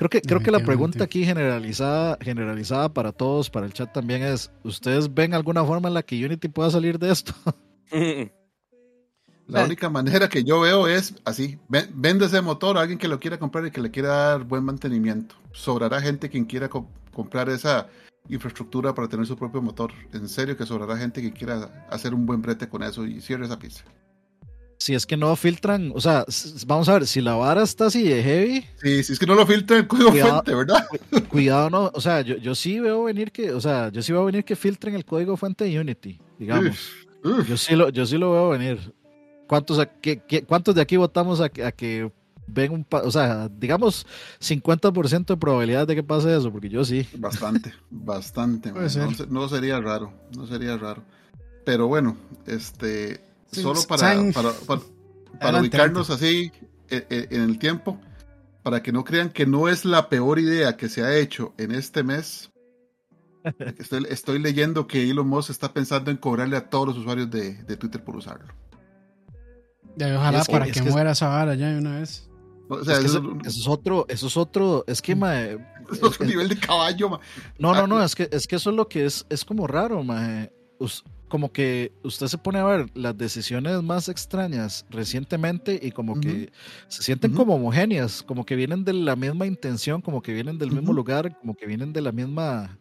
Creo 0.01 0.09
que, 0.09 0.23
creo 0.23 0.41
que 0.41 0.51
la 0.51 0.61
pregunta 0.65 1.05
aquí 1.05 1.25
generalizada, 1.27 2.17
generalizada 2.23 2.89
para 2.95 3.13
todos, 3.13 3.51
para 3.51 3.67
el 3.67 3.75
chat 3.75 3.93
también 3.93 4.23
es, 4.23 4.51
¿ustedes 4.65 5.13
ven 5.13 5.35
alguna 5.35 5.63
forma 5.63 5.89
en 5.89 5.95
la 5.95 6.03
que 6.03 6.25
Unity 6.25 6.49
pueda 6.49 6.71
salir 6.71 6.99
de 6.99 7.11
esto? 7.13 7.35
La 9.47 9.61
única 9.67 9.91
manera 9.91 10.27
que 10.31 10.43
yo 10.43 10.61
veo 10.61 10.87
es 10.89 11.15
así: 11.27 11.59
ven- 11.69 11.91
vende 11.95 12.25
ese 12.25 12.41
motor 12.41 12.79
a 12.79 12.81
alguien 12.81 12.99
que 12.99 13.09
lo 13.09 13.21
quiera 13.21 13.39
comprar 13.39 13.67
y 13.67 13.71
que 13.71 13.83
le 13.83 13.91
quiera 13.91 14.09
dar 14.09 14.45
buen 14.45 14.65
mantenimiento. 14.65 15.35
Sobrará 15.53 16.01
gente 16.01 16.31
quien 16.31 16.47
quiera 16.47 16.71
co- 16.71 16.89
comprar 17.13 17.51
esa 17.51 17.89
infraestructura 18.31 18.95
para 18.95 19.07
tener 19.09 19.27
su 19.27 19.37
propio 19.37 19.61
motor. 19.61 19.93
En 20.15 20.29
serio 20.31 20.57
que 20.57 20.65
sobrará 20.65 20.97
gente 20.97 21.21
que 21.21 21.33
quiera 21.33 21.87
hacer 21.91 22.15
un 22.15 22.25
buen 22.25 22.41
brete 22.41 22.71
con 22.71 22.83
eso 22.83 23.05
y 23.05 23.21
cierre 23.21 23.45
esa 23.45 23.59
pizza. 23.59 23.85
Si 24.83 24.95
es 24.95 25.05
que 25.05 25.19
no 25.19 25.37
filtran, 25.37 25.93
o 25.95 26.01
sea, 26.01 26.25
vamos 26.67 26.89
a 26.89 26.95
ver, 26.95 27.07
si 27.07 27.21
la 27.21 27.35
vara 27.35 27.63
está 27.63 27.87
así 27.87 28.03
de 28.03 28.23
heavy, 28.23 28.65
Sí, 28.83 29.05
si 29.05 29.13
es 29.13 29.19
que 29.19 29.27
no 29.27 29.35
lo 29.35 29.47
filtra 29.47 29.77
el 29.77 29.87
código 29.87 30.09
Cuidado. 30.11 30.43
fuente, 30.43 30.55
¿verdad? 30.55 30.87
cuidado, 31.29 31.69
no, 31.69 31.91
o 31.93 32.01
sea, 32.01 32.23
yo, 32.23 32.39
yo 32.39 32.55
sí 32.55 32.81
veo 32.81 33.05
venir 33.05 33.31
que, 33.31 33.53
o 33.53 33.61
sea, 33.61 33.91
yo 33.91 34.01
sí 34.01 34.11
veo 34.11 34.25
venir 34.25 34.43
que 34.43 34.57
filtren 34.57 34.95
el 34.95 35.05
código 35.05 35.37
fuente 35.37 35.65
de 35.65 35.79
Unity, 35.79 36.19
digamos. 36.39 36.71
Uf, 37.23 37.41
uf. 37.41 37.47
Yo 37.49 37.57
sí 37.59 37.77
lo, 37.77 37.91
yo 37.91 38.07
sí 38.07 38.17
lo 38.17 38.33
veo 38.33 38.49
venir. 38.49 38.95
¿Cuántos, 39.47 39.79
a- 39.79 39.85
qué- 39.87 40.23
qué- 40.27 40.45
cuántos 40.45 40.75
de 40.75 40.81
aquí 40.81 40.97
votamos 40.97 41.43
a, 41.43 41.51
que- 41.51 41.63
a 41.65 41.73
que 41.73 42.11
ven 42.47 42.73
un, 42.73 42.87
o 42.91 43.11
sea, 43.11 43.51
digamos 43.51 44.07
50% 44.41 45.35
de 45.35 45.37
probabilidad 45.37 45.87
de 45.87 45.95
que 45.97 46.03
pase 46.03 46.35
eso? 46.35 46.51
Porque 46.51 46.71
yo 46.71 46.85
sí. 46.87 47.07
Bastante, 47.19 47.75
bastante. 47.91 48.73
Puede 48.73 48.89
ser. 48.89 49.03
No, 49.29 49.43
no 49.43 49.49
sería 49.51 49.79
raro, 49.79 50.11
no 50.35 50.47
sería 50.47 50.79
raro. 50.79 51.03
Pero 51.67 51.87
bueno, 51.87 52.17
este, 52.47 53.21
solo 53.51 53.81
para, 53.89 54.15
para, 54.33 54.53
para- 54.53 54.53
para 54.67 54.81
Adelante, 55.41 55.61
ubicarnos 55.61 56.11
así 56.11 56.53
eh, 56.91 57.07
eh, 57.09 57.29
en 57.31 57.43
el 57.43 57.59
tiempo, 57.59 57.99
para 58.63 58.83
que 58.83 58.93
no 58.93 59.05
crean 59.05 59.31
que 59.31 59.47
no 59.47 59.69
es 59.69 59.85
la 59.85 60.09
peor 60.09 60.39
idea 60.39 60.77
que 60.77 60.89
se 60.89 61.03
ha 61.03 61.17
hecho 61.17 61.55
en 61.59 61.73
este 61.73 62.03
mes. 62.03 62.51
Estoy, 63.79 64.07
estoy 64.11 64.39
leyendo 64.39 64.87
que 64.87 65.09
Elon 65.09 65.27
Musk 65.27 65.49
está 65.51 65.73
pensando 65.73 66.11
en 66.11 66.19
cobrarle 66.19 66.57
a 66.59 66.69
todos 66.69 66.89
los 66.89 66.99
usuarios 66.99 67.31
de, 67.31 67.55
de 67.55 67.77
Twitter 67.79 68.05
por 68.05 68.17
usarlo. 68.17 68.53
Ya, 69.97 70.15
ojalá 70.17 70.41
Es 70.41 70.47
que- 70.47 70.53
para 70.53 70.67
es 70.67 70.73
que, 70.73 70.83
que- 70.83 70.91
muera 70.91 71.13
esa 71.13 71.29
vara 71.29 71.55
ya 71.55 71.69
de 71.71 71.79
una 71.79 71.99
vez. 72.01 72.29
O 72.69 72.85
sea, 72.85 72.95
Es 72.95 73.01
que 73.01 73.07
eso, 73.07 73.19
eso, 73.19 73.39
eso 73.45 73.61
es 73.61 73.67
otro, 73.69 74.07
eso 74.09 74.27
es 74.29 74.37
otro, 74.37 74.85
es 74.89 75.01
que, 75.03 75.15
mae, 75.17 75.55
es 75.91 76.03
otro 76.03 76.25
nivel 76.27 76.49
de 76.49 76.59
caballo. 76.59 77.09
ma. 77.09 77.21
No, 77.59 77.75
no, 77.75 77.87
no, 77.87 78.03
es 78.05 78.15
que, 78.15 78.29
es 78.31 78.47
que 78.47 78.57
eso 78.57 78.71
es 78.71 78.77
lo 78.77 78.89
que 78.89 79.07
es, 79.07 79.25
es 79.31 79.45
como 79.45 79.67
raro, 79.67 80.05
mae. 80.05 80.53
Como 81.31 81.51
que 81.53 81.93
usted 82.05 82.27
se 82.27 82.37
pone 82.37 82.59
a 82.59 82.65
ver 82.65 82.91
las 82.95 83.17
decisiones 83.17 83.83
más 83.83 84.09
extrañas 84.11 84.85
recientemente 84.91 85.81
y 85.83 85.93
como 85.93 86.21
que 86.21 86.53
se 86.89 87.03
sienten 87.03 87.33
como 87.33 87.55
homogéneas, 87.55 88.23
como 88.23 88.45
que 88.45 88.57
vienen 88.57 88.85
de 88.85 88.93
la 88.93 89.17
misma 89.17 89.47
intención, 89.47 90.03
como 90.03 90.21
que 90.21 90.35
vienen 90.35 90.59
del 90.59 90.73
mismo 90.73 90.93
lugar, 90.93 91.39
como 91.39 91.55
que 91.55 91.67
vienen 91.67 91.93
de 91.95 92.03
la 92.03 92.13
misma 92.13 92.77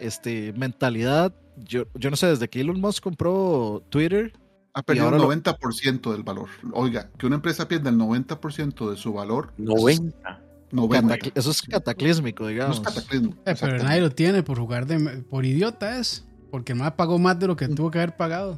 este, 0.00 0.52
mentalidad. 0.54 1.32
Yo, 1.64 1.84
yo 1.94 2.10
no 2.10 2.16
sé, 2.16 2.26
desde 2.26 2.48
que 2.48 2.60
Elon 2.60 2.80
Musk 2.80 3.02
compró 3.02 3.82
Twitter, 3.90 4.32
Ha 4.74 4.82
perdido 4.82 5.08
el 5.08 5.16
lo- 5.16 5.30
90% 5.32 6.12
del 6.12 6.22
valor. 6.22 6.48
Oiga, 6.72 7.10
que 7.18 7.26
una 7.26 7.36
empresa 7.36 7.66
pierda 7.68 7.90
el 7.90 7.96
90% 7.96 8.90
de 8.90 8.96
su 8.96 9.12
valor, 9.12 9.52
90. 9.58 10.42
90. 10.72 11.16
catacl- 11.16 11.32
eso 11.34 11.50
es 11.50 11.62
cataclísmico, 11.62 12.42
No 12.44 12.48
digamos. 12.48 12.76
es 12.78 12.82
cataclismo. 12.82 13.34
Eh, 13.46 13.54
pero 13.60 13.84
nadie 13.84 14.00
lo 14.00 14.10
tiene 14.10 14.42
por 14.42 14.58
jugar 14.58 14.86
de. 14.86 14.98
Por 15.22 15.44
idiota 15.46 15.98
es. 15.98 16.24
Porque 16.50 16.72
el 16.72 16.78
más 16.78 16.92
pagó 16.92 17.18
más 17.18 17.38
de 17.38 17.46
lo 17.46 17.56
que 17.56 17.68
tuvo 17.68 17.90
que 17.90 17.98
haber 17.98 18.16
pagado. 18.16 18.56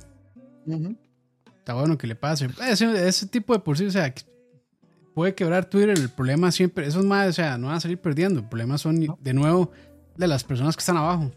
Está 1.59 1.74
bueno 1.74 1.98
que 1.98 2.06
le 2.06 2.15
pase. 2.15 2.48
Ese, 2.69 3.09
ese 3.09 3.27
tipo 3.27 3.52
de 3.52 3.60
por 3.60 3.77
sí, 3.78 3.86
o 3.86 3.90
sea, 3.90 4.12
puede 5.15 5.35
quebrar 5.35 5.65
Twitter. 5.66 5.90
El 5.98 6.10
problema 6.10 6.51
siempre, 6.52 6.86
esos 6.86 7.05
más, 7.05 7.28
o 7.28 7.32
sea, 7.32 7.59
no 7.59 7.66
van 7.69 7.77
a 7.77 7.81
salir 7.81 7.98
perdiendo. 7.98 8.40
El 8.40 8.48
problema 8.48 8.78
son, 8.78 9.16
de 9.20 9.35
nuevo, 9.35 9.70
de 10.16 10.27
las 10.28 10.44
personas 10.44 10.77
que 10.77 10.81
están 10.81 10.97
abajo. 10.97 11.31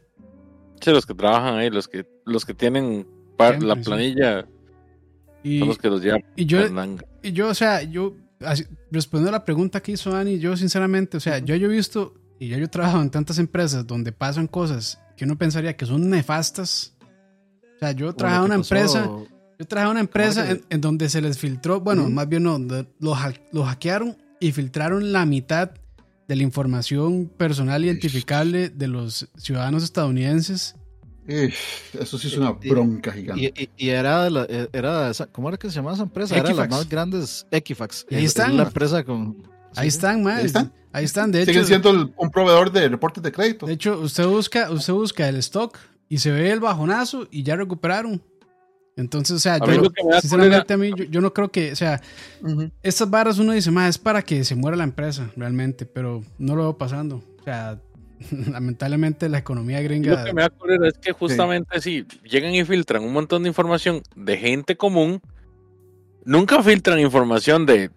Sí, 0.82 0.92
los 0.92 1.06
que 1.06 1.14
trabajan 1.14 1.56
ahí, 1.56 1.70
los 1.70 1.88
que, 1.88 2.08
los 2.26 2.46
que 2.46 2.54
tienen 2.54 3.08
par- 3.38 3.52
Siempre, 3.60 3.68
la 3.68 3.76
sí. 3.76 3.82
planilla, 3.84 4.48
Y, 5.44 5.60
son 5.60 5.68
los 5.70 5.78
que 5.78 5.90
los 5.90 6.02
llevan 6.02 6.24
y 6.36 6.46
yo, 6.46 6.60
y 7.24 7.32
yo, 7.34 7.50
o 7.50 7.54
sea, 7.54 7.84
yo, 7.84 8.16
así- 8.42 8.66
respondiendo 8.92 9.30
a 9.30 9.40
la 9.40 9.46
pregunta 9.46 9.80
que 9.82 9.92
hizo 9.92 10.10
Dani, 10.12 10.40
yo 10.40 10.58
sinceramente, 10.58 11.18
o 11.18 11.20
sea, 11.20 11.38
yo, 11.40 11.56
yo 11.56 11.68
he 11.70 11.76
visto 11.76 12.16
y 12.40 12.50
ya 12.50 12.58
yo 12.58 12.66
he 12.66 12.68
trabajado 12.68 13.04
en 13.04 13.12
tantas 13.12 13.38
empresas 13.38 13.86
donde 13.86 14.12
pasan 14.12 14.48
cosas 14.48 15.00
que 15.22 15.26
uno 15.26 15.38
pensaría 15.38 15.78
que 15.78 15.86
son 15.86 16.10
nefastas. 16.10 16.96
O 17.76 17.80
sea, 17.80 17.92
yo 17.92 18.08
lo 18.08 18.12
en 18.12 18.26
una 18.26 18.40
pasó- 18.40 18.54
empresa 18.56 19.06
Yo 19.60 19.68
trabajé 19.68 19.86
en 19.86 19.92
una 19.92 20.00
empresa 20.00 20.50
en, 20.50 20.66
en 20.72 20.82
donde 20.82 21.10
se 21.10 21.22
les 21.22 21.38
filtró, 21.38 21.80
bueno, 21.80 22.10
más 22.10 22.28
bien 22.28 22.42
no, 22.42 22.58
lo, 22.58 22.88
lo 23.52 23.64
hackearon 23.64 24.18
y 24.40 24.52
filtraron 24.52 25.14
la 25.14 25.28
mitad 25.28 25.70
de 26.28 26.36
la 26.36 26.42
información 26.42 27.28
personal 27.38 27.86
identificable 27.86 28.70
de 28.70 28.88
los 28.88 29.30
ciudadanos 29.38 29.84
estadounidenses. 29.84 30.74
Eso 31.28 32.18
sí 32.18 32.30
es 32.30 32.38
una 32.38 32.54
bronca 32.54 33.12
gigante. 33.12 33.54
Y, 33.56 33.64
y- 33.64 33.70
y 33.78 33.90
era, 33.90 34.24
de 34.24 34.32
la, 34.32 34.48
era 34.74 35.06
de 35.06 35.12
esa, 35.12 35.28
¿cómo 35.28 35.50
era 35.50 35.58
que 35.60 35.70
se 35.70 35.76
llamaba 35.76 35.94
esa 35.94 36.04
empresa? 36.04 36.34
Era 36.36 36.50
de 36.50 36.56
las 36.56 36.66
Equifax. 36.66 36.80
más 36.82 36.90
grandes, 36.90 37.48
Equifax. 37.52 38.08
Y 38.10 38.16
ahí 38.16 38.26
Es- 38.26 38.32
es 38.32 38.38
están. 38.40 38.58
la 38.58 38.64
empresa 38.64 39.04
con... 39.04 39.38
Ahí 39.76 39.88
están, 39.88 40.24
mae. 40.24 40.38
Ahí 40.40 40.46
están. 40.48 40.74
Ahí 40.94 41.06
están, 41.06 41.32
de 41.32 41.46
Siguen 41.46 41.62
hecho. 41.62 41.68
siendo 41.68 41.90
el- 41.92 42.14
un 42.18 42.30
proveedor 42.32 42.72
de 42.72 42.90
reportes 42.90 43.24
de 43.24 43.32
crédito. 43.32 43.66
De 43.66 43.74
hecho, 43.74 44.00
usted 44.00 44.26
busca, 44.26 44.70
usted 44.72 44.94
busca 44.94 45.28
el 45.30 45.38
stock 45.38 45.78
y 46.10 46.18
se 46.18 46.32
ve 46.32 46.52
el 46.52 46.60
bajonazo 46.60 47.28
y 47.32 47.44
ya 47.44 47.56
recuperaron. 47.56 48.22
Entonces, 48.98 49.38
o 49.38 49.40
sea, 49.40 49.56
A 49.56 49.74
yo, 49.74 49.84
sinceramente 50.20 50.74
a 50.74 50.78
mí, 50.78 50.92
yo, 50.96 51.06
yo 51.06 51.22
no 51.22 51.34
creo 51.34 51.50
que, 51.50 51.72
o 51.72 51.76
sea, 51.76 52.02
estas 52.84 53.10
varas 53.10 53.40
uno 53.40 53.54
dice, 53.54 53.72
más 53.72 53.90
es 53.92 53.98
para 53.98 54.22
que 54.22 54.44
se 54.44 54.54
muera 54.56 54.76
la 54.76 54.84
empresa, 54.84 55.32
realmente, 55.38 55.86
pero 55.86 56.24
no 56.38 56.56
lo 56.58 56.64
veo 56.64 56.78
pasando. 56.78 57.24
O 57.40 57.44
sea, 57.44 57.80
lamentablemente 58.52 59.30
la 59.30 59.38
economía 59.38 59.80
Y 59.80 59.86
gringa... 59.86 60.20
Lo 60.20 60.26
que 60.26 60.34
me 60.34 60.42
da 60.42 60.50
cólera 60.50 60.90
es 60.90 60.98
que 60.98 61.14
justamente 61.14 61.80
si 61.80 62.06
llegan 62.30 62.54
y 62.54 62.66
filtran 62.66 63.04
un 63.04 63.14
montón 63.14 63.44
de 63.44 63.48
información 63.50 64.02
de 64.16 64.38
gente 64.38 64.76
común, 64.76 65.22
nunca 66.26 66.62
filtran 66.62 67.00
información 67.00 67.66
de, 67.66 67.90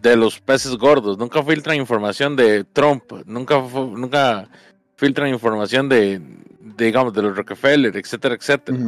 de 0.00 0.16
los 0.16 0.40
peces 0.40 0.76
gordos, 0.76 1.18
nunca 1.18 1.42
filtran 1.42 1.76
información 1.76 2.36
de 2.36 2.64
Trump, 2.64 3.04
nunca, 3.26 3.60
nunca 3.60 4.48
filtran 4.96 5.28
información 5.28 5.88
de, 5.88 6.18
de, 6.18 6.84
digamos, 6.84 7.12
de 7.12 7.22
los 7.22 7.36
Rockefeller, 7.36 7.96
etcétera, 7.96 8.34
etcétera. 8.34 8.78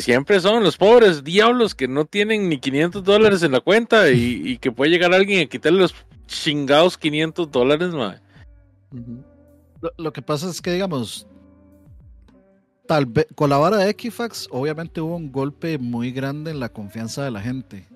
Siempre 0.00 0.40
son 0.40 0.62
los 0.62 0.76
pobres 0.76 1.22
diablos 1.22 1.74
que 1.74 1.86
no 1.86 2.04
tienen 2.04 2.48
ni 2.48 2.58
500 2.58 3.04
dólares 3.04 3.42
en 3.42 3.52
la 3.52 3.60
cuenta 3.60 4.10
y, 4.10 4.42
y 4.44 4.58
que 4.58 4.72
puede 4.72 4.90
llegar 4.90 5.12
alguien 5.12 5.44
a 5.44 5.50
quitarle 5.50 5.80
los 5.80 5.94
chingados 6.26 6.96
500 6.96 7.50
dólares. 7.50 7.92
Lo, 7.92 8.14
lo 9.96 10.12
que 10.12 10.22
pasa 10.22 10.48
es 10.48 10.62
que, 10.62 10.72
digamos, 10.72 11.26
tal 12.86 13.06
vez 13.06 13.26
con 13.34 13.50
la 13.50 13.58
vara 13.58 13.78
de 13.78 13.90
Equifax, 13.90 14.48
obviamente 14.50 15.00
hubo 15.00 15.16
un 15.16 15.30
golpe 15.30 15.78
muy 15.78 16.10
grande 16.10 16.50
en 16.50 16.60
la 16.60 16.70
confianza 16.70 17.24
de 17.24 17.30
la 17.30 17.40
gente. 17.40 17.86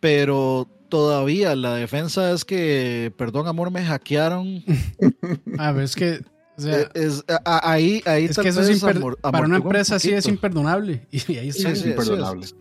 Pero 0.00 0.68
todavía 0.88 1.54
la 1.56 1.74
defensa 1.74 2.32
es 2.32 2.44
que, 2.44 3.12
perdón, 3.16 3.46
amor, 3.48 3.70
me 3.70 3.84
hackearon. 3.84 4.64
A 5.58 5.72
ver, 5.72 5.84
es 5.84 5.94
que, 5.96 6.20
o 6.56 6.60
sea, 6.60 6.80
Eh, 6.80 6.88
es, 6.94 7.24
a- 7.28 7.40
a- 7.44 7.72
ahí, 7.72 8.02
ahí 8.06 8.24
es 8.26 8.38
que 8.38 8.48
eso 8.48 8.60
es 8.62 8.68
vez 8.68 8.82
imper- 8.82 8.96
amor- 8.96 9.18
para 9.20 9.44
una 9.46 9.56
empresa 9.56 9.96
así 9.96 10.12
es 10.12 10.26
imperdonable. 10.26 11.06
Y 11.10 11.36
ahí 11.36 11.52
Sí, 11.52 11.58
está. 11.66 11.74
sí, 11.76 11.88
imperdonable. 11.90 12.44
es- 12.46 12.54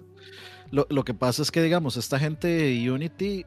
Lo, 0.71 0.85
lo 0.89 1.03
que 1.05 1.13
pasa 1.13 1.41
es 1.41 1.51
que, 1.51 1.61
digamos, 1.61 1.95
esta 1.97 2.19
gente 2.19 2.47
de 2.47 2.91
Unity 2.91 3.45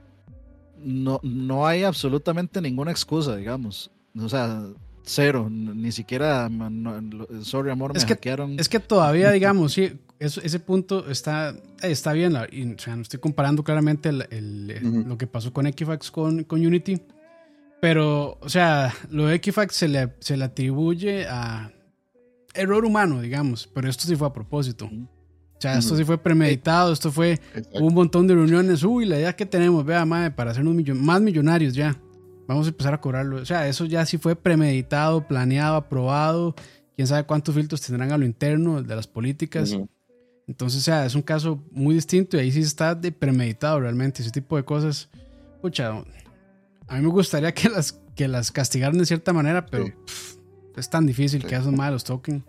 no, 0.83 1.21
no 1.23 1.67
hay 1.67 1.83
absolutamente 1.85 2.61
ninguna 2.63 2.91
excusa, 2.91 3.37
digamos. 3.37 3.91
O 4.19 4.29
sea, 4.29 4.65
cero, 5.03 5.49
ni 5.51 5.93
siquiera, 5.93 6.49
no, 6.49 7.45
sorry 7.45 7.71
amor, 7.71 7.93
Es 7.95 8.03
me 8.05 8.09
que- 8.09 8.15
hackearon. 8.15 8.59
Es 8.59 8.69
que 8.69 8.81
todavía, 8.81 9.31
digamos, 9.33 9.73
sí, 9.75 9.93
eso- 10.21 10.41
ese 10.43 10.61
punto 10.61 11.09
está, 11.11 11.51
eh, 11.83 11.91
está 11.91 12.13
bien. 12.13 12.33
la- 12.35 12.47
y, 12.51 12.73
o 12.73 12.79
sea, 12.79 12.95
no 12.95 13.03
estoy 13.03 13.19
comparando 13.19 13.65
claramente 13.65 14.11
el- 14.11 14.27
el- 14.31 14.71
el- 14.71 14.87
Ujú. 14.87 15.09
lo 15.09 15.19
que 15.19 15.27
pasó 15.27 15.53
con 15.53 15.67
Equifax 15.67 16.11
con, 16.11 16.45
con 16.45 16.65
Unity. 16.65 17.01
Pero, 17.81 18.39
o 18.41 18.49
sea, 18.49 18.95
lo 19.11 19.27
de 19.27 19.37
Equifax 19.37 19.75
se 19.75 19.89
le, 19.89 20.13
se 20.21 20.37
le 20.37 20.45
atribuye 20.45 21.27
a 21.27 21.73
error 22.55 22.85
humano, 22.85 23.21
digamos. 23.23 23.69
Pero 23.75 23.89
esto 23.89 24.05
sí 24.07 24.15
fue 24.17 24.29
a 24.29 24.33
propósito. 24.33 24.85
O 24.85 25.61
sea, 25.61 25.79
esto 25.79 25.97
sí 25.97 26.05
fue 26.05 26.19
premeditado. 26.19 26.93
Esto 26.93 27.11
fue 27.11 27.33
Exacto. 27.33 27.79
Un 27.83 27.95
montón 27.95 28.27
de 28.27 28.35
reuniones. 28.35 28.83
Uy, 28.83 29.07
la 29.07 29.17
idea 29.19 29.35
que 29.35 29.47
tenemos, 29.47 29.85
vea, 29.85 30.05
madre, 30.05 30.31
para 30.31 30.51
hacernos 30.51 30.75
millo- 30.75 30.95
más 30.95 31.21
millonarios 31.23 31.75
ya. 31.75 31.97
Vamos 32.47 32.67
a 32.67 32.71
empezar 32.71 32.93
a 32.95 33.01
cobrarlo. 33.01 33.37
O 33.37 33.45
sea, 33.47 33.67
eso 33.69 33.85
ya 33.87 34.05
sí 34.05 34.19
fue 34.19 34.37
premeditado, 34.37 35.27
planeado, 35.27 35.77
aprobado. 35.77 36.55
Quién 36.97 37.07
sabe 37.07 37.25
cuántos 37.25 37.55
filtros 37.55 37.81
tendrán 37.81 38.13
a 38.13 38.19
lo 38.19 38.27
interno 38.27 38.83
de 38.83 38.95
las 38.97 39.07
políticas. 39.07 39.73
Ujú. 39.73 39.89
Entonces, 40.51 40.81
o 40.81 40.83
sea, 40.83 41.07
es 41.07 41.15
un 41.15 41.23
caso 41.23 41.63
muy 41.71 41.95
distinto 41.95 42.37
y 42.37 42.41
ahí 42.41 42.51
sí 42.51 42.59
está 42.61 42.97
de 42.97 43.13
premeditado 43.13 43.79
realmente. 43.79 44.21
Ese 44.21 44.33
tipo 44.33 44.57
de 44.57 44.65
cosas. 44.65 45.09
Pucha, 45.63 45.91
a 46.89 46.95
mí 46.97 47.01
me 47.01 47.07
gustaría 47.09 47.55
que 47.55 47.69
las, 47.69 47.93
que 48.17 48.27
las 48.27 48.51
castigaran 48.51 48.99
de 48.99 49.07
cierta 49.07 49.33
manera, 49.33 49.65
pero 49.65 49.87
Sí. 49.87 49.93
pff, 50.05 50.35
es 50.77 50.91
tan 50.91 51.07
difícil 51.07 51.43
Sí. 51.43 51.47
que 51.47 51.55
esos 51.55 51.73
malos 51.73 52.03
toquen. 52.03 52.43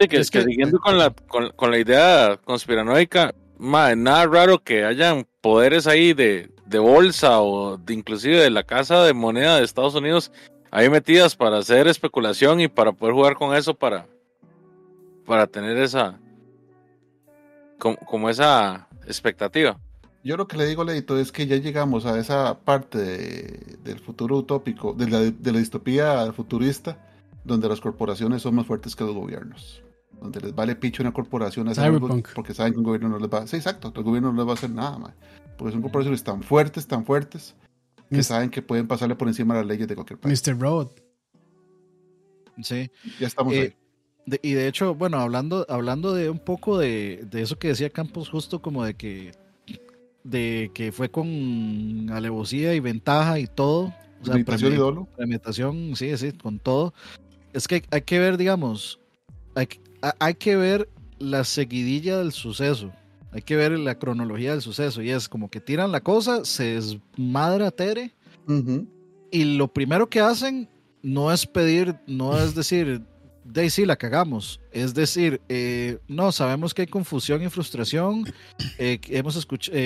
Sí, 0.00 0.08
que, 0.08 0.16
Es 0.16 0.30
que 0.30 0.38
que- 0.38 0.44
siguiendo 0.46 0.78
con 0.78 0.96
la, 0.96 1.10
con, 1.10 1.50
con 1.56 1.70
la 1.70 1.78
idea 1.78 2.40
conspiranoica, 2.42 3.34
ma, 3.58 3.94
nada 3.94 4.26
raro 4.26 4.58
que 4.64 4.86
hayan 4.86 5.26
poderes 5.42 5.86
ahí 5.86 6.14
de, 6.14 6.50
de 6.64 6.78
bolsa 6.78 7.42
o 7.42 7.76
de, 7.76 7.92
inclusive 7.92 8.40
de 8.40 8.48
la 8.50 8.62
casa 8.62 9.04
de 9.04 9.12
moneda 9.12 9.58
de 9.58 9.64
Estados 9.64 9.94
Unidos 9.94 10.32
ahí 10.70 10.88
metidas 10.88 11.36
para 11.36 11.58
hacer 11.58 11.86
especulación 11.86 12.60
y 12.60 12.68
para 12.68 12.92
poder 12.92 13.14
jugar 13.14 13.34
con 13.34 13.54
eso 13.54 13.74
para, 13.74 14.06
para 15.26 15.46
tener 15.46 15.76
esa 15.76 16.18
como, 17.78 17.96
como 17.98 18.28
esa 18.30 18.88
expectativa. 19.06 19.78
Yo 20.24 20.36
lo 20.36 20.48
que 20.48 20.56
le 20.56 20.66
digo, 20.66 20.82
Leito, 20.82 21.18
es 21.18 21.30
que 21.30 21.46
ya 21.46 21.56
llegamos 21.56 22.04
a 22.04 22.18
esa 22.18 22.58
parte 22.58 22.98
de- 22.98 23.76
del 23.84 24.00
futuro 24.00 24.36
utópico, 24.38 24.92
de 24.92 25.08
la, 25.08 25.20
de 25.20 25.52
la 25.52 25.58
distopía 25.60 26.32
futurista, 26.32 26.98
donde 27.44 27.68
las 27.68 27.80
corporaciones 27.80 28.42
son 28.42 28.56
más 28.56 28.66
fuertes 28.66 28.96
que 28.96 29.04
los 29.04 29.14
gobiernos. 29.14 29.82
Donde 30.20 30.40
les 30.40 30.54
vale 30.54 30.74
picho 30.74 31.02
una 31.02 31.12
corporación 31.12 31.68
hacer 31.68 31.84
algo 31.84 32.08
porque 32.34 32.54
saben 32.54 32.72
que 32.72 32.78
un 32.78 32.84
gobierno 32.84 33.08
no 33.10 33.18
les 33.18 33.28
va 33.30 33.46
Sí, 33.46 33.56
exacto, 33.56 33.92
el 33.94 34.02
gobierno 34.02 34.32
no 34.32 34.38
les 34.38 34.46
va 34.48 34.52
a 34.52 34.54
hacer 34.54 34.70
nada, 34.70 34.98
mae. 34.98 35.12
Porque 35.56 35.72
son 35.72 35.82
corporaciones 35.82 36.24
tan 36.24 36.42
fuertes, 36.42 36.86
tan 36.88 37.04
fuertes, 37.04 37.54
que 38.10 38.22
saben 38.22 38.50
que 38.50 38.62
pueden 38.62 38.88
pasarle 38.88 39.14
por 39.14 39.28
encima 39.28 39.54
de 39.54 39.60
las 39.60 39.68
leyes 39.68 39.86
de 39.86 39.94
cualquier 39.94 40.18
país. 40.18 40.42
Mr. 40.48 40.58
Robot. 40.58 41.02
Sí. 42.62 42.90
Ya 43.20 43.26
estamos 43.26 43.52
Eh, 43.54 43.60
ahí. 43.60 43.76
De- 44.26 44.40
y 44.42 44.52
de 44.52 44.68
hecho, 44.68 44.94
bueno, 44.94 45.18
hablando, 45.18 45.64
hablando 45.68 46.12
de 46.12 46.28
un 46.28 46.38
poco 46.38 46.78
de, 46.78 47.24
de 47.30 47.42
eso 47.42 47.58
que 47.58 47.68
decía 47.68 47.90
Campos, 47.90 48.28
justo 48.28 48.60
como 48.60 48.84
de 48.84 48.94
que 48.94 49.32
de 50.24 50.72
que 50.74 50.90
fue 50.90 51.08
con 51.08 52.10
alevosía 52.10 52.74
y 52.74 52.80
ventaja 52.80 53.38
y 53.38 53.46
todo. 53.46 53.94
O 54.20 54.24
sea, 54.24 54.36
y 54.38 54.42
dolo. 54.74 55.06
premeditación, 55.16 55.94
sí, 55.94 56.16
sí, 56.16 56.32
con 56.32 56.58
todo. 56.58 56.92
Es 57.52 57.68
que 57.68 57.84
hay 57.90 58.02
que 58.02 58.18
ver, 58.18 58.36
digamos, 58.36 58.98
hay, 59.54 59.68
hay 60.18 60.34
que 60.34 60.56
ver 60.56 60.88
la 61.18 61.44
seguidilla 61.44 62.18
del 62.18 62.32
suceso. 62.32 62.90
Hay 63.30 63.42
que 63.42 63.54
ver 63.54 63.72
la 63.78 63.98
cronología 63.98 64.52
del 64.52 64.62
suceso. 64.62 65.02
Y 65.02 65.10
es 65.10 65.28
como 65.28 65.48
que 65.48 65.60
tiran 65.60 65.92
la 65.92 66.00
cosa, 66.00 66.44
se 66.44 66.74
desmadra 66.74 67.70
Tere. 67.70 68.12
Ujú. 68.48 68.86
Y 69.30 69.56
lo 69.56 69.68
primero 69.68 70.08
que 70.08 70.20
hacen 70.20 70.68
no 71.02 71.30
es 71.32 71.46
pedir, 71.46 71.94
no 72.06 72.36
es 72.38 72.54
decir, 72.54 73.02
de 73.52 73.70
sí, 73.70 73.86
la 73.86 73.96
cagamos. 73.96 74.60
Es 74.72 74.94
decir, 74.94 75.40
eh, 75.48 75.98
no, 76.08 76.32
sabemos 76.32 76.74
que 76.74 76.82
hay 76.82 76.88
confusión 76.88 77.42
y 77.42 77.48
frustración. 77.48 78.24
eh, 78.78 79.00
hemos 79.08 79.36
escuchado 79.36 79.76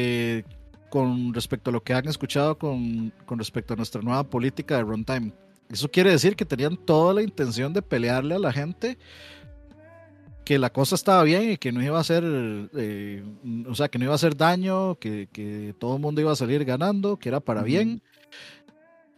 con 0.91 1.33
respecto 1.33 1.71
a 1.71 1.73
lo 1.73 1.83
que 1.83 1.95
han 1.95 2.09
escuchado 2.09 2.59
con, 2.59 3.13
con 3.25 3.39
respecto 3.39 3.75
a 3.75 3.77
nuestra 3.77 4.03
nueva 4.03 4.25
política 4.25 4.77
de 4.77 4.83
runtime. 4.83 5.33
Eso 5.71 5.89
quiere 5.89 6.11
decir 6.11 6.35
que 6.35 6.45
tenían 6.45 6.77
toda 6.77 7.15
la 7.15 7.23
intención 7.23 7.73
de 7.73 7.81
pelearle 7.81 8.35
a 8.35 8.39
la 8.41 8.53
gente 8.53 8.99
que 10.45 10.59
la 10.59 10.71
cosa 10.73 10.97
estaba 10.97 11.23
bien 11.23 11.53
y 11.53 11.57
que 11.59 11.71
no 11.71 11.81
iba 11.81 11.97
a 11.97 12.01
hacer, 12.01 12.25
eh, 12.27 13.23
o 13.69 13.75
sea, 13.77 13.89
que 13.89 13.99
no 13.99 14.05
iba 14.07 14.15
a 14.15 14.17
hacer 14.17 14.37
daño, 14.37 14.97
que, 14.97 15.29
que 15.33 15.77
todo 15.79 15.95
el 15.95 16.03
mundo 16.03 16.21
iba 16.21 16.33
a 16.33 16.37
salir 16.37 16.65
ganando, 16.65 17.17
que 17.17 17.29
era 17.29 17.39
para 17.39 17.61
Ujú. 17.61 17.67
bien. 17.69 18.03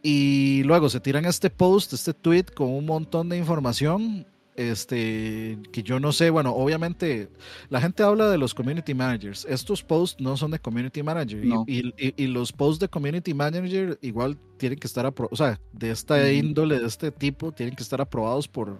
Y 0.02 0.62
luego 0.64 0.90
se 0.90 1.00
tiran 1.00 1.24
este 1.24 1.48
post, 1.48 1.94
este 1.94 2.12
tweet 2.12 2.46
con 2.54 2.68
un 2.68 2.84
montón 2.84 3.30
de 3.30 3.38
información. 3.38 4.26
Este, 4.54 5.58
que 5.72 5.82
yo 5.82 5.98
no 5.98 6.12
sé, 6.12 6.28
bueno, 6.28 6.52
obviamente 6.54 7.30
la 7.70 7.80
gente 7.80 8.02
habla 8.02 8.28
de 8.28 8.36
los 8.36 8.52
community 8.54 8.92
managers. 8.92 9.46
Estos 9.48 9.82
posts 9.82 10.20
no 10.20 10.36
son 10.36 10.50
de 10.50 10.58
community 10.58 11.02
manager. 11.02 11.44
y- 11.44 11.48
No. 11.48 11.64
Y, 11.66 11.88
y- 11.98 12.14
y 12.16 12.26
los 12.26 12.52
posts 12.52 12.78
de 12.80 12.88
community 12.88 13.32
manager 13.32 13.98
igual 14.02 14.38
tienen 14.58 14.78
que 14.78 14.86
estar 14.86 15.06
aprobados, 15.06 15.40
o 15.40 15.44
sea, 15.44 15.58
de 15.72 15.90
esta 15.90 16.30
índole, 16.32 16.78
de 16.80 16.86
este 16.86 17.10
tipo, 17.10 17.50
tienen 17.52 17.74
que 17.74 17.82
estar 17.82 18.00
aprobados 18.00 18.46
por, 18.46 18.78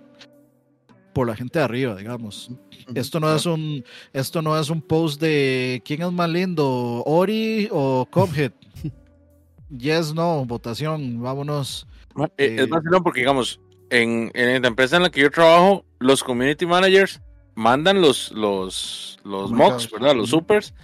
por 1.15 1.27
la 1.27 1.35
gente 1.37 1.59
de 1.59 1.65
arriba, 1.65 1.97
digamos. 1.97 2.51
Esto 2.95 3.19
no 3.19 3.35
es 3.35 3.47
un, 3.47 3.83
esto 4.13 4.43
no 4.43 4.59
es 4.59 4.69
un 4.71 4.83
post 4.83 5.21
de 5.21 5.83
quién 5.85 6.03
es 6.03 6.13
más 6.13 6.29
lindo, 6.29 7.03
Ori 7.07 7.69
o 7.71 8.07
Cuphead. 8.11 8.53
yes, 9.71 10.13
no, 10.15 10.45
votación, 10.45 11.21
vámonos. 11.21 11.87
Eh, 12.19 12.29
Eh, 12.37 12.57
es 12.61 12.69
vacilón 12.69 13.03
porque, 13.03 13.21
digamos, 13.21 13.59
en, 13.93 14.31
en 14.35 14.63
la 14.63 14.69
empresa 14.69 14.97
en 14.97 15.03
la 15.05 15.11
que 15.11 15.21
yo 15.21 15.31
trabajo, 15.31 15.85
los 16.01 16.25
community 16.25 16.67
managers 16.67 17.21
mandan 17.55 18.01
los, 18.01 18.33
los, 18.33 19.19
los 19.25 19.51
Comunicados. 19.51 19.83
mocks, 19.85 19.91
¿verdad? 19.93 20.17
Los 20.17 20.31
supers, 20.31 20.75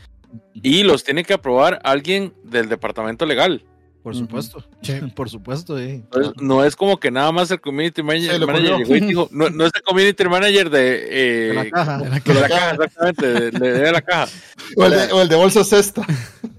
y 0.55 0.83
los 0.83 1.03
tiene 1.05 1.25
que 1.25 1.33
aprobar 1.35 1.81
alguien 1.85 2.35
del 2.45 2.69
departamento 2.69 3.25
legal. 3.27 3.65
Por 4.03 4.15
supuesto, 4.15 4.65
Che. 4.81 5.03
por 5.17 5.29
supuesto, 5.29 5.77
sí. 5.77 5.85
Entonces, 5.91 6.33
no 6.41 6.65
es 6.65 6.77
como 6.77 6.99
que 7.01 7.11
nada 7.11 7.33
más 7.33 7.51
el 7.51 7.61
community 7.61 8.03
manager, 8.03 8.41
manager 8.47 8.77
llegó 8.79 8.97
y 8.97 9.01
dijo, 9.01 9.29
no, 9.33 9.51
no 9.51 9.65
es 9.67 9.73
el 9.75 9.83
community 9.83 10.25
manager 10.25 10.71
de, 10.71 11.07
eh, 11.11 11.49
De 11.49 11.55
la 11.55 11.71
caja. 11.71 11.99
De 11.99 12.09
la 12.09 12.19
de 12.21 12.35
la 12.41 12.49
caja, 12.49 12.71
exactamente, 12.73 13.27
de, 13.27 13.51
de- 13.51 13.73
de 13.73 13.93
la 13.93 14.01
caja. 14.03 14.33
O 14.77 14.85
el 14.85 14.91
de, 14.93 15.13
o 15.13 15.23
el 15.23 15.29
de 15.29 15.37
bolsa 15.37 15.65
cesta. 15.65 16.07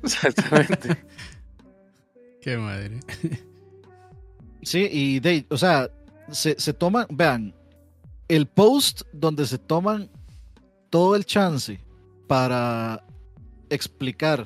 Exactamente. 0.03 0.97
Qué 2.41 2.57
madre. 2.57 2.99
Sí, 4.63 4.87
y 4.91 5.19
de, 5.19 5.45
o 5.49 5.57
sea, 5.57 5.89
se, 6.31 6.59
se 6.59 6.73
toman, 6.73 7.05
vean, 7.09 7.53
el 8.27 8.45
post 8.47 9.01
donde 9.13 9.45
se 9.45 9.57
toman 9.57 10.09
todo 10.89 11.15
el 11.15 11.25
chance 11.25 11.79
para 12.27 13.03
explicar 13.69 14.45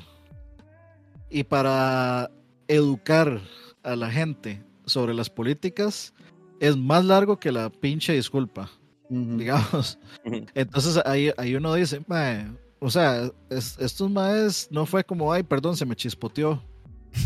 y 1.30 1.44
para 1.44 2.30
educar 2.68 3.42
a 3.84 3.96
la 3.96 4.10
gente 4.10 4.64
sobre 4.86 5.14
las 5.14 5.30
políticas 5.30 6.14
es 6.60 6.78
más 6.78 7.04
largo 7.06 7.38
que 7.40 7.52
la 7.52 7.70
pinche 7.70 8.14
disculpa, 8.14 8.70
digamos. 9.10 9.98
Entonces 10.54 11.02
ahí, 11.06 11.32
ahí 11.38 11.56
uno 11.56 11.74
dice, 11.74 12.02
"Mae, 12.08 12.48
o 12.80 12.90
sea, 12.90 13.30
es- 13.50 13.78
estos 13.80 14.10
maes 14.10 14.68
no 14.72 14.86
fue 14.86 15.04
como, 15.04 15.32
ay, 15.34 15.44
perdón, 15.44 15.76
se 15.76 15.86
me 15.86 15.96
chispoteó. 15.96 16.62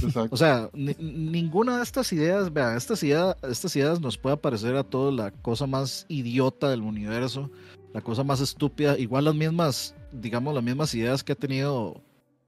Exacto. 0.03 0.29
O 0.31 0.37
sea, 0.37 0.69
ni- 0.73 0.95
ninguna 0.99 1.77
de 1.77 1.83
estas 1.83 2.11
ideas, 2.13 2.51
vean, 2.51 2.75
estas 2.75 3.01
ideas, 3.03 3.35
estas 3.49 3.75
ideas 3.75 3.99
nos 4.01 4.17
puede 4.17 4.37
parecer 4.37 4.75
a 4.75 4.83
todos 4.83 5.13
la 5.13 5.31
cosa 5.31 5.65
más 5.65 6.05
idiota 6.09 6.69
del 6.69 6.81
universo, 6.81 7.49
la 7.93 8.01
cosa 8.01 8.23
más 8.23 8.41
estúpida, 8.41 8.97
igual 8.97 9.25
las 9.25 9.35
mismas, 9.35 9.95
digamos, 10.11 10.53
las 10.53 10.63
mismas 10.63 10.93
ideas 10.93 11.23
que 11.23 11.31
ha 11.31 11.35
tenido 11.35 12.01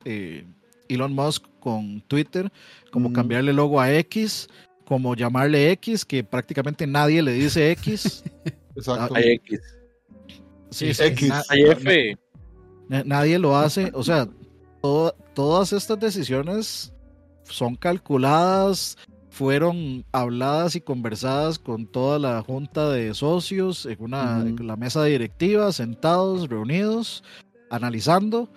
eh, 0.05 0.45
Elon 0.89 1.13
Musk 1.13 1.45
con 1.59 2.01
Twitter, 2.07 2.51
como 2.91 3.13
cambiarle 3.13 3.53
logo 3.53 3.79
a 3.79 3.91
X, 3.93 4.49
como 4.85 5.15
llamarle 5.15 5.71
X, 5.71 6.03
que 6.05 6.23
prácticamente 6.23 6.85
nadie 6.87 7.21
le 7.21 7.33
dice 7.33 7.71
X. 7.71 8.23
Exacto. 8.75 9.15
Hay 9.15 9.31
X. 9.33 9.59
Sí, 10.71 10.93
sí, 10.93 11.03
X. 11.03 11.29
na- 11.29 11.43
Hay 11.49 11.61
F. 11.63 12.17
Na- 12.89 13.03
Nadie 13.03 13.37
lo 13.39 13.55
hace, 13.55 13.91
o 13.93 14.03
sea, 14.03 14.27
to- 14.81 15.15
todas 15.33 15.73
estas 15.73 15.99
decisiones 15.99 16.91
son 17.49 17.75
calculadas, 17.75 18.97
fueron 19.29 20.03
habladas 20.11 20.75
y 20.75 20.81
conversadas 20.81 21.59
con 21.59 21.85
toda 21.85 22.19
la 22.19 22.41
junta 22.41 22.89
de 22.89 23.13
socios 23.13 23.85
en 23.85 23.97
una 24.01 24.39
Ujú. 24.39 24.47
en 24.47 24.67
la 24.67 24.75
mesa 24.75 25.03
directiva, 25.03 25.71
sentados, 25.71 26.49
reunidos, 26.49 27.23
analizando. 27.69 28.49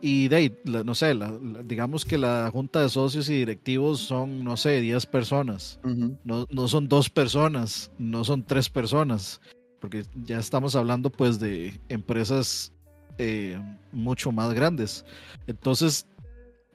Y 0.00 0.28
de 0.28 0.36
ahí, 0.36 0.56
la- 0.64 0.84
no 0.84 0.94
sé, 0.94 1.14
la- 1.14 1.30
la- 1.30 1.62
digamos 1.62 2.04
que 2.04 2.18
la 2.18 2.50
junta 2.52 2.82
de 2.82 2.90
socios 2.90 3.28
y 3.30 3.34
directivos 3.38 4.00
son, 4.00 4.44
no 4.44 4.56
sé, 4.58 4.80
10 4.82 5.06
personas. 5.06 5.80
Ujú. 5.82 6.16
No, 6.24 6.46
no 6.50 6.68
son 6.68 6.88
dos 6.88 7.08
personas, 7.08 7.90
no 7.98 8.22
son 8.22 8.42
tres 8.44 8.68
personas, 8.68 9.40
porque 9.80 10.04
ya 10.26 10.38
estamos 10.38 10.76
hablando 10.76 11.08
pues 11.10 11.40
de 11.40 11.80
empresas 11.88 12.70
eh, 13.16 13.58
mucho 13.92 14.30
más 14.32 14.52
grandes. 14.52 15.04
Entonces, 15.46 16.06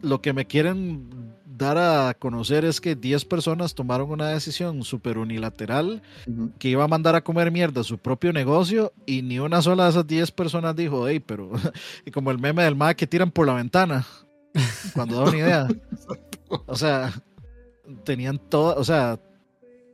lo 0.01 0.21
que 0.21 0.31
me 0.33 0.45
quieren 0.45 1.35
dar 1.59 1.77
a 1.77 2.15
conocer 2.15 2.65
es 2.65 2.81
que 2.81 2.95
10 2.95 3.25
personas 3.25 3.75
tomaron 3.75 4.09
una 4.09 4.29
decisión 4.29 4.81
súper 4.83 5.19
unilateral 5.19 6.01
que 6.57 6.69
iba 6.69 6.83
a 6.83 6.87
mandar 6.87 7.15
a 7.15 7.23
comer 7.23 7.51
mierda 7.51 7.81
a 7.81 7.83
su 7.83 7.99
propio 7.99 8.33
negocio 8.33 8.93
y 9.05 9.21
ni 9.21 9.37
una 9.37 9.61
sola 9.61 9.83
de 9.83 9.89
esas 9.91 10.07
10 10.07 10.31
personas 10.31 10.75
dijo, 10.75 11.07
hey, 11.07 11.19
pero, 11.19 11.51
y 12.05 12.11
como 12.11 12.31
el 12.31 12.39
meme 12.39 12.63
del 12.63 12.75
MAD 12.75 12.95
que 12.95 13.05
tiran 13.05 13.29
por 13.29 13.45
la 13.45 13.53
ventana, 13.53 14.07
cuando 14.95 15.17
da 15.17 15.29
una 15.29 15.37
idea. 15.37 15.67
O 16.65 16.75
sea, 16.75 17.13
tenían 18.03 18.39
todo, 18.39 18.75
o 18.75 18.83
sea, 18.83 19.19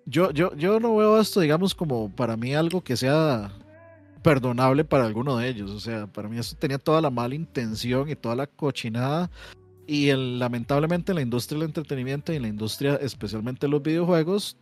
yo, 0.06 0.32
yo, 0.32 0.56
yo 0.56 0.80
no 0.80 0.96
veo 0.96 1.20
esto, 1.20 1.42
digamos, 1.42 1.76
como 1.76 2.16
para 2.16 2.38
mí 2.38 2.54
algo 2.54 2.82
que 2.82 2.96
sea 2.96 3.52
perdonable 4.22 4.84
para 4.84 5.06
alguno 5.06 5.38
de 5.38 5.50
ellos. 5.50 5.72
O 5.72 5.80
sea, 5.80 6.08
para 6.08 6.30
mí 6.30 6.38
esto 6.38 6.56
tenía 6.58 6.78
toda 6.78 7.02
la 7.02 7.10
mala 7.10 7.36
intención 7.36 8.10
y 8.10 8.16
toda 8.16 8.36
la 8.36 8.48
cochinada. 8.48 9.30
Y 9.88 10.10
el- 10.10 10.40
lamentablemente 10.40 11.12
en 11.12 11.18
la 11.18 11.22
industria 11.22 11.60
del 11.60 11.68
entretenimiento 11.70 12.34
y 12.34 12.38
en 12.38 12.42
la 12.44 12.48
industria 12.48 12.96
especialmente 12.96 13.68
los 13.68 13.82
videojuegos, 13.84 14.58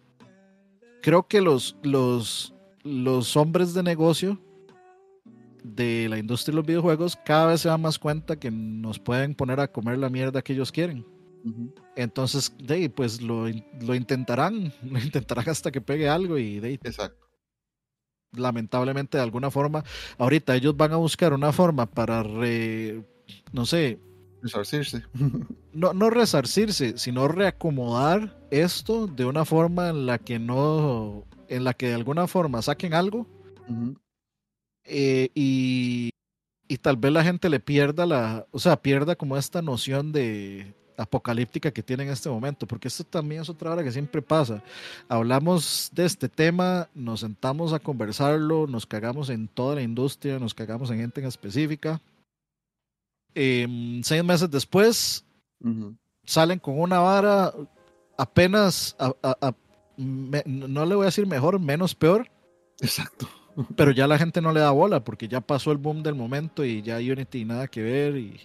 creo 1.01 1.27
que 1.27 1.39
los, 1.41 1.77
los, 1.83 2.53
los 2.83 3.37
hombres 3.37 3.73
de 3.73 3.83
negocio 3.83 4.39
de 5.63 6.07
la 6.09 6.17
industria 6.17 6.51
de 6.51 6.57
los 6.57 6.65
videojuegos 6.65 7.17
cada 7.23 7.47
vez 7.47 7.61
se 7.61 7.69
dan 7.69 7.81
más 7.81 7.97
cuenta 7.97 8.37
que 8.37 8.51
nos 8.51 8.99
pueden 8.99 9.33
poner 9.33 9.61
a 9.61 9.71
comer 9.71 9.97
la 9.97 10.09
mierda 10.09 10.41
que 10.41 10.53
ellos 10.53 10.71
quieren. 10.71 11.05
Entonces, 11.95 12.53
de 12.57 12.73
ahí, 12.73 12.89
pues 12.89 13.21
lo, 13.21 13.45
lo 13.81 13.95
intentarán, 13.95 14.73
lo 14.83 14.99
intentarán 14.99 15.47
hasta 15.49 15.71
que 15.71 15.79
pegue 15.81 16.09
algo 16.09 16.37
y 16.37 16.59
de 16.59 16.67
ahí, 16.69 16.73
Exacto. 16.83 17.25
lamentablemente 18.33 19.17
de 19.17 19.23
alguna 19.23 19.51
forma, 19.51 19.83
ahorita 20.17 20.55
ellos 20.55 20.75
van 20.75 20.91
a 20.93 20.97
buscar 20.97 21.33
una 21.33 21.51
forma 21.53 21.85
para, 21.85 22.23
re- 22.23 23.03
no 23.51 23.65
sé, 23.65 23.99
Resarcirse. 24.43 25.03
no, 25.73 25.93
no 25.93 26.09
resarcirse, 26.09 26.97
sino 26.97 27.27
reacomodar 27.29 28.37
esto 28.51 29.07
de 29.07 29.25
una 29.25 29.45
forma 29.45 29.89
en 29.89 30.05
la 30.05 30.19
que 30.19 30.37
no, 30.37 31.23
en 31.47 31.63
la 31.63 31.73
que 31.73 31.87
de 31.87 31.93
alguna 31.95 32.27
forma 32.27 32.61
saquen 32.61 32.93
algo 32.93 33.25
eh, 34.83 35.29
y, 35.33 36.11
y 36.67 36.77
tal 36.77 36.97
vez 36.97 37.13
la 37.13 37.23
gente 37.23 37.49
le 37.49 37.61
pierda 37.61 38.05
la, 38.05 38.45
o 38.51 38.59
sea, 38.59 38.75
pierda 38.81 39.15
como 39.15 39.37
esta 39.37 39.61
noción 39.61 40.11
de 40.11 40.75
apocalíptica 40.97 41.71
que 41.71 41.81
tiene 41.81 42.03
en 42.03 42.09
este 42.09 42.29
momento, 42.29 42.67
porque 42.67 42.89
esto 42.89 43.03
también 43.03 43.41
es 43.41 43.49
otra 43.49 43.71
hora 43.71 43.83
que 43.83 43.91
siempre 43.91 44.21
pasa. 44.21 44.61
Hablamos 45.07 45.89
de 45.93 46.05
este 46.05 46.29
tema, 46.29 46.89
nos 46.93 47.21
sentamos 47.21 47.73
a 47.73 47.79
conversarlo, 47.79 48.67
nos 48.67 48.85
cagamos 48.85 49.29
en 49.29 49.47
toda 49.47 49.75
la 49.75 49.81
industria, 49.81 50.37
nos 50.37 50.53
cagamos 50.53 50.91
en 50.91 50.99
gente 50.99 51.21
en 51.21 51.27
específica. 51.27 52.01
Em, 53.35 54.01
seis 54.03 54.23
meses 54.23 54.49
después 54.49 55.25
salen 56.25 56.59
con 56.59 56.79
una 56.79 56.99
vara 56.99 57.53
apenas, 58.17 58.95
a- 58.99 59.13
a- 59.23 59.37
a- 59.47 59.55
me- 59.97 60.43
no 60.45 60.85
le 60.85 60.95
voy 60.95 61.03
a 61.03 61.05
decir 61.07 61.25
mejor, 61.27 61.59
menos 61.59 61.95
peor, 61.95 62.29
Exacto. 62.81 63.27
pero 63.75 63.91
ya 63.91 64.07
la 64.07 64.17
gente 64.17 64.41
no 64.41 64.51
le 64.51 64.59
da 64.59 64.71
bola 64.71 65.03
porque 65.03 65.27
ya 65.27 65.41
pasó 65.41 65.71
el 65.71 65.77
boom 65.77 66.03
del 66.03 66.15
momento 66.15 66.63
y 66.65 66.81
ya 66.81 66.97
Unity 66.97 67.45
nada 67.45 67.67
que 67.67 67.81
ver 67.81 68.17
y, 68.17 68.39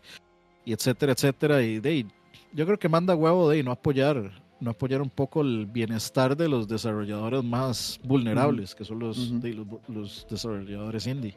y 0.65 0.73
etcétera, 0.73 1.13
etcétera. 1.13 1.63
Y 1.63 1.81
de 1.81 2.07
yo 2.53 2.65
creo 2.67 2.79
que 2.79 2.89
manda 2.89 3.15
huevo 3.15 3.49
de 3.51 3.63
no 3.63 3.73
apoyar, 3.73 4.43
no 4.61 4.71
apoyar 4.71 5.03
un 5.03 5.11
poco 5.11 5.41
el 5.43 5.67
bienestar 5.67 6.37
de 6.37 6.49
los 6.49 6.67
desarrolladores 6.69 7.45
más 7.45 8.01
vulnerables, 8.05 8.75
que 8.75 8.85
son 8.85 8.99
los, 9.01 9.41
de 9.41 9.55
los, 9.55 9.67
los 9.89 10.27
desarrolladores 10.31 11.07
indie. 11.07 11.37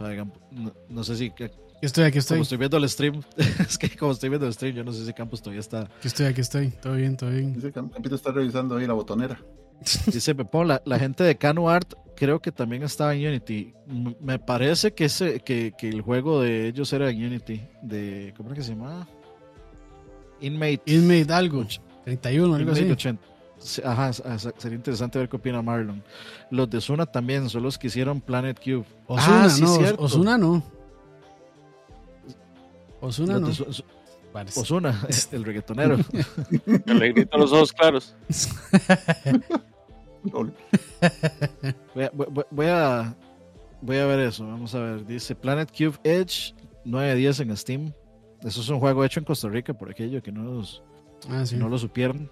No, 0.00 0.72
no 0.88 1.04
sé 1.04 1.16
si, 1.16 1.32
estoy, 1.82 2.04
aquí 2.04 2.18
estoy. 2.18 2.36
como 2.36 2.42
estoy 2.42 2.58
viendo 2.58 2.76
el 2.76 2.88
stream, 2.88 3.22
es 3.60 3.78
que 3.78 3.90
como 3.96 4.12
estoy 4.12 4.28
viendo 4.28 4.46
el 4.46 4.52
stream, 4.54 4.74
yo 4.76 4.84
no 4.84 4.92
sé 4.92 5.04
si 5.04 5.12
Campos 5.12 5.40
todavía 5.42 5.60
está. 5.60 5.82
Aquí 5.82 6.08
estoy, 6.08 6.26
aquí 6.26 6.40
estoy. 6.40 6.68
Todo 6.70 6.94
bien, 6.94 7.16
todo 7.16 7.30
bien. 7.30 7.54
Dice 7.54 7.72
Campito 7.72 8.14
está 8.14 8.32
revisando 8.32 8.76
ahí 8.76 8.86
la 8.86 8.94
botonera. 8.94 9.40
Dice 10.06 10.34
Pepón, 10.34 10.68
la, 10.68 10.82
la 10.84 10.98
gente 10.98 11.22
de 11.24 11.36
Cano 11.36 11.68
Art 11.70 11.94
creo 12.16 12.40
que 12.40 12.50
también 12.50 12.82
estaba 12.82 13.14
en 13.14 13.26
Unity. 13.28 13.74
M- 13.88 14.16
me 14.20 14.38
parece 14.40 14.92
que, 14.92 15.04
ese, 15.04 15.38
que, 15.40 15.72
que 15.78 15.88
el 15.88 16.00
juego 16.02 16.42
de 16.42 16.66
ellos 16.68 16.92
era 16.92 17.10
en 17.10 17.24
Unity. 17.24 17.62
De, 17.82 18.34
¿Cómo 18.36 18.48
era 18.48 18.56
que 18.56 18.62
se 18.64 18.70
llamaba? 18.74 19.06
Inmate. 20.40 20.82
Inmate 20.86 21.32
algo. 21.32 21.64
31, 22.04 22.54
algo 22.54 22.70
Inmate 22.70 22.80
así. 22.82 22.90
80. 22.92 23.22
Ajá, 23.84 24.10
ah, 24.24 24.38
sería 24.38 24.76
interesante 24.76 25.18
ver 25.18 25.28
qué 25.28 25.36
opina 25.36 25.60
Marlon. 25.62 26.02
Los 26.50 26.70
de 26.70 26.80
Zuna 26.80 27.06
también 27.06 27.48
son 27.50 27.62
los 27.64 27.76
que 27.78 27.88
hicieron 27.88 28.20
Planet 28.20 28.58
Cube. 28.62 28.84
Osuna, 29.06 29.44
Ah, 29.44 29.50
sí, 29.50 29.62
no. 29.62 29.76
cierto. 29.76 30.02
Osuna 30.04 30.38
no. 30.38 30.62
Osuna 33.00 33.38
Los 33.38 33.60
no. 33.60 33.66
Ozuna, 34.56 35.06
el 35.32 35.44
reggaetonero. 35.44 35.96
El 36.86 37.28
a 37.32 37.38
los 37.38 37.52
ojos 37.52 37.72
claros. 37.72 38.14
Voy 41.94 42.04
a, 42.04 42.10
voy- 42.12 42.44
voy 42.50 42.66
a, 42.66 43.16
voy 43.80 43.96
a 43.96 44.06
ver 44.06 44.20
eso. 44.20 44.46
Vamos 44.46 44.74
a 44.74 44.80
ver. 44.80 45.06
Dice 45.06 45.34
Planet 45.34 45.70
Cube 45.70 45.98
Edge 46.04 46.54
910 46.84 47.40
en 47.40 47.56
Steam. 47.56 47.92
Eso 48.42 48.60
es 48.60 48.68
un 48.68 48.78
juego 48.80 49.04
hecho 49.04 49.18
en 49.20 49.24
Costa 49.24 49.48
Rica, 49.48 49.74
por 49.74 49.90
aquello 49.90 50.22
que 50.22 50.30
no, 50.30 50.44
los- 50.44 50.82
Ah, 51.28 51.44
sí. 51.44 51.56
no 51.56 51.68
lo 51.68 51.78
supieron. 51.78 52.30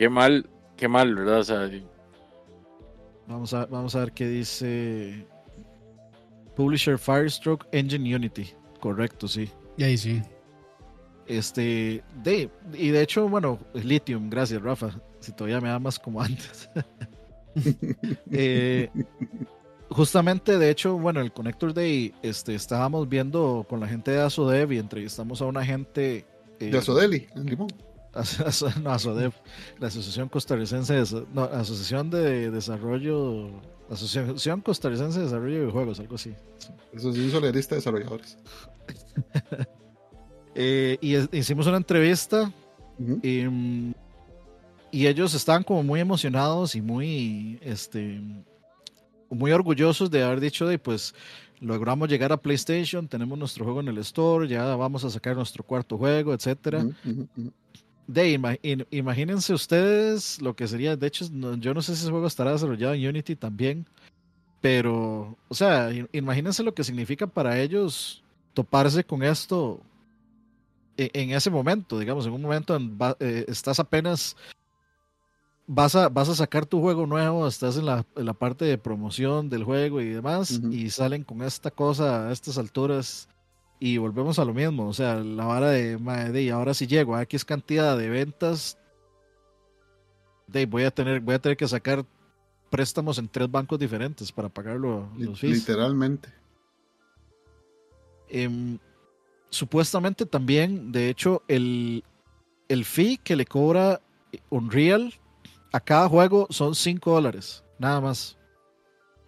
Qué 0.00 0.08
mal, 0.08 0.48
qué 0.78 0.88
mal, 0.88 1.14
¿verdad? 1.14 1.40
O 1.40 1.44
sea, 1.44 1.70
Vamos 3.26 3.52
a, 3.52 3.66
vamos 3.66 3.94
a 3.94 3.98
ver 4.00 4.12
qué 4.12 4.26
dice. 4.26 5.26
Publisher 6.56 6.98
Firestroke 6.98 7.66
Engine 7.70 8.16
Unity. 8.16 8.48
Correcto, 8.80 9.28
sí. 9.28 9.50
Y 9.76 9.84
ahí 9.84 9.98
sí. 9.98 10.22
Este, 11.26 12.02
de, 12.24 12.48
y 12.72 12.88
de 12.88 13.02
hecho, 13.02 13.28
bueno, 13.28 13.58
Lithium, 13.74 14.30
gracias 14.30 14.62
Rafa. 14.62 14.98
Si 15.18 15.32
todavía 15.32 15.60
me 15.60 15.68
amas 15.68 15.98
como 15.98 16.22
antes. 16.22 16.70
Eh, 18.30 18.88
justamente, 19.90 20.56
de 20.56 20.70
hecho, 20.70 20.96
bueno, 20.96 21.20
el 21.20 21.32
Connector 21.32 21.74
Day, 21.74 22.14
este, 22.22 22.54
estábamos 22.54 23.08
viendo 23.08 23.66
con 23.68 23.80
la 23.80 23.88
gente 23.88 24.12
de 24.12 24.20
Asodev 24.22 24.72
y 24.72 24.78
entrevistamos 24.78 25.42
a 25.42 25.46
una 25.46 25.64
gente. 25.64 26.24
eh, 26.60 26.70
De 26.70 26.78
Azodeli, 26.78 27.26
en 27.34 27.46
Limón. 27.46 27.68
No, 28.82 28.90
Asodev, 28.90 29.32
la 29.78 29.86
Asociación 29.88 30.28
Costarricense 30.28 30.94
de, 30.94 31.26
no, 31.32 31.42
Asociación 31.44 32.10
de 32.10 32.50
Desarrollo, 32.50 33.50
Asociación 33.90 34.60
Costarricense 34.62 35.18
de 35.20 35.24
Desarrollo 35.26 35.54
de 35.54 35.60
Videojuegos, 35.60 36.00
algo 36.00 36.16
así. 36.16 36.34
sí. 36.58 36.68
Asociación 36.96 37.30
Solidarista 37.30 37.74
de 37.74 37.78
Desarrolladores. 37.80 38.38
Eh, 40.56 40.98
y 41.00 41.14
es- 41.14 41.28
hicimos 41.32 41.68
una 41.68 41.76
entrevista 41.76 42.52
Ujú. 42.98 43.20
y, 43.22 43.44
mm, 43.46 43.94
y 44.90 45.06
ellos 45.06 45.32
estaban 45.34 45.62
como 45.62 45.84
muy 45.84 46.00
emocionados 46.00 46.74
y 46.74 46.80
muy, 46.82 47.58
este, 47.62 48.20
muy 49.30 49.52
orgullosos 49.52 50.10
de 50.10 50.24
haber 50.24 50.40
dicho 50.40 50.66
de 50.66 50.76
pues 50.80 51.14
logramos 51.60 52.08
llegar 52.08 52.32
a 52.32 52.36
PlayStation, 52.36 53.06
tenemos 53.06 53.38
nuestro 53.38 53.64
juego 53.64 53.80
en 53.80 53.88
el 53.88 53.98
store, 53.98 54.48
ya 54.48 54.74
vamos 54.74 55.04
a 55.04 55.10
sacar 55.10 55.36
nuestro 55.36 55.62
cuarto 55.62 55.96
juego, 55.96 56.34
etcétera. 56.34 56.84
De, 58.06 58.86
imagínense 58.90 59.52
ustedes 59.54 60.42
lo 60.42 60.54
que 60.54 60.66
sería, 60.66 60.96
de 60.96 61.06
hecho, 61.06 61.26
yo 61.58 61.74
no 61.74 61.80
sé 61.80 61.94
si 61.94 62.02
ese 62.02 62.10
juego 62.10 62.26
estará 62.26 62.52
desarrollado 62.52 62.94
en 62.94 63.06
Unity 63.06 63.36
también, 63.36 63.86
pero, 64.60 65.36
o 65.48 65.54
sea, 65.54 65.90
imagínense 66.12 66.62
lo 66.62 66.74
que 66.74 66.82
significa 66.82 67.26
para 67.26 67.60
ellos 67.60 68.22
toparse 68.52 69.04
con 69.04 69.22
esto 69.22 69.80
e, 70.96 71.10
en, 71.14 71.30
ese 71.30 71.50
momento, 71.50 71.98
digamos, 71.98 72.26
en 72.26 72.32
un 72.32 72.42
momento 72.42 72.78
eh, 73.20 73.44
estás 73.48 73.78
apenas 73.78 74.36
vas 75.72 75.94
a, 75.94 76.08
vas 76.08 76.28
a 76.28 76.34
sacar 76.34 76.66
tu 76.66 76.80
juego 76.80 77.06
nuevo, 77.06 77.46
estás 77.46 77.76
en 77.76 77.86
la, 77.86 78.04
en 78.16 78.26
la 78.26 78.34
parte 78.34 78.64
de 78.64 78.76
promoción 78.76 79.48
del 79.48 79.62
juego 79.62 80.00
y 80.00 80.08
demás, 80.08 80.60
y 80.70 80.90
salen 80.90 81.22
con 81.22 81.42
esta 81.42 81.70
cosa 81.70 82.28
a 82.28 82.32
estas 82.32 82.58
alturas 82.58 83.28
y 83.80 83.96
volvemos 83.96 84.38
a 84.38 84.44
lo 84.44 84.52
mismo, 84.52 84.86
o 84.86 84.92
sea, 84.92 85.16
la 85.16 85.46
vara 85.46 85.70
de, 85.70 85.96
de 85.96 86.42
y 86.42 86.50
ahora 86.50 86.74
si 86.74 86.86
llego 86.86 87.16
a 87.16 87.22
X 87.22 87.46
cantidad 87.46 87.96
de 87.96 88.10
ventas, 88.10 88.78
de, 90.46 90.66
voy, 90.66 90.84
a 90.84 90.90
tener, 90.90 91.20
voy 91.20 91.34
a 91.34 91.38
tener 91.38 91.56
que 91.56 91.66
sacar 91.66 92.04
préstamos 92.68 93.18
en 93.18 93.28
tres 93.28 93.50
bancos 93.50 93.78
diferentes 93.78 94.30
para 94.30 94.50
pagarlo 94.50 95.08
los 95.16 95.40
fees. 95.40 95.58
Literalmente. 95.58 96.28
Em, 98.28 98.78
supuestamente 99.48 100.26
también, 100.26 100.92
de 100.92 101.08
hecho, 101.08 101.42
el, 101.48 102.04
el 102.68 102.84
fee 102.84 103.18
que 103.18 103.34
le 103.34 103.46
cobra 103.46 104.00
Unreal 104.50 105.14
a 105.72 105.80
cada 105.80 106.08
juego 106.08 106.46
son 106.50 106.74
5 106.74 107.12
dólares, 107.12 107.64
nada 107.78 108.00
más. 108.00 108.36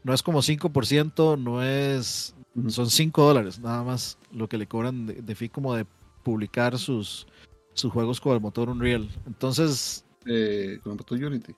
No 0.05 0.13
es 0.13 0.23
como 0.23 0.41
5%, 0.41 1.39
no 1.39 1.63
es. 1.63 2.35
Son 2.69 2.91
5 2.91 3.23
dólares, 3.23 3.59
nada 3.59 3.83
más 3.83 4.19
lo 4.31 4.49
que 4.49 4.59
le 4.59 4.67
cobran 4.67 5.07
de, 5.07 5.15
de, 5.15 5.35
fee 5.35 5.49
como 5.49 5.75
de 5.75 5.87
publicar 6.23 6.79
sus, 6.79 7.27
sus 7.73 7.91
juegos 7.93 8.21
con 8.21 8.35
el 8.35 8.41
motor 8.41 8.69
Unreal. 8.69 9.09
Entonces. 9.27 10.05
Eh, 10.27 10.79
¿Con 10.83 10.93
el 10.93 10.99
motor 10.99 11.25
Unity? 11.25 11.55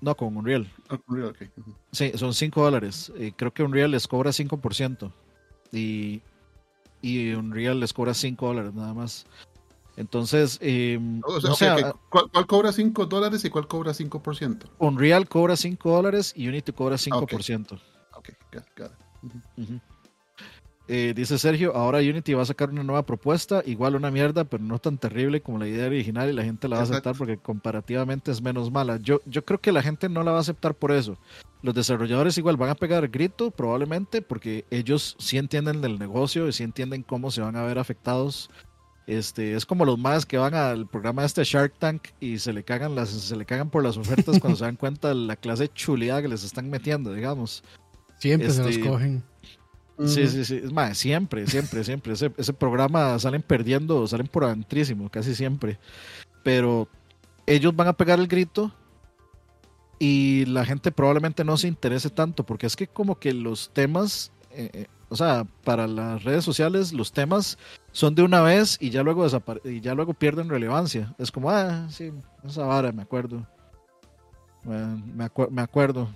No, 0.00 0.14
con 0.14 0.36
Unreal. 0.36 0.70
Ah, 0.90 0.98
Unreal 1.08 1.30
okay. 1.30 1.48
Sí, 1.92 2.12
son 2.16 2.34
5 2.34 2.62
dólares. 2.62 3.12
creo 3.36 3.52
que 3.52 3.62
Unreal 3.62 3.90
les 3.90 4.06
cobra 4.06 4.30
5%. 4.30 5.10
Y, 5.72 6.22
y 7.00 7.32
Unreal 7.32 7.80
les 7.80 7.92
cobra 7.92 8.12
5 8.12 8.46
dólares 8.46 8.74
nada 8.74 8.92
más. 8.92 9.26
Entonces, 9.96 10.58
eh, 10.60 11.00
o 11.24 11.40
sea, 11.54 11.94
¿cuál, 12.10 12.46
cobra 12.46 12.70
5 12.70 13.06
dólares 13.06 13.44
y 13.46 13.50
cuál 13.50 13.66
cobra 13.66 13.92
5%? 13.92 14.64
Unreal 14.78 15.26
cobra 15.26 15.56
5 15.56 15.90
dólares 15.90 16.34
y 16.36 16.48
Unity 16.48 16.72
cobra 16.72 16.96
5%. 16.96 17.80
Ah, 18.12 18.18
ok, 18.18 18.28
got, 18.76 18.92
eh, 20.88 21.12
dice 21.16 21.38
Sergio, 21.38 21.74
ahora 21.74 21.98
Unity 21.98 22.34
va 22.34 22.42
a 22.42 22.46
sacar 22.46 22.70
una 22.70 22.84
nueva 22.84 23.04
propuesta, 23.04 23.62
igual 23.66 23.96
una 23.96 24.10
mierda, 24.10 24.44
pero 24.44 24.62
no 24.62 24.78
tan 24.78 24.98
terrible 24.98 25.40
como 25.40 25.58
la 25.58 25.66
idea 25.66 25.86
original 25.86 26.30
y 26.30 26.32
la 26.32 26.44
gente 26.44 26.68
la 26.68 26.76
va 26.76 26.82
a 26.82 26.84
aceptar 26.84 27.16
porque 27.16 27.38
comparativamente 27.38 28.30
es 28.30 28.40
menos 28.40 28.70
mala. 28.70 28.98
Yo, 28.98 29.20
yo 29.26 29.44
creo 29.44 29.60
que 29.60 29.72
la 29.72 29.82
gente 29.82 30.08
no 30.08 30.22
la 30.22 30.32
va 30.32 30.38
a 30.38 30.42
aceptar 30.42 30.74
por 30.74 30.92
eso. 30.92 31.18
Los 31.62 31.74
desarrolladores 31.74 32.38
igual 32.38 32.56
van 32.56 32.70
a 32.70 32.74
pegar 32.76 33.08
grito 33.08 33.50
probablemente 33.50 34.22
porque 34.22 34.64
ellos 34.70 35.16
sí 35.18 35.38
entienden 35.38 35.80
del 35.80 35.98
negocio 35.98 36.46
y 36.46 36.52
sí 36.52 36.62
entienden 36.62 37.02
cómo 37.02 37.30
se 37.30 37.40
van 37.40 37.56
a 37.56 37.64
ver 37.64 37.78
afectados 37.78 38.50
este, 39.06 39.54
es 39.54 39.64
como 39.64 39.84
los 39.84 39.98
más 39.98 40.26
que 40.26 40.36
van 40.36 40.54
al 40.54 40.88
programa 40.88 41.22
de 41.22 41.26
este 41.26 41.44
Shark 41.44 41.74
Tank 41.78 42.08
y 42.18 42.38
se 42.38 42.52
le 42.52 42.64
cagan 42.64 42.96
las, 42.96 43.10
se 43.10 43.36
le 43.36 43.44
cagan 43.44 43.70
por 43.70 43.84
las 43.84 43.96
ofertas 43.96 44.40
cuando 44.40 44.56
se 44.56 44.64
dan 44.64 44.76
cuenta 44.76 45.08
de 45.08 45.14
la 45.14 45.36
clase 45.36 45.64
de 45.64 45.72
chulidad 45.72 46.22
que 46.22 46.28
les 46.28 46.42
están 46.42 46.68
metiendo, 46.68 47.12
digamos. 47.12 47.62
Siempre 48.18 48.50
se 48.50 48.62
los 48.62 48.70
este, 48.70 48.88
cogen. 48.88 49.22
Sí, 50.04 50.26
sí, 50.28 50.44
sí. 50.44 50.60
Es 50.62 50.72
más, 50.72 50.98
siempre, 50.98 51.46
siempre, 51.46 51.82
siempre. 51.82 52.12
Ese, 52.12 52.30
ese, 52.36 52.52
programa 52.52 53.18
salen 53.18 53.42
perdiendo, 53.42 54.06
salen 54.06 54.26
por 54.26 54.44
adentrísimo, 54.44 55.08
casi 55.08 55.34
siempre. 55.34 55.78
Pero 56.42 56.88
ellos 57.46 57.74
van 57.74 57.88
a 57.88 57.94
pegar 57.94 58.18
el 58.18 58.28
grito 58.28 58.72
y 59.98 60.44
la 60.46 60.66
gente 60.66 60.92
probablemente 60.92 61.44
no 61.44 61.56
se 61.56 61.68
interese 61.68 62.10
tanto, 62.10 62.44
porque 62.44 62.66
es 62.66 62.76
que 62.76 62.86
como 62.86 63.18
que 63.18 63.32
los 63.32 63.70
temas, 63.72 64.32
eh, 64.50 64.70
eh, 64.72 64.86
o 65.08 65.16
sea, 65.16 65.46
para 65.64 65.86
las 65.86 66.24
redes 66.24 66.44
sociales, 66.44 66.92
los 66.92 67.12
temas 67.12 67.56
son 67.92 68.14
de 68.14 68.22
una 68.22 68.42
vez 68.42 68.76
y 68.80 68.90
ya 68.90 69.02
luego 69.02 69.26
y 69.64 69.80
ya 69.80 69.94
luego 69.94 70.12
pierden 70.12 70.50
relevancia. 70.50 71.14
Es 71.18 71.32
como, 71.32 71.50
ah, 71.50 71.86
sí, 71.88 72.12
esa 72.44 72.64
vara, 72.64 72.92
me 72.92 73.02
acuerdo. 73.02 73.46
me, 74.64 75.30
me 75.50 75.62
acuerdo, 75.62 76.10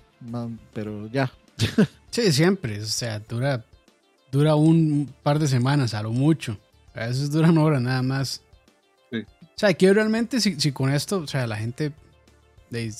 pero 0.73 1.07
ya. 1.07 1.31
sí, 2.11 2.31
siempre. 2.31 2.81
O 2.81 2.85
sea, 2.85 3.19
dura 3.19 3.65
dura 4.31 4.55
un 4.55 5.13
par 5.21 5.39
de 5.39 5.47
semanas, 5.47 5.93
a 5.93 6.01
lo 6.01 6.11
mucho. 6.11 6.57
A 6.95 7.07
veces 7.07 7.31
dura 7.31 7.49
una 7.49 7.61
hora 7.61 7.79
nada 7.79 8.01
más. 8.01 8.41
O 9.11 9.17
sea, 9.55 9.69
hay 9.69 9.75
que 9.75 9.93
realmente 9.93 10.39
si, 10.39 10.59
si, 10.59 10.71
con 10.71 10.91
esto, 10.91 11.19
o 11.19 11.27
sea, 11.27 11.45
la 11.45 11.57
gente... 11.57 11.91
o 12.71 12.91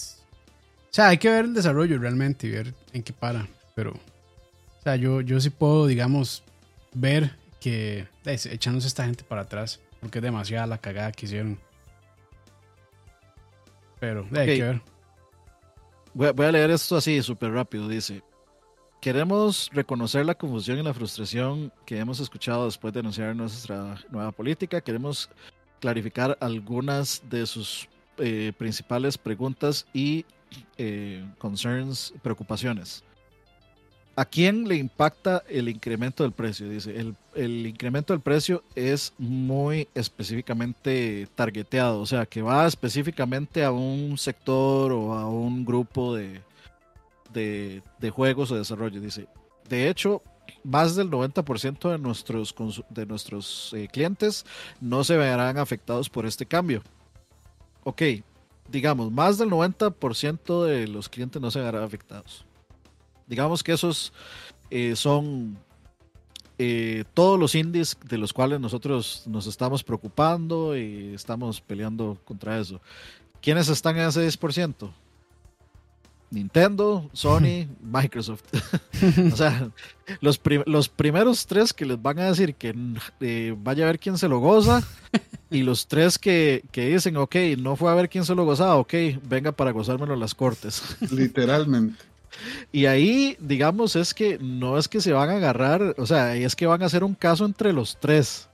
sea, 0.89 1.07
hay 1.07 1.17
que 1.17 1.29
ver 1.29 1.45
el 1.45 1.53
desarrollo 1.53 1.97
realmente 1.97 2.47
y 2.47 2.51
ver 2.51 2.73
en 2.93 3.01
qué 3.01 3.13
para. 3.13 3.47
Pero, 3.73 3.91
o 3.91 4.83
sea, 4.83 4.95
yo, 4.97 5.21
yo 5.21 5.39
sí 5.39 5.49
puedo, 5.49 5.87
digamos, 5.87 6.43
ver 6.93 7.35
que 7.59 8.07
echándose 8.25 8.87
esta 8.87 9.05
gente 9.05 9.23
para 9.23 9.41
atrás. 9.41 9.79
Porque 10.01 10.17
es 10.17 10.23
demasiada 10.23 10.67
la 10.67 10.79
cagada 10.79 11.11
que 11.11 11.27
hicieron. 11.27 11.59
Pero, 13.99 14.27
hay 14.35 14.57
que 14.57 14.63
ver. 14.63 14.81
voy 16.13 16.45
a 16.45 16.51
leer 16.51 16.71
esto 16.71 16.97
así 16.97 17.21
súper 17.21 17.51
rápido. 17.51 17.87
Dice, 17.87 18.23
Queremos 19.01 19.71
reconocer 19.73 20.27
la 20.27 20.35
confusión 20.35 20.77
y 20.77 20.83
la 20.83 20.93
frustración 20.93 21.73
que 21.87 21.97
hemos 21.97 22.19
escuchado 22.19 22.65
después 22.65 22.93
de 22.93 22.99
anunciar 22.99 23.35
nuestra 23.35 23.97
nueva 24.11 24.31
política. 24.31 24.79
Queremos 24.79 25.27
clarificar 25.79 26.37
algunas 26.39 27.23
de 27.27 27.47
sus 27.47 27.89
eh, 28.19 28.53
principales 28.59 29.17
preguntas 29.17 29.87
y 29.91 30.23
eh, 30.77 31.25
concerns, 31.39 32.13
preocupaciones. 32.21 33.03
¿A 34.15 34.23
quién 34.23 34.67
le 34.67 34.75
impacta 34.75 35.41
el 35.49 35.67
incremento 35.67 36.21
del 36.21 36.33
precio? 36.33 36.69
Dice, 36.69 36.95
el, 36.95 37.15
el, 37.33 37.65
incremento 37.65 38.13
del 38.13 38.21
precio 38.21 38.63
es 38.75 39.15
muy 39.17 39.87
específicamente 39.95 41.27
targeteado, 41.33 42.01
o 42.01 42.05
sea, 42.05 42.27
que 42.27 42.43
va 42.43 42.67
específicamente 42.67 43.63
a 43.63 43.71
un 43.71 44.15
sector 44.19 44.91
o 44.91 45.13
a 45.15 45.27
un 45.27 45.65
grupo 45.65 46.13
de, 46.13 46.41
de, 47.33 47.81
juegos 48.11 48.51
o 48.51 48.55
desarrollo. 48.55 48.99
Dice, 49.01 49.27
de 49.69 49.89
hecho, 49.89 50.21
más 50.63 50.95
del 50.95 51.09
90% 51.09 51.91
de 51.91 51.97
nuestros, 51.97 52.55
de 52.89 53.05
nuestros 53.05 53.73
eh, 53.73 53.87
clientes 53.91 54.45
no 54.79 55.03
se 55.03 55.17
verán 55.17 55.57
afectados 55.57 56.09
por 56.09 56.25
este 56.25 56.45
cambio. 56.45 56.83
Ok, 57.83 58.01
digamos, 58.69 59.11
más 59.11 59.37
del 59.37 59.49
90% 59.49 60.65
de 60.65 60.87
los 60.87 61.09
clientes 61.09 61.41
no 61.41 61.51
se 61.51 61.61
verán 61.61 61.83
afectados. 61.83 62.45
Digamos 63.27 63.63
que 63.63 63.73
esos 63.73 64.13
eh, 64.69 64.95
son 64.95 65.57
eh, 66.57 67.05
todos 67.13 67.39
los 67.39 67.55
indies 67.55 67.97
de 68.05 68.17
los 68.17 68.33
cuales 68.33 68.59
nosotros 68.59 69.23
nos 69.25 69.47
estamos 69.47 69.83
preocupando 69.83 70.77
y 70.77 71.13
estamos 71.13 71.59
peleando 71.59 72.19
contra 72.23 72.59
eso. 72.59 72.81
¿Quiénes 73.41 73.67
están 73.69 73.97
en 73.97 74.07
ese 74.09 74.27
10%? 74.27 74.91
Nintendo, 76.31 77.09
Sony, 77.13 77.67
Microsoft. 77.83 78.43
o 79.33 79.35
sea, 79.35 79.69
los, 80.21 80.41
los 80.65 80.89
primeros 80.89 81.45
tres 81.45 81.73
que 81.73 81.85
les 81.85 82.01
van 82.01 82.19
a 82.19 82.25
decir 82.25 82.55
que 82.55 82.73
eh, 83.19 83.55
vaya 83.57 83.83
a 83.83 83.87
ver 83.87 83.99
quién 83.99 84.17
se 84.17 84.27
lo 84.27 84.39
goza 84.39 84.81
y 85.51 85.63
los 85.63 85.87
tres 85.87 86.17
que, 86.17 86.63
que, 86.71 86.87
dicen, 86.87 87.17
ok, 87.17 87.35
no 87.57 87.75
fue 87.75 87.91
a 87.91 87.95
ver 87.95 88.09
quién 88.09 88.25
se 88.25 88.33
lo 88.33 88.45
gozaba, 88.45 88.77
ok, 88.77 88.93
venga 89.27 89.51
para 89.51 89.71
gozármelo 89.71 90.15
las 90.15 90.33
cortes. 90.33 90.81
Literalmente. 91.11 92.03
Y 92.71 92.85
ahí, 92.85 93.35
digamos, 93.39 93.97
es 93.97 94.13
que 94.13 94.39
no 94.39 94.77
es 94.77 94.87
que 94.87 95.01
se 95.01 95.11
van 95.11 95.29
a 95.29 95.35
agarrar, 95.35 95.95
o 95.97 96.05
sea, 96.05 96.35
es 96.35 96.55
que 96.55 96.65
van 96.65 96.81
a 96.81 96.85
hacer 96.85 97.03
un 97.03 97.13
caso 97.13 97.45
entre 97.45 97.73
los 97.73 97.99
tres. 97.99 98.47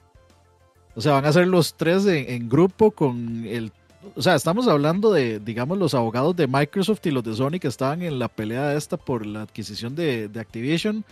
O 0.95 1.01
sea, 1.01 1.13
van 1.13 1.25
a 1.25 1.31
ser 1.31 1.47
los 1.47 1.75
tres 1.77 2.07
en 2.07 2.49
grupo 2.49 2.89
con 2.89 3.45
el 3.45 3.71
o 4.15 4.21
sea, 4.21 4.35
estamos 4.35 4.67
hablando 4.67 5.11
de, 5.11 5.39
digamos, 5.39 5.77
los 5.77 5.93
abogados 5.93 6.35
de 6.35 6.47
Microsoft 6.47 7.05
y 7.05 7.11
los 7.11 7.23
de 7.23 7.35
Sony 7.35 7.59
que 7.59 7.67
estaban 7.67 8.01
en 8.01 8.19
la 8.19 8.27
pelea 8.27 8.73
esta 8.73 8.97
por 8.97 9.25
la 9.25 9.43
adquisición 9.43 9.95
de, 9.95 10.29
Activision 10.37 11.03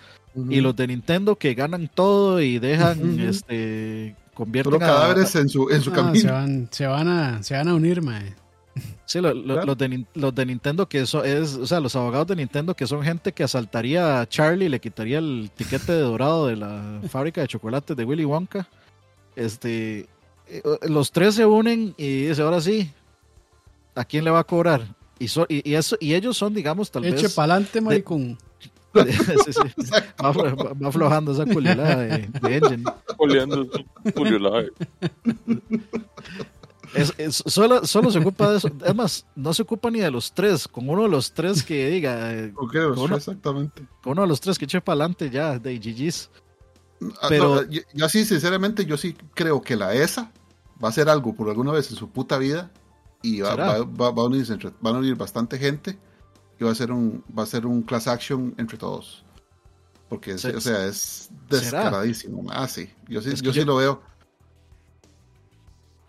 y 0.50 0.62
los 0.62 0.76
de 0.76 0.88
Nintendo 0.88 1.36
que 1.36 1.54
ganan 1.54 1.90
todo 1.94 2.42
y 2.42 2.60
dejan, 2.60 3.20
este, 3.20 4.16
convierten 4.34 4.74
los 4.74 4.80
cadáveres 4.80 5.36
en 5.36 5.50
su, 5.50 5.70
en 5.70 5.82
su 5.82 5.92
ah, 5.92 5.96
camino. 5.96 6.20
Se 6.20 6.32
van, 6.32 6.68
se 6.72 6.88
van, 6.88 7.08
a, 7.08 7.44
se 7.44 7.56
van 7.56 7.68
a 7.68 7.74
unir, 7.74 8.02
mae. 8.02 8.36
Sí, 9.06 9.22
los, 9.22 9.34
de, 9.78 10.06
los 10.16 10.36
de 10.36 10.46
Nintendo 10.46 10.90
que 10.90 11.02
eso 11.02 11.24
es, 11.24 11.56
o 11.56 11.66
sea, 11.66 11.80
los 11.80 11.96
abogados 11.96 12.28
de 12.28 12.36
Nintendo 12.36 12.76
que 12.76 12.88
son 12.88 13.04
gente 13.04 13.32
que 13.32 13.44
asaltaría 13.44 14.20
a 14.20 14.28
Charlie 14.28 14.66
y 14.66 14.70
le 14.70 14.82
quitaría 14.82 15.20
el 15.20 15.52
tiquete 15.56 15.94
de 15.94 16.02
dorado 16.02 16.48
de 16.48 16.58
la 16.58 17.00
fábrica 17.08 17.42
de 17.42 17.48
chocolates 17.48 17.96
de 17.96 18.04
Willy 18.04 18.26
Wonka. 18.26 18.68
Este, 19.36 20.08
los 20.88 21.12
tres 21.12 21.36
se 21.36 21.46
unen 21.46 21.94
y 21.98 22.26
dice, 22.28 22.42
ahora 22.42 22.62
sí, 22.62 22.90
¿a 23.96 24.04
quién 24.06 24.24
le 24.24 24.32
va 24.32 24.40
a 24.40 24.44
cobrar? 24.44 24.86
Y, 25.20 25.28
y, 25.50 25.74
eso, 25.76 25.98
y 26.00 26.14
ellos 26.14 26.38
son, 26.38 26.54
digamos, 26.54 26.92
tal 26.92 27.06
Eche 27.06 27.24
vez... 27.24 27.34
pa'lante, 27.34 27.82
maricón. 27.82 28.38
Sí, 28.96 29.52
sí. 29.52 29.92
Va, 30.24 30.32
va 30.32 30.88
aflojando 30.88 31.34
esa 31.34 31.46
culiolada 31.46 31.98
de, 31.98 32.30
de 32.42 32.56
engine. 32.58 32.84
Lave. 34.40 34.72
Es, 36.94 37.14
es- 37.18 37.44
solo, 37.46 37.86
solo 37.86 38.10
se 38.10 38.20
ocupa 38.20 38.52
de 38.52 38.58
eso. 38.58 38.70
Es 38.86 38.96
más, 38.96 39.26
no 39.36 39.54
se 39.54 39.64
ocupa 39.64 39.92
ni 39.92 40.00
de 40.00 40.10
los 40.12 40.32
tres. 40.32 40.66
Con 40.68 40.88
uno 40.90 41.04
de 41.04 41.10
los 41.10 41.34
tres 41.34 41.62
que 41.64 41.90
diga, 41.90 42.34
eh, 42.34 42.54
Ok, 42.56 42.74
los 42.76 42.96
¿Cómo 42.96 43.08
no? 43.10 43.16
tres, 43.16 43.28
exactamente. 43.28 43.84
con 44.02 44.14
uno 44.14 44.22
de 44.22 44.28
los 44.30 44.40
tres 44.40 44.58
que 44.58 44.64
eche 44.66 44.80
para 44.80 44.94
adelante 45.02 45.30
ya, 45.30 45.60
de 45.60 45.78
GG's. 45.78 46.30
Ah, 47.22 47.28
Pero- 47.30 47.56
no, 47.56 47.70
yo, 47.70 47.82
yo 47.94 48.10
sí, 48.10 48.26
sinceramente, 48.26 48.86
yo 48.86 48.98
sí 48.98 49.16
creo 49.34 49.62
que 49.62 49.76
la 49.76 49.94
ESA 49.94 50.32
va 50.84 50.88
a 50.88 50.92
hacer 50.92 51.10
algo 51.10 51.36
por 51.36 51.50
alguna 51.50 51.72
vez 51.72 51.90
en 51.92 51.98
su 51.98 52.10
puta 52.10 52.38
vida 52.38 52.72
y 53.22 53.42
va, 53.42 53.52
¿Será? 53.52 53.66
va- 53.68 53.84
va- 53.86 54.12
va 54.12 54.24
a 54.24 54.26
unirse 54.26 54.54
a 54.54 54.92
unir 54.92 55.16
bastante 55.16 55.58
gente 55.58 55.98
y 56.60 56.64
va 56.64 56.72
a 56.72 56.76
ser 56.76 56.92
un 56.92 57.24
va 57.38 57.44
a 57.44 57.46
ser 57.48 57.66
un 57.66 57.82
class 57.82 58.08
action 58.08 58.54
entre 58.58 58.78
todos. 58.78 59.24
Porque, 60.10 60.38
Se- 60.38 60.56
o 60.56 60.62
sea, 60.62 60.86
es 60.86 61.30
¿Será? 61.50 61.62
descaradísimo. 61.62 62.46
Ah, 62.52 62.68
sí. 62.68 62.90
Yo 63.10 63.22
sí, 63.22 63.30
Es 63.32 63.42
que 63.42 63.48
yo 63.48 63.54
sí 63.54 63.66
lo 63.66 63.76
veo. 63.78 64.02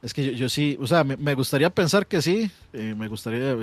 Es 0.02 0.12
que 0.14 0.24
yo, 0.24 0.32
yo 0.32 0.48
sí, 0.48 0.76
o 0.80 0.86
sea, 0.86 1.02
me, 1.02 1.16
me 1.16 1.34
gustaría 1.34 1.70
pensar 1.70 2.06
que 2.06 2.20
sí. 2.22 2.50
eh, 2.72 2.94
me 2.96 3.08
gustaría, 3.08 3.56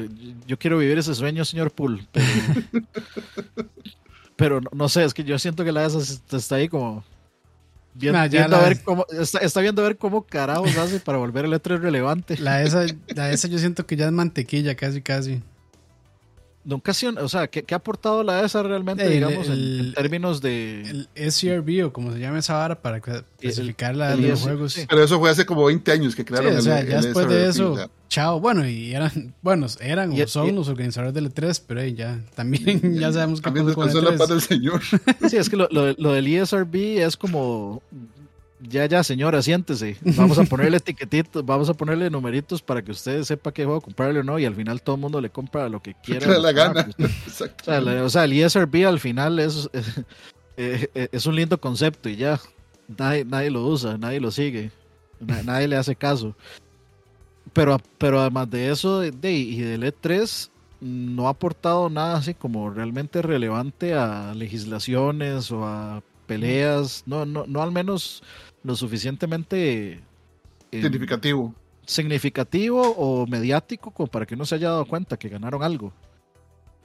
yo 0.45 0.57
quiero 0.59 0.77
vivir 0.79 0.97
ese 0.97 1.13
sueño, 1.15 1.45
señor 1.45 1.71
Pool. 1.71 2.05
Pero, 2.11 2.25
pero 4.35 4.61
no, 4.61 4.69
no 4.73 4.89
sé, 4.89 5.03
es 5.03 5.13
que 5.13 5.23
yo 5.23 5.37
siento 5.39 5.63
que 5.63 5.71
la 5.71 5.85
ESA 5.85 5.99
está- 5.99 6.37
está 6.37 6.55
ahí 6.55 6.67
como. 6.69 7.03
Viendo, 7.95 8.17
Nah, 8.17 8.27
viendo 8.27 8.55
a 8.55 8.61
ver 8.61 8.81
cómo, 8.81 9.05
está, 9.11 9.37
está 9.39 9.61
viendo 9.61 9.83
a 9.83 9.85
ver 9.85 9.97
cómo 9.97 10.23
carajos 10.23 10.75
hace 10.77 10.99
para 10.99 11.19
volver 11.19 11.45
el 11.45 11.53
E3 11.53 11.79
relevante. 11.79 12.37
La 12.39 12.63
esa, 12.63 12.85
la 13.15 13.29
esa 13.31 13.47
yo 13.47 13.59
siento 13.59 13.85
que 13.85 13.95
ya 13.95 14.07
es 14.07 14.11
mantequilla, 14.11 14.73
casi, 14.75 15.01
casi. 15.01 15.41
Nunca 16.65 16.91
ha 16.91 16.93
sido- 16.93 17.21
o 17.23 17.27
sea, 17.27 17.47
¿qué, 17.47 17.63
qué 17.63 17.73
ha 17.73 17.77
aportado 17.77 18.23
la 18.23 18.41
ESA 18.45 18.63
realmente, 18.63 19.03
El- 19.05 19.11
digamos, 19.13 19.47
en- 19.47 19.53
el- 19.53 19.79
en, 19.87 19.93
términos 19.95 20.41
de. 20.41 20.81
El 20.81 21.09
SCRB 21.31 21.85
o 21.87 21.91
como 21.91 22.13
se 22.13 22.19
llama 22.19 22.39
esa 22.39 22.53
vara 22.53 22.81
para 22.81 23.01
cla- 23.01 23.25
clasificar 23.39 23.95
la, 23.95 24.13
el 24.13 24.29
los 24.29 24.41
juegos. 24.41 24.71
sí. 24.73 24.81
Sí, 24.81 24.87
Pero 24.89 25.03
eso 25.03 25.19
fue 25.19 25.29
hace 25.29 25.45
como 25.45 25.65
20 25.65 25.91
años 25.91 26.15
que 26.15 26.23
crearon 26.23 26.55
o 26.55 26.61
sea, 26.61 26.79
el, 26.79 26.87
ya 26.87 26.97
el 26.99 27.03
después 27.03 27.27
de 27.27 27.35
SRP, 27.35 27.49
eso, 27.49 27.75
sea, 27.75 27.89
chao. 28.07 28.39
Bueno, 28.39 28.65
y 28.67 28.93
eran, 28.93 29.33
bueno, 29.41 29.67
eran 29.81 30.13
Y- 30.13 30.21
o 30.21 30.27
son 30.27 30.47
y- 30.47 30.51
los 30.53 30.69
organizadores 30.69 31.13
del 31.13 31.33
E3, 31.33 31.61
pero 31.67 31.81
ahí 31.81 31.93
ya, 31.95 32.17
también 32.33 32.63
ya 32.99 33.11
sabemos 33.11 33.41
qué 33.41 33.43
también 33.43 33.65
E 33.65 33.67
descansó 33.67 33.99
en 33.99 34.05
la 34.05 34.11
paz 34.17 34.29
E3. 34.29 34.31
del 34.31 34.41
Señor. 34.41 34.81
Sí, 35.29 35.35
es 35.35 35.49
que 35.49 35.57
lo, 35.57 35.67
lo- 35.69 35.91
lo 35.97 36.13
del 36.13 36.27
ESRB 36.27 37.03
es 37.05 37.17
como. 37.17 37.81
Ya, 38.69 38.85
ya, 38.85 39.03
señora, 39.03 39.41
siéntese. 39.41 39.97
Vamos 40.01 40.37
a 40.39 40.43
ponerle 40.43 40.77
etiquetitos, 40.77 41.45
vamos 41.45 41.69
a 41.69 41.73
ponerle 41.73 42.09
numeritos 42.09 42.61
para 42.61 42.81
que 42.81 42.91
usted 42.91 43.23
sepa 43.23 43.51
qué 43.51 43.65
juego 43.65 43.81
comprarle 43.81 44.19
o 44.19 44.23
no. 44.23 44.39
Y 44.39 44.45
al 44.45 44.55
final 44.55 44.81
todo 44.81 44.95
el 44.95 45.01
mundo 45.01 45.19
le 45.19 45.29
compra 45.29 45.67
lo 45.69 45.81
que 45.81 45.95
quiera. 45.95 46.27
Le 46.27 46.39
la 46.39 46.51
gana. 46.51 46.87
pues, 46.97 47.11
Exacto. 47.27 47.63
O 47.71 47.83
sea, 47.83 48.03
o 48.05 48.09
sea, 48.09 48.23
el 48.23 48.33
ESRB 48.33 48.85
al 48.87 48.99
final 48.99 49.39
es, 49.39 49.69
eh, 50.57 50.87
eh, 50.95 51.07
es 51.11 51.25
un 51.25 51.35
lindo 51.35 51.59
concepto 51.59 52.07
y 52.09 52.15
ya. 52.15 52.39
Nadie, 52.97 53.25
nadie 53.25 53.49
lo 53.49 53.65
usa, 53.65 53.97
nadie 53.97 54.19
lo 54.19 54.29
sigue, 54.31 54.71
na- 55.19 55.41
nadie 55.43 55.67
le 55.67 55.75
hace 55.77 55.95
caso. 55.95 56.35
Pero, 57.53 57.79
pero 57.97 58.19
además 58.19 58.49
de 58.49 58.69
eso 58.71 58.99
de, 58.99 59.11
de- 59.11 59.31
y 59.33 59.59
del 59.61 59.83
E3, 59.83 60.49
no 60.81 61.27
ha 61.27 61.31
aportado 61.31 61.89
nada 61.89 62.17
así 62.17 62.33
como 62.33 62.69
realmente 62.69 63.21
relevante 63.21 63.93
a 63.93 64.33
legislaciones 64.35 65.51
o 65.51 65.65
a 65.65 66.01
peleas. 66.27 67.03
No, 67.05 67.25
no, 67.25 67.45
no 67.47 67.61
al 67.61 67.71
menos 67.71 68.21
lo 68.63 68.75
suficientemente 68.75 69.93
eh, 70.71 70.81
Significativo. 70.81 71.53
significativo 71.85 72.81
o 72.97 73.25
mediático 73.27 73.91
como 73.91 74.07
para 74.07 74.25
que 74.25 74.35
uno 74.35 74.45
se 74.45 74.55
haya 74.55 74.69
dado 74.69 74.85
cuenta 74.85 75.17
que 75.17 75.29
ganaron 75.29 75.63
algo. 75.63 75.91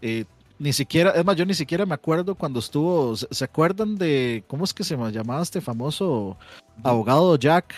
Eh, 0.02 0.24
ni 0.59 0.72
siquiera, 0.72 1.10
es 1.12 1.24
más, 1.24 1.36
yo 1.36 1.46
ni 1.46 1.55
siquiera 1.55 1.86
me 1.86 1.94
acuerdo 1.94 2.34
cuando 2.34 2.59
estuvo, 2.59 3.16
¿se, 3.16 3.28
se 3.30 3.44
acuerdan 3.44 3.96
de 3.96 4.42
cómo 4.48 4.64
es 4.64 4.74
que 4.74 4.82
se 4.82 4.96
llamaba 4.96 5.40
este 5.42 5.60
famoso 5.60 6.36
abogado 6.82 7.36
Jack? 7.36 7.74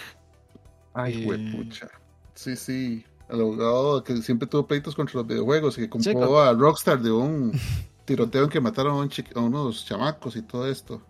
Ay, 0.94 1.22
Eh, 1.22 1.26
huepucha. 1.26 1.88
Sí, 2.34 2.56
sí. 2.56 3.04
El 3.28 3.40
abogado 3.42 4.02
que 4.02 4.16
siempre 4.22 4.48
tuvo 4.48 4.66
pleitos 4.66 4.94
contra 4.96 5.18
los 5.18 5.26
videojuegos 5.26 5.76
y 5.78 5.82
que 5.88 6.02
Sí, 6.02 6.12
compró 6.12 6.40
a 6.40 6.52
Rockstar 6.54 7.00
de 7.00 7.12
un 7.12 7.52
tiroteo 8.06 8.44
en 8.44 8.50
que 8.50 8.60
mataron 8.60 8.94
a, 8.94 8.96
un 8.96 9.08
chi- 9.10 9.24
a 9.34 9.40
unos 9.40 9.84
chamacos 9.84 10.34
y 10.36 10.42
todo 10.42 10.66
esto. 10.66 11.02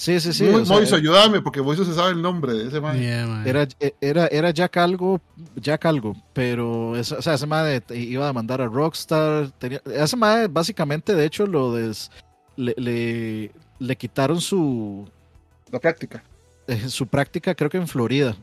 Sí, 0.00 0.20
sí, 0.20 0.32
sí. 0.32 0.44
Mo- 0.44 0.58
o 0.58 0.64
sea, 0.64 0.76
Moiso, 0.76 0.94
ayúdame, 0.94 1.40
porque 1.42 1.60
Moiso 1.60 1.84
se 1.84 1.92
sabe 1.92 2.12
el 2.12 2.22
nombre 2.22 2.52
de 2.52 2.68
ese 2.68 2.80
man. 2.80 2.96
Yeah, 3.00 3.26
man. 3.26 3.44
era, 3.48 3.66
era, 4.00 4.28
era 4.28 4.50
Jack 4.52 4.76
algo, 4.76 5.20
Jack 5.56 5.86
algo, 5.86 6.14
pero 6.32 6.96
esa, 6.96 7.16
o 7.18 7.22
sea, 7.22 7.34
ese 7.34 7.46
madre 7.48 7.82
iba 7.96 8.22
a 8.22 8.28
demandar 8.28 8.60
a 8.60 8.66
Rockstar. 8.66 9.50
Tenía, 9.58 9.82
ese 9.92 10.16
madre 10.16 10.46
básicamente, 10.46 11.16
de 11.16 11.24
hecho, 11.24 11.46
lo 11.48 11.74
des, 11.74 12.12
le, 12.54 12.74
le, 12.78 13.50
le 13.80 13.96
quitaron 13.96 14.40
su, 14.40 15.08
La 15.72 15.80
práctica. 15.80 16.22
eh, 16.68 16.88
su 16.88 17.08
práctica 17.08 17.52
creo 17.56 17.68
que 17.68 17.78
en 17.78 17.88
Florida, 17.88 18.36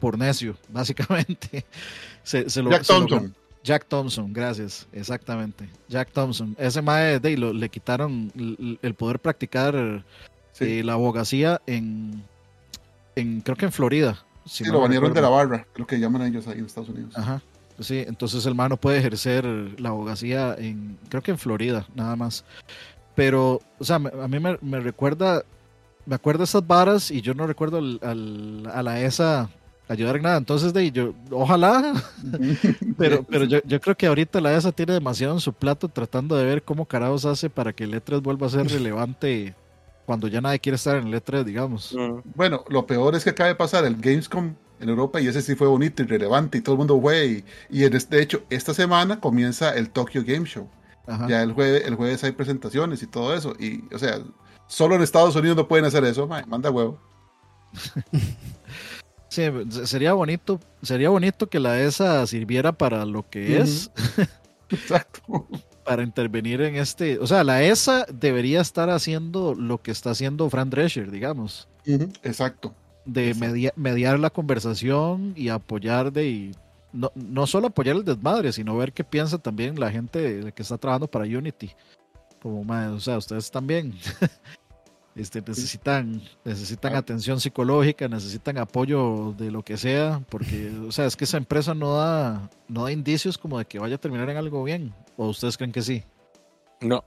por 0.00 0.16
necio, 0.16 0.56
básicamente. 0.70 1.66
Se, 2.22 2.48
se 2.48 2.62
lo, 2.62 2.70
Jack 2.70 2.84
se 2.84 2.92
Thompson. 2.94 3.34
Jack 3.62 3.84
Thompson, 3.86 4.32
gracias, 4.32 4.88
exactamente. 4.94 5.68
Jack 5.90 6.10
Thompson. 6.10 6.56
Ese 6.58 6.80
mae 6.80 7.20
de, 7.20 7.36
lo- 7.36 7.52
le 7.52 7.68
quitaron 7.68 8.32
el, 8.34 8.78
el 8.80 8.94
poder 8.94 9.20
practicar 9.20 10.02
Sí, 10.64 10.78
eh, 10.80 10.84
la 10.84 10.94
abogacía 10.94 11.60
en, 11.66 12.22
en, 13.16 13.40
creo 13.40 13.56
que 13.56 13.66
en 13.66 13.72
Florida. 13.72 14.24
si 14.44 14.64
Sí, 14.64 14.70
lo 14.70 14.80
banearon 14.80 15.12
de 15.12 15.20
la 15.22 15.28
barra, 15.28 15.66
lo 15.76 15.86
que 15.86 15.98
llaman 16.00 16.22
ellos 16.22 16.46
ahí 16.48 16.58
en 16.58 16.66
Estados 16.66 16.88
Unidos. 16.90 17.16
Ajá. 17.16 17.40
Sí, 17.80 18.04
entonces 18.06 18.44
el 18.46 18.54
mae 18.54 18.68
no 18.68 18.76
puede 18.76 18.98
ejercer 18.98 19.44
la 19.80 19.88
abogacía 19.88 20.54
en, 20.58 20.98
creo 21.08 21.22
que 21.22 21.30
en 21.32 21.38
Florida, 21.38 21.86
nada 21.94 22.16
más. 22.16 22.44
Pero, 23.14 23.60
o 23.78 23.84
sea, 23.84 23.98
me- 23.98 24.10
a 24.22 24.28
mí 24.28 24.38
me, 24.38 24.58
me 24.60 24.78
recuerda, 24.80 25.42
me 26.06 26.14
acuerdo 26.14 26.44
esas 26.44 26.66
varas 26.66 27.10
y 27.10 27.20
yo 27.22 27.34
no 27.34 27.46
recuerdo 27.46 27.78
al, 27.78 27.98
al- 28.02 28.70
a 28.72 28.82
la 28.82 29.00
ESA 29.00 29.48
ayudar 29.88 30.16
en 30.16 30.22
nada. 30.22 30.36
Entonces, 30.36 30.72
de 30.72 30.90
yo, 30.92 31.14
ojalá, 31.30 31.92
pero, 32.98 33.22
pero 33.28 33.44
yo, 33.44 33.58
yo 33.64 33.80
creo 33.80 33.96
que 33.96 34.06
ahorita 34.06 34.40
la 34.40 34.54
ESA 34.54 34.72
tiene 34.72 34.92
demasiado 34.94 35.34
en 35.34 35.40
su 35.40 35.52
plato 35.52 35.88
tratando 35.88 36.36
de 36.36 36.44
ver 36.44 36.62
cómo 36.62 36.84
carajos 36.86 37.24
hace 37.24 37.50
para 37.50 37.72
que 37.72 37.84
el 37.84 37.94
E3 37.94 38.22
vuelva 38.22 38.46
a 38.46 38.50
ser 38.50 38.66
relevante 38.68 39.54
cuando 40.12 40.28
ya 40.28 40.42
nadie 40.42 40.60
quiere 40.60 40.76
estar 40.76 40.98
en 40.98 41.06
el 41.06 41.14
E3, 41.14 41.42
digamos. 41.42 41.94
Mm. 41.98 42.18
Bueno, 42.34 42.64
lo 42.68 42.86
peor 42.86 43.14
es 43.14 43.24
que 43.24 43.30
acaba 43.30 43.48
de 43.48 43.54
pasar 43.54 43.86
el 43.86 43.96
Gamescom 43.96 44.54
en 44.78 44.88
Europa 44.90 45.22
y 45.22 45.26
ese 45.26 45.40
sí 45.40 45.54
fue 45.54 45.68
bonito 45.68 46.02
y 46.02 46.06
relevante 46.06 46.58
y 46.58 46.60
todo 46.60 46.74
el 46.74 46.80
mundo 46.80 47.00
fue. 47.00 47.26
Y, 47.26 47.44
y 47.70 47.84
en 47.84 47.96
este- 47.96 48.16
de 48.16 48.22
hecho, 48.22 48.42
esta 48.50 48.74
semana 48.74 49.20
comienza 49.20 49.74
el 49.74 49.88
Tokyo 49.88 50.22
Game 50.22 50.44
Show. 50.44 50.68
Ajá. 51.06 51.28
Ya 51.30 51.42
el 51.42 51.54
jueves, 51.54 51.84
el 51.86 51.94
jueves 51.94 52.22
hay 52.24 52.32
presentaciones 52.32 53.02
y 53.02 53.06
todo 53.06 53.34
eso. 53.34 53.54
Y, 53.58 53.82
o 53.94 53.98
sea, 53.98 54.18
solo 54.66 54.96
en 54.96 55.02
Estados 55.02 55.34
Unidos 55.34 55.56
no 55.56 55.66
pueden 55.66 55.86
hacer 55.86 56.04
eso. 56.04 56.26
man, 56.26 56.44
manda 56.46 56.70
huevo. 56.70 57.00
Sí, 59.30 59.44
sería 59.86 60.12
bonito, 60.12 60.60
sería 60.82 61.08
bonito 61.08 61.48
que 61.48 61.58
la 61.58 61.80
ESA 61.80 62.26
sirviera 62.26 62.72
para 62.72 63.06
lo 63.06 63.26
que 63.30 63.62
es, 63.62 63.90
Exacto. 64.68 65.48
Para 65.84 66.02
intervenir 66.02 66.60
en 66.62 66.76
este, 66.76 67.18
o 67.18 67.26
sea, 67.26 67.44
la 67.44 67.62
ESA 67.62 68.06
debería 68.12 68.60
estar 68.60 68.90
haciendo 68.90 69.54
lo 69.54 69.82
que 69.82 69.90
está 69.90 70.10
haciendo 70.10 70.48
Fran 70.50 70.70
Drescher, 70.70 71.10
digamos, 71.10 71.68
Exacto. 72.22 72.74
de 73.04 73.28
Exacto. 73.30 73.46
media- 73.46 73.72
mediar 73.76 74.18
la 74.18 74.30
conversación 74.30 75.32
y 75.36 75.48
apoyar 75.48 76.12
de 76.12 76.26
y 76.28 76.52
no, 76.92 77.10
no 77.14 77.46
solo 77.46 77.68
apoyar 77.68 77.96
el 77.96 78.04
desmadre, 78.04 78.52
sino 78.52 78.76
ver 78.76 78.92
qué 78.92 79.02
piensa 79.02 79.38
también 79.38 79.80
la 79.80 79.90
gente 79.90 80.52
que 80.54 80.62
está 80.62 80.76
trabajando 80.78 81.08
para 81.08 81.24
Unity. 81.24 81.70
Como, 82.42 82.60
o 82.94 83.00
sea, 83.00 83.18
ustedes 83.18 83.50
también 83.50 83.94
este, 85.14 85.40
necesitan, 85.42 86.22
necesitan 86.44 86.94
Ah. 86.94 86.98
atención 86.98 87.40
psicológica, 87.40 88.08
necesitan 88.08 88.58
apoyo 88.58 89.34
de 89.36 89.50
lo 89.50 89.62
que 89.62 89.76
sea, 89.76 90.22
porque, 90.30 90.70
o 90.86 90.92
sea, 90.92 91.06
es 91.06 91.16
que 91.16 91.24
esa 91.24 91.36
empresa 91.36 91.74
no 91.74 91.96
da, 91.96 92.50
no 92.68 92.84
da 92.84 92.92
indicios 92.92 93.36
como 93.38 93.58
de 93.58 93.64
que 93.66 93.78
vaya 93.78 93.96
a 93.96 93.98
terminar 93.98 94.28
en 94.30 94.36
algo 94.36 94.64
bien. 94.64 94.94
¿O 95.16 95.28
ustedes 95.28 95.56
creen 95.58 95.72
que 95.72 95.82
sí? 95.82 96.02
No. 96.80 97.04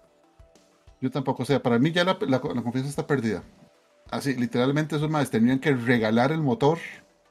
Yo 1.02 1.12
tampoco. 1.12 1.44
O 1.44 1.46
sea, 1.46 1.62
para 1.62 1.80
mí 1.80 1.92
ya 1.92 2.04
la, 2.04 2.18
la- 2.22 2.42
la 2.54 2.62
confianza 2.62 2.90
está 2.90 3.06
perdida. 3.08 3.44
Así, 4.12 4.36
literalmente 4.36 4.96
esos 4.96 5.10
más 5.10 5.30
tendrían 5.32 5.60
que 5.60 5.74
regalar 5.76 6.32
el 6.32 6.42
motor 6.42 6.78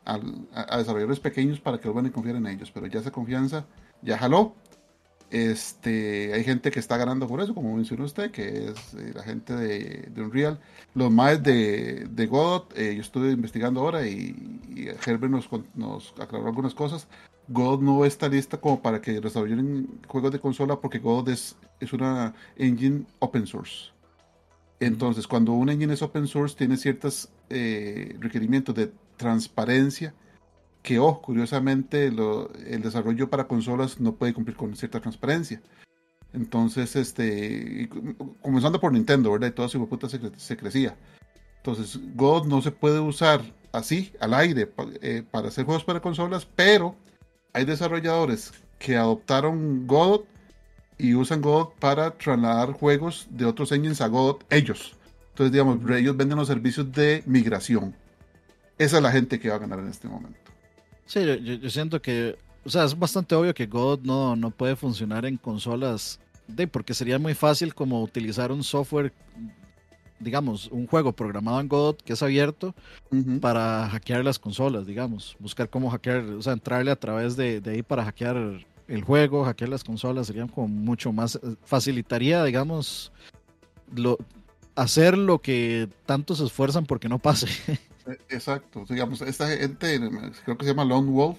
al- 0.05 0.47
a, 0.53 0.75
a 0.75 0.79
desarrolladores 0.79 1.21
pequeños 1.21 1.61
para 1.61 1.79
que 1.79 1.89
vuelvan 1.89 2.11
a 2.11 2.13
confiar 2.13 2.37
en 2.37 2.47
ellos. 2.47 2.71
Pero 2.73 2.87
ya 2.89 3.01
esa 3.01 3.11
confianza 3.13 3.65
ya 4.03 4.19
jaló. 4.19 4.55
Este, 5.35 6.33
hay 6.33 6.45
gente 6.45 6.71
que 6.71 6.79
está 6.79 6.97
ganando 6.97 7.27
por 7.27 7.41
eso, 7.41 7.57
como 7.57 7.75
mencionó 7.75 8.05
usted, 8.05 8.31
que 8.31 8.69
es 8.69 8.95
eh, 8.95 9.11
la 9.13 9.25
gente 9.25 9.53
de, 9.57 10.09
de 10.15 10.23
Unreal. 10.23 10.61
Los 10.95 11.11
más 11.11 11.43
de, 11.43 12.07
de 12.09 12.27
Godot, 12.29 12.73
eh, 12.77 12.95
yo 12.95 13.01
estuve 13.01 13.33
investigando 13.33 13.81
ahora 13.81 14.07
y, 14.07 14.61
y 14.77 14.87
Herbert 15.05 15.33
nos 15.75 16.15
aclaró 16.21 16.47
algunas 16.47 16.73
cosas. 16.73 17.09
Godot 17.49 17.81
no 17.83 18.05
está 18.05 18.29
lista 18.29 18.59
como 18.59 18.81
para 18.81 19.01
que 19.01 19.21
desarrollen 19.21 19.89
juegos 20.07 20.31
de 20.31 20.39
consola 20.39 20.81
porque 20.81 21.01
Godot 21.01 21.29
es, 21.29 21.57
es 21.81 21.93
una 21.93 22.33
engine 22.57 23.05
open 23.19 23.49
source. 23.49 23.91
Entonces, 24.79 25.27
cuando 25.27 25.51
un 25.51 25.69
engine 25.69 25.95
es 25.95 26.03
open 26.03 26.29
source, 26.29 26.55
tiene 26.55 26.77
ciertos 26.77 27.29
eh, 27.51 28.17
requerimientos 28.21 28.73
de 28.77 28.93
transparencia 29.17 30.15
que, 30.85 30.99
oh, 30.99 31.23
curiosamente, 31.23 32.13
lo- 32.13 32.53
el 32.67 32.83
desarrollo 32.83 33.31
para 33.31 33.49
consolas 33.49 33.99
no 34.01 34.15
puede 34.17 34.35
cumplir 34.35 34.55
con 34.57 34.77
cierta 34.77 35.01
transparencia. 35.01 35.63
Entonces, 36.35 36.95
este, 36.95 37.89
comenzando 38.43 38.79
por 38.81 38.93
Nintendo, 38.93 39.33
¿verdad? 39.33 39.49
Y 39.49 39.53
todo 39.53 39.67
ese 39.67 39.79
puta 39.79 40.11
se, 40.11 40.21
se, 40.37 40.57
crecía. 40.59 40.95
Entonces, 41.57 41.99
God 42.15 42.47
no 42.47 42.61
se 42.61 42.71
puede 42.71 43.01
usar 43.01 43.41
así, 43.73 44.13
al 44.21 44.35
aire, 44.35 44.71
eh, 45.01 45.23
para 45.31 45.49
hacer 45.49 45.65
juegos 45.65 45.85
para 45.85 46.01
consolas, 46.01 46.47
pero 46.55 46.95
hay 47.55 47.65
desarrolladores 47.65 48.53
que 48.79 48.97
adoptaron 48.97 49.87
God 49.87 50.21
y 50.99 51.15
usan 51.15 51.41
God 51.41 51.69
para 51.81 52.11
trasladar 52.11 52.73
juegos 52.73 53.27
de 53.31 53.47
otros 53.47 53.73
engines 53.73 54.03
a 54.03 54.09
God 54.09 54.43
ellos. 54.51 54.97
Entonces, 55.31 55.51
digamos, 55.53 55.79
ellos 55.93 56.15
venden 56.15 56.37
los 56.37 56.49
servicios 56.49 56.93
de 56.93 57.23
migración. 57.25 57.97
Esa 58.77 58.99
es 58.99 59.03
la 59.03 59.13
gente 59.13 59.41
que 59.41 59.49
va 59.49 59.57
a 59.57 59.61
ganar 59.61 59.79
en 59.79 59.89
este 59.89 60.09
momento. 60.09 60.44
Sí, 61.07 61.21
yo, 61.43 61.71
siento 61.71 62.01
que, 62.01 62.37
o 62.65 62.71
sea, 62.71 62.85
es 62.85 62.99
bastante 62.99 63.35
obvio 63.35 63.55
que 63.55 63.67
God 63.67 64.01
no, 64.03 64.37
no 64.37 64.51
puede 64.51 64.77
funcionar 64.77 65.27
en 65.27 65.37
consolas, 65.37 66.19
de, 66.49 66.67
porque 66.67 66.95
sería 66.95 67.19
muy 67.19 67.35
fácil 67.35 67.75
como 67.75 68.03
utilizar 68.03 68.51
un 68.51 68.65
software, 68.65 69.13
digamos, 70.19 70.69
un 70.69 70.87
juego 70.87 71.13
programado 71.13 71.61
en 71.61 71.69
God 71.69 71.97
que 71.97 72.15
es 72.15 72.23
abierto 72.23 72.75
para 73.41 73.89
hackear 73.91 74.25
las 74.25 74.39
consolas, 74.39 74.87
digamos, 74.87 75.37
buscar 75.39 75.69
cómo 75.69 75.91
hackear, 75.91 76.25
o 76.25 76.43
sea, 76.43 76.55
entrarle 76.55 76.91
a 76.91 76.97
través 76.97 77.37
de, 77.37 77.61
de 77.61 77.71
ahí 77.71 77.83
para 77.83 78.05
hackear 78.05 78.65
el 78.89 79.03
juego, 79.03 79.45
hackear 79.45 79.71
las 79.71 79.85
consolas, 79.85 80.27
sería 80.27 80.47
como 80.47 80.69
mucho 80.69 81.13
más, 81.13 81.37
eh, 81.37 81.57
facilitaría, 81.65 82.45
digamos, 82.45 83.13
lo, 83.95 84.19
hacer 84.75 85.17
lo 85.17 85.41
que 85.41 85.89
tanto 86.07 86.35
se 86.35 86.45
esfuerzan 86.45 86.87
porque 86.87 87.09
no 87.09 87.19
pase. 87.19 87.47
E, 88.07 88.13
exacto, 88.35 88.85
digamos, 88.89 89.21
esta 89.23 89.49
gente, 89.49 90.01
creo 90.45 90.59
que 90.59 90.65
se 90.65 90.71
llama 90.71 90.85
Lone 90.85 91.11
Wolf, 91.11 91.39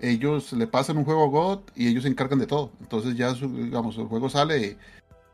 ellos 0.00 0.52
le 0.52 0.66
pasan 0.66 0.98
un 0.98 1.04
juego 1.04 1.24
a 1.24 1.28
God 1.28 1.60
y 1.76 1.88
ellos 1.88 2.04
se 2.04 2.08
encargan 2.08 2.38
de 2.38 2.46
todo. 2.46 2.72
Entonces 2.80 3.16
ya, 3.16 3.32
digamos, 3.34 3.96
el 3.98 4.06
juego 4.06 4.28
sale 4.30 4.78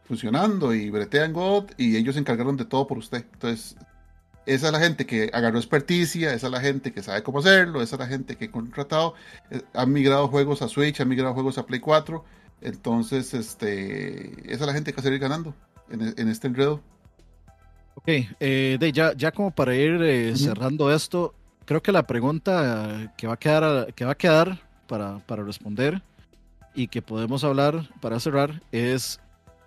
funcionando 0.04 0.74
y 0.74 0.90
bretean 0.90 1.32
God 1.32 1.70
y 1.76 1.96
ellos 1.96 2.14
se 2.14 2.20
encargaron 2.20 2.56
de 2.56 2.64
todo 2.64 2.86
por 2.86 2.98
usted. 2.98 3.24
Entonces, 3.32 3.76
esa 4.46 4.66
es 4.66 4.72
la 4.72 4.80
gente 4.80 5.06
que 5.06 5.30
agarró 5.32 5.58
experticia, 5.58 6.32
esa 6.32 6.46
es 6.46 6.52
la 6.52 6.60
gente 6.60 6.92
que 6.92 7.02
sabe 7.02 7.22
cómo 7.22 7.40
hacerlo, 7.40 7.82
esa 7.82 7.96
es 7.96 8.00
la 8.00 8.06
gente 8.06 8.36
que 8.36 8.46
ha 8.46 8.50
contratado, 8.50 9.14
eh, 9.50 9.62
han 9.74 9.92
migrado 9.92 10.28
juegos 10.28 10.62
a 10.62 10.68
Switch, 10.68 11.00
han 11.00 11.08
migrado 11.08 11.34
juegos 11.34 11.58
a 11.58 11.66
Play 11.66 11.80
4. 11.80 12.24
Entonces, 12.60 13.34
este, 13.34 14.30
esa 14.52 14.64
es 14.64 14.66
la 14.66 14.72
gente 14.72 14.92
que 14.92 14.96
va 14.96 15.00
a 15.00 15.04
seguir 15.04 15.20
ganando 15.20 15.54
en 15.88 16.28
este 16.28 16.48
enredo. 16.48 16.82
Ok, 18.06 18.24
eh, 18.38 18.76
de, 18.78 18.92
ya, 18.92 19.14
ya 19.16 19.32
como 19.32 19.50
para 19.50 19.74
ir 19.74 20.00
eh, 20.00 20.36
cerrando 20.36 20.94
esto, 20.94 21.34
creo 21.64 21.82
que 21.82 21.90
la 21.90 22.06
pregunta 22.06 23.12
que 23.16 23.26
va 23.26 23.34
a 23.34 23.36
quedar, 23.36 23.92
que 23.94 24.04
va 24.04 24.12
a 24.12 24.16
quedar 24.16 24.60
para, 24.86 25.18
para 25.26 25.42
responder 25.42 26.00
y 26.72 26.86
que 26.86 27.02
podemos 27.02 27.42
hablar 27.42 27.90
para 28.00 28.20
cerrar 28.20 28.62
es 28.70 29.18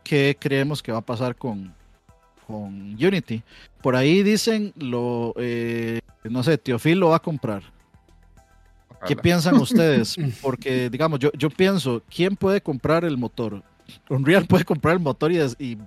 qué 0.05 0.37
creemos 0.39 0.81
que 0.81 0.93
va 0.93 0.99
a 0.99 1.05
pasar 1.05 1.35
con, 1.35 1.73
con 2.47 2.93
Unity. 2.93 3.43
Por 3.81 3.97
ahí 3.97 4.23
dicen, 4.23 4.71
lo, 4.77 5.33
eh, 5.35 5.99
no 6.23 6.41
sé, 6.41 6.57
Teofil 6.57 6.97
lo 6.97 7.09
va 7.09 7.17
a 7.17 7.21
comprar. 7.21 7.61
¿Qué 9.05 9.17
piensan 9.17 9.55
ustedes? 9.59 10.15
Porque, 10.41 10.89
digamos, 10.89 11.19
yo, 11.19 11.29
yo 11.33 11.49
pienso, 11.49 12.03
¿quién 12.09 12.37
puede 12.37 12.61
comprar 12.61 13.03
el 13.03 13.17
motor? 13.17 13.61
Unreal 14.09 14.45
puede 14.45 14.65
comprar 14.65 14.95
el 14.95 14.99
motor 14.99 15.31
y, 15.31 15.77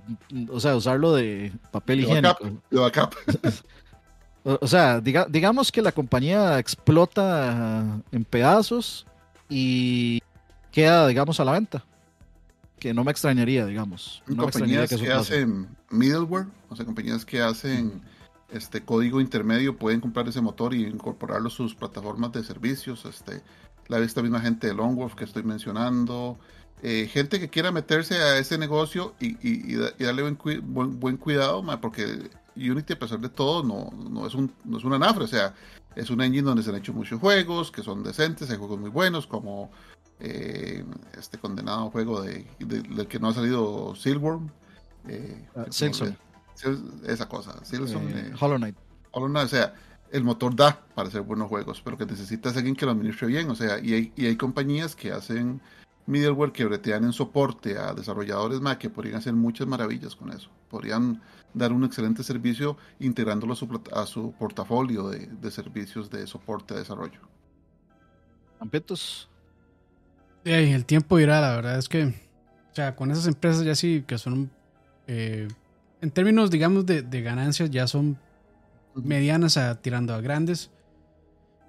o 0.49 0.61
sea, 0.61 0.77
usarlo 0.77 1.15
de 1.15 1.53
papel 1.71 2.01
higiénico. 2.01 2.51
o, 4.45 4.67
sea, 4.67 5.01
digamos 5.01 5.73
que 5.73 5.83
la 5.83 5.93
compañía 5.93 6.59
explota 6.59 8.01
en 8.11 8.25
pedazos 8.25 9.07
y 9.49 10.21
queda, 10.71 11.07
digamos, 11.07 11.39
a 11.41 11.45
la 11.45 11.53
venta. 11.53 11.85
Que 12.79 12.93
no 12.93 13.05
me 13.05 13.13
extrañaría, 13.13 13.65
digamos. 13.65 14.23
compañías 14.37 14.91
que, 14.91 15.13
hacen 15.13 15.69
middleware, 15.91 16.47
o 16.69 16.75
sea, 16.75 16.85
compañías 16.85 17.25
que 17.25 17.41
hacen 17.41 18.03
este 18.51 18.83
código 18.83 19.21
intermedio 19.21 19.77
pueden 19.77 20.01
comprar 20.01 20.29
ese 20.29 20.41
motor 20.41 20.75
y 20.75 20.85
incorporarlo 20.85 21.49
a 21.49 21.51
sus 21.51 21.75
plataformas 21.75 22.33
de 22.33 22.43
servicios. 22.43 23.05
Este, 23.05 23.43
la 23.89 23.99
esta 23.99 24.23
misma 24.23 24.41
gente 24.41 24.67
de 24.67 24.75
Longwolf 24.75 25.15
que 25.15 25.25
estoy 25.25 25.43
mencionando. 25.43 26.39
Eh, 26.83 27.09
gente 27.13 27.39
que 27.39 27.49
quiera 27.49 27.71
meterse 27.71 28.17
a 28.17 28.39
ese 28.39 28.59
negocio 28.59 29.15
y, 29.21 29.77
darle 30.03 30.23
buen, 30.23 30.99
buen, 30.99 31.17
cuidado, 31.17 31.65
porque 31.81 32.29
Unity, 32.57 32.95
a 32.95 32.99
pesar 32.99 33.21
de 33.21 33.29
todo, 33.29 33.63
no, 33.63 33.91
no, 34.11 34.27
es 34.27 34.35
un, 34.35 34.53
no 34.65 34.79
es 34.79 34.85
una 34.85 34.99
nafra, 34.99 35.25
o 35.25 35.29
sea, 35.29 35.55
es 35.95 36.11
un 36.11 36.21
engine 36.21 36.43
donde 36.43 36.63
se 36.63 36.71
han 36.71 36.77
hecho 36.77 36.93
muchos 36.93 37.21
juegos 37.21 37.71
que 37.71 37.83
son 37.83 38.03
decentes, 38.03 38.51
hay 38.51 38.57
juegos 38.57 38.81
muy 38.81 38.91
buenos, 38.91 39.29
como 39.29 39.71
eh, 40.19 40.85
este 41.19 41.39
condenado 41.39 41.91
juego 41.91 42.23
de, 42.23 42.47
del 42.59 43.07
que 43.07 43.19
no 43.19 43.29
ha 43.29 43.35
salido 43.35 43.95
Silverworm. 43.95 44.51
Eh, 45.09 45.49
ah, 45.57 45.67
esa 47.07 47.29
cosa, 47.29 47.65
Silson, 47.65 48.09
eh, 48.11 48.33
Hollow 48.39 48.57
Knight. 48.57 48.77
Hollow 49.11 49.29
Knight, 49.29 49.47
o 49.47 49.49
sea, 49.49 49.75
el 50.11 50.23
motor 50.23 50.55
da 50.55 50.81
para 50.95 51.09
hacer 51.09 51.23
buenos 51.23 51.49
juegos, 51.49 51.81
pero 51.85 51.99
que 51.99 52.07
necesitas 52.07 52.57
alguien 52.57 52.77
que 52.77 52.87
lo 52.87 52.93
administre 52.93 53.27
bien, 53.27 53.51
o 53.51 53.55
sea, 53.55 53.79
y 53.79 53.95
hay, 53.95 54.13
y 54.17 54.27
hay 54.27 54.37
compañías 54.37 54.95
que 54.95 55.11
hacen 55.11 55.61
middleware 56.07 56.53
que 56.53 56.65
bretean 56.65 57.05
en 57.05 57.13
soporte 57.13 57.79
a 57.79 57.95
desarrolladores 57.95 58.61
más 58.61 58.77
que 58.77 58.91
podrían 58.91 59.17
hacer 59.17 59.33
muchas 59.33 59.67
maravillas 59.67 60.17
con 60.17 60.33
eso. 60.33 60.51
Podrían 60.69 61.21
dar 61.55 61.73
un 61.73 61.85
excelente 61.85 62.23
servicio 62.23 62.77
integrándolo 62.99 63.53
a 63.53 63.57
su, 63.57 63.81
a 63.93 64.07
su 64.07 64.33
portafolio 64.33 65.09
de, 65.09 65.27
de, 65.27 65.51
servicios 65.51 66.11
de 66.11 66.27
soporte 66.27 66.75
a 66.75 66.79
desarrollo. 66.79 67.21
Ampetos. 68.59 69.29
el 70.45 70.85
tiempo 70.85 71.19
irá, 71.19 71.41
la 71.41 71.57
verdad 71.57 71.79
es 71.79 71.89
que, 71.89 72.05
o 72.05 72.75
sea, 72.75 72.97
con 72.97 73.11
esas 73.11 73.27
empresas 73.27 73.65
ya 73.65 73.75
sí 73.75 74.05
que 74.07 74.19
son, 74.19 74.51
eh, 75.07 75.49
en 76.01 76.11
términos, 76.11 76.51
digamos, 76.51 76.87
de, 76.87 77.03
de, 77.03 77.23
ganancias, 77.23 77.71
ya 77.71 77.87
son 77.87 78.19
medianas 78.95 79.57
a 79.57 79.81
tirando 79.81 80.15
a 80.15 80.21
grandes. 80.21 80.71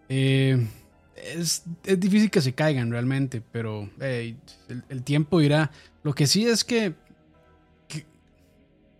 Eh, 0.09 0.67
es, 1.15 1.63
difícil 1.83 2.29
que 2.29 2.41
se 2.41 2.53
caigan 2.53 2.91
realmente, 2.91 3.41
pero 3.51 3.89
el, 3.99 5.03
tiempo 5.03 5.41
irá. 5.41 5.71
Lo 6.03 6.13
que 6.13 6.27
sí 6.27 6.45
es 6.45 6.63
que, 6.63 6.93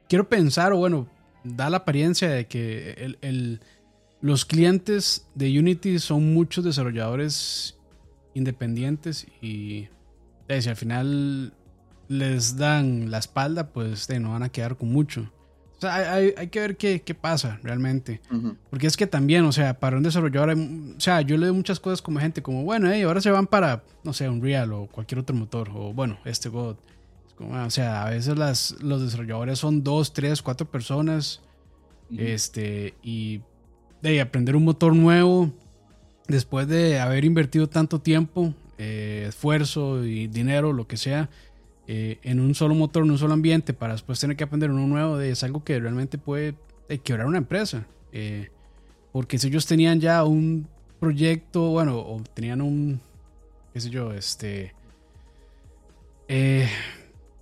quiero 0.08 0.30
pensar, 0.30 0.74
o 0.74 0.78
bueno, 0.78 1.08
da 1.44 1.70
la 1.70 1.78
apariencia 1.78 2.30
de 2.30 2.48
que 2.48 3.16
el, 3.22 3.60
los 4.22 4.46
clientes 4.46 5.28
de 5.36 5.60
Unity 5.60 6.00
son 6.00 6.34
muchos 6.34 6.64
desarrolladores 6.64 7.78
independientes 8.34 9.28
y 9.42 9.90
si 10.50 10.70
al 10.70 10.76
final 10.76 11.54
les 12.08 12.58
dan 12.58 13.10
la 13.12 13.18
espalda, 13.18 13.72
pues 13.72 14.08
no 14.20 14.32
van 14.32 14.44
a 14.44 14.50
quedar 14.50 14.78
con 14.78 14.92
mucho 14.92 15.32
hay, 15.84 16.34
hay, 16.38 16.48
que 16.48 16.60
ver 16.60 16.78
qué, 16.78 17.02
qué 17.02 17.14
pasa 17.14 17.60
realmente. 17.64 18.22
Porque 18.70 18.88
es 18.88 18.98
que 18.98 19.08
también, 19.08 19.46
o 19.46 19.52
sea, 19.52 19.80
para 19.80 19.98
un 19.98 20.04
desarrollador, 20.04 20.56
o 20.58 21.00
sea, 21.00 21.22
yo 21.22 21.38
leo 21.38 21.54
muchas 21.54 21.80
cosas 21.80 22.02
como 22.02 22.20
gente 22.20 22.42
como, 22.42 22.64
bueno, 22.64 22.90
hey, 22.92 23.04
ahora 23.04 23.22
se 23.22 23.32
van 23.32 23.48
para, 23.48 23.84
no 24.04 24.14
sé, 24.14 24.30
Unreal 24.30 24.74
o 24.74 24.88
cualquier 24.88 25.20
otro 25.20 25.36
motor, 25.36 25.70
o 25.74 25.94
bueno, 25.94 26.18
este 26.26 26.50
God. 26.50 26.76
o 27.40 27.70
sea, 27.70 28.06
a 28.06 28.10
veces 28.10 28.38
las, 28.38 28.76
los 28.82 29.02
desarrolladores 29.02 29.60
son 29.60 29.84
dos, 29.84 30.14
tres, 30.14 30.42
cuatro 30.42 30.70
personas. 30.70 31.42
Este, 32.16 32.94
y 33.02 33.42
de 34.04 34.22
aprender 34.22 34.56
un 34.56 34.66
motor 34.66 34.96
nuevo, 34.96 35.52
después 36.28 36.68
de 36.68 37.00
haber 37.00 37.26
invertido 37.26 37.68
tanto 37.68 38.00
tiempo, 38.00 38.54
eh, 38.78 39.26
esfuerzo 39.30 40.04
y 40.06 40.28
dinero, 40.28 40.74
lo 40.74 40.88
que 40.88 40.98
sea, 40.98 41.30
eh, 41.88 42.20
en 42.24 42.40
un 42.40 42.56
solo 42.56 42.76
motor, 42.76 43.04
en 43.04 43.12
un 43.12 43.18
solo 43.18 43.34
ambiente, 43.34 43.74
para 43.74 43.94
después 43.94 44.20
tener 44.20 44.38
que 44.38 44.44
aprender 44.44 44.72
uno 44.72 44.88
nuevo, 44.88 45.20
es 45.20 45.44
algo 45.44 45.64
que 45.64 45.80
realmente 45.80 46.18
puede 46.18 46.56
eh, 46.90 47.00
quebrar 47.00 47.28
una 47.28 47.38
empresa. 47.38 47.86
Eh, 48.12 48.50
porque 49.12 49.38
si 49.38 49.48
ellos 49.48 49.66
tenían 49.66 50.00
ya 50.00 50.24
un 50.24 50.68
proyecto, 51.00 51.70
bueno, 51.70 51.98
o 51.98 52.22
tenían 52.34 52.62
un, 52.62 53.00
qué 53.74 53.82
sé 53.82 53.90
yo, 53.90 54.14
este, 54.14 54.74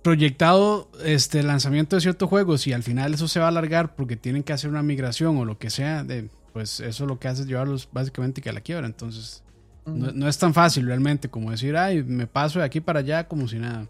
proyectado 0.02 0.90
este 1.04 1.42
lanzamiento 1.42 1.96
de 1.96 2.02
ciertos 2.02 2.28
juegos 2.28 2.66
y 2.66 2.72
al 2.72 2.82
final 2.82 3.14
eso 3.14 3.28
se 3.28 3.38
va 3.38 3.46
a 3.46 3.48
alargar 3.48 3.94
porque 3.94 4.16
tienen 4.16 4.42
que 4.42 4.52
hacer 4.52 4.68
una 4.68 4.82
migración 4.82 5.36
o 5.38 5.44
lo 5.44 5.58
que 5.58 5.70
sea, 5.70 6.04
de, 6.04 6.28
pues 6.52 6.80
eso 6.80 7.06
lo 7.06 7.18
que 7.18 7.28
hace 7.28 7.42
es 7.42 7.48
llevarlos 7.48 7.88
básicamente 7.92 8.42
que 8.42 8.50
a 8.50 8.52
la 8.52 8.60
quiebra. 8.60 8.86
Entonces, 8.86 9.42
no, 9.86 10.12
no, 10.12 10.28
es 10.28 10.36
tan 10.38 10.52
fácil 10.52 10.86
realmente 10.86 11.28
como 11.28 11.50
decir, 11.50 11.76
ay, 11.76 12.02
me 12.02 12.26
paso 12.26 12.58
de 12.58 12.64
aquí 12.64 12.80
para 12.80 13.00
allá 13.00 13.28
como 13.28 13.48
si 13.48 13.58
nada. 13.58 13.86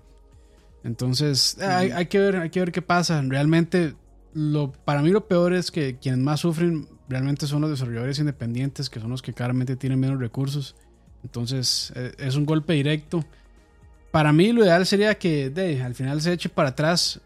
Entonces, 0.85 1.59
hay, 1.61 2.07
que 2.07 2.19
ver, 2.19 2.37
hay 2.37 2.51
que 2.51 2.61
ver 2.61 2.73
qué 2.73 2.83
pasa. 2.83 3.23
Realmente, 3.23 3.95
lo, 4.35 4.73
para 4.73 5.03
mí 5.03 5.11
lo 5.11 5.29
peor 5.29 5.53
es 5.53 5.71
que 5.71 5.99
quienes 5.99 6.21
más 6.21 6.41
sufren 6.41 6.89
realmente 7.09 7.47
son 7.47 7.61
los 7.61 7.71
desarrolladores 7.71 8.19
independientes, 8.19 8.91
que 8.91 8.99
son 8.99 9.11
los 9.11 9.23
que 9.23 9.33
claramente 9.33 9.77
tienen 9.77 10.01
menos 10.01 10.19
recursos. 10.19 10.75
Entonces, 11.23 11.93
e, 11.95 12.13
es 12.19 12.35
un 12.35 12.45
golpe 12.45 12.73
directo. 12.73 13.25
Para 14.11 14.33
mí 14.33 14.53
lo 14.53 14.65
ideal 14.65 14.85
sería 14.87 15.15
que 15.17 15.51
de, 15.51 15.83
al 15.83 15.95
final 15.95 16.21
se 16.21 16.33
eche 16.33 16.49
para 16.49 16.71
atrás 16.71 17.21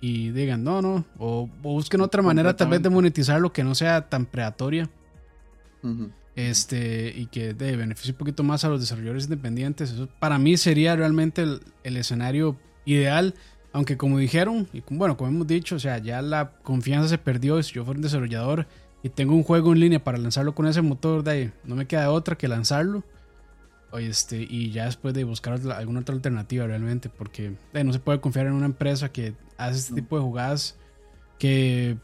y 0.00 0.30
digan, 0.30 0.64
no, 0.64 0.82
no, 0.82 1.04
o, 1.18 1.48
busquen 1.62 2.00
otra 2.00 2.22
manera 2.22 2.56
tal 2.56 2.68
vez 2.68 2.82
de 2.82 2.90
monetizar 2.90 3.40
lo 3.40 3.52
que 3.52 3.62
no 3.62 3.74
sea 3.74 4.08
tan 4.08 4.26
predatoria. 4.26 4.90
Este, 6.36 7.12
y 7.16 7.26
que 7.26 7.54
de 7.54 7.76
beneficie 7.76 8.12
un 8.12 8.18
poquito 8.18 8.42
más 8.42 8.64
a 8.64 8.68
los 8.68 8.80
desarrolladores 8.80 9.24
independientes. 9.24 9.92
Eso 9.92 10.08
para 10.18 10.38
mí 10.38 10.56
sería 10.56 10.96
realmente 10.96 11.44
el 11.84 11.96
escenario 11.96 12.58
ideal, 12.94 13.34
aunque 13.72 13.96
como 13.96 14.18
dijeron, 14.18 14.68
y 14.72 14.82
bueno, 14.90 15.16
como 15.16 15.30
hemos 15.30 15.46
dicho, 15.46 15.76
o 15.76 15.78
sea, 15.78 15.98
ya 15.98 16.22
la 16.22 16.52
confianza 16.62 17.08
se 17.08 17.18
perdió. 17.18 17.62
Si 17.62 17.74
yo 17.74 17.84
fuera 17.84 17.98
un 17.98 18.02
desarrollador 18.02 18.66
y 19.02 19.08
tengo 19.10 19.34
un 19.34 19.42
juego 19.42 19.72
en 19.72 19.80
línea 19.80 20.02
para 20.02 20.18
lanzarlo 20.18 20.54
con 20.54 20.66
ese 20.66 20.82
motor, 20.82 21.22
de 21.22 21.30
ahí, 21.30 21.52
no 21.64 21.76
me 21.76 21.86
queda 21.86 22.10
otra 22.10 22.36
que 22.36 22.48
lanzarlo. 22.48 23.04
Este, 23.98 24.46
y 24.48 24.70
ya 24.70 24.84
después 24.84 25.14
de 25.14 25.24
buscar 25.24 25.54
alguna 25.72 26.00
otra 26.00 26.14
alternativa 26.14 26.66
realmente, 26.66 27.08
porque 27.08 27.54
no 27.72 27.92
se 27.92 27.98
puede 27.98 28.20
confiar 28.20 28.46
en 28.46 28.52
una 28.52 28.66
empresa 28.66 29.10
que 29.10 29.34
hace 29.56 29.78
este 29.78 29.94
tipo 29.94 30.16
de 30.16 30.22
jugadas 30.22 30.76
que, 31.38 31.96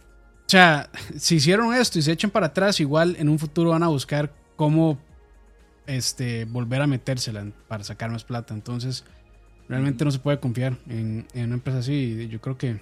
o 0.46 0.48
sea, 0.48 0.90
si 1.16 1.36
hicieron 1.36 1.72
esto 1.74 1.98
y 1.98 2.02
se 2.02 2.12
echan 2.12 2.30
para 2.30 2.46
atrás, 2.46 2.80
igual 2.80 3.16
en 3.18 3.28
un 3.28 3.38
futuro 3.38 3.70
van 3.70 3.82
a 3.82 3.88
buscar 3.88 4.32
cómo 4.56 4.98
este, 5.86 6.44
volver 6.46 6.82
a 6.82 6.86
metérsela 6.86 7.46
para 7.68 7.84
sacar 7.84 8.10
más 8.10 8.24
plata. 8.24 8.54
Entonces, 8.54 9.04
realmente 9.68 10.04
no 10.04 10.10
se 10.10 10.18
puede 10.18 10.40
confiar 10.40 10.76
en, 10.88 11.26
en 11.34 11.46
una 11.46 11.54
empresa 11.54 11.78
así. 11.78 12.28
Yo 12.28 12.40
creo 12.40 12.56
que, 12.56 12.80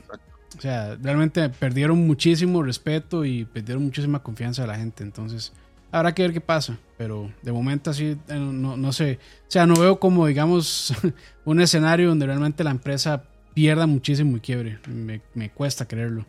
o 0.57 0.61
sea, 0.61 0.97
realmente 0.97 1.49
perdieron 1.49 2.07
muchísimo 2.07 2.63
respeto 2.63 3.25
y 3.25 3.45
perdieron 3.45 3.85
muchísima 3.85 4.23
confianza 4.23 4.63
de 4.63 4.69
la 4.69 4.77
gente. 4.77 5.03
Entonces, 5.03 5.53
Habrá 5.95 6.13
que 6.13 6.23
ver 6.23 6.33
qué 6.33 6.41
pasa, 6.41 6.77
pero 6.97 7.31
de 7.41 7.53
momento 7.53 7.89
así 7.89 8.19
eh, 8.27 8.35
no, 8.35 8.77
no 8.77 8.93
sé. 8.93 9.21
O 9.47 9.51
sea, 9.51 9.65
no 9.65 9.77
veo 9.77 10.01
como, 10.01 10.27
digamos, 10.27 10.93
un 11.45 11.61
escenario 11.61 12.09
donde 12.09 12.27
realmente 12.27 12.65
la 12.65 12.73
empresa 12.73 13.23
pierda 13.55 13.87
muchísimo 13.87 14.37
y 14.37 14.41
quiebre. 14.41 14.81
Me, 14.89 15.21
me 15.35 15.51
cuesta 15.51 15.87
creerlo. 15.87 16.27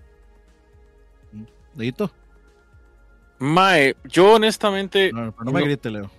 ¿Dedito? 1.74 2.12
Mae, 3.40 3.96
yo 4.04 4.34
honestamente. 4.34 5.12
No, 5.12 5.34
no 5.44 5.52
me 5.52 5.64
grite, 5.64 5.90
Leo. 5.90 6.12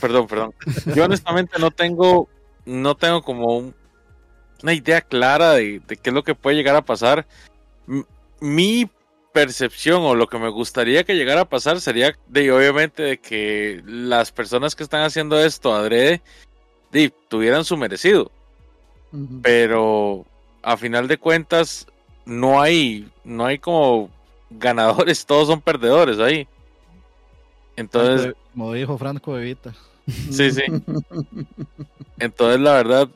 Perdón, 0.00 0.28
perdón. 0.28 0.54
Yo 0.94 1.04
honestamente 1.04 1.58
no 1.58 1.72
tengo. 1.72 2.28
No 2.64 2.94
tengo 2.94 3.22
como 3.22 3.74
una 4.62 4.74
idea 4.74 5.00
clara 5.00 5.52
de, 5.52 5.80
de, 5.86 5.96
qué 5.96 6.10
es 6.10 6.14
lo 6.14 6.24
que 6.24 6.34
puede 6.34 6.56
llegar 6.56 6.76
a 6.76 6.84
pasar. 6.84 7.26
Mi 8.40 8.88
percepción 9.32 10.02
o 10.02 10.14
lo 10.14 10.28
que 10.28 10.38
me 10.38 10.50
gustaría 10.50 11.04
que 11.04 11.14
llegara 11.14 11.42
a 11.42 11.48
pasar 11.48 11.80
sería 11.80 12.16
de 12.28 12.52
obviamente 12.52 13.02
de 13.02 13.18
que 13.18 13.82
las 13.86 14.30
personas 14.30 14.76
que 14.76 14.82
están 14.82 15.02
haciendo 15.02 15.42
esto 15.42 15.74
adrede 15.74 16.20
de, 16.92 17.12
tuvieran 17.28 17.64
su 17.64 17.76
merecido. 17.76 18.30
Pero 19.42 20.24
a 20.62 20.76
final 20.76 21.06
de 21.06 21.18
cuentas 21.18 21.86
no 22.24 22.62
hay 22.62 23.10
no 23.24 23.44
hay 23.44 23.58
como 23.58 24.10
ganadores, 24.50 25.26
todos 25.26 25.48
son 25.48 25.60
perdedores 25.60 26.18
ahí. 26.18 26.46
Entonces, 27.76 28.34
como 28.52 28.72
dijo 28.72 28.96
Franco 28.98 29.36
Evita. 29.38 29.74
Sí, 30.06 30.50
sí. 30.50 30.62
Entonces, 32.18 32.60
la 32.60 32.74
verdad, 32.74 33.08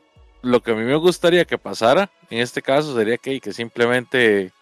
lo 0.47 0.63
que 0.63 0.71
a 0.71 0.75
mí 0.75 0.85
me 0.85 0.97
gustaría 0.97 1.45
que 1.45 1.59
pasara 1.59 2.11
en 2.31 2.39
este 2.39 2.63
caso 2.63 2.95
sería 2.95 3.19
que, 3.19 3.41
que 3.41 3.53
simplemente 3.53 4.53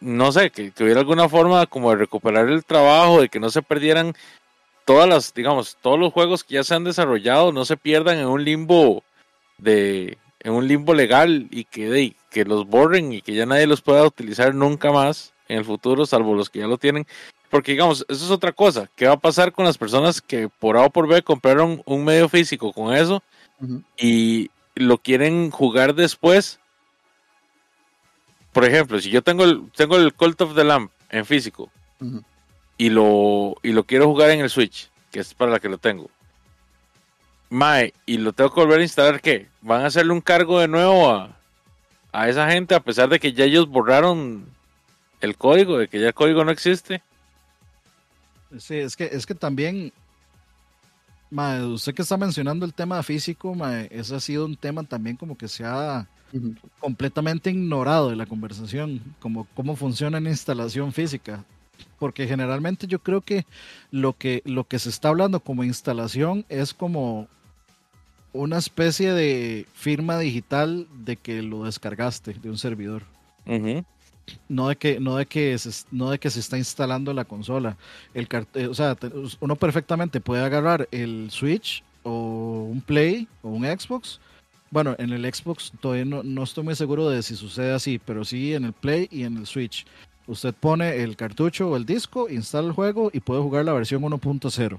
no 0.00 0.30
sé, 0.32 0.50
que, 0.50 0.72
hubiera 0.80 1.00
alguna 1.00 1.28
forma 1.28 1.66
como 1.66 1.90
de 1.90 1.96
recuperar 1.96 2.48
el 2.48 2.64
trabajo, 2.64 3.20
de 3.20 3.28
que 3.28 3.40
no 3.40 3.50
se 3.50 3.62
perdieran 3.62 4.14
todas 4.84 5.08
las, 5.08 5.34
digamos, 5.34 5.76
todos 5.82 5.98
los 5.98 6.12
juegos 6.12 6.44
que 6.44 6.54
ya 6.54 6.64
se 6.64 6.74
han 6.74 6.84
desarrollado, 6.84 7.52
no 7.52 7.64
se 7.64 7.76
pierdan 7.76 8.18
en 8.18 8.26
un 8.26 8.44
limbo 8.44 9.02
de, 9.58 10.18
en 10.40 10.52
un 10.52 10.68
limbo 10.68 10.94
legal 10.94 11.48
y 11.50 11.64
que, 11.64 12.14
que 12.30 12.44
los 12.44 12.66
borren 12.66 13.12
y 13.12 13.22
que 13.22 13.34
ya 13.34 13.44
nadie 13.44 13.66
los 13.66 13.82
pueda 13.82 14.04
utilizar 14.04 14.54
nunca 14.54 14.92
más 14.92 15.32
en 15.48 15.58
el 15.58 15.64
futuro, 15.64 16.06
salvo 16.06 16.34
los 16.34 16.48
que 16.48 16.60
ya 16.60 16.66
lo 16.66 16.78
tienen. 16.78 17.06
Porque 17.50 17.72
digamos, 17.72 18.04
eso 18.08 18.24
es 18.24 18.30
otra 18.30 18.52
cosa. 18.52 18.90
¿Qué 18.94 19.06
va 19.06 19.14
a 19.14 19.20
pasar 19.20 19.52
con 19.52 19.64
las 19.64 19.78
personas 19.78 20.20
que 20.20 20.48
por 20.48 20.76
A 20.76 20.82
o 20.82 20.90
por 20.90 21.08
B 21.08 21.22
compraron 21.22 21.82
un 21.86 22.04
medio 22.04 22.28
físico 22.28 22.72
con 22.72 22.94
eso 22.94 23.22
y 23.96 24.50
lo 24.78 24.98
quieren 24.98 25.50
jugar 25.50 25.94
después? 25.94 26.60
por 28.58 28.64
ejemplo, 28.64 29.00
si 29.00 29.10
yo 29.10 29.22
tengo 29.22 29.44
el, 29.44 29.70
tengo 29.76 29.96
el 29.96 30.12
Cult 30.14 30.40
of 30.40 30.56
the 30.56 30.64
Lamp 30.64 30.90
en 31.10 31.24
físico 31.24 31.70
y, 32.76 32.90
lo, 32.90 33.54
y 33.62 33.70
lo 33.70 33.84
quiero 33.84 34.06
jugar 34.06 34.30
en 34.30 34.40
el 34.40 34.50
Switch, 34.50 34.90
que 35.12 35.20
es 35.20 35.32
para 35.32 35.52
la 35.52 35.60
que 35.60 35.68
lo 35.68 35.78
tengo, 35.78 36.10
Mae, 37.50 37.94
y 38.04 38.18
lo 38.18 38.32
tengo 38.32 38.52
que 38.52 38.60
volver 38.60 38.80
a 38.80 38.82
instalar, 38.82 39.20
¿qué? 39.20 39.46
¿Van 39.60 39.82
a 39.82 39.86
hacerle 39.86 40.12
un 40.12 40.20
cargo 40.20 40.58
de 40.58 40.66
nuevo 40.66 41.08
a, 41.08 41.36
a 42.10 42.28
esa 42.28 42.50
gente 42.50 42.74
a 42.74 42.80
pesar 42.80 43.08
de 43.08 43.20
que 43.20 43.32
ya 43.32 43.44
ellos 43.44 43.68
borraron 43.68 44.44
el 45.20 45.36
código, 45.36 45.78
de 45.78 45.86
que 45.86 46.00
ya 46.00 46.08
el 46.08 46.14
código 46.14 46.44
no 46.44 46.50
existe? 46.50 47.00
Sí, 48.58 48.76
es 48.76 48.96
que, 48.96 49.04
es 49.04 49.24
que 49.24 49.36
también, 49.36 49.92
mae, 51.30 51.62
usted 51.64 51.94
que 51.94 52.02
está 52.02 52.16
mencionando 52.16 52.64
el 52.64 52.74
tema 52.74 53.02
físico, 53.02 53.54
mae, 53.54 53.88
ese 53.90 54.14
ha 54.14 54.20
sido 54.20 54.44
un 54.44 54.56
tema 54.56 54.82
también 54.84 55.16
como 55.16 55.36
que 55.36 55.48
se 55.48 55.64
ha 55.64 56.08
completamente 56.80 57.50
ignorado 57.50 58.10
de 58.10 58.16
la 58.16 58.26
conversación, 58.26 59.00
como 59.18 59.46
cómo 59.54 59.76
funciona 59.76 60.20
la 60.20 60.30
instalación 60.30 60.92
física. 60.92 61.44
Porque 61.98 62.26
generalmente 62.26 62.86
yo 62.86 62.98
creo 63.00 63.20
que 63.20 63.46
lo 63.90 64.12
que, 64.12 64.42
lo 64.44 64.64
que 64.64 64.78
se 64.78 64.88
está 64.88 65.08
hablando 65.08 65.40
como 65.40 65.64
instalación 65.64 66.44
es 66.48 66.74
como 66.74 67.28
una 68.32 68.58
especie 68.58 69.12
de 69.12 69.66
firma 69.74 70.18
digital 70.18 70.86
de 71.04 71.16
que 71.16 71.42
lo 71.42 71.64
descargaste 71.64 72.34
de 72.34 72.50
un 72.50 72.58
servidor. 72.58 73.04
No 74.48 74.68
de 74.68 74.76
que, 74.76 75.00
no 75.00 75.16
de 75.16 75.26
que 75.26 75.56
se, 75.58 75.86
no 75.90 76.10
de 76.10 76.18
que 76.18 76.30
se 76.30 76.40
está 76.40 76.58
instalando 76.58 77.12
la 77.12 77.24
consola. 77.24 77.76
El, 78.14 78.28
eh, 78.54 78.66
o 78.66 78.74
sea, 78.74 78.96
uno 79.40 79.56
perfectamente 79.56 80.20
puede 80.20 80.44
agarrar 80.44 80.88
el 80.90 81.30
Switch 81.30 81.82
o 82.02 82.68
un 82.70 82.80
Play 82.80 83.28
o 83.42 83.48
un 83.50 83.64
Xbox 83.64 84.20
bueno, 84.70 84.94
en 84.98 85.12
el 85.12 85.32
Xbox 85.32 85.72
todavía 85.80 86.04
no, 86.04 86.42
estoy 86.42 86.64
muy 86.64 86.74
seguro 86.74 87.08
de 87.08 87.22
si 87.22 87.36
sucede 87.36 87.72
así, 87.72 87.98
pero 87.98 88.24
sí 88.24 88.54
en 88.54 88.64
el 88.64 88.72
Play 88.72 89.08
y 89.10 89.24
en 89.24 89.38
el 89.38 89.46
Switch. 89.46 89.86
Usted 90.26 90.54
pone 90.54 91.02
el 91.02 91.16
cartucho 91.16 91.70
o 91.70 91.76
el 91.76 91.86
disco, 91.86 92.28
instala 92.28 92.68
el 92.68 92.74
juego 92.74 93.10
y 93.12 93.20
puede 93.20 93.40
jugar 93.40 93.64
la 93.64 93.72
versión 93.72 94.02
1.0. 94.02 94.78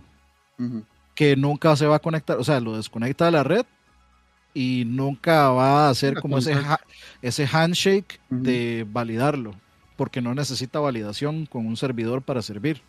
Que 1.15 1.35
nunca 1.35 1.75
se 1.75 1.87
va 1.87 1.95
a 1.95 1.99
conectar, 1.99 2.37
o 2.37 2.43
sea, 2.43 2.59
lo 2.59 2.77
desconecta 2.77 3.25
de 3.25 3.31
la 3.31 3.43
red 3.43 3.65
y 4.59 4.83
nunca 4.83 5.51
va 5.51 5.87
a 5.87 5.89
hacer 5.89 6.19
como 6.19 6.37
ese, 6.37 6.53
ese 7.21 7.47
handshake 7.47 8.19
de 8.29 8.85
validarlo, 8.91 9.55
porque 9.95 10.19
no 10.19 10.35
necesita 10.35 10.81
validación 10.81 11.45
con 11.45 11.65
un 11.65 11.77
servidor 11.77 12.23
para 12.23 12.41
servir. 12.41 12.81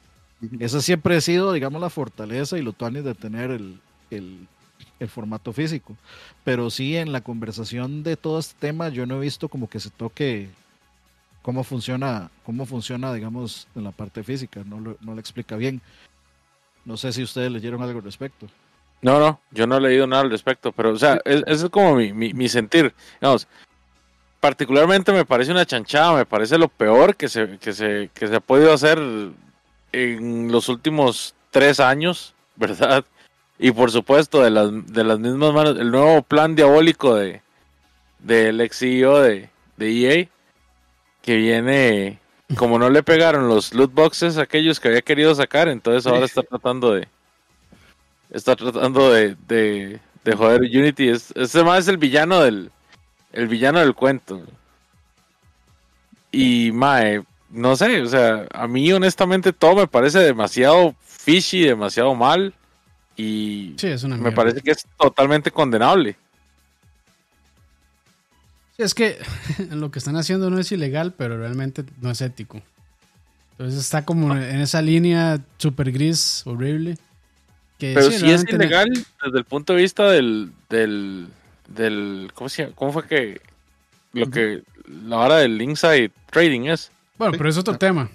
Esa 0.58 0.80
siempre 0.80 1.14
ha 1.14 1.20
sido, 1.20 1.52
digamos, 1.52 1.80
la 1.80 1.88
fortaleza 1.88 2.58
y 2.58 2.62
lo 2.62 2.72
tuanis 2.72 3.04
de 3.04 3.14
tener 3.14 3.52
el, 3.52 3.78
el 4.10 5.08
formato 5.08 5.52
físico. 5.52 5.96
Pero 6.42 6.70
sí, 6.70 6.96
en 6.96 7.12
la 7.12 7.20
conversación 7.20 8.02
de 8.02 8.16
todo 8.16 8.40
este 8.40 8.56
tema, 8.58 8.88
yo 8.88 9.06
no 9.06 9.18
he 9.18 9.20
visto 9.20 9.48
como 9.48 9.70
que 9.70 9.78
se 9.78 9.90
toque 9.90 10.48
cómo 11.40 11.62
funciona, 11.62 12.32
cómo 12.42 12.66
funciona, 12.66 13.14
digamos, 13.14 13.68
en 13.76 13.84
la 13.84 13.92
parte 13.92 14.24
física. 14.24 14.64
No 14.64 14.80
lo, 14.80 14.96
no 15.02 15.16
explica 15.20 15.54
bien. 15.54 15.80
No 16.84 16.96
sé 16.96 17.12
si 17.12 17.22
ustedes 17.22 17.52
leyeron 17.52 17.80
algo 17.80 18.00
al 18.00 18.04
respecto. 18.04 18.48
No, 19.02 19.18
no, 19.18 19.40
yo 19.50 19.66
no 19.66 19.78
he 19.78 19.80
leído 19.80 20.06
nada 20.06 20.22
al 20.22 20.30
respecto, 20.30 20.72
pero, 20.72 20.90
o 20.90 20.98
sea, 20.98 21.20
ese 21.24 21.44
es, 21.46 21.68
como 21.70 21.96
mi, 21.96 22.12
mi, 22.12 22.48
sentir. 22.48 22.92
Digamos, 23.20 23.48
particularmente 24.40 25.12
me 25.12 25.24
parece 25.24 25.52
una 25.52 25.64
chanchada, 25.64 26.14
me 26.14 26.26
parece 26.26 26.58
lo 26.58 26.68
peor 26.68 27.16
que 27.16 27.28
se, 27.28 27.58
que 27.58 27.72
se, 27.72 28.10
que 28.12 28.28
se 28.28 28.36
ha 28.36 28.40
podido 28.40 28.72
hacer 28.72 28.98
en 29.92 30.52
los 30.52 30.68
últimos 30.68 31.34
tres 31.50 31.80
años, 31.80 32.34
¿verdad? 32.56 33.04
Y 33.58 33.70
por 33.72 33.90
supuesto, 33.90 34.42
de 34.42 34.50
las, 34.50 34.70
de 34.86 35.04
las 35.04 35.18
mismas 35.18 35.54
manos, 35.54 35.78
el 35.78 35.90
nuevo 35.90 36.22
plan 36.22 36.54
diabólico 36.54 37.14
de 37.14 37.42
del 38.18 38.60
ex 38.60 38.78
CEO 38.78 39.20
de, 39.20 39.48
de 39.76 40.20
EA, 40.20 40.28
que 41.22 41.36
viene, 41.36 42.18
como 42.56 42.78
no 42.78 42.90
le 42.90 43.02
pegaron 43.02 43.48
los 43.48 43.72
loot 43.72 43.92
boxes 43.94 44.36
a 44.36 44.42
aquellos 44.42 44.78
que 44.78 44.88
había 44.88 45.02
querido 45.02 45.34
sacar, 45.34 45.68
entonces 45.68 46.06
ahora 46.06 46.26
está 46.26 46.42
tratando 46.42 46.92
de, 46.92 47.08
está 48.30 48.56
tratando 48.56 49.12
de, 49.12 49.36
de, 49.46 50.00
de 50.24 50.36
joder 50.36 50.62
Unity. 50.62 51.08
Es, 51.08 51.32
ese 51.36 51.64
más 51.64 51.80
es 51.80 51.88
el 51.88 51.98
villano 51.98 52.40
del, 52.40 52.70
el 53.32 53.48
villano 53.48 53.80
del 53.80 53.94
cuento. 53.94 54.42
Y 56.32 56.70
mae, 56.72 57.22
no 57.50 57.76
sé, 57.76 58.00
o 58.02 58.06
sea, 58.06 58.46
a 58.52 58.68
mí 58.68 58.92
honestamente 58.92 59.52
todo 59.52 59.74
me 59.76 59.86
parece 59.86 60.20
demasiado 60.20 60.94
fishy, 61.02 61.64
demasiado 61.64 62.14
mal. 62.14 62.54
Y 63.16 63.76
me 64.18 64.32
parece 64.32 64.62
que 64.62 64.70
es 64.70 64.86
totalmente 64.98 65.50
condenable. 65.50 66.16
es 68.78 68.94
que 68.94 69.18
lo 69.70 69.90
que 69.90 69.98
están 69.98 70.16
haciendo 70.16 70.48
no 70.48 70.58
es 70.58 70.72
ilegal, 70.72 71.12
pero 71.12 71.36
realmente 71.36 71.84
no 72.00 72.10
es 72.10 72.20
ético. 72.22 72.62
Entonces 73.52 73.78
está 73.78 74.06
como 74.06 74.34
en 74.34 74.60
esa 74.60 74.80
línea 74.80 75.38
super 75.58 75.92
gris, 75.92 76.42
horrible. 76.46 76.96
Pero 77.80 78.10
sí, 78.10 78.30
es 78.30 78.44
ilegal 78.48 78.90
desde 79.24 79.38
el 79.38 79.44
punto 79.44 79.74
de 79.74 79.82
vista 79.82 80.10
del, 80.10 80.52
del, 80.68 81.28
del 81.68 82.30
¿cómo, 82.34 82.48
se 82.48 82.70
¿cómo 82.74 82.92
fue 82.92 83.06
que 83.06 83.40
lo 84.12 84.30
que 84.30 84.62
la 85.06 85.18
hora 85.18 85.36
del 85.38 85.60
inside 85.60 86.10
trading 86.30 86.66
es? 86.68 86.90
Bueno, 87.18 87.34
pero 87.36 87.48
es 87.48 87.56
otro 87.56 87.76
tema. 87.78 88.10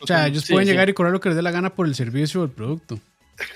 O 0.00 0.06
sea, 0.06 0.26
ellos 0.26 0.46
pueden 0.48 0.68
llegar 0.68 0.88
y 0.88 0.92
cobrar 0.92 1.12
lo 1.12 1.20
que 1.20 1.30
les 1.30 1.36
dé 1.36 1.42
la 1.42 1.50
gana 1.50 1.74
por 1.74 1.86
el 1.86 1.94
servicio 1.94 2.42
o 2.42 2.44
el 2.44 2.50
producto. 2.50 3.00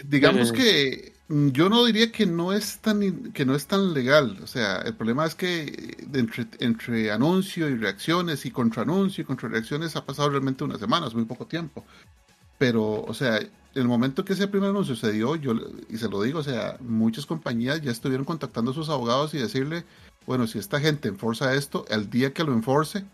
digamos 0.04 0.52
que 0.52 1.14
Mm, 1.28 1.48
yo 1.50 1.70
no 1.70 1.84
diría 1.84 2.12
que 2.12 2.26
no 2.26 2.52
es 2.52 2.78
tan 2.78 3.32
que 3.32 3.44
no 3.46 3.54
es 3.54 3.66
tan 3.66 3.94
legal. 3.94 4.38
O 4.42 4.46
sea, 4.46 4.78
el 4.82 4.94
problema 4.94 5.26
es 5.26 5.34
que 5.34 5.96
entre, 6.12 6.46
entre 6.60 7.10
anuncio 7.10 7.68
y 7.68 7.76
reacciones 7.76 8.44
y 8.46 8.50
contra 8.50 8.82
anuncio 8.82 9.22
y 9.22 9.24
contra 9.24 9.48
reacciones 9.48 9.96
ha 9.96 10.04
pasado 10.04 10.30
realmente 10.30 10.64
unas 10.64 10.80
semanas, 10.80 11.14
muy 11.14 11.24
poco 11.24 11.46
tiempo. 11.46 11.84
Pero, 12.58 13.02
o 13.02 13.14
sea, 13.14 13.40
el 13.74 13.88
momento 13.88 14.24
que 14.24 14.34
ese 14.34 14.48
primer 14.48 14.70
anuncio 14.70 14.94
se 14.94 15.12
dio, 15.12 15.36
yo, 15.36 15.54
y 15.88 15.96
se 15.96 16.08
lo 16.08 16.22
digo, 16.22 16.38
o 16.38 16.42
sea, 16.42 16.76
muchas 16.80 17.26
compañías 17.26 17.80
ya 17.82 17.90
estuvieron 17.90 18.24
contactando 18.24 18.70
a 18.70 18.74
sus 18.74 18.88
abogados 18.88 19.34
y 19.34 19.38
decirle, 19.38 19.84
bueno, 20.26 20.46
si 20.46 20.58
esta 20.58 20.80
gente 20.80 21.08
enforza 21.08 21.54
esto, 21.54 21.84
el 21.88 22.08
día 22.08 22.32
que 22.32 22.44
lo 22.44 22.52
enforce, 22.52 23.04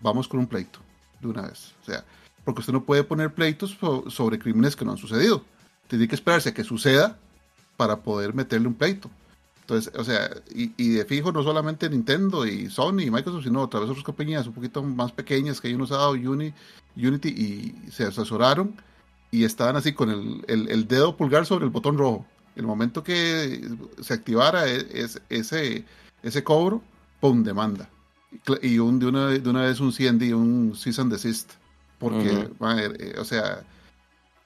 vamos 0.00 0.28
con 0.28 0.40
un 0.40 0.46
pleito, 0.46 0.78
de 1.20 1.28
una 1.28 1.42
vez. 1.42 1.74
O 1.82 1.86
sea, 1.86 2.04
porque 2.44 2.60
usted 2.60 2.72
no 2.72 2.84
puede 2.84 3.04
poner 3.04 3.32
pleitos 3.32 3.76
sobre 4.08 4.38
crímenes 4.38 4.76
que 4.76 4.84
no 4.84 4.92
han 4.92 4.98
sucedido. 4.98 5.44
Tiene 5.88 6.06
que 6.06 6.14
esperarse 6.14 6.50
a 6.50 6.54
que 6.54 6.64
suceda 6.64 7.18
para 7.76 8.00
poder 8.00 8.34
meterle 8.34 8.68
un 8.68 8.74
pleito. 8.74 9.10
Entonces, 9.62 9.92
o 9.96 10.04
sea, 10.04 10.28
y, 10.50 10.88
de 10.90 11.04
fijo 11.04 11.30
no 11.30 11.42
solamente 11.44 11.88
Nintendo 11.88 12.44
y 12.44 12.68
Sony 12.68 13.02
y 13.02 13.10
Microsoft, 13.10 13.44
sino 13.44 13.62
otra 13.62 13.78
vez 13.80 13.88
otras 13.88 14.04
compañías 14.04 14.46
un 14.46 14.52
poquito 14.52 14.82
más 14.82 15.12
pequeñas 15.12 15.60
que 15.60 15.68
hay 15.68 15.74
unos 15.74 15.90
dado 15.90 16.10
Uni, 16.10 16.52
Unity 16.96 17.28
y 17.28 17.90
se 17.92 18.04
asesoraron 18.04 18.74
y 19.30 19.44
estaban 19.44 19.76
así 19.76 19.92
con 19.92 20.10
el, 20.10 20.68
el, 20.68 20.88
dedo 20.88 21.16
pulgar 21.16 21.46
sobre 21.46 21.64
el 21.64 21.70
botón 21.70 21.96
rojo. 21.96 22.26
El 22.56 22.66
momento 22.66 23.04
que 23.04 23.68
se 24.00 24.14
activara 24.14 24.68
e, 24.68 24.86
es, 24.92 25.20
ese, 25.28 25.84
ese 26.22 26.42
cobro, 26.42 26.82
¡pum! 27.20 27.44
demanda. 27.44 27.88
Y 28.62 28.78
un, 28.78 28.98
de, 28.98 29.06
una, 29.06 29.26
de 29.28 29.48
una 29.48 29.62
vez 29.62 29.80
un 29.80 29.92
CND, 29.92 30.34
un 30.34 30.74
cease 30.76 31.00
and 31.00 31.12
desist. 31.12 31.52
Porque, 31.98 32.48
eh, 32.98 33.14
o 33.18 33.24
sea, 33.24 33.62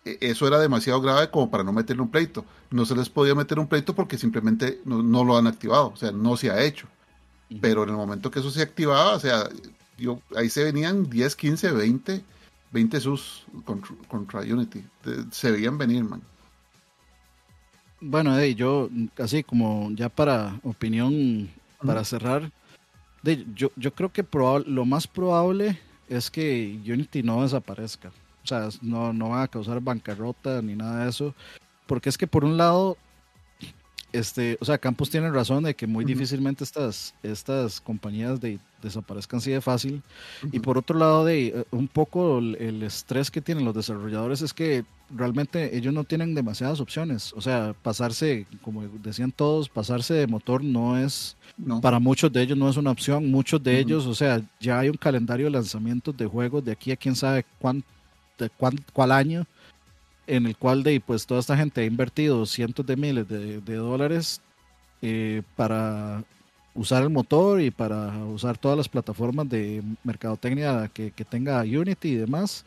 e, 0.05 0.19
eso 0.21 0.47
era 0.47 0.59
demasiado 0.59 1.01
grave 1.01 1.31
como 1.31 1.51
para 1.51 1.65
no 1.65 1.73
meterle 1.73 2.03
un 2.03 2.11
pleito. 2.11 2.45
No 2.71 2.85
se 2.85 2.95
les 2.95 3.09
podía 3.09 3.35
meter 3.35 3.59
un 3.59 3.69
pleito 3.69 3.95
porque 3.95 4.19
simplemente 4.19 4.81
no, 4.85 5.03
no 5.03 5.25
lo 5.25 5.39
han 5.39 5.47
activado, 5.47 5.89
o 5.89 5.97
sea, 5.97 6.13
no 6.13 6.37
se 6.37 6.51
ha 6.51 6.63
hecho. 6.63 6.89
Pero 7.61 7.85
en 7.85 7.91
el 7.91 7.97
momento 7.97 8.31
que 8.31 8.41
eso 8.41 8.51
se 8.51 8.63
activaba, 8.63 9.15
o 9.15 9.21
sea, 9.21 9.49
yo, 9.97 10.19
ahí 10.37 10.51
se 10.51 10.65
venían 10.65 11.09
10, 11.09 11.37
15, 11.37 11.73
20 11.73 12.25
20 12.75 13.01
sus 13.01 13.47
contra, 14.09 14.41
Unity. 14.41 14.85
Se 15.31 15.53
veían 15.53 15.79
venir, 15.79 16.03
man. 16.03 16.21
Bueno, 18.01 18.45
yo, 18.45 18.91
así 19.17 19.45
como 19.45 19.91
ya 19.93 20.09
para 20.09 20.59
opinión, 20.65 21.49
para 21.79 22.05
cerrar, 22.05 22.51
yo, 23.55 23.71
yo 23.77 23.95
creo 23.95 24.13
que 24.13 24.27
lo 24.67 24.85
más 24.85 25.07
probable 25.07 25.79
es 26.09 26.31
que 26.33 26.81
Unity 26.85 27.23
no 27.23 27.43
desaparezca. 27.43 28.09
O 28.43 28.47
sea, 28.47 28.69
no, 28.83 29.13
no 29.13 29.31
va 29.31 29.45
a 29.45 29.49
causar 29.49 29.81
bancarrota 29.81 30.61
ni 30.61 30.75
nada 30.75 31.05
de 31.05 31.11
eso. 31.11 31.33
Porque 31.87 32.09
es 32.09 32.19
que 32.19 32.27
por 32.27 32.45
un 32.45 32.57
lado, 32.57 32.99
este, 34.15 34.57
o 34.61 34.65
sea, 34.65 34.79
Campos 34.79 35.11
tiene 35.11 35.29
razón 35.29 35.65
de 35.65 35.75
que 35.75 35.89
muy 35.89 36.05
difícilmente 36.05 36.63
estas, 36.63 37.15
estas 37.25 37.81
compañías 37.81 38.41
de, 38.41 38.61
desaparezcan 38.81 39.39
así 39.39 39.51
de 39.51 39.61
fácil. 39.61 40.03
Y 40.53 40.61
por 40.61 40.79
otro 40.79 40.97
lado, 40.97 41.25
de 41.25 41.47
eh, 41.49 41.65
un 41.73 41.89
poco 41.89 42.39
el, 42.39 42.83
estrés 42.85 43.29
que 43.29 43.41
tienen 43.41 43.65
los 43.65 43.75
desarrolladores 43.75 44.41
es 44.41 44.55
que 44.55 44.85
realmente 45.11 45.77
ellos 45.77 45.93
no 45.93 46.05
tienen 46.05 46.33
demasiadas 46.33 46.79
opciones. 46.79 47.33
O 47.33 47.41
sea, 47.41 47.75
pasarse, 47.83 48.47
como 48.63 48.83
decían 49.03 49.33
todos, 49.33 49.69
pasarse 49.69 50.15
de 50.15 50.29
motor 50.29 50.63
no 50.63 50.97
es, 50.97 51.37
para 51.83 51.99
muchos 51.99 52.33
de 52.33 52.43
ellos 52.43 52.57
no 52.57 52.71
es 52.71 52.77
una 52.77 52.93
opción. 52.93 53.29
Muchos 53.29 53.61
de 53.65 53.81
ellos, 53.81 54.07
o 54.07 54.15
sea, 54.15 54.41
ya 54.61 54.79
hay 54.79 54.91
un 54.91 54.97
calendario 54.97 55.47
de 55.47 55.51
lanzamientos 55.51 56.17
de 56.17 56.27
juegos 56.27 56.65
de 56.65 56.71
aquí 56.71 56.93
a 56.93 56.97
quién 56.97 57.17
sabe 57.17 57.45
cuán, 57.59 57.83
de 58.39 58.49
cuál 58.93 59.11
año 59.11 59.45
en 60.27 60.47
el 60.47 60.57
cual 60.57 60.83
de, 60.83 61.01
pues, 61.01 61.27
toda 61.27 61.41
esta 61.41 61.57
gente 61.57 61.83
ha 61.83 61.85
invertido 61.85 62.47
cientos 62.47 62.87
de 62.87 62.97
miles 62.97 63.29
de, 63.29 63.61
dólares 63.77 64.41
eh, 65.03 65.43
para 65.57 66.25
usar 66.75 67.03
el 67.03 67.11
motor 67.11 67.61
y 67.61 67.71
para 67.71 68.17
usar 68.25 68.59
todas 68.59 68.77
las 68.77 68.89
plataformas 68.89 69.49
de 69.49 69.83
mercadotecnia 70.03 70.91
que, 70.93 71.11
que, 71.13 71.25
tenga 71.25 71.63
Unity 71.63 72.09
y 72.09 72.17
demás, 72.17 72.65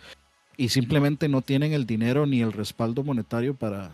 y 0.56 0.70
simplemente 0.70 1.28
no 1.28 1.42
tienen 1.42 1.74
el 1.74 1.86
dinero 1.86 2.26
ni 2.26 2.42
el 2.42 2.54
respaldo 2.54 3.04
monetario 3.04 3.54
para, 3.54 3.92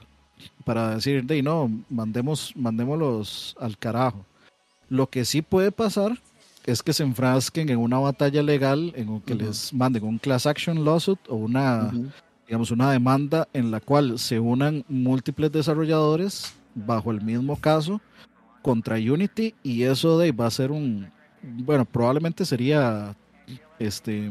para 0.65 0.95
decir, 0.95 1.23
de 1.26 1.41
no, 1.41 1.69
mandemos, 1.90 2.53
mandémoslos 2.56 3.56
al 3.60 3.77
carajo. 3.77 4.26
Lo 4.90 5.07
que 5.07 5.26
sí 5.26 5.41
puede 5.41 5.72
pasar 5.72 6.19
es 6.65 6.81
que 6.81 6.94
se 6.94 7.03
enfrasquen 7.03 7.69
en 7.69 7.77
una 7.77 7.99
batalla 7.99 8.41
legal, 8.41 8.94
en 8.95 9.19
que 9.22 9.35
les 9.35 9.73
manden 9.73 10.03
un 10.03 10.18
class 10.18 10.45
action 10.45 10.85
lawsuit 10.85 11.19
o 11.27 11.35
una 11.35 11.91
digamos, 12.54 12.70
una 12.70 12.92
demanda 12.92 13.48
en 13.52 13.72
la 13.72 13.80
cual 13.80 14.20
se 14.20 14.40
unan 14.40 14.86
múltiples 14.88 15.52
desarrolladores 15.52 16.54
bajo 16.76 17.10
el 17.10 17.20
mismo 17.20 17.56
caso 17.56 18.00
contra 18.62 18.98
Unity 18.98 19.56
y 19.64 19.82
eso 19.82 20.20
de 20.20 20.32
va 20.32 20.46
a 20.46 20.52
ser 20.52 20.70
un, 20.70 21.08
bueno, 21.42 21.84
probablemente 21.84 22.46
sería, 22.46 23.16
este, 23.80 24.30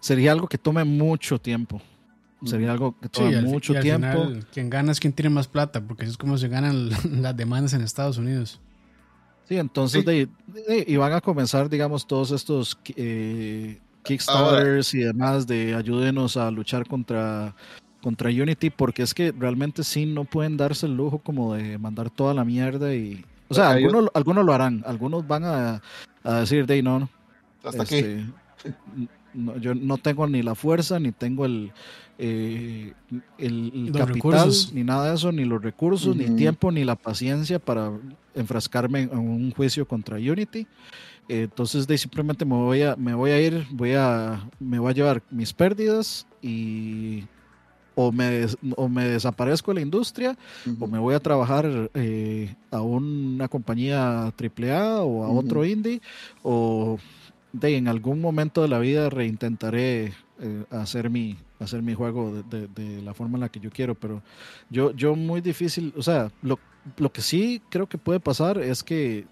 sería 0.00 0.32
algo 0.32 0.48
que 0.48 0.58
tome 0.58 0.82
mucho 0.82 1.40
tiempo. 1.40 1.80
Sería 2.44 2.72
algo 2.72 2.98
que 3.00 3.08
tome 3.08 3.40
mucho 3.42 3.78
tiempo. 3.78 4.32
quien 4.52 4.68
gana 4.68 4.90
es 4.90 4.98
quien 4.98 5.12
tiene 5.12 5.30
más 5.30 5.46
plata, 5.46 5.80
porque 5.80 6.06
es 6.06 6.16
como 6.16 6.36
se 6.38 6.48
ganan 6.48 6.90
las 7.22 7.36
demandas 7.36 7.72
en 7.72 7.82
Estados 7.82 8.18
Unidos. 8.18 8.58
Sí, 9.48 9.58
entonces 9.58 10.04
De, 10.04 10.28
y 10.88 10.96
van 10.96 11.12
a 11.12 11.20
comenzar, 11.20 11.68
digamos, 11.68 12.04
todos 12.04 12.32
estos 12.32 12.76
eh, 12.96 13.78
Kickstarters 14.02 14.94
y 14.94 14.98
demás 14.98 15.46
de 15.46 15.74
ayúdenos 15.74 16.36
a 16.36 16.50
luchar 16.50 16.86
contra, 16.86 17.54
contra 18.02 18.30
Unity, 18.30 18.70
porque 18.70 19.02
es 19.02 19.14
que 19.14 19.32
realmente 19.32 19.84
sí 19.84 20.06
no 20.06 20.24
pueden 20.24 20.56
darse 20.56 20.86
el 20.86 20.96
lujo 20.96 21.18
como 21.18 21.54
de 21.54 21.78
mandar 21.78 22.10
toda 22.10 22.34
la 22.34 22.44
mierda 22.44 22.94
y... 22.94 23.24
O 23.48 23.54
sea, 23.54 23.70
algunos, 23.70 24.08
algunos 24.14 24.44
lo 24.46 24.52
harán, 24.54 24.82
algunos 24.86 25.26
van 25.26 25.44
a, 25.44 25.82
decir, 26.40 26.64
de 26.64 26.82
no, 26.82 27.10
hasta 27.62 27.82
este, 27.82 28.24
yo 29.60 29.74
no 29.74 29.98
tengo 29.98 30.26
ni 30.26 30.42
la 30.42 30.54
fuerza, 30.54 30.98
ni 30.98 31.12
tengo 31.12 31.44
el, 31.44 31.70
eh, 32.18 32.94
el, 33.36 33.92
capital, 33.94 34.50
ni 34.72 34.84
nada 34.84 35.10
de 35.10 35.16
eso, 35.16 35.32
ni 35.32 35.44
los 35.44 35.62
recursos, 35.62 36.16
ni 36.16 36.34
tiempo, 36.34 36.72
ni 36.72 36.84
la 36.84 36.96
paciencia 36.96 37.58
para 37.58 37.92
enfrascarme 38.34 39.02
en 39.02 39.18
un 39.18 39.50
juicio 39.50 39.86
contra 39.86 40.16
Unity 40.16 40.66
entonces 41.28 41.86
de 41.86 41.96
simplemente 41.98 42.44
me 42.44 42.56
voy 42.56 42.82
a 42.82 42.96
me 42.96 43.14
voy 43.14 43.30
a 43.30 43.40
ir, 43.40 43.66
voy 43.70 43.92
a 43.94 44.48
me 44.58 44.78
voy 44.78 44.90
a 44.90 44.94
llevar 44.94 45.22
mis 45.30 45.52
pérdidas 45.52 46.26
y 46.40 47.24
o 47.94 48.12
me, 48.12 48.46
o 48.76 48.88
me 48.88 49.06
desaparezco 49.06 49.70
de 49.70 49.76
la 49.76 49.80
industria 49.82 50.36
o 50.80 50.86
me 50.86 50.98
voy 50.98 51.14
a 51.14 51.20
trabajar 51.20 51.90
eh, 51.94 52.54
a 52.70 52.80
una 52.80 53.48
compañía 53.48 54.32
AAA 54.32 55.02
o 55.02 55.24
a 55.24 55.30
otro 55.30 55.64
indie 55.64 56.00
o 56.42 56.98
de 57.52 57.76
en 57.76 57.88
algún 57.88 58.20
momento 58.20 58.62
de 58.62 58.68
la 58.68 58.78
vida 58.78 59.10
reintentaré 59.10 60.14
eh, 60.40 60.64
hacer 60.70 61.10
mi 61.10 61.36
hacer 61.60 61.82
mi 61.82 61.94
juego 61.94 62.42
de, 62.42 62.66
de, 62.66 63.02
la 63.02 63.14
forma 63.14 63.36
en 63.36 63.42
la 63.42 63.48
que 63.50 63.60
yo 63.60 63.70
quiero 63.70 63.94
pero 63.94 64.22
yo 64.70 64.92
yo 64.92 65.14
muy 65.14 65.40
difícil 65.40 65.92
o 65.96 66.02
sea 66.02 66.30
lo, 66.40 66.58
lo 66.96 67.12
que 67.12 67.20
sí 67.20 67.62
creo 67.68 67.86
que 67.88 67.98
puede 67.98 68.20
pasar 68.20 68.58
es 68.58 68.82
que 68.82 69.26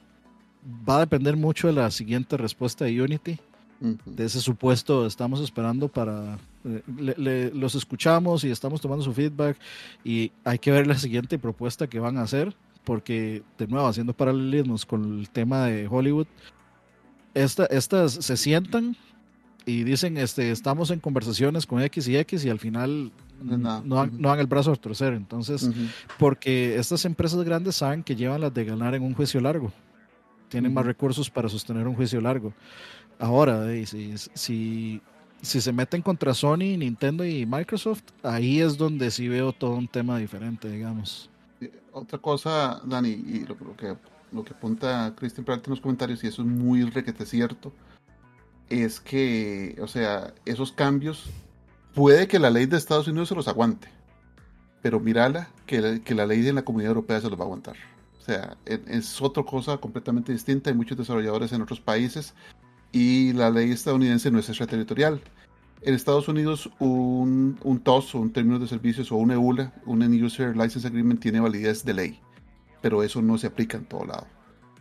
va 0.89 0.97
a 0.97 1.01
depender 1.01 1.37
mucho 1.37 1.69
de 1.69 1.74
la 1.74 1.91
siguiente 1.91 2.37
respuesta 2.37 2.85
de 2.85 3.01
Unity. 3.01 3.39
De 4.05 4.27
ese 4.27 4.41
supuesto 4.41 5.07
estamos 5.07 5.41
esperando 5.41 5.89
para... 5.89 6.39
Eh, 6.65 7.51
los 7.55 7.74
escuchamos 7.74 8.45
y 8.45 8.51
estamos 8.51 8.82
tomando 8.82 9.03
su 9.03 9.15
feedback 9.15 9.57
y 10.05 10.31
hay 10.45 10.59
que 10.59 10.70
ver 10.70 10.87
la 10.87 10.99
siguiente 10.99 11.39
propuesta 11.39 11.87
que 11.87 11.99
van 11.99 12.19
a 12.19 12.23
hacer 12.23 12.55
porque 12.85 13.43
de 13.59 13.66
nuevo 13.66 13.87
haciendo 13.87 14.12
paralelismos 14.12 14.85
con 14.85 15.20
el 15.20 15.31
tema 15.31 15.66
de 15.66 15.87
Hollywood, 15.89 16.27
esta, 17.35 17.66
estas 17.66 18.12
se 18.12 18.37
sientan 18.37 18.97
y 19.66 19.85
dicen 19.85 20.16
este 20.16 20.51
estamos 20.51 20.91
en 20.91 21.01
conversaciones 21.01 21.66
con 21.66 21.81
X 21.82 22.09
y 22.09 22.16
X 22.16 22.45
y 22.45 22.51
al 22.51 22.59
final 22.59 23.12
no, 23.43 23.82
dan, 23.82 24.39
el 24.39 24.47
brazo 24.47 24.73
a 24.73 24.77
torcer. 24.77 25.15
Entonces, 25.15 25.70
porque 26.19 26.77
estas 26.77 27.05
empresas 27.05 27.43
grandes 27.45 27.77
saben 27.77 28.03
que 28.03 28.16
llevan 28.16 28.41
las 28.41 28.53
de 28.53 28.65
ganar 28.65 28.95
en 28.95 29.03
un 29.03 29.15
juicio 29.15 29.41
largo 29.41 29.73
tienen 30.51 30.74
más 30.74 30.85
recursos 30.85 31.31
para 31.31 31.48
sostener 31.48 31.89
un 31.89 31.94
juicio 31.94 32.20
largo. 32.20 32.52
Ahora, 33.18 33.66
si, 33.86 34.18
si, 34.35 35.01
si, 35.40 35.60
se 35.60 35.72
meten 35.72 36.02
contra 36.02 36.35
Sony, 36.35 36.77
Nintendo 36.77 37.24
y 37.24 37.47
Microsoft, 37.47 38.02
ahí 38.22 38.60
es 38.60 38.77
donde 38.77 39.10
sí 39.10 39.28
veo 39.28 39.52
todo 39.52 39.77
un 39.77 39.89
tema 39.89 40.18
diferente, 40.18 40.68
digamos. 40.68 41.31
Otra 41.93 42.18
cosa, 42.18 42.81
Dani, 42.85 43.10
y 43.10 43.44
lo, 43.47 43.56
que, 43.77 43.97
lo 44.32 44.44
que 44.44 44.52
apunta 44.52 45.14
Christian 45.16 45.44
Pratt 45.44 45.66
en 45.66 45.70
los 45.70 45.81
comentarios, 45.81 46.22
y 46.24 46.28
eso 46.28 46.43
es 46.43 46.48
muy 46.48 46.85
requete 46.85 47.24
cierto, 47.24 47.72
es 48.68 49.01
que, 49.01 49.77
o 49.81 49.86
sea, 49.86 50.32
esos 50.44 50.72
cambios, 50.72 51.28
puede 51.94 52.28
que 52.28 52.39
la 52.39 52.51
ley 52.51 52.66
de 52.66 52.77
Estados 52.77 53.09
Unidos 53.09 53.28
se 53.28 53.35
los 53.35 53.48
aguante, 53.48 53.89
pero 54.82 55.01
mírala, 55.01 55.51
que, 55.66 56.01
que 56.02 56.14
la 56.14 56.27
ley 56.27 56.40
de 56.40 56.52
la 56.52 56.62
Comunidad 56.62 56.90
Europea 56.90 57.20
se 57.20 57.28
los 57.28 57.39
va 57.39 57.43
a 57.43 57.47
aguantar. 57.47 57.77
O 58.20 58.22
sea, 58.22 58.56
e, 58.66 58.80
es 58.86 59.20
otra 59.20 59.42
cosa 59.42 59.78
completamente 59.78 60.32
distinta. 60.32 60.70
Hay 60.70 60.76
muchos 60.76 60.98
desarrolladores 60.98 61.52
en 61.52 61.62
otros 61.62 61.80
países 61.80 62.34
y 62.92 63.32
la 63.32 63.51
ley 63.51 63.70
estadounidense 63.70 64.30
no 64.30 64.38
es 64.38 64.48
extraterritorial. 64.48 65.20
En 65.82 65.94
Estados 65.94 66.28
Unidos, 66.28 66.70
un, 66.78 67.59
un 67.64 67.80
TOS, 67.80 68.14
un 68.14 68.30
término 68.32 68.59
de 68.59 68.68
servicios, 68.68 69.10
o 69.10 69.16
un 69.16 69.30
EULA, 69.30 69.72
un 69.86 70.02
End 70.02 70.22
User 70.22 70.55
License 70.55 70.86
Agreement, 70.86 71.20
tiene 71.20 71.40
validez 71.40 71.84
de 71.84 71.94
ley, 71.94 72.20
pero 72.82 73.02
eso 73.02 73.22
no 73.22 73.38
se 73.38 73.47
aplica 73.47 73.78
en 73.78 73.86
todo 73.86 74.05
lado. 74.05 74.26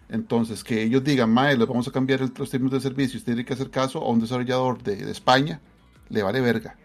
Entonces, 0.10 0.62
que 0.62 0.84
ellos 0.84 1.02
digan, 1.02 1.30
Mae, 1.32 1.56
les 1.56 1.68
vamos 1.68 1.88
a 1.88 1.92
cambiar 1.92 2.20
los 2.38 2.50
términos 2.50 2.74
de 2.74 2.82
servicios, 2.82 3.24
tiene 3.24 3.46
que 3.46 3.54
hacer 3.54 3.70
caso 3.70 4.00
a 4.00 4.10
un 4.10 4.20
desarrollador 4.20 4.84
de, 4.84 4.98
de 4.98 5.12
España, 5.12 5.62
le 6.10 6.22
vale 6.22 6.42
verga, 6.42 6.76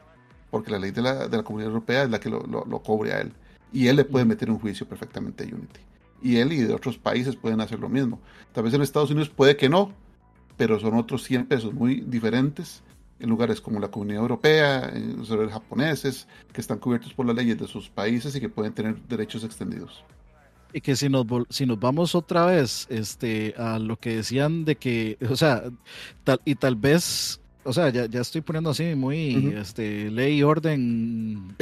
porque 0.51 0.70
la 0.70 0.78
ley 0.78 0.93
de 0.93 1.02
la, 1.02 1.26
de 1.26 1.36
la 1.36 1.43
Comunidad 1.43 1.72
Europea 1.72 2.05
es 2.05 2.10
la 2.10 2.20
que 2.20 2.28
lo, 2.28 2.47
lo, 2.47 2.64
lo 2.66 2.82
cobre 2.82 3.14
a 3.14 3.20
él. 3.20 3.32
Y 3.72 3.89
él 3.89 3.97
le 3.97 4.05
puede 4.05 4.24
meter 4.26 4.48
un 4.48 4.60
juicio 4.60 4.86
perfectamente 4.86 5.43
a 5.43 5.47
Unity. 5.48 5.81
Y 6.24 6.38
él 6.38 6.52
y 6.52 6.62
de 6.62 6.74
otros 6.74 6.98
países 6.98 7.36
pueden 7.36 7.60
hacer 7.60 7.78
lo 7.78 7.88
mismo. 7.88 8.18
Tal 8.52 8.64
vez 8.64 8.74
en 8.74 8.82
Estados 8.82 9.10
Unidos 9.10 9.28
puede 9.28 9.56
que 9.56 9.68
no, 9.68 9.92
pero 10.56 10.80
son 10.80 10.94
otros 10.94 11.22
100 11.22 11.46
pesos 11.46 11.72
muy 11.72 12.01
diferentes 12.01 12.82
en 13.20 13.28
lugares 13.28 13.60
como 13.60 13.78
la 13.78 13.88
Comunidad 13.88 14.22
Europea, 14.22 14.90
en 14.92 15.18
los 15.18 15.28
servidores 15.28 15.52
japoneses, 15.52 16.26
que 16.52 16.60
están 16.60 16.78
cubiertos 16.78 17.14
por 17.14 17.26
las 17.26 17.36
leyes 17.36 17.59
de 17.59 17.66
sus 17.66 17.88
países 17.88 18.34
y 18.34 18.40
que 18.40 18.48
pueden 18.48 18.72
tener 18.72 18.96
derechos 19.09 19.44
extendidos. 19.44 20.02
Y 20.72 20.80
que 20.80 20.96
si 20.96 21.09
nos, 21.09 21.26
si 21.51 21.66
nos 21.66 21.78
vamos 21.78 22.14
otra 22.14 22.46
vez 22.46 22.86
este, 22.90 23.55
a 23.56 23.78
lo 23.78 23.96
que 23.96 24.16
decían 24.16 24.64
de 24.64 24.76
que, 24.76 25.18
o 25.30 25.36
sea, 25.36 25.62
tal, 26.24 26.40
y 26.44 26.55
tal 26.56 26.74
vez, 26.74 27.40
o 27.62 27.72
sea, 27.72 27.90
ya, 27.90 28.06
ya 28.06 28.20
estoy 28.20 28.40
poniendo 28.40 28.70
así 28.70 28.94
muy 28.94 29.36
uh 29.36 29.40
-huh. 29.40 29.60
este, 29.60 30.10
ley, 30.10 30.42
orden. 30.42 31.55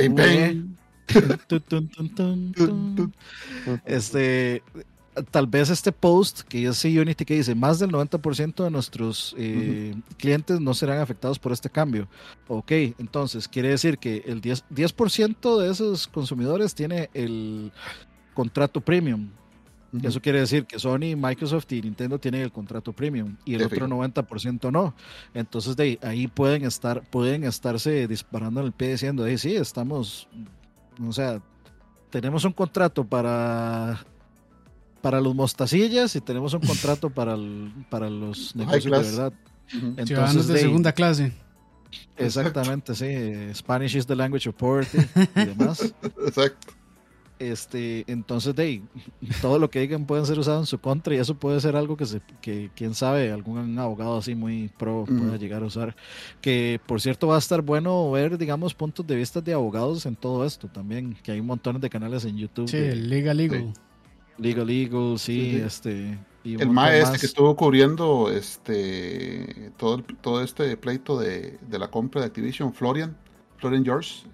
Este, 3.85 4.63
tal 5.31 5.47
vez 5.47 5.69
este 5.69 5.93
post 5.93 6.41
que 6.43 6.67
es 6.67 6.85
Unity 6.85 7.25
que 7.25 7.35
dice 7.35 7.55
más 7.55 7.79
del 7.79 7.91
90% 7.91 8.65
de 8.65 8.71
nuestros 8.71 9.35
eh, 9.39 9.93
uh 9.95 9.99
-huh. 9.99 10.17
clientes 10.17 10.61
no 10.61 10.73
serán 10.75 11.01
afectados 11.01 11.39
por 11.39 11.53
este 11.53 11.69
cambio. 11.69 12.09
Ok, 12.49 12.73
entonces 12.99 13.47
quiere 13.49 13.69
decir 13.69 13.99
que 13.99 14.23
el 14.27 14.41
10%, 14.41 14.65
10 14.71 15.59
de 15.59 15.71
esos 15.71 16.07
consumidores 16.07 16.75
tiene 16.75 17.11
el 17.13 17.73
contrato 18.35 18.81
premium. 18.81 19.29
Uh 19.93 19.99
-huh. 19.99 20.09
Eso 20.09 20.21
quiere 20.23 20.41
decir 20.41 20.65
que 20.65 20.79
Sony, 20.79 21.15
Microsoft 21.17 21.71
y 21.73 21.83
Nintendo 21.83 22.19
tienen 22.19 22.41
el 22.41 22.51
contrato 22.51 22.95
premium 22.95 23.37
y 23.45 23.53
el 23.53 23.59
de 23.59 23.67
otro 23.67 23.87
90% 23.87 24.73
no. 24.73 24.95
Entonces 25.35 25.77
de 25.77 25.99
ahí 26.03 26.27
pueden 26.27 26.65
estar, 26.65 27.03
pueden 27.11 27.45
estarse 27.45 28.09
disparando 28.09 28.61
en 28.61 28.67
el 28.67 28.73
pie 28.73 28.93
diciendo, 28.93 29.27
hey, 29.27 29.37
sí, 29.37 29.55
estamos, 29.55 30.27
o 31.01 31.13
sea, 31.13 31.41
tenemos 32.11 32.45
un 32.45 32.53
contrato 32.53 33.05
para 33.05 34.05
para 35.03 35.21
los 35.21 35.35
mostacillas 35.35 36.15
y 36.17 36.21
tenemos 36.21 36.55
un 36.55 36.61
contrato 36.61 37.11
para, 37.15 37.35
el, 37.35 37.73
para 37.91 38.09
los 38.09 38.55
negocios 38.57 38.85
de 38.85 38.91
verdad. 38.91 39.33
Uh 39.33 39.77
-huh. 39.77 39.89
Entonces, 39.89 40.09
Ciudadanos 40.09 40.47
de, 40.47 40.55
de, 40.55 40.61
segunda 40.61 40.93
clase. 40.93 41.33
Exactamente, 42.17 42.95
sí. 42.95 43.53
Spanish 43.55 43.97
is 43.97 44.07
the 44.07 44.15
language 44.17 44.49
of 44.49 44.55
poverty 44.55 44.99
y 45.37 45.45
demás. 45.45 45.83
Exacto. 46.27 46.73
Este, 47.51 48.05
entonces, 48.07 48.55
de 48.55 48.83
todo 49.43 49.59
lo 49.59 49.69
que 49.69 49.81
digan 49.81 50.07
pueden 50.07 50.27
ser 50.27 50.39
usado 50.39 50.61
en 50.61 50.67
su 50.67 50.79
contra 50.79 51.15
y 51.15 51.19
eso 51.19 51.35
puede 51.35 51.61
ser 51.61 51.75
algo 51.75 51.97
que, 51.97 52.07
se, 52.07 52.21
que 52.41 52.71
quién 52.77 52.95
sabe, 52.95 53.33
algún 53.33 53.79
abogado 53.79 54.17
así 54.17 54.35
muy 54.37 54.71
pro 54.79 55.05
pueda 55.07 55.21
uh 55.21 55.35
-huh. 55.35 55.39
llegar 55.39 55.63
a 55.63 55.67
usar. 55.67 55.97
Que 56.41 56.81
por 56.87 57.01
cierto 57.01 57.27
va 57.27 57.37
a 57.37 57.39
estar 57.39 57.63
bueno 57.63 58.11
ver, 58.13 58.39
digamos, 58.39 58.75
puntos 58.75 59.07
de 59.07 59.17
vista 59.17 59.41
de 59.41 59.53
abogados 59.53 60.07
en 60.07 60.15
todo 60.15 60.45
esto 60.45 60.69
también, 60.69 61.17
que 61.23 61.33
hay 61.33 61.41
un 61.41 61.47
montón 61.47 61.81
de 61.81 61.91
canales 61.91 62.25
en 62.25 62.37
YouTube. 62.37 62.69
Sí, 62.69 62.77
de, 62.77 62.93
el 62.93 63.11
Legal 63.11 63.37
Legal. 63.37 63.73
Sí. 63.75 63.81
Legal 64.39 64.71
Eagle, 64.71 65.19
sí, 65.19 65.41
sí, 65.41 65.51
sí. 65.51 65.57
este. 65.57 66.19
Y 66.45 66.61
el 66.61 66.71
maestro 66.71 67.21
que 67.21 67.27
estuvo 67.27 67.55
cubriendo 67.55 68.31
este 68.31 69.71
todo, 69.77 69.97
el, 69.97 70.05
todo 70.21 70.43
este 70.43 70.77
pleito 70.77 71.19
de, 71.19 71.59
de, 71.69 71.79
la 71.79 71.89
compra 71.89 72.21
de 72.21 72.27
Activision, 72.29 72.73
Florian, 72.73 73.17
Florian 73.59 73.85
George. 73.85 74.25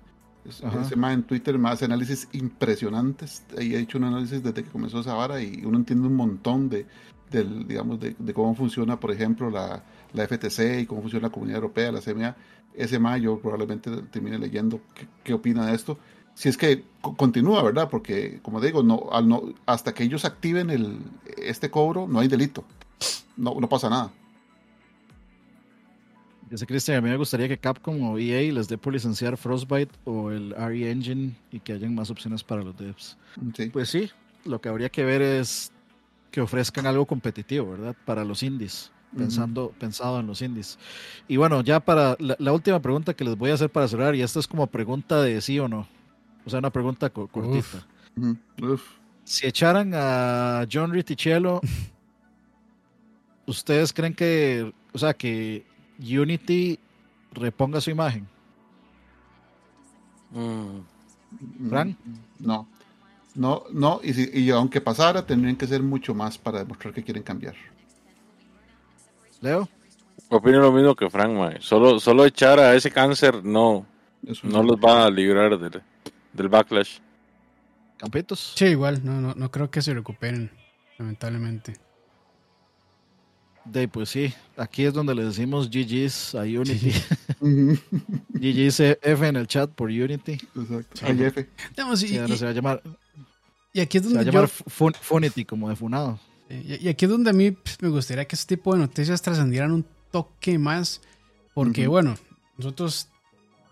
Ajá. 0.63 0.83
Ese 0.83 0.97
más 0.97 1.15
en 1.15 1.23
Twitter 1.23 1.59
más 1.59 1.83
análisis 1.83 2.29
impresionantes. 2.33 3.45
Ahí 3.57 3.75
he 3.75 3.81
hecho 3.81 3.99
un 3.99 4.05
análisis 4.05 4.43
desde 4.43 4.63
que 4.63 4.71
comenzó 4.71 5.01
esa 5.01 5.15
vara 5.15 5.41
y 5.43 5.63
uno 5.65 5.79
entiende 5.79 6.07
un 6.07 6.17
montón 6.17 6.69
de, 6.69 6.87
del, 7.31 7.67
digamos, 7.67 8.01
de, 8.01 8.17
de, 8.19 8.35
cómo 8.35 8.55
funciona, 8.55 8.99
por 8.99 9.11
ejemplo, 9.11 9.51
la, 9.51 9.83
la, 10.13 10.27
FTC 10.27 10.81
y 10.81 10.87
cómo 10.87 11.03
funciona 11.03 11.29
la 11.29 11.33
Comunidad 11.33 11.57
Europea, 11.57 11.93
la 11.93 12.01
CMA. 12.01 12.37
Ese 12.75 12.99
más 12.99 13.21
yo 13.21 13.39
probablemente 13.39 13.91
termine 14.11 14.39
leyendo 14.39 14.81
qué, 14.95 15.09
qué 15.25 15.35
opina 15.35 15.67
de 15.67 15.75
esto 15.75 15.99
si 16.39 16.49
es 16.49 16.57
que 16.57 16.85
continúa, 17.17 17.65
¿verdad? 17.65 17.89
Porque, 17.91 18.39
como 18.43 18.61
digo, 18.61 18.85
no, 18.85 19.09
al 19.11 19.29
no, 19.29 19.43
hasta 19.67 19.93
que 19.93 20.05
ellos 20.05 20.25
activen 20.25 20.71
el, 20.71 21.01
este 21.37 21.69
cobro, 21.69 22.07
no 22.07 22.21
hay 22.21 22.29
delito. 22.29 22.63
No, 23.37 23.57
no 23.59 23.69
pasa 23.69 23.91
nada. 23.91 24.13
Dice 26.51 26.67
Cristian, 26.67 26.99
a 26.99 27.01
mí 27.01 27.11
me 27.11 27.17
gustaría 27.17 27.47
que 27.47 27.59
Capcom 27.59 28.03
o 28.03 28.19
EA 28.19 28.53
les 28.53 28.69
dé 28.69 28.79
por 28.79 28.93
licenciar 28.93 29.37
Frostbite 29.37 29.93
o 30.05 30.31
el 30.31 30.55
RE 30.55 30.91
Engine 30.91 31.35
y 31.53 31.61
que 31.61 31.75
hayan 31.75 31.95
más 31.95 32.11
opciones 32.11 32.43
para 32.43 32.63
los 32.63 32.77
devs. 32.77 33.19
Sí. 33.55 33.69
Pues 33.71 33.91
sí, 33.91 34.11
lo 34.45 34.61
que 34.61 34.69
habría 34.69 34.89
que 34.89 35.05
ver 35.05 35.21
es 35.21 35.73
que 36.31 36.41
ofrezcan 36.41 36.87
algo 36.87 37.07
competitivo, 37.07 37.73
¿verdad? 37.73 37.97
Para 38.05 38.25
los 38.25 38.43
indies. 38.43 38.91
Pensando, 39.17 39.67
uh 39.67 39.71
-huh. 39.71 39.79
pensado 39.79 40.21
en 40.21 40.27
los 40.27 40.43
indies. 40.43 40.79
Y 41.29 41.39
bueno, 41.39 41.63
ya 41.63 41.81
para 41.81 42.15
la, 42.19 42.37
la, 42.39 42.53
última 42.53 42.81
pregunta 42.81 43.15
que 43.15 43.25
les 43.25 43.37
voy 43.37 43.51
a 43.51 43.55
hacer 43.55 43.71
para 43.71 43.89
cerrar, 43.89 44.15
y 44.15 44.21
esta 44.21 44.39
es 44.39 44.47
como 44.47 44.67
pregunta 44.67 45.23
de 45.23 45.41
sí 45.41 45.59
o 45.59 45.67
no. 45.67 45.89
O 46.45 46.51
sea, 46.51 46.59
una 46.59 46.71
pregunta 46.71 47.11
co 47.11 47.27
cortita. 47.27 47.87
Uf. 48.17 48.63
Uf. 48.63 48.83
Si 49.25 49.47
echaran 49.47 49.93
a 49.95 50.67
John 50.71 50.93
Riticello, 50.93 51.61
¿ustedes 53.47 53.93
creen 53.93 54.15
que, 54.15 54.73
o 54.93 54.99
sea, 54.99 55.15
que 55.15 55.65
Unity 55.99 56.79
reponga 57.33 57.81
su 57.81 57.91
imagen? 57.91 58.27
Mm. 60.31 61.69
¿Frank? 61.69 61.97
No. 62.39 62.69
No, 63.35 63.65
no, 63.71 64.01
y, 64.03 64.15
si, 64.15 64.31
y 64.33 64.51
aunque 64.51 64.81
pasara, 64.81 65.25
tendrían 65.25 65.55
que 65.55 65.67
ser 65.67 65.81
mucho 65.83 66.13
más 66.13 66.37
para 66.37 66.59
demostrar 66.59 66.93
que 66.93 67.05
quieren 67.05 67.23
cambiar. 67.23 67.55
¿Leo? 69.41 69.69
Opino 70.29 70.59
lo 70.59 70.73
mismo 70.73 70.97
que 70.97 71.09
Frank, 71.09 71.31
man. 71.31 71.57
Solo, 71.61 72.01
solo 72.01 72.25
echar 72.25 72.59
a 72.59 72.75
ese 72.75 72.91
cáncer 72.91 73.45
no, 73.45 73.87
no 74.43 74.63
los 74.63 74.77
va 74.77 75.07
a 75.07 75.11
librar 75.11 75.57
de, 75.57 75.81
del 76.33 76.49
backlash. 76.49 76.99
¿Campitos? 77.97 78.55
Sí, 78.57 78.67
igual, 78.67 79.05
no, 79.05 79.21
no, 79.21 79.35
no 79.35 79.51
creo 79.51 79.71
que 79.71 79.83
se 79.83 79.95
recuperen, 79.95 80.51
lamentablemente. 80.99 81.75
De, 83.73 83.89
pues 83.89 84.09
sí, 84.09 84.33
aquí 84.57 84.85
es 84.85 84.95
donde 84.95 85.15
le 85.15 85.25
decimos 85.25 85.71
GG's 85.71 86.35
a 86.35 86.43
Unity. 86.43 86.93
GG's 88.31 88.81
F 89.03 89.27
en 89.27 89.37
el 89.37 89.47
chat 89.47 89.71
por 89.71 89.89
Unity. 89.89 90.33
Exacto. 90.33 90.87
Sí. 90.95 91.05
Hay 91.05 91.23
F. 91.23 91.49
Digamos, 91.77 92.03
y, 92.03 92.09
sí, 92.09 92.19
ahora 92.19 92.35
y, 92.35 92.39
se 92.39 92.45
va 92.45 92.51
a 92.51 92.55
llamar. 92.55 92.83
Y 93.73 93.81
aquí 93.81 93.99
es 93.99 94.05
donde 94.05 94.19
se 94.21 94.25
va 94.25 94.31
a 94.31 94.33
llamar 94.33 94.51
yo, 94.51 94.93
Funity, 95.01 95.45
como 95.45 95.69
de 95.69 95.77
Funado. 95.77 96.19
Y, 96.49 96.87
y, 96.87 96.89
aquí 96.89 97.05
es 97.05 97.11
donde 97.11 97.31
a 97.31 97.33
mí 97.33 97.51
pues, 97.51 97.81
me 97.81 97.89
gustaría 97.89 98.25
que 98.25 98.37
este 98.37 98.57
tipo 98.57 98.73
de 98.73 98.81
noticias 98.81 99.21
trascendieran 99.23 99.73
un 99.73 99.85
toque 100.11 100.59
más. 100.59 101.01
Porque, 101.55 101.83
uh 101.83 101.85
-huh. 101.87 101.91
bueno, 101.91 102.15
nosotros 102.57 103.09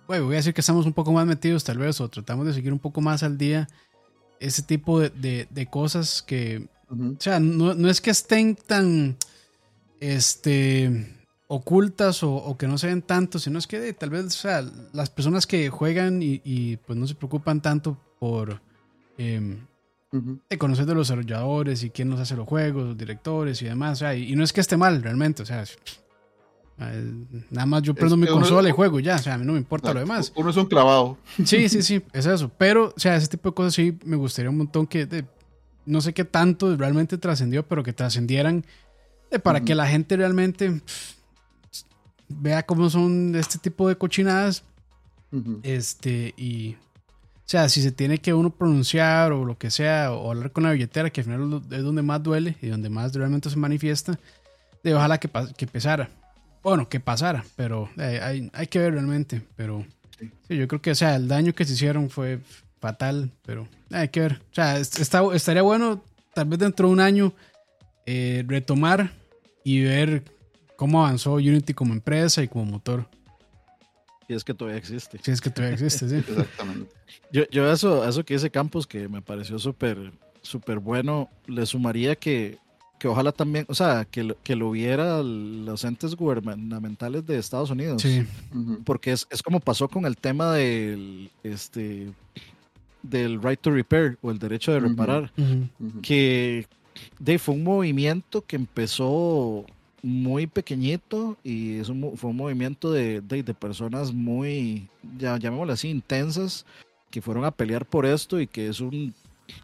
bueno, 0.07 0.27
voy 0.27 0.35
a 0.35 0.37
decir 0.37 0.55
que 0.55 0.61
estamos 0.61 0.87
un 0.87 0.93
poco 0.93 1.13
más 1.13 1.27
metidos 1.27 1.65
tal 1.65 1.79
vez 1.79 2.01
o 2.01 2.09
tratamos 2.09 2.47
de 2.47 2.53
seguir 2.53 2.73
un 2.73 2.79
poco 2.79 3.01
más 3.01 3.23
al 3.23 3.37
día 3.37 3.69
ese 4.39 4.63
tipo 4.63 5.01
de, 5.01 5.11
de, 5.11 5.49
de 5.51 5.67
cosas 5.67 6.23
que, 6.23 6.69
uh 6.91 6.95
-huh. 6.95 7.17
o 7.17 7.21
sea, 7.21 7.41
no, 7.41 7.75
no, 7.75 7.89
es 7.89 8.01
que 8.01 8.11
estén 8.11 8.55
tan 8.55 9.17
este, 10.01 11.17
ocultas 11.49 12.23
o, 12.23 12.35
o, 12.35 12.57
que 12.57 12.67
no 12.67 12.79
se 12.79 12.89
ven 12.89 13.03
tanto, 13.03 13.39
sino 13.39 13.59
es 13.59 13.67
que 13.67 13.81
de, 13.81 13.93
tal 13.93 14.11
vez, 14.11 14.27
o 14.27 14.31
sea, 14.31 14.65
las 14.93 15.11
personas 15.11 15.47
que 15.47 15.69
juegan 15.71 16.23
y, 16.23 16.41
y 16.45 16.77
pues 16.79 16.99
no 16.99 17.07
se 17.07 17.15
preocupan 17.15 17.61
tanto 17.61 17.99
por 18.19 18.61
eh, 19.19 19.59
uh 20.13 20.17
-huh. 20.17 20.41
de 20.49 20.59
conocer 20.59 20.87
de 20.87 20.95
los 20.95 21.09
desarrolladores 21.09 21.83
y 21.83 21.91
quién 21.91 22.09
nos 22.09 22.21
hace 22.21 22.37
los 22.37 22.49
juegos, 22.49 22.85
los 22.85 22.99
directores 22.99 23.63
y 23.63 23.67
demás, 23.67 23.99
o 23.99 24.01
sea, 24.01 24.15
y, 24.15 24.33
y 24.33 24.37
no 24.37 24.45
es 24.45 24.53
que 24.53 24.61
esté 24.61 24.77
mal 24.77 25.03
realmente, 25.03 25.43
o 25.43 25.47
sea, 25.47 25.65
Nada 26.79 27.65
más 27.65 27.83
yo 27.83 27.95
prendo 27.95 28.17
es 28.17 28.21
mi 28.21 28.27
consola 28.27 28.69
y 28.69 28.73
juego 28.73 29.01
ya, 29.01 29.17
o 29.17 29.19
sea, 29.19 29.35
a 29.35 29.39
mí 29.39 29.47
no 29.47 29.55
me 29.55 29.59
importa 29.59 29.95
lo 29.95 30.01
demás. 30.01 30.31
Uno 30.37 30.51
es 30.51 30.57
un 30.59 30.67
clavado. 30.67 31.17
Sí, 31.43 31.69
sí, 31.71 31.83
sí, 31.83 32.03
es 32.13 32.27
eso. 32.27 32.51
Pero, 32.59 32.93
o 32.95 33.01
sea, 33.01 33.17
ese 33.17 33.29
tipo 33.29 33.49
de 33.49 33.55
cosas 33.55 33.75
sí 33.75 33.99
me 34.05 34.17
gustaría 34.17 34.51
un 34.51 34.59
montón 34.59 34.87
que, 34.87 35.07
de, 35.07 35.25
no 35.87 36.03
sé 36.03 36.13
qué 36.13 36.25
tanto 36.25 36.77
realmente 36.77 37.17
trascendió, 37.17 37.67
pero 37.67 37.83
que 37.83 37.95
trascendieran 37.95 38.67
para 39.43 39.59
uh 39.59 39.63
-huh. 39.63 39.65
que 39.65 39.75
la 39.75 39.87
gente 39.87 40.17
realmente 40.17 40.71
pff, 40.71 41.15
vea 42.29 42.65
cómo 42.65 42.91
son 42.91 43.35
este 43.35 43.59
tipo 43.59 43.89
de 43.89 43.97
cochinadas. 43.97 44.63
Uh 45.33 45.39
-huh. 45.39 45.61
Este, 45.63 46.35
y, 46.37 46.75
o 46.75 47.49
sea, 47.49 47.69
si 47.69 47.83
se 47.83 47.93
tiene 47.93 48.19
que 48.19 48.35
uno 48.35 48.51
pronunciar 48.51 49.33
o 49.33 49.45
lo 49.45 49.59
que 49.59 49.71
sea, 49.71 50.13
o 50.13 50.31
hablar 50.31 50.53
con 50.53 50.65
la 50.65 50.73
billetera, 50.73 51.11
que 51.11 51.21
al 51.21 51.25
final 51.25 51.63
es 51.71 51.83
donde 51.83 52.03
más 52.03 52.23
duele 52.23 52.57
y 52.63 52.69
donde 52.69 52.89
más 52.89 53.15
realmente 53.15 53.51
se 53.51 53.57
manifiesta, 53.57 54.19
de 54.83 54.95
ojalá 54.95 55.19
que, 55.19 55.29
que 55.57 55.67
pesara 55.67 56.09
bueno, 56.67 56.89
que 56.89 56.99
pasara, 56.99 57.45
pero 57.55 57.89
eh, 57.97 58.19
hay, 58.21 58.51
hay, 58.53 58.67
que 58.67 58.81
ver 58.81 58.95
realmente. 58.95 59.41
Pero 59.55 59.87
sí. 60.19 60.33
sí. 60.49 60.57
yo 60.57 60.67
creo 60.67 60.83
que, 60.83 60.91
o 60.91 60.95
sea, 60.97 61.15
el 61.15 61.29
daño 61.29 61.53
que 61.53 61.65
se 61.65 61.75
hicieron 61.75 62.11
fue 62.11 62.41
fatal, 62.81 63.31
pero 63.45 63.69
eh, 63.91 63.99
hay 63.99 64.09
que 64.09 64.19
ver. 64.19 64.43
O 64.51 64.55
sea, 64.55 64.77
está, 64.77 65.23
estaría 65.33 65.63
bueno, 65.63 66.03
tal 66.35 66.47
vez 66.47 66.59
dentro 66.59 66.89
de 66.89 66.93
un 66.93 66.99
año, 66.99 67.33
eh, 68.07 68.45
retomar 68.47 69.13
y 69.65 69.83
ver 69.83 70.23
cómo 70.77 71.05
avanzó 71.05 71.35
Unity 71.35 71.75
como 71.75 71.93
empresa 71.93 72.43
y 72.43 72.49
como 72.49 72.65
motor. 72.65 73.07
Y 74.29 74.35
es 74.35 74.43
que 74.45 74.55
todavía 74.55 74.79
existe. 74.79 75.19
Sí, 75.23 75.31
es 75.31 75.41
que 75.41 75.51
todavía 75.51 75.75
existe, 75.75 76.09
sí. 76.09 76.17
Exactamente. 76.17 76.91
Yo, 77.33 77.43
yo 77.51 77.71
eso, 77.71 78.09
eso 78.09 78.25
que 78.25 78.35
dice 78.35 78.51
Campos, 78.51 78.87
que 78.87 79.09
me 79.09 79.23
pareció 79.23 79.59
súper 79.59 80.13
súper 80.43 80.79
bueno, 80.79 81.29
le 81.49 81.67
sumaría 81.67 82.15
que, 82.15 82.59
que 83.01 83.09
ojalá 83.09 83.33
también, 83.33 83.65
o 83.69 83.75
sea, 83.75 84.05
que, 84.05 84.23
lo- 84.23 84.37
que 84.45 84.55
lo 84.55 84.71
viera 84.71 85.21
los 85.23 85.83
entes 85.85 86.15
gubernamentales 86.15 87.27
de 87.27 87.37
Estados 87.39 87.71
Unidos. 87.71 88.01
Sí. 88.03 88.25
Porque 88.85 89.11
es, 89.13 89.27
es 89.31 89.43
como 89.43 89.59
pasó 89.59 89.89
con 89.89 90.07
el 90.07 90.17
tema 90.17 90.53
del, 90.53 91.31
este, 91.43 92.13
del 93.03 93.43
right 93.43 93.61
to 93.61 93.73
repair 93.73 94.19
o 94.23 94.31
el 94.31 94.39
derecho 94.39 94.73
de 94.73 94.79
reparar, 94.81 95.33
que 96.03 96.67
de, 97.19 97.39
fue 97.39 97.55
un 97.55 97.65
movimiento 97.65 98.45
que 98.45 98.57
empezó 98.57 99.65
muy 100.03 100.47
pequeñito 100.47 101.37
y 101.43 101.79
es 101.79 101.89
un 101.89 102.17
fue 102.17 102.31
un 102.31 102.37
movimiento 102.37 102.93
de, 102.93 103.21
de, 103.21 103.43
de 103.43 103.55
personas 103.55 104.13
muy, 104.13 104.89
ya, 105.19 105.37
llamémoslo 105.37 105.73
así, 105.73 105.89
intensas, 105.89 106.65
que 107.11 107.23
fueron 107.23 107.45
a 107.45 107.51
pelear 107.51 107.87
por 107.87 108.07
esto 108.07 108.41
y 108.41 108.47
que 108.47 108.69
es 108.69 108.81
un 108.81 109.15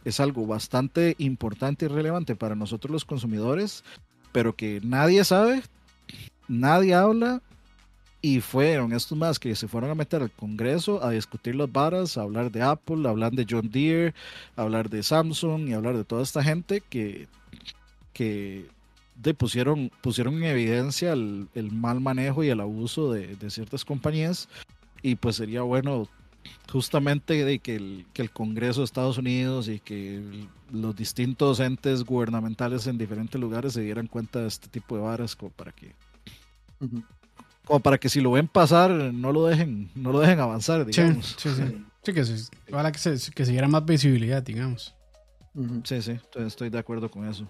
es 0.05 0.21
algo 0.21 0.47
bastante 0.47 1.15
importante 1.19 1.85
y 1.85 1.89
relevante 1.89 2.37
para 2.37 2.55
nosotros 2.55 2.91
los 2.91 3.05
consumidores, 3.05 3.85
pero 4.33 4.55
que 4.55 4.81
nadie 4.83 5.25
sabe, 5.25 5.63
nadie 6.49 6.95
habla 6.95 7.43
y 8.24 8.40
fueron 8.40 8.93
estos 8.93 9.19
más 9.19 9.40
que 9.40 9.55
se 9.57 9.66
fueron 9.66 9.90
a 9.90 9.97
meter 9.97 10.23
al 10.23 10.31
Congreso 10.31 11.05
a 11.05 11.11
discutir 11.11 11.57
las 11.57 11.70
varas, 11.70 12.16
a 12.16 12.23
hablar 12.23 12.53
de 12.53 12.62
Apple, 12.62 13.07
a 13.07 13.11
hablar 13.11 13.32
de 13.32 13.44
John 13.49 13.69
Deere, 13.69 14.15
a 14.57 14.62
hablar 14.62 14.89
de 14.89 15.03
Samsung 15.03 15.69
y 15.69 15.73
a 15.73 15.77
hablar 15.77 15.97
de 15.97 16.05
toda 16.05 16.23
esta 16.23 16.43
gente 16.43 16.81
que, 16.81 17.27
que 18.12 18.66
de 19.16 19.35
pusieron, 19.35 19.90
pusieron 20.01 20.36
en 20.36 20.44
evidencia 20.44 21.12
el, 21.12 21.49
el 21.57 21.73
mal 21.73 22.01
manejo 22.01 22.44
y 22.44 22.49
el 22.49 22.61
abuso 22.61 23.12
de, 23.12 23.35
de 23.35 23.51
ciertas 23.51 23.85
compañías 23.85 24.49
y 25.03 25.16
pues 25.16 25.36
sería 25.36 25.62
bueno 25.62 26.09
justamente 26.70 27.44
de 27.44 27.59
que 27.59 27.74
el, 27.74 28.07
que 28.12 28.23
el 28.23 28.31
Congreso 28.31 28.81
de 28.81 28.85
Estados 28.85 29.19
Unidos 29.19 29.66
y 29.66 29.81
que 29.81 30.47
los 30.70 30.94
distintos 30.94 31.59
entes 31.59 32.05
gubernamentales 32.05 32.86
en 32.86 32.99
diferentes 32.99 33.40
lugares 33.40 33.73
se 33.73 33.81
dieran 33.81 34.07
cuenta 34.07 34.40
de 34.40 34.49
este 34.49 34.69
tipo 34.69 34.94
de 34.94 35.03
varas 35.03 35.35
como 35.35 35.51
para 35.51 35.73
que 35.73 35.93
Ujú. 36.81 37.03
Como 37.65 37.81
para 37.81 37.99
que 37.99 38.09
si 38.09 38.21
lo 38.21 38.33
ven 38.33 38.49
pasar 38.49 38.91
no 38.91 39.33
lo 39.33 39.47
dejen 39.47 39.91
no 39.95 40.13
lo 40.13 40.21
dejen 40.21 40.41
avanzar 40.41 40.85
sí, 40.87 40.91
digamos 41.01 41.37
sí, 41.39 41.49
sí. 41.51 41.85
Sí, 42.05 42.13
que 42.13 42.25
se, 42.25 42.35
ojalá 42.73 42.91
que 42.91 42.99
se, 42.99 43.31
que 43.33 43.45
se 43.45 43.53
diera 43.53 43.69
más 43.69 43.85
visibilidad, 43.85 44.43
digamos. 44.43 44.93
Sí, 45.85 46.03
sí, 46.03 46.11
estoy- 46.13 46.47
estoy 46.49 46.69
de 46.69 46.79
acuerdo 46.81 47.09
con 47.09 47.29
eso. 47.29 47.47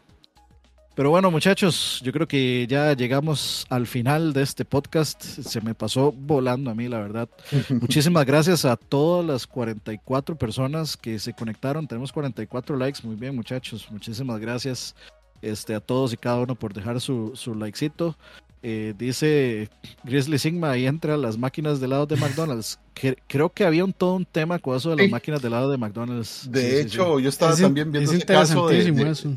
Pero 0.95 1.09
bueno, 1.09 1.31
muchachos, 1.31 2.03
yo 2.05 2.13
creo 2.13 2.29
que 2.29 2.67
ya 2.69 2.93
llegamos 2.93 3.65
al 3.71 3.87
final 3.87 4.35
de 4.35 4.43
este 4.43 4.67
podcast. 4.67 5.23
Se 5.23 5.63
me 5.63 5.75
pasó 5.75 6.13
volando 6.13 6.71
a 6.71 6.75
mí, 6.75 6.87
la 6.87 6.99
verdad. 6.99 7.31
Muchísimas 7.81 8.27
gracias 8.27 8.67
a 8.67 8.77
todas 8.77 9.25
las 9.25 9.47
44 9.47 10.37
personas 10.37 10.99
que 10.99 11.19
se 11.19 11.33
conectaron. 11.33 11.87
Tenemos 11.89 12.13
44 12.13 12.77
likes. 12.77 13.01
Muy 13.05 13.17
bien, 13.17 13.35
muchachos. 13.35 13.87
Muchísimas 13.91 14.39
gracias 14.39 14.95
este, 15.41 15.75
a 15.75 15.81
todos 15.81 16.13
y 16.13 16.19
cada 16.19 16.41
uno 16.41 16.55
por 16.57 16.75
dejar 16.75 17.01
su, 17.01 17.33
su 17.37 17.55
likecito. 17.55 18.19
Eh, 18.65 18.95
dice 18.97 19.69
Grizzly 20.05 20.39
Sigma, 20.39 20.71
ahí 20.71 20.87
entra 20.87 21.17
las 21.17 21.37
máquinas 21.37 21.81
de 21.81 21.87
helado 21.87 22.07
de 22.07 22.15
McDonald's. 22.17 22.79
Que- 22.95 23.17
creo 23.27 23.51
que 23.51 23.65
había 23.65 23.85
un, 23.85 23.93
todo 23.93 24.15
un 24.15 24.25
tema 24.25 24.59
con 24.61 24.77
eso 24.77 24.91
de 24.91 24.97
las 24.97 25.07
Sí. 25.07 25.11
máquinas 25.11 25.43
de 25.43 25.49
helado 25.49 25.69
de 25.71 25.79
McDonald's. 25.79 26.49
De 26.51 26.61
Sí, 26.61 26.67
sí, 26.69 26.73
sí. 26.77 26.81
hecho, 26.83 27.19
yo 27.19 27.29
estaba 27.29 27.53
Es 27.55 27.61
también 27.61 27.91
viendo 27.91 28.11
es 28.11 28.17
ese 28.17 28.25
caso 28.27 28.69
de, 28.69 28.77
interesantísimo 28.79 29.05
de- 29.05 29.11
eso. 29.11 29.31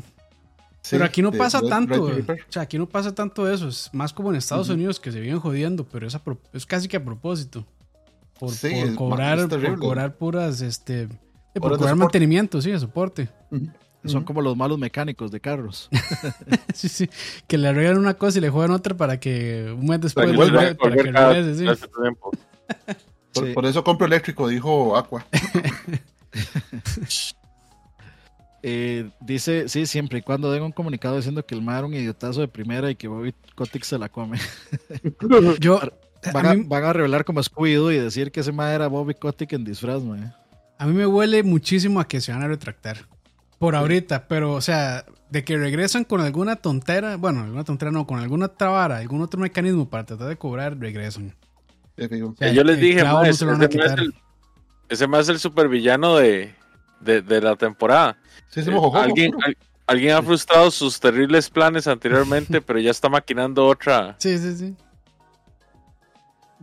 sí, 0.80 0.88
Pero 0.90 1.04
aquí 1.04 1.22
no 1.22 1.30
de 1.32 1.38
pasa 1.38 1.60
Red- 1.60 1.68
tanto, 1.68 1.94
Red 1.94 2.00
güey. 2.00 2.14
Reaper. 2.14 2.40
o 2.48 2.52
sea, 2.52 2.62
aquí 2.62 2.78
no 2.78 2.88
pasa 2.88 3.12
tanto 3.14 3.50
eso, 3.52 3.66
es 3.68 3.90
más 3.92 4.12
como 4.12 4.30
en 4.30 4.36
Estados 4.36 4.68
Ujú. 4.68 4.74
Unidos 4.74 5.00
que 5.00 5.10
se 5.10 5.18
viven 5.18 5.40
jodiendo, 5.40 5.84
pero 5.84 6.06
es, 6.06 6.14
a 6.14 6.22
pro- 6.22 6.38
es 6.52 6.64
casi 6.64 6.86
que 6.86 6.96
a 6.96 7.04
propósito. 7.04 7.66
Por, 8.38 8.50
Sí, 8.52 8.68
por 8.84 8.94
cobrar, 8.94 9.48
por 9.48 9.78
cobrar 9.80 10.14
puras, 10.16 10.60
este, 10.60 11.02
eh, 11.02 11.08
por 11.60 11.76
cobrar 11.78 11.96
mantenimiento, 11.96 12.60
sí, 12.62 12.70
de 12.70 12.78
soporte. 12.78 13.28
Son 14.08 14.24
como 14.24 14.40
los 14.42 14.56
malos 14.56 14.78
mecánicos 14.78 15.30
de 15.30 15.40
carros. 15.40 15.88
sí, 16.74 16.88
sí, 16.88 17.10
que 17.46 17.58
le 17.58 17.68
arreglan 17.68 17.98
una 17.98 18.14
cosa 18.14 18.38
y 18.38 18.40
le 18.40 18.50
juegan 18.50 18.70
otra 18.72 18.96
para 18.96 19.18
que 19.20 19.74
un 19.76 19.86
mes 19.86 20.00
después 20.00 20.34
vuelva 20.34 20.74
para, 20.74 20.94
a 20.94 20.96
que 20.96 21.12
cada- 21.12 21.32
regrese, 21.34 21.64
cada. 21.88 22.12
Por, 23.32 23.46
Sí. 23.48 23.52
por 23.52 23.66
eso 23.66 23.84
compro 23.84 24.06
eléctrico, 24.06 24.48
dijo 24.48 24.96
Aqua. 24.96 25.26
Eh, 28.68 29.10
dice, 29.20 29.68
sí, 29.68 29.86
siempre 29.86 30.18
y 30.18 30.22
cuando 30.22 30.50
den 30.50 30.62
un 30.64 30.72
comunicado 30.72 31.16
diciendo 31.16 31.44
que 31.46 31.54
el 31.54 31.62
mar 31.62 31.78
era 31.78 31.86
un 31.86 31.94
idiotazo 31.94 32.40
de 32.40 32.48
primera 32.48 32.90
y 32.90 32.96
que 32.96 33.06
Bobby 33.06 33.32
Kotick 33.54 33.84
se 33.84 33.96
la 33.98 34.08
come. 34.08 34.38
Yo, 35.60 35.80
Van 36.32 36.46
a 36.46 36.50
a, 36.50 36.54
mí, 36.54 36.64
van 36.66 36.82
a 36.82 36.92
revelar 36.92 37.24
como 37.24 37.40
Scooby-Doo 37.40 37.92
y 37.92 37.98
decir 37.98 38.32
que 38.32 38.40
ese 38.40 38.50
ma 38.50 38.72
era 38.74 38.88
Bobby 38.88 39.14
Kotick 39.14 39.52
en 39.52 39.64
disfraz, 39.64 40.02
mae. 40.02 40.32
a 40.78 40.86
mí 40.86 40.94
me 40.94 41.06
huele 41.06 41.44
muchísimo 41.44 42.00
a 42.00 42.08
que 42.08 42.20
se 42.20 42.32
van 42.32 42.42
a 42.42 42.48
retractar. 42.48 43.06
Por 43.58 43.74
ahorita, 43.74 44.28
pero, 44.28 44.52
o 44.52 44.60
sea, 44.60 45.04
de 45.30 45.42
que 45.44 45.56
regresan 45.56 46.04
con 46.04 46.20
alguna 46.20 46.56
tontera, 46.56 47.16
bueno, 47.16 47.40
alguna 47.42 47.64
tontera 47.64 47.90
no, 47.90 48.06
con 48.06 48.18
alguna 48.20 48.48
trabara, 48.48 48.98
algún 48.98 49.22
otro 49.22 49.40
mecanismo 49.40 49.88
para 49.88 50.04
tratar 50.04 50.28
de 50.28 50.36
cobrar, 50.36 50.78
regresan. 50.78 51.34
Ya 51.96 52.08
que 52.08 52.16
digo. 52.16 52.30
O 52.30 52.36
sea, 52.36 52.52
yo 52.52 52.62
les 52.64 52.78
dije, 52.78 53.02
ma, 53.02 53.26
ese, 53.26 53.46
quitar. 53.68 53.98
el, 53.98 54.14
ese 54.90 55.06
es 55.20 55.28
el 55.30 55.38
supervillano 55.38 56.16
de, 56.16 56.54
de, 57.00 57.22
de 57.22 57.40
la 57.40 57.56
temporada. 57.56 58.18
Sí, 58.50 58.62
sí, 58.62 58.68
Eh, 58.68 58.72
mojojojo. 58.72 58.98
alguien, 59.02 59.32
al- 59.42 59.56
alguien 59.86 60.14
ha 60.14 60.22
frustrado 60.22 60.70
sus 60.70 61.00
terribles 61.00 61.48
planes 61.48 61.86
anteriormente, 61.86 62.60
pero 62.60 62.78
ya 62.78 62.90
está 62.90 63.08
maquinando 63.08 63.66
otra. 63.66 64.16
Sí, 64.18 64.36
sí, 64.38 64.54
sí. 64.56 64.74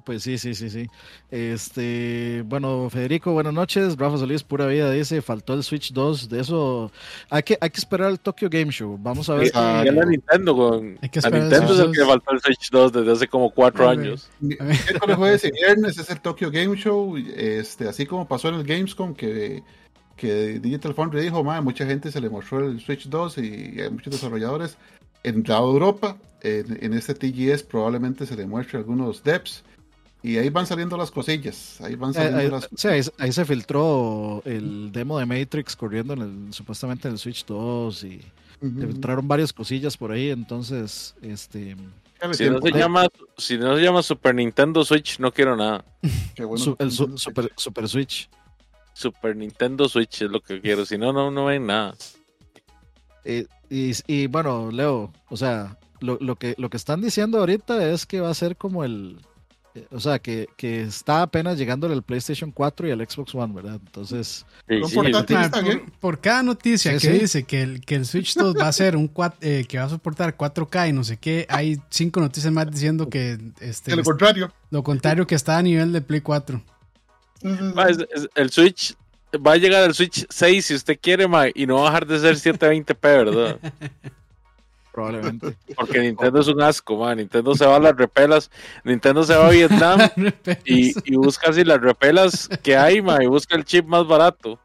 Pues 0.03 0.23
sí, 0.23 0.38
sí, 0.38 0.53
sí, 0.53 0.69
sí. 0.69 0.88
Este, 1.31 2.43
bueno, 2.45 2.89
Federico, 2.89 3.31
buenas 3.31 3.53
noches. 3.53 3.95
Rafa 3.97 4.17
Solís, 4.17 4.43
pura 4.43 4.67
vida, 4.67 4.91
dice, 4.91 5.21
faltó 5.21 5.53
el 5.53 5.63
Switch 5.63 5.93
2. 5.93 6.30
De 6.30 6.41
eso, 6.41 6.91
hay 7.30 7.43
que, 7.43 7.57
hay 7.61 7.69
que 7.69 7.77
esperar 7.80 8.07
al 8.09 8.19
Tokyo 8.19 8.49
Game 8.49 8.71
Show. 8.71 8.97
Vamos 9.01 9.30
a 9.30 9.35
ver. 9.35 9.47
Y, 9.47 9.51
Ah, 9.53 9.84
y 9.85 9.88
a 9.88 9.91
la 9.91 10.05
Nintendo, 10.05 10.55
con, 10.55 10.97
Hay 11.01 11.09
que 11.09 11.19
a 11.23 11.30
Nintendo 11.30 11.73
es 11.73 11.80
el 11.80 11.91
que 11.91 12.05
faltó 12.05 12.31
el 12.34 12.41
Switch 12.41 12.69
2 12.69 12.91
desde 12.91 13.11
hace 13.11 13.27
como 13.27 13.49
cuatro 13.51 13.88
Hombre. 13.89 14.07
años. 14.09 14.30
Mi- 14.39 14.57
Miércoles, 14.59 15.15
jueves 15.15 15.45
y 15.45 15.51
viernes 15.51 15.97
es 15.97 16.09
el 16.09 16.19
Tokyo 16.21 16.51
Game 16.51 16.75
Show. 16.75 17.15
Este, 17.17 17.88
así 17.88 18.05
como 18.05 18.27
pasó 18.27 18.49
en 18.49 18.55
el 18.55 18.63
Gamescom, 18.65 19.13
que, 19.13 19.63
que 20.17 20.59
Digital 20.59 20.93
Foundry 20.95 21.21
dijo, 21.21 21.43
"Ma, 21.43 21.61
mucha 21.61 21.85
gente 21.85 22.11
se 22.11 22.19
le 22.19 22.30
mostró 22.30 22.65
el 22.65 22.80
Switch 22.81 23.07
2 23.07 23.38
y 23.38 23.80
hay 23.80 23.89
muchos 23.89 24.11
desarrolladores. 24.13 24.77
En 25.23 25.43
el 25.45 25.51
Europa, 25.51 26.17
en, 26.41 26.77
en 26.84 26.93
este 26.93 27.13
TGS 27.13 27.63
probablemente 27.63 28.25
se 28.25 28.35
le 28.35 28.45
muestre 28.45 28.80
algunos 28.80 29.23
devs. 29.23 29.63
Y 30.23 30.37
ahí 30.37 30.49
van 30.49 30.65
saliendo 30.65 30.95
las 30.95 31.11
cosillas. 31.11 31.81
Ahí 31.81 31.95
van 31.95 32.11
Eh, 32.11 32.13
saliendo 32.13 32.39
ahí, 32.39 32.49
las 32.49 32.69
sí, 32.75 32.87
ahí, 32.87 33.01
ahí 33.19 33.31
se 33.33 33.43
filtró 33.45 34.41
el 34.45 34.91
demo 34.91 35.19
de 35.19 35.25
Matrix 35.25 35.75
corriendo 35.75 36.13
en 36.13 36.21
el, 36.47 36.53
supuestamente 36.53 37.07
en 37.09 37.15
el 37.15 37.19
Switch 37.19 37.45
2 37.45 38.03
y 38.05 38.21
se 38.61 38.87
filtraron 38.87 39.27
varias 39.27 39.51
cosillas 39.51 39.97
por 39.97 40.11
ahí. 40.13 40.29
Entonces, 40.29 41.13
este, 41.21 41.75
Si 42.31 42.49
no, 42.49 42.61
se 42.61 42.71
llama, 42.71 43.07
si 43.37 43.57
no 43.57 43.75
se 43.75 43.81
llama 43.83 44.01
Super 44.01 44.33
Nintendo 44.33 44.85
Switch, 44.85 45.19
no 45.19 45.33
quiero 45.33 45.57
nada. 45.57 45.83
Qué 46.35 46.45
bueno. 46.45 46.63
su- 46.63 46.75
el 46.79 46.91
su- 46.91 47.17
super, 47.17 47.51
super 47.57 47.89
Switch. 47.89 48.29
Super 48.93 49.35
Nintendo 49.35 49.89
Switch 49.89 50.21
es 50.21 50.31
lo 50.31 50.39
que 50.39 50.61
quiero. 50.61 50.85
Si 50.85 50.97
no, 50.97 51.11
no, 51.11 51.31
no 51.31 51.45
ven 51.45 51.65
nada. 51.65 51.95
Eh, 53.25 53.47
y, 53.69 53.91
y 54.07 54.27
bueno, 54.27 54.69
Leo, 54.71 55.11
o 55.29 55.35
sea, 55.37 55.77
lo, 55.99 56.17
lo, 56.21 56.35
que, 56.35 56.55
lo 56.57 56.69
que 56.69 56.77
están 56.77 57.01
diciendo 57.01 57.39
ahorita 57.39 57.89
es 57.91 58.05
que 58.05 58.21
va 58.21 58.29
a 58.29 58.33
ser 58.33 58.55
como 58.55 58.83
el. 58.85 59.17
O 59.91 59.99
sea, 59.99 60.19
que, 60.19 60.47
que 60.55 60.81
está 60.83 61.23
apenas 61.23 61.57
llegando 61.57 61.91
el 61.91 62.03
PlayStation 62.03 62.51
4 62.51 62.87
y 62.87 62.91
el 62.91 62.99
Xbox 63.09 63.33
One, 63.33 63.53
¿verdad? 63.53 63.79
Entonces, 63.85 64.45
Sí, 64.69 64.81
sí, 64.87 64.95
por, 65.99 66.19
cada 66.19 66.43
noticia 66.43 66.91
Sí, 66.99 67.07
que 67.07 67.13
sí. 67.13 67.19
dice 67.19 67.43
que 67.43 67.61
el, 67.63 67.81
que 67.81 67.95
el 67.95 68.05
Switch 68.05 68.35
2 68.35 68.55
va 68.55 68.67
a 68.67 68.71
ser 68.71 68.95
un 68.95 69.11
cuat- 69.11 69.35
eh, 69.41 69.65
que 69.67 69.77
va 69.79 69.85
a 69.85 69.89
soportar 69.89 70.37
4K 70.37 70.89
y 70.89 70.93
no 70.93 71.03
sé 71.03 71.17
qué, 71.17 71.45
hay 71.49 71.79
cinco 71.89 72.19
noticias 72.19 72.53
más 72.53 72.69
diciendo 72.69 73.09
que 73.09 73.39
este, 73.61 73.91
Que 73.91 73.97
lo 73.97 74.03
contrario. 74.03 74.53
lo 74.69 74.83
contrario 74.83 75.25
que 75.25 75.35
está 75.35 75.57
a 75.57 75.61
nivel 75.63 75.91
de 75.91 76.01
Play 76.01 76.21
4. 76.21 76.61
Ma, 77.75 77.83
es- 77.89 77.97
es- 78.13 78.29
el 78.35 78.51
Switch 78.51 78.95
va 79.45 79.53
a 79.53 79.57
llegar 79.57 79.83
al 79.83 79.93
Switch 79.95 80.25
6 80.29 80.65
si 80.67 80.75
usted 80.75 80.97
quiere, 81.01 81.27
ma, 81.27 81.45
y 81.53 81.65
no 81.65 81.75
va 81.77 81.81
a 81.81 81.85
dejar 81.85 82.05
de 82.07 82.19
ser 82.19 82.35
720p, 82.37 83.01
¿verdad? 83.01 83.59
probablemente. 84.93 85.57
Porque 85.75 85.99
Nintendo 85.99 86.39
es 86.39 86.47
un 86.47 86.61
asco, 86.61 86.97
ma. 86.97 87.13
Nintendo 87.15 87.55
se 87.55 87.65
va 87.65 87.75
a 87.75 87.79
las 87.79 87.97
repelas, 87.97 88.49
Nintendo 88.85 89.23
se 89.23 89.35
va 89.35 89.47
a 89.47 89.51
Vietnam 89.51 89.99
y, 90.65 90.93
y 91.11 91.15
busca 91.15 91.49
así 91.49 91.65
las 91.65 91.81
repelas 91.81 92.47
que 92.61 92.77
hay, 92.77 93.01
ma, 93.01 93.21
y 93.21 93.27
busca 93.27 93.55
el 93.55 93.65
chip 93.65 93.85
más 93.85 94.07
barato. 94.07 94.59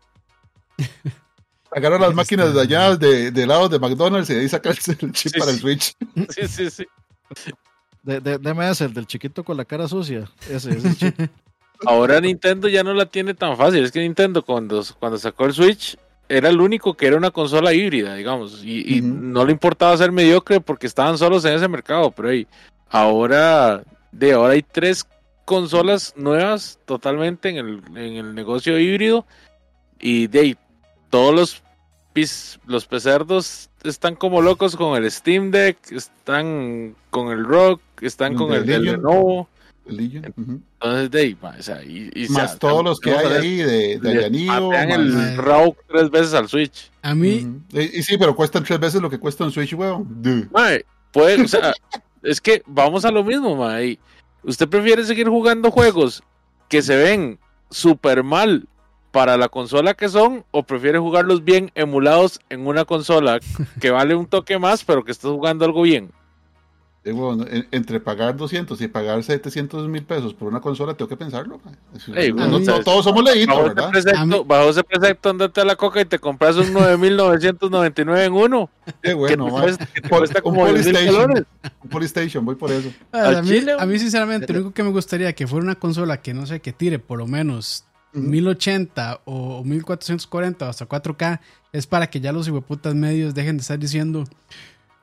Agarra 1.70 1.98
las 1.98 2.14
máquinas 2.14 2.54
de 2.54 2.60
allá, 2.60 2.96
de, 2.96 3.30
de 3.30 3.46
lado 3.46 3.68
de 3.68 3.78
McDonald's, 3.78 4.30
y 4.30 4.34
de 4.34 4.40
ahí 4.40 4.48
saca 4.48 4.70
el, 4.70 4.76
chip 4.76 5.32
Sí, 5.32 5.38
para 5.38 5.50
el. 5.50 5.58
Switch. 5.58 5.94
Sí, 6.28 6.46
sí, 6.46 6.70
sí. 6.70 6.86
De, 8.02 8.20
de, 8.20 8.38
deme 8.38 8.70
ese, 8.70 8.84
el 8.84 8.94
del 8.94 9.06
chiquito 9.06 9.42
con 9.42 9.56
la 9.56 9.64
cara 9.64 9.88
sucia. 9.88 10.30
Ese, 10.48 10.70
ese 10.70 10.94
chip. 10.94 11.20
Ahora 11.86 12.20
Nintendo 12.20 12.68
ya 12.68 12.82
no 12.82 12.94
la 12.94 13.06
tiene 13.06 13.34
tan 13.34 13.56
fácil. 13.56 13.84
Es 13.84 13.92
que 13.92 14.00
Nintendo 14.00 14.44
cuando, 14.44 14.82
cuando 14.98 15.18
sacó 15.18 15.46
el 15.46 15.54
Switch 15.54 15.96
era 16.28 16.48
el 16.48 16.60
único 16.60 16.94
que 16.94 17.06
era 17.06 17.16
una 17.16 17.30
consola 17.30 17.72
híbrida, 17.72 18.14
digamos. 18.14 18.62
Y, 18.64 19.00
no 19.02 19.44
le 19.44 19.52
importaba 19.52 19.96
ser 19.96 20.12
mediocre 20.12 20.60
porque 20.60 20.86
estaban 20.86 21.16
solos 21.18 21.44
en 21.44 21.54
ese 21.54 21.68
mercado. 21.68 22.10
Pero 22.10 22.30
hey, 22.30 22.46
ahora, 22.90 23.82
de 24.12 24.32
ahora 24.32 24.52
hay 24.54 24.62
tres 24.62 25.06
consolas 25.44 26.12
nuevas 26.16 26.78
totalmente 26.84 27.48
en 27.48 27.56
el, 27.56 27.82
en 27.96 28.16
el 28.16 28.34
negocio 28.34 28.78
híbrido. 28.78 29.26
Y 29.98 30.26
de 30.26 30.40
ahí, 30.40 30.56
todos 31.10 31.34
los, 31.34 31.62
pis- 32.12 32.58
los 32.66 32.86
pecerdos 32.86 33.70
están 33.82 34.14
como 34.14 34.42
locos 34.42 34.76
con 34.76 35.02
el 35.02 35.10
Steam 35.10 35.50
Deck, 35.50 35.78
están 35.90 36.94
con 37.10 37.30
el 37.32 37.44
Rock, 37.44 37.80
están 38.02 38.32
El 38.32 38.38
con 38.38 38.52
el 38.52 38.66
Legion. 38.66 38.96
Lenovo. 38.96 39.48
El 39.88 39.96
Legion, 39.96 40.34
ujú. 40.36 40.60
Entonces, 40.74 41.10
de 41.10 41.20
ahí, 41.20 41.36
ma, 41.40 41.54
o 41.58 41.62
sea, 41.62 41.82
y, 41.82 42.10
y, 42.14 42.24
o 42.24 42.28
sea, 42.28 42.42
Más 42.44 42.58
todos 42.58 42.84
los 42.84 43.00
que 43.00 43.10
hay 43.10 43.28
ver, 43.28 43.40
ahí 43.40 43.56
de, 43.56 43.98
de 43.98 44.10
Allanillo, 44.10 44.72
el 44.72 45.36
RAW 45.36 45.74
tres 45.88 46.10
veces 46.10 46.34
al 46.34 46.48
Switch. 46.48 46.90
A 47.02 47.14
mí. 47.14 47.46
Y, 47.72 47.98
y 47.98 48.02
sí, 48.02 48.16
pero 48.18 48.36
cuestan 48.36 48.64
tres 48.64 48.78
veces 48.78 49.00
lo 49.00 49.10
que 49.10 49.18
cuesta 49.18 49.44
un 49.44 49.50
Switch, 49.50 49.72
weón. 49.74 50.48
Mae, 50.52 50.84
puede, 51.12 51.42
o 51.42 51.48
sea, 51.48 51.72
es 52.22 52.40
que 52.40 52.62
vamos 52.66 53.04
a 53.04 53.10
lo 53.10 53.24
mismo, 53.24 53.56
mae. 53.56 53.98
¿Usted 54.42 54.68
prefiere 54.68 55.04
seguir 55.04 55.28
jugando 55.28 55.70
juegos 55.70 56.22
que 56.68 56.82
se 56.82 56.96
ven 56.96 57.38
súper 57.70 58.22
mal 58.22 58.68
para 59.10 59.36
la 59.36 59.48
consola 59.48 59.94
que 59.94 60.08
son 60.08 60.44
o 60.50 60.62
prefiere 60.62 60.98
jugarlos 60.98 61.42
bien 61.44 61.70
emulados 61.74 62.40
en 62.50 62.66
una 62.66 62.84
consola 62.84 63.40
que 63.80 63.90
vale 63.90 64.14
un 64.14 64.26
toque 64.26 64.58
más 64.58 64.84
pero 64.84 65.04
que 65.04 65.12
estés 65.12 65.30
jugando 65.30 65.64
algo 65.64 65.82
bien? 65.82 66.12
Eh, 67.04 67.12
en- 67.50 67.68
entre 67.70 68.00
pagar 68.00 68.36
200 68.36 68.80
y 68.82 68.88
pagar 68.88 69.22
700 69.22 69.88
mil 69.88 70.02
pesos 70.02 70.34
por 70.34 70.48
una 70.48 70.60
consola, 70.60 70.94
tengo 70.94 71.08
que 71.08 71.16
pensarlo. 71.16 71.60
no, 72.34 72.58
no 72.58 72.80
todos 72.84 73.04
somos 73.04 73.24
leídos, 73.24 73.48
Bajo 73.48 73.60
ese, 73.60 73.68
¿verdad? 73.74 73.86
A 73.86 73.90
precepto, 73.90 74.26
mí- 74.26 74.42
bajo 74.46 74.68
ese 74.70 74.84
precepto, 74.84 75.30
andate 75.30 75.60
a 75.60 75.64
la 75.64 75.76
coca 75.76 76.00
y 76.00 76.04
te 76.04 76.18
compras 76.18 76.56
un 76.56 76.72
9999 76.72 78.24
en 78.24 78.32
uno. 78.32 78.68
Qué 79.02 79.14
bueno, 79.14 79.46
que 79.46 79.50
cuesta, 79.52 79.86
que 79.86 80.00
te 80.02 80.08
Por- 80.08 80.18
cuesta 80.18 80.38
un 80.40 80.42
como 80.42 80.66
10 80.66 80.74
mil 80.86 80.94
Polystation. 80.94 81.22
dólares. 81.28 81.44
Un 81.84 81.88
Polystation, 81.90 82.44
voy 82.44 82.54
por 82.56 82.72
eso. 82.72 82.90
a, 83.12 83.42
mí, 83.42 83.60
a 83.78 83.86
mí, 83.86 83.98
sinceramente, 83.98 84.52
lo 84.52 84.58
único 84.60 84.74
que 84.74 84.82
me 84.82 84.90
gustaría 84.90 85.32
que 85.32 85.46
fuera 85.46 85.64
una 85.64 85.76
consola 85.76 86.20
que 86.20 86.34
no 86.34 86.46
sé, 86.46 86.60
que 86.60 86.72
tire 86.72 86.98
por 86.98 87.18
lo 87.18 87.26
menos 87.26 87.84
1080 88.12 89.20
o 89.24 89.62
1440 89.64 90.66
o 90.66 90.68
hasta 90.68 90.86
4K 90.86 91.40
es 91.72 91.86
para 91.86 92.08
que 92.10 92.20
ya 92.20 92.32
los 92.32 92.48
hijueputas 92.48 92.94
medios 92.94 93.34
dejen 93.34 93.56
de 93.56 93.60
estar 93.62 93.78
diciendo 93.78 94.24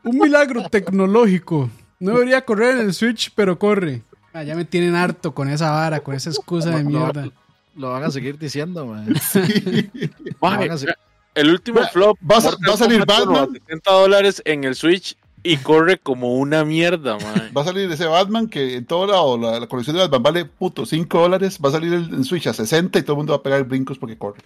un 0.04 0.18
milagro 0.20 0.68
tecnológico. 0.70 1.70
No 2.00 2.12
debería 2.12 2.44
correr 2.44 2.76
en 2.78 2.86
el 2.88 2.94
Switch, 2.94 3.32
pero 3.36 3.58
corre. 3.58 4.02
Ah, 4.34 4.44
ya 4.44 4.56
me 4.56 4.66
tienen 4.66 4.96
harto 4.96 5.34
con 5.34 5.50
esa 5.50 5.72
vara, 5.72 6.02
con 6.02 6.14
esa 6.16 6.30
excusa 6.30 6.70
de 6.72 6.84
mierda. 6.84 7.30
Lo 7.76 7.92
van 7.92 8.04
a 8.04 8.12
seguir 8.12 8.38
diciendo, 8.38 8.86
man. 8.86 9.14
A 10.42 10.60
el 11.36 11.50
último 11.52 11.82
flop 11.92 12.18
va 12.22 12.40
va 12.40 12.74
a 12.74 12.78
salir 12.78 13.06
Batman. 13.06 13.50
70 13.52 13.92
dólares 13.92 14.42
en 14.46 14.64
el 14.64 14.76
Switch 14.76 15.18
y 15.44 15.58
corre 15.58 15.98
como 16.00 16.36
una 16.36 16.64
mierda, 16.64 17.18
mae. 17.18 17.52
Va 17.52 17.62
a 17.62 17.66
salir 17.66 17.92
ese 17.92 18.06
Batman 18.06 18.48
que 18.48 18.76
en 18.78 18.86
todo 18.86 19.06
lado, 19.08 19.38
la, 19.38 19.60
la 19.60 19.68
colección 19.68 19.96
de 19.98 20.04
Batman 20.04 20.24
vale 20.24 20.46
puto 20.46 20.86
5 20.86 21.20
dólares. 21.20 21.60
Va 21.64 21.70
a 21.70 21.72
salir 21.74 21.94
el, 21.94 22.14
en 22.14 22.24
Switch 22.24 22.48
a 22.48 22.54
60 22.54 23.00
y 23.00 23.02
todo 23.04 23.14
el 23.14 23.18
mundo 23.18 23.34
va 23.34 23.38
a 23.38 23.44
pegar 23.44 23.64
brincos 23.66 23.98
porque 23.98 24.18
corre. 24.18 24.42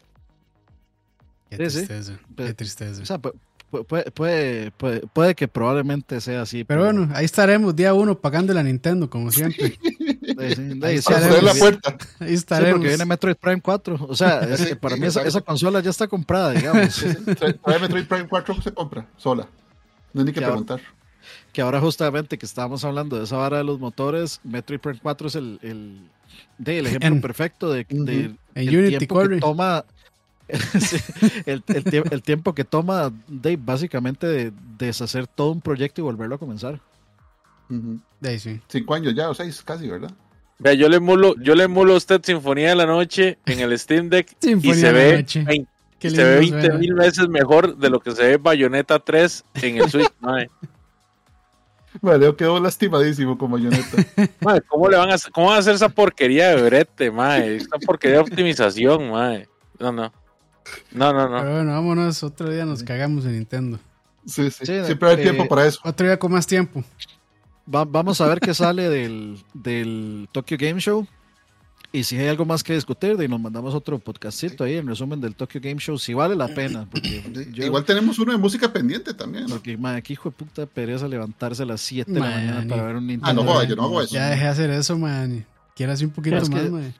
Qué 1.51 1.57
Sí, 1.57 1.69
sí. 1.69 1.77
tristeza, 1.87 2.19
qué 2.35 2.53
tristeza. 2.53 3.01
O 3.01 3.05
sea, 3.05 3.17
pu- 3.19 3.33
pu- 3.33 3.39
puede, 3.69 4.11
puede, 4.11 4.71
puede, 4.71 5.01
puede 5.07 5.35
que 5.35 5.47
probablemente 5.47 6.19
sea 6.21 6.41
así. 6.43 6.63
Pero 6.63 6.83
bueno, 6.83 7.09
ahí 7.13 7.25
estaremos 7.25 7.75
día 7.75 7.93
uno 7.93 8.17
pagando 8.19 8.53
la 8.53 8.63
Nintendo, 8.63 9.09
como 9.09 9.31
siempre. 9.31 9.77
sí, 9.81 9.83
ahí 10.35 10.55
sí, 10.55 10.55
estaremos. 10.99 11.03
cerrar 11.05 11.43
la 11.43 11.53
sí, 11.53 11.59
puerta. 11.59 11.97
Ahí 12.19 12.27
sí, 12.29 12.33
estaremos. 12.35 12.73
porque 12.73 12.87
viene 12.89 13.05
Metroid 13.05 13.35
Prime 13.35 13.61
4. 13.61 14.05
O 14.07 14.15
sea, 14.15 14.39
es 14.49 14.65
que 14.65 14.75
para 14.75 14.95
mí 14.97 15.05
esa, 15.07 15.21
esa 15.23 15.41
consola 15.41 15.79
ya 15.81 15.89
está 15.89 16.07
comprada, 16.07 16.51
digamos. 16.51 17.05
Metroid 17.25 18.05
Prime 18.07 18.27
4 18.27 18.61
se 18.61 18.71
compra 18.73 19.07
sola. 19.17 19.47
No 20.13 20.21
hay 20.21 20.25
ni 20.25 20.33
que 20.33 20.39
Que 20.39 20.45
ahora- 20.45 20.55
preguntar. 20.55 20.81
que 21.53 21.61
ahora 21.61 21.79
justamente 21.79 22.37
que 22.37 22.45
estábamos 22.45 22.83
hablando 22.83 23.17
de 23.17 23.23
esa 23.25 23.37
vara 23.37 23.57
de 23.57 23.63
los 23.63 23.79
motores, 23.79 24.39
Metroid 24.43 24.79
Prime 24.79 24.99
4 25.01 25.27
es 25.27 25.35
el, 25.35 25.59
el, 25.61 26.01
el 26.65 26.85
ejemplo 26.87 27.07
En- 27.07 27.21
perfecto 27.21 27.71
de, 27.71 27.85
de 27.89 28.25
En 28.25 28.37
el 28.55 28.77
Unity 28.77 28.97
tiempo 28.97 29.15
corre. 29.15 29.35
que 29.35 29.41
toma 29.41 29.85
sí, 30.79 30.97
el, 31.45 31.63
el 31.67 31.83
tie- 31.83 32.11
el 32.11 32.21
tiempo 32.23 32.53
que 32.55 32.63
toma 32.63 33.11
de 33.27 33.57
básicamente 33.57 34.25
de 34.27 34.51
deshacer 34.77 35.27
todo 35.27 35.51
un 35.51 35.61
proyecto 35.61 36.01
y 36.01 36.03
volverlo 36.03 36.35
a 36.35 36.39
comenzar. 36.39 36.79
Ujú. 37.69 37.99
De 38.19 38.29
ahí 38.29 38.39
sí. 38.39 38.59
Cinco 38.67 38.95
años 38.95 39.13
ya, 39.15 39.29
o 39.29 39.33
seis 39.33 39.61
casi, 39.63 39.87
¿verdad? 39.87 40.11
Vea, 40.57 40.73
yo 40.73 40.89
le 40.89 40.97
emulo, 40.97 41.35
yo 41.39 41.55
le 41.55 41.63
emulo 41.65 41.93
a 41.93 41.97
usted 41.97 42.21
Sinfonía 42.23 42.69
de 42.69 42.75
la 42.75 42.85
Noche 42.85 43.37
en 43.45 43.59
el 43.59 43.77
Steam 43.79 44.09
Deck 44.09 44.35
Sinfonía 44.41 44.75
y 44.75 44.79
se 44.79 44.87
de 44.87 44.93
ve, 44.93 45.65
Qué 45.99 46.09
se 46.09 46.23
ve 46.23 46.41
lindo 46.41 46.55
20 46.57 46.61
suena. 46.67 46.79
mil 46.79 46.93
veces 46.95 47.27
mejor 47.29 47.77
de 47.77 47.89
lo 47.89 47.99
que 47.99 48.11
se 48.11 48.23
ve 48.23 48.37
Bayonetta 48.37 48.99
3 48.99 49.43
en 49.61 49.77
el 49.77 49.89
Switch. 49.89 50.11
mae. 50.19 50.49
Vale, 52.01 52.35
quedó 52.35 52.59
lastimadísimo 52.59 53.37
con 53.37 53.51
Bayonetta. 53.51 53.97
Mae, 54.41 54.61
¿cómo 54.61 54.87
le 54.89 54.95
van 54.97 55.09
a 55.11 55.15
hacer, 55.15 55.31
cómo 55.31 55.47
van 55.47 55.55
a 55.55 55.59
hacer 55.59 55.73
esa 55.75 55.89
porquería 55.89 56.49
de 56.55 56.61
brete, 56.61 57.09
mae? 57.09 57.55
Esa 57.57 57.77
porquería 57.83 58.17
de 58.17 58.23
optimización, 58.23 59.09
mae. 59.11 59.47
No, 59.79 59.91
no. 59.91 60.13
No, 60.91 61.13
no, 61.13 61.29
no. 61.29 61.39
Pero 61.39 61.53
bueno, 61.55 61.71
vámonos. 61.71 62.23
Otro 62.23 62.49
día 62.49 62.65
nos 62.65 62.83
cagamos 62.83 63.25
en 63.25 63.33
Nintendo. 63.33 63.79
Sí, 64.25 64.49
sí. 64.51 64.65
Sí, 64.65 64.73
Siempre 64.85 65.09
hay 65.09 65.15
eh, 65.15 65.23
tiempo 65.23 65.47
para 65.47 65.65
eso. 65.65 65.79
Otro 65.83 66.05
día 66.05 66.17
con 66.19 66.31
más 66.31 66.45
tiempo. 66.45 66.83
Va- 67.73 67.85
vamos 67.85 68.19
a 68.21 68.27
ver 68.27 68.39
qué 68.39 68.53
sale 68.53 68.89
del, 68.89 69.43
del 69.53 70.27
Tokyo 70.31 70.57
Game 70.59 70.79
Show. 70.79 71.07
Y 71.91 72.03
si 72.03 72.17
hay 72.17 72.27
algo 72.27 72.45
más 72.45 72.61
que 72.63 72.73
discutir, 72.75 73.17
de 73.17 73.27
nos 73.27 73.39
mandamos 73.39 73.73
otro 73.73 73.97
podcastito 73.97 74.63
ahí 74.63 74.75
en 74.77 74.85
resumen 74.87 75.19
del 75.19 75.33
Tokyo 75.33 75.59
Game 75.63 75.79
Show, 75.79 75.97
si 75.97 76.13
vale 76.13 76.35
la 76.35 76.47
pena. 76.47 76.87
Porque 76.91 77.23
yo, 77.51 77.65
Igual 77.65 77.83
tenemos 77.83 78.19
uno 78.19 78.31
de 78.31 78.37
música 78.37 78.71
pendiente 78.71 79.11
también. 79.15 79.45
¿no? 79.45 79.55
porque, 79.55 79.75
madre, 79.75 80.03
qué 80.03 80.13
hijo 80.13 80.29
de 80.29 80.35
puta 80.35 80.65
pereza 80.67 81.07
levantarse 81.07 81.63
a 81.63 81.65
las 81.65 81.81
7 81.81 82.11
de 82.11 82.19
la 82.19 82.25
Man, 82.27 82.35
mañana 82.45 82.67
para 82.69 82.83
ver 82.83 82.95
un 82.95 83.03
Ah, 83.05 83.07
Nintendo. 83.07 83.43
no 83.43 83.51
joda, 83.51 83.63
yo 83.63 83.75
no 83.75 83.83
hago 83.85 84.01
eso. 84.03 84.13
Ya 84.13 84.29
dejé 84.29 84.43
de 84.43 84.49
hacer 84.49 84.69
eso, 84.69 84.99
man. 84.99 85.43
Quiero 85.75 85.91
así 85.93 86.05
un 86.05 86.11
poquito 86.11 86.35
Es 86.37 86.47
más, 86.49 86.61
que- 86.61 86.69
man. 86.69 86.93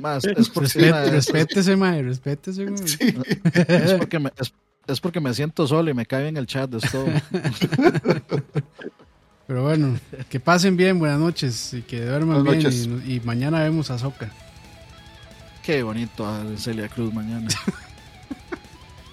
Más, 0.00 0.24
es, 0.36 0.48
porque, 0.48 0.88
es- 0.88 1.10
respétese, 1.10 1.76
man. 1.76 2.04
Respétese, 2.04 2.64
man. 2.64 2.74
es 3.68 3.92
porque 3.94 4.18
me, 4.18 4.30
es, 4.38 4.52
es 4.86 5.00
porque 5.00 5.20
me 5.20 5.32
siento 5.34 5.66
solo 5.66 5.90
y 5.90 5.94
me 5.94 6.06
cae 6.06 6.28
en 6.28 6.36
el 6.36 6.46
chat 6.46 6.70
de 6.70 6.78
esto. 6.78 7.04
Pero 9.46 9.62
bueno, 9.62 9.96
que 10.28 10.40
pasen 10.40 10.76
bien, 10.76 10.98
buenas 10.98 11.20
noches 11.20 11.72
y 11.74 11.82
que 11.82 12.04
duerman 12.04 12.42
Buenas 12.44 12.74
bien. 12.74 12.90
noches. 12.90 13.08
Y, 13.08 13.14
y 13.14 13.20
mañana 13.20 13.62
vemos 13.62 13.90
a 13.90 13.98
Soca. 13.98 14.28
Qué 15.62 15.82
bonito 15.84 16.26
a 16.26 16.42
Celia 16.56 16.88
Cruz 16.88 17.14
mañana. 17.14 17.46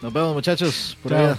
Nos 0.01 0.11
vemos, 0.11 0.33
muchachos. 0.33 0.97
Por 1.03 1.11
Chao. 1.11 1.19
allá. 1.25 1.37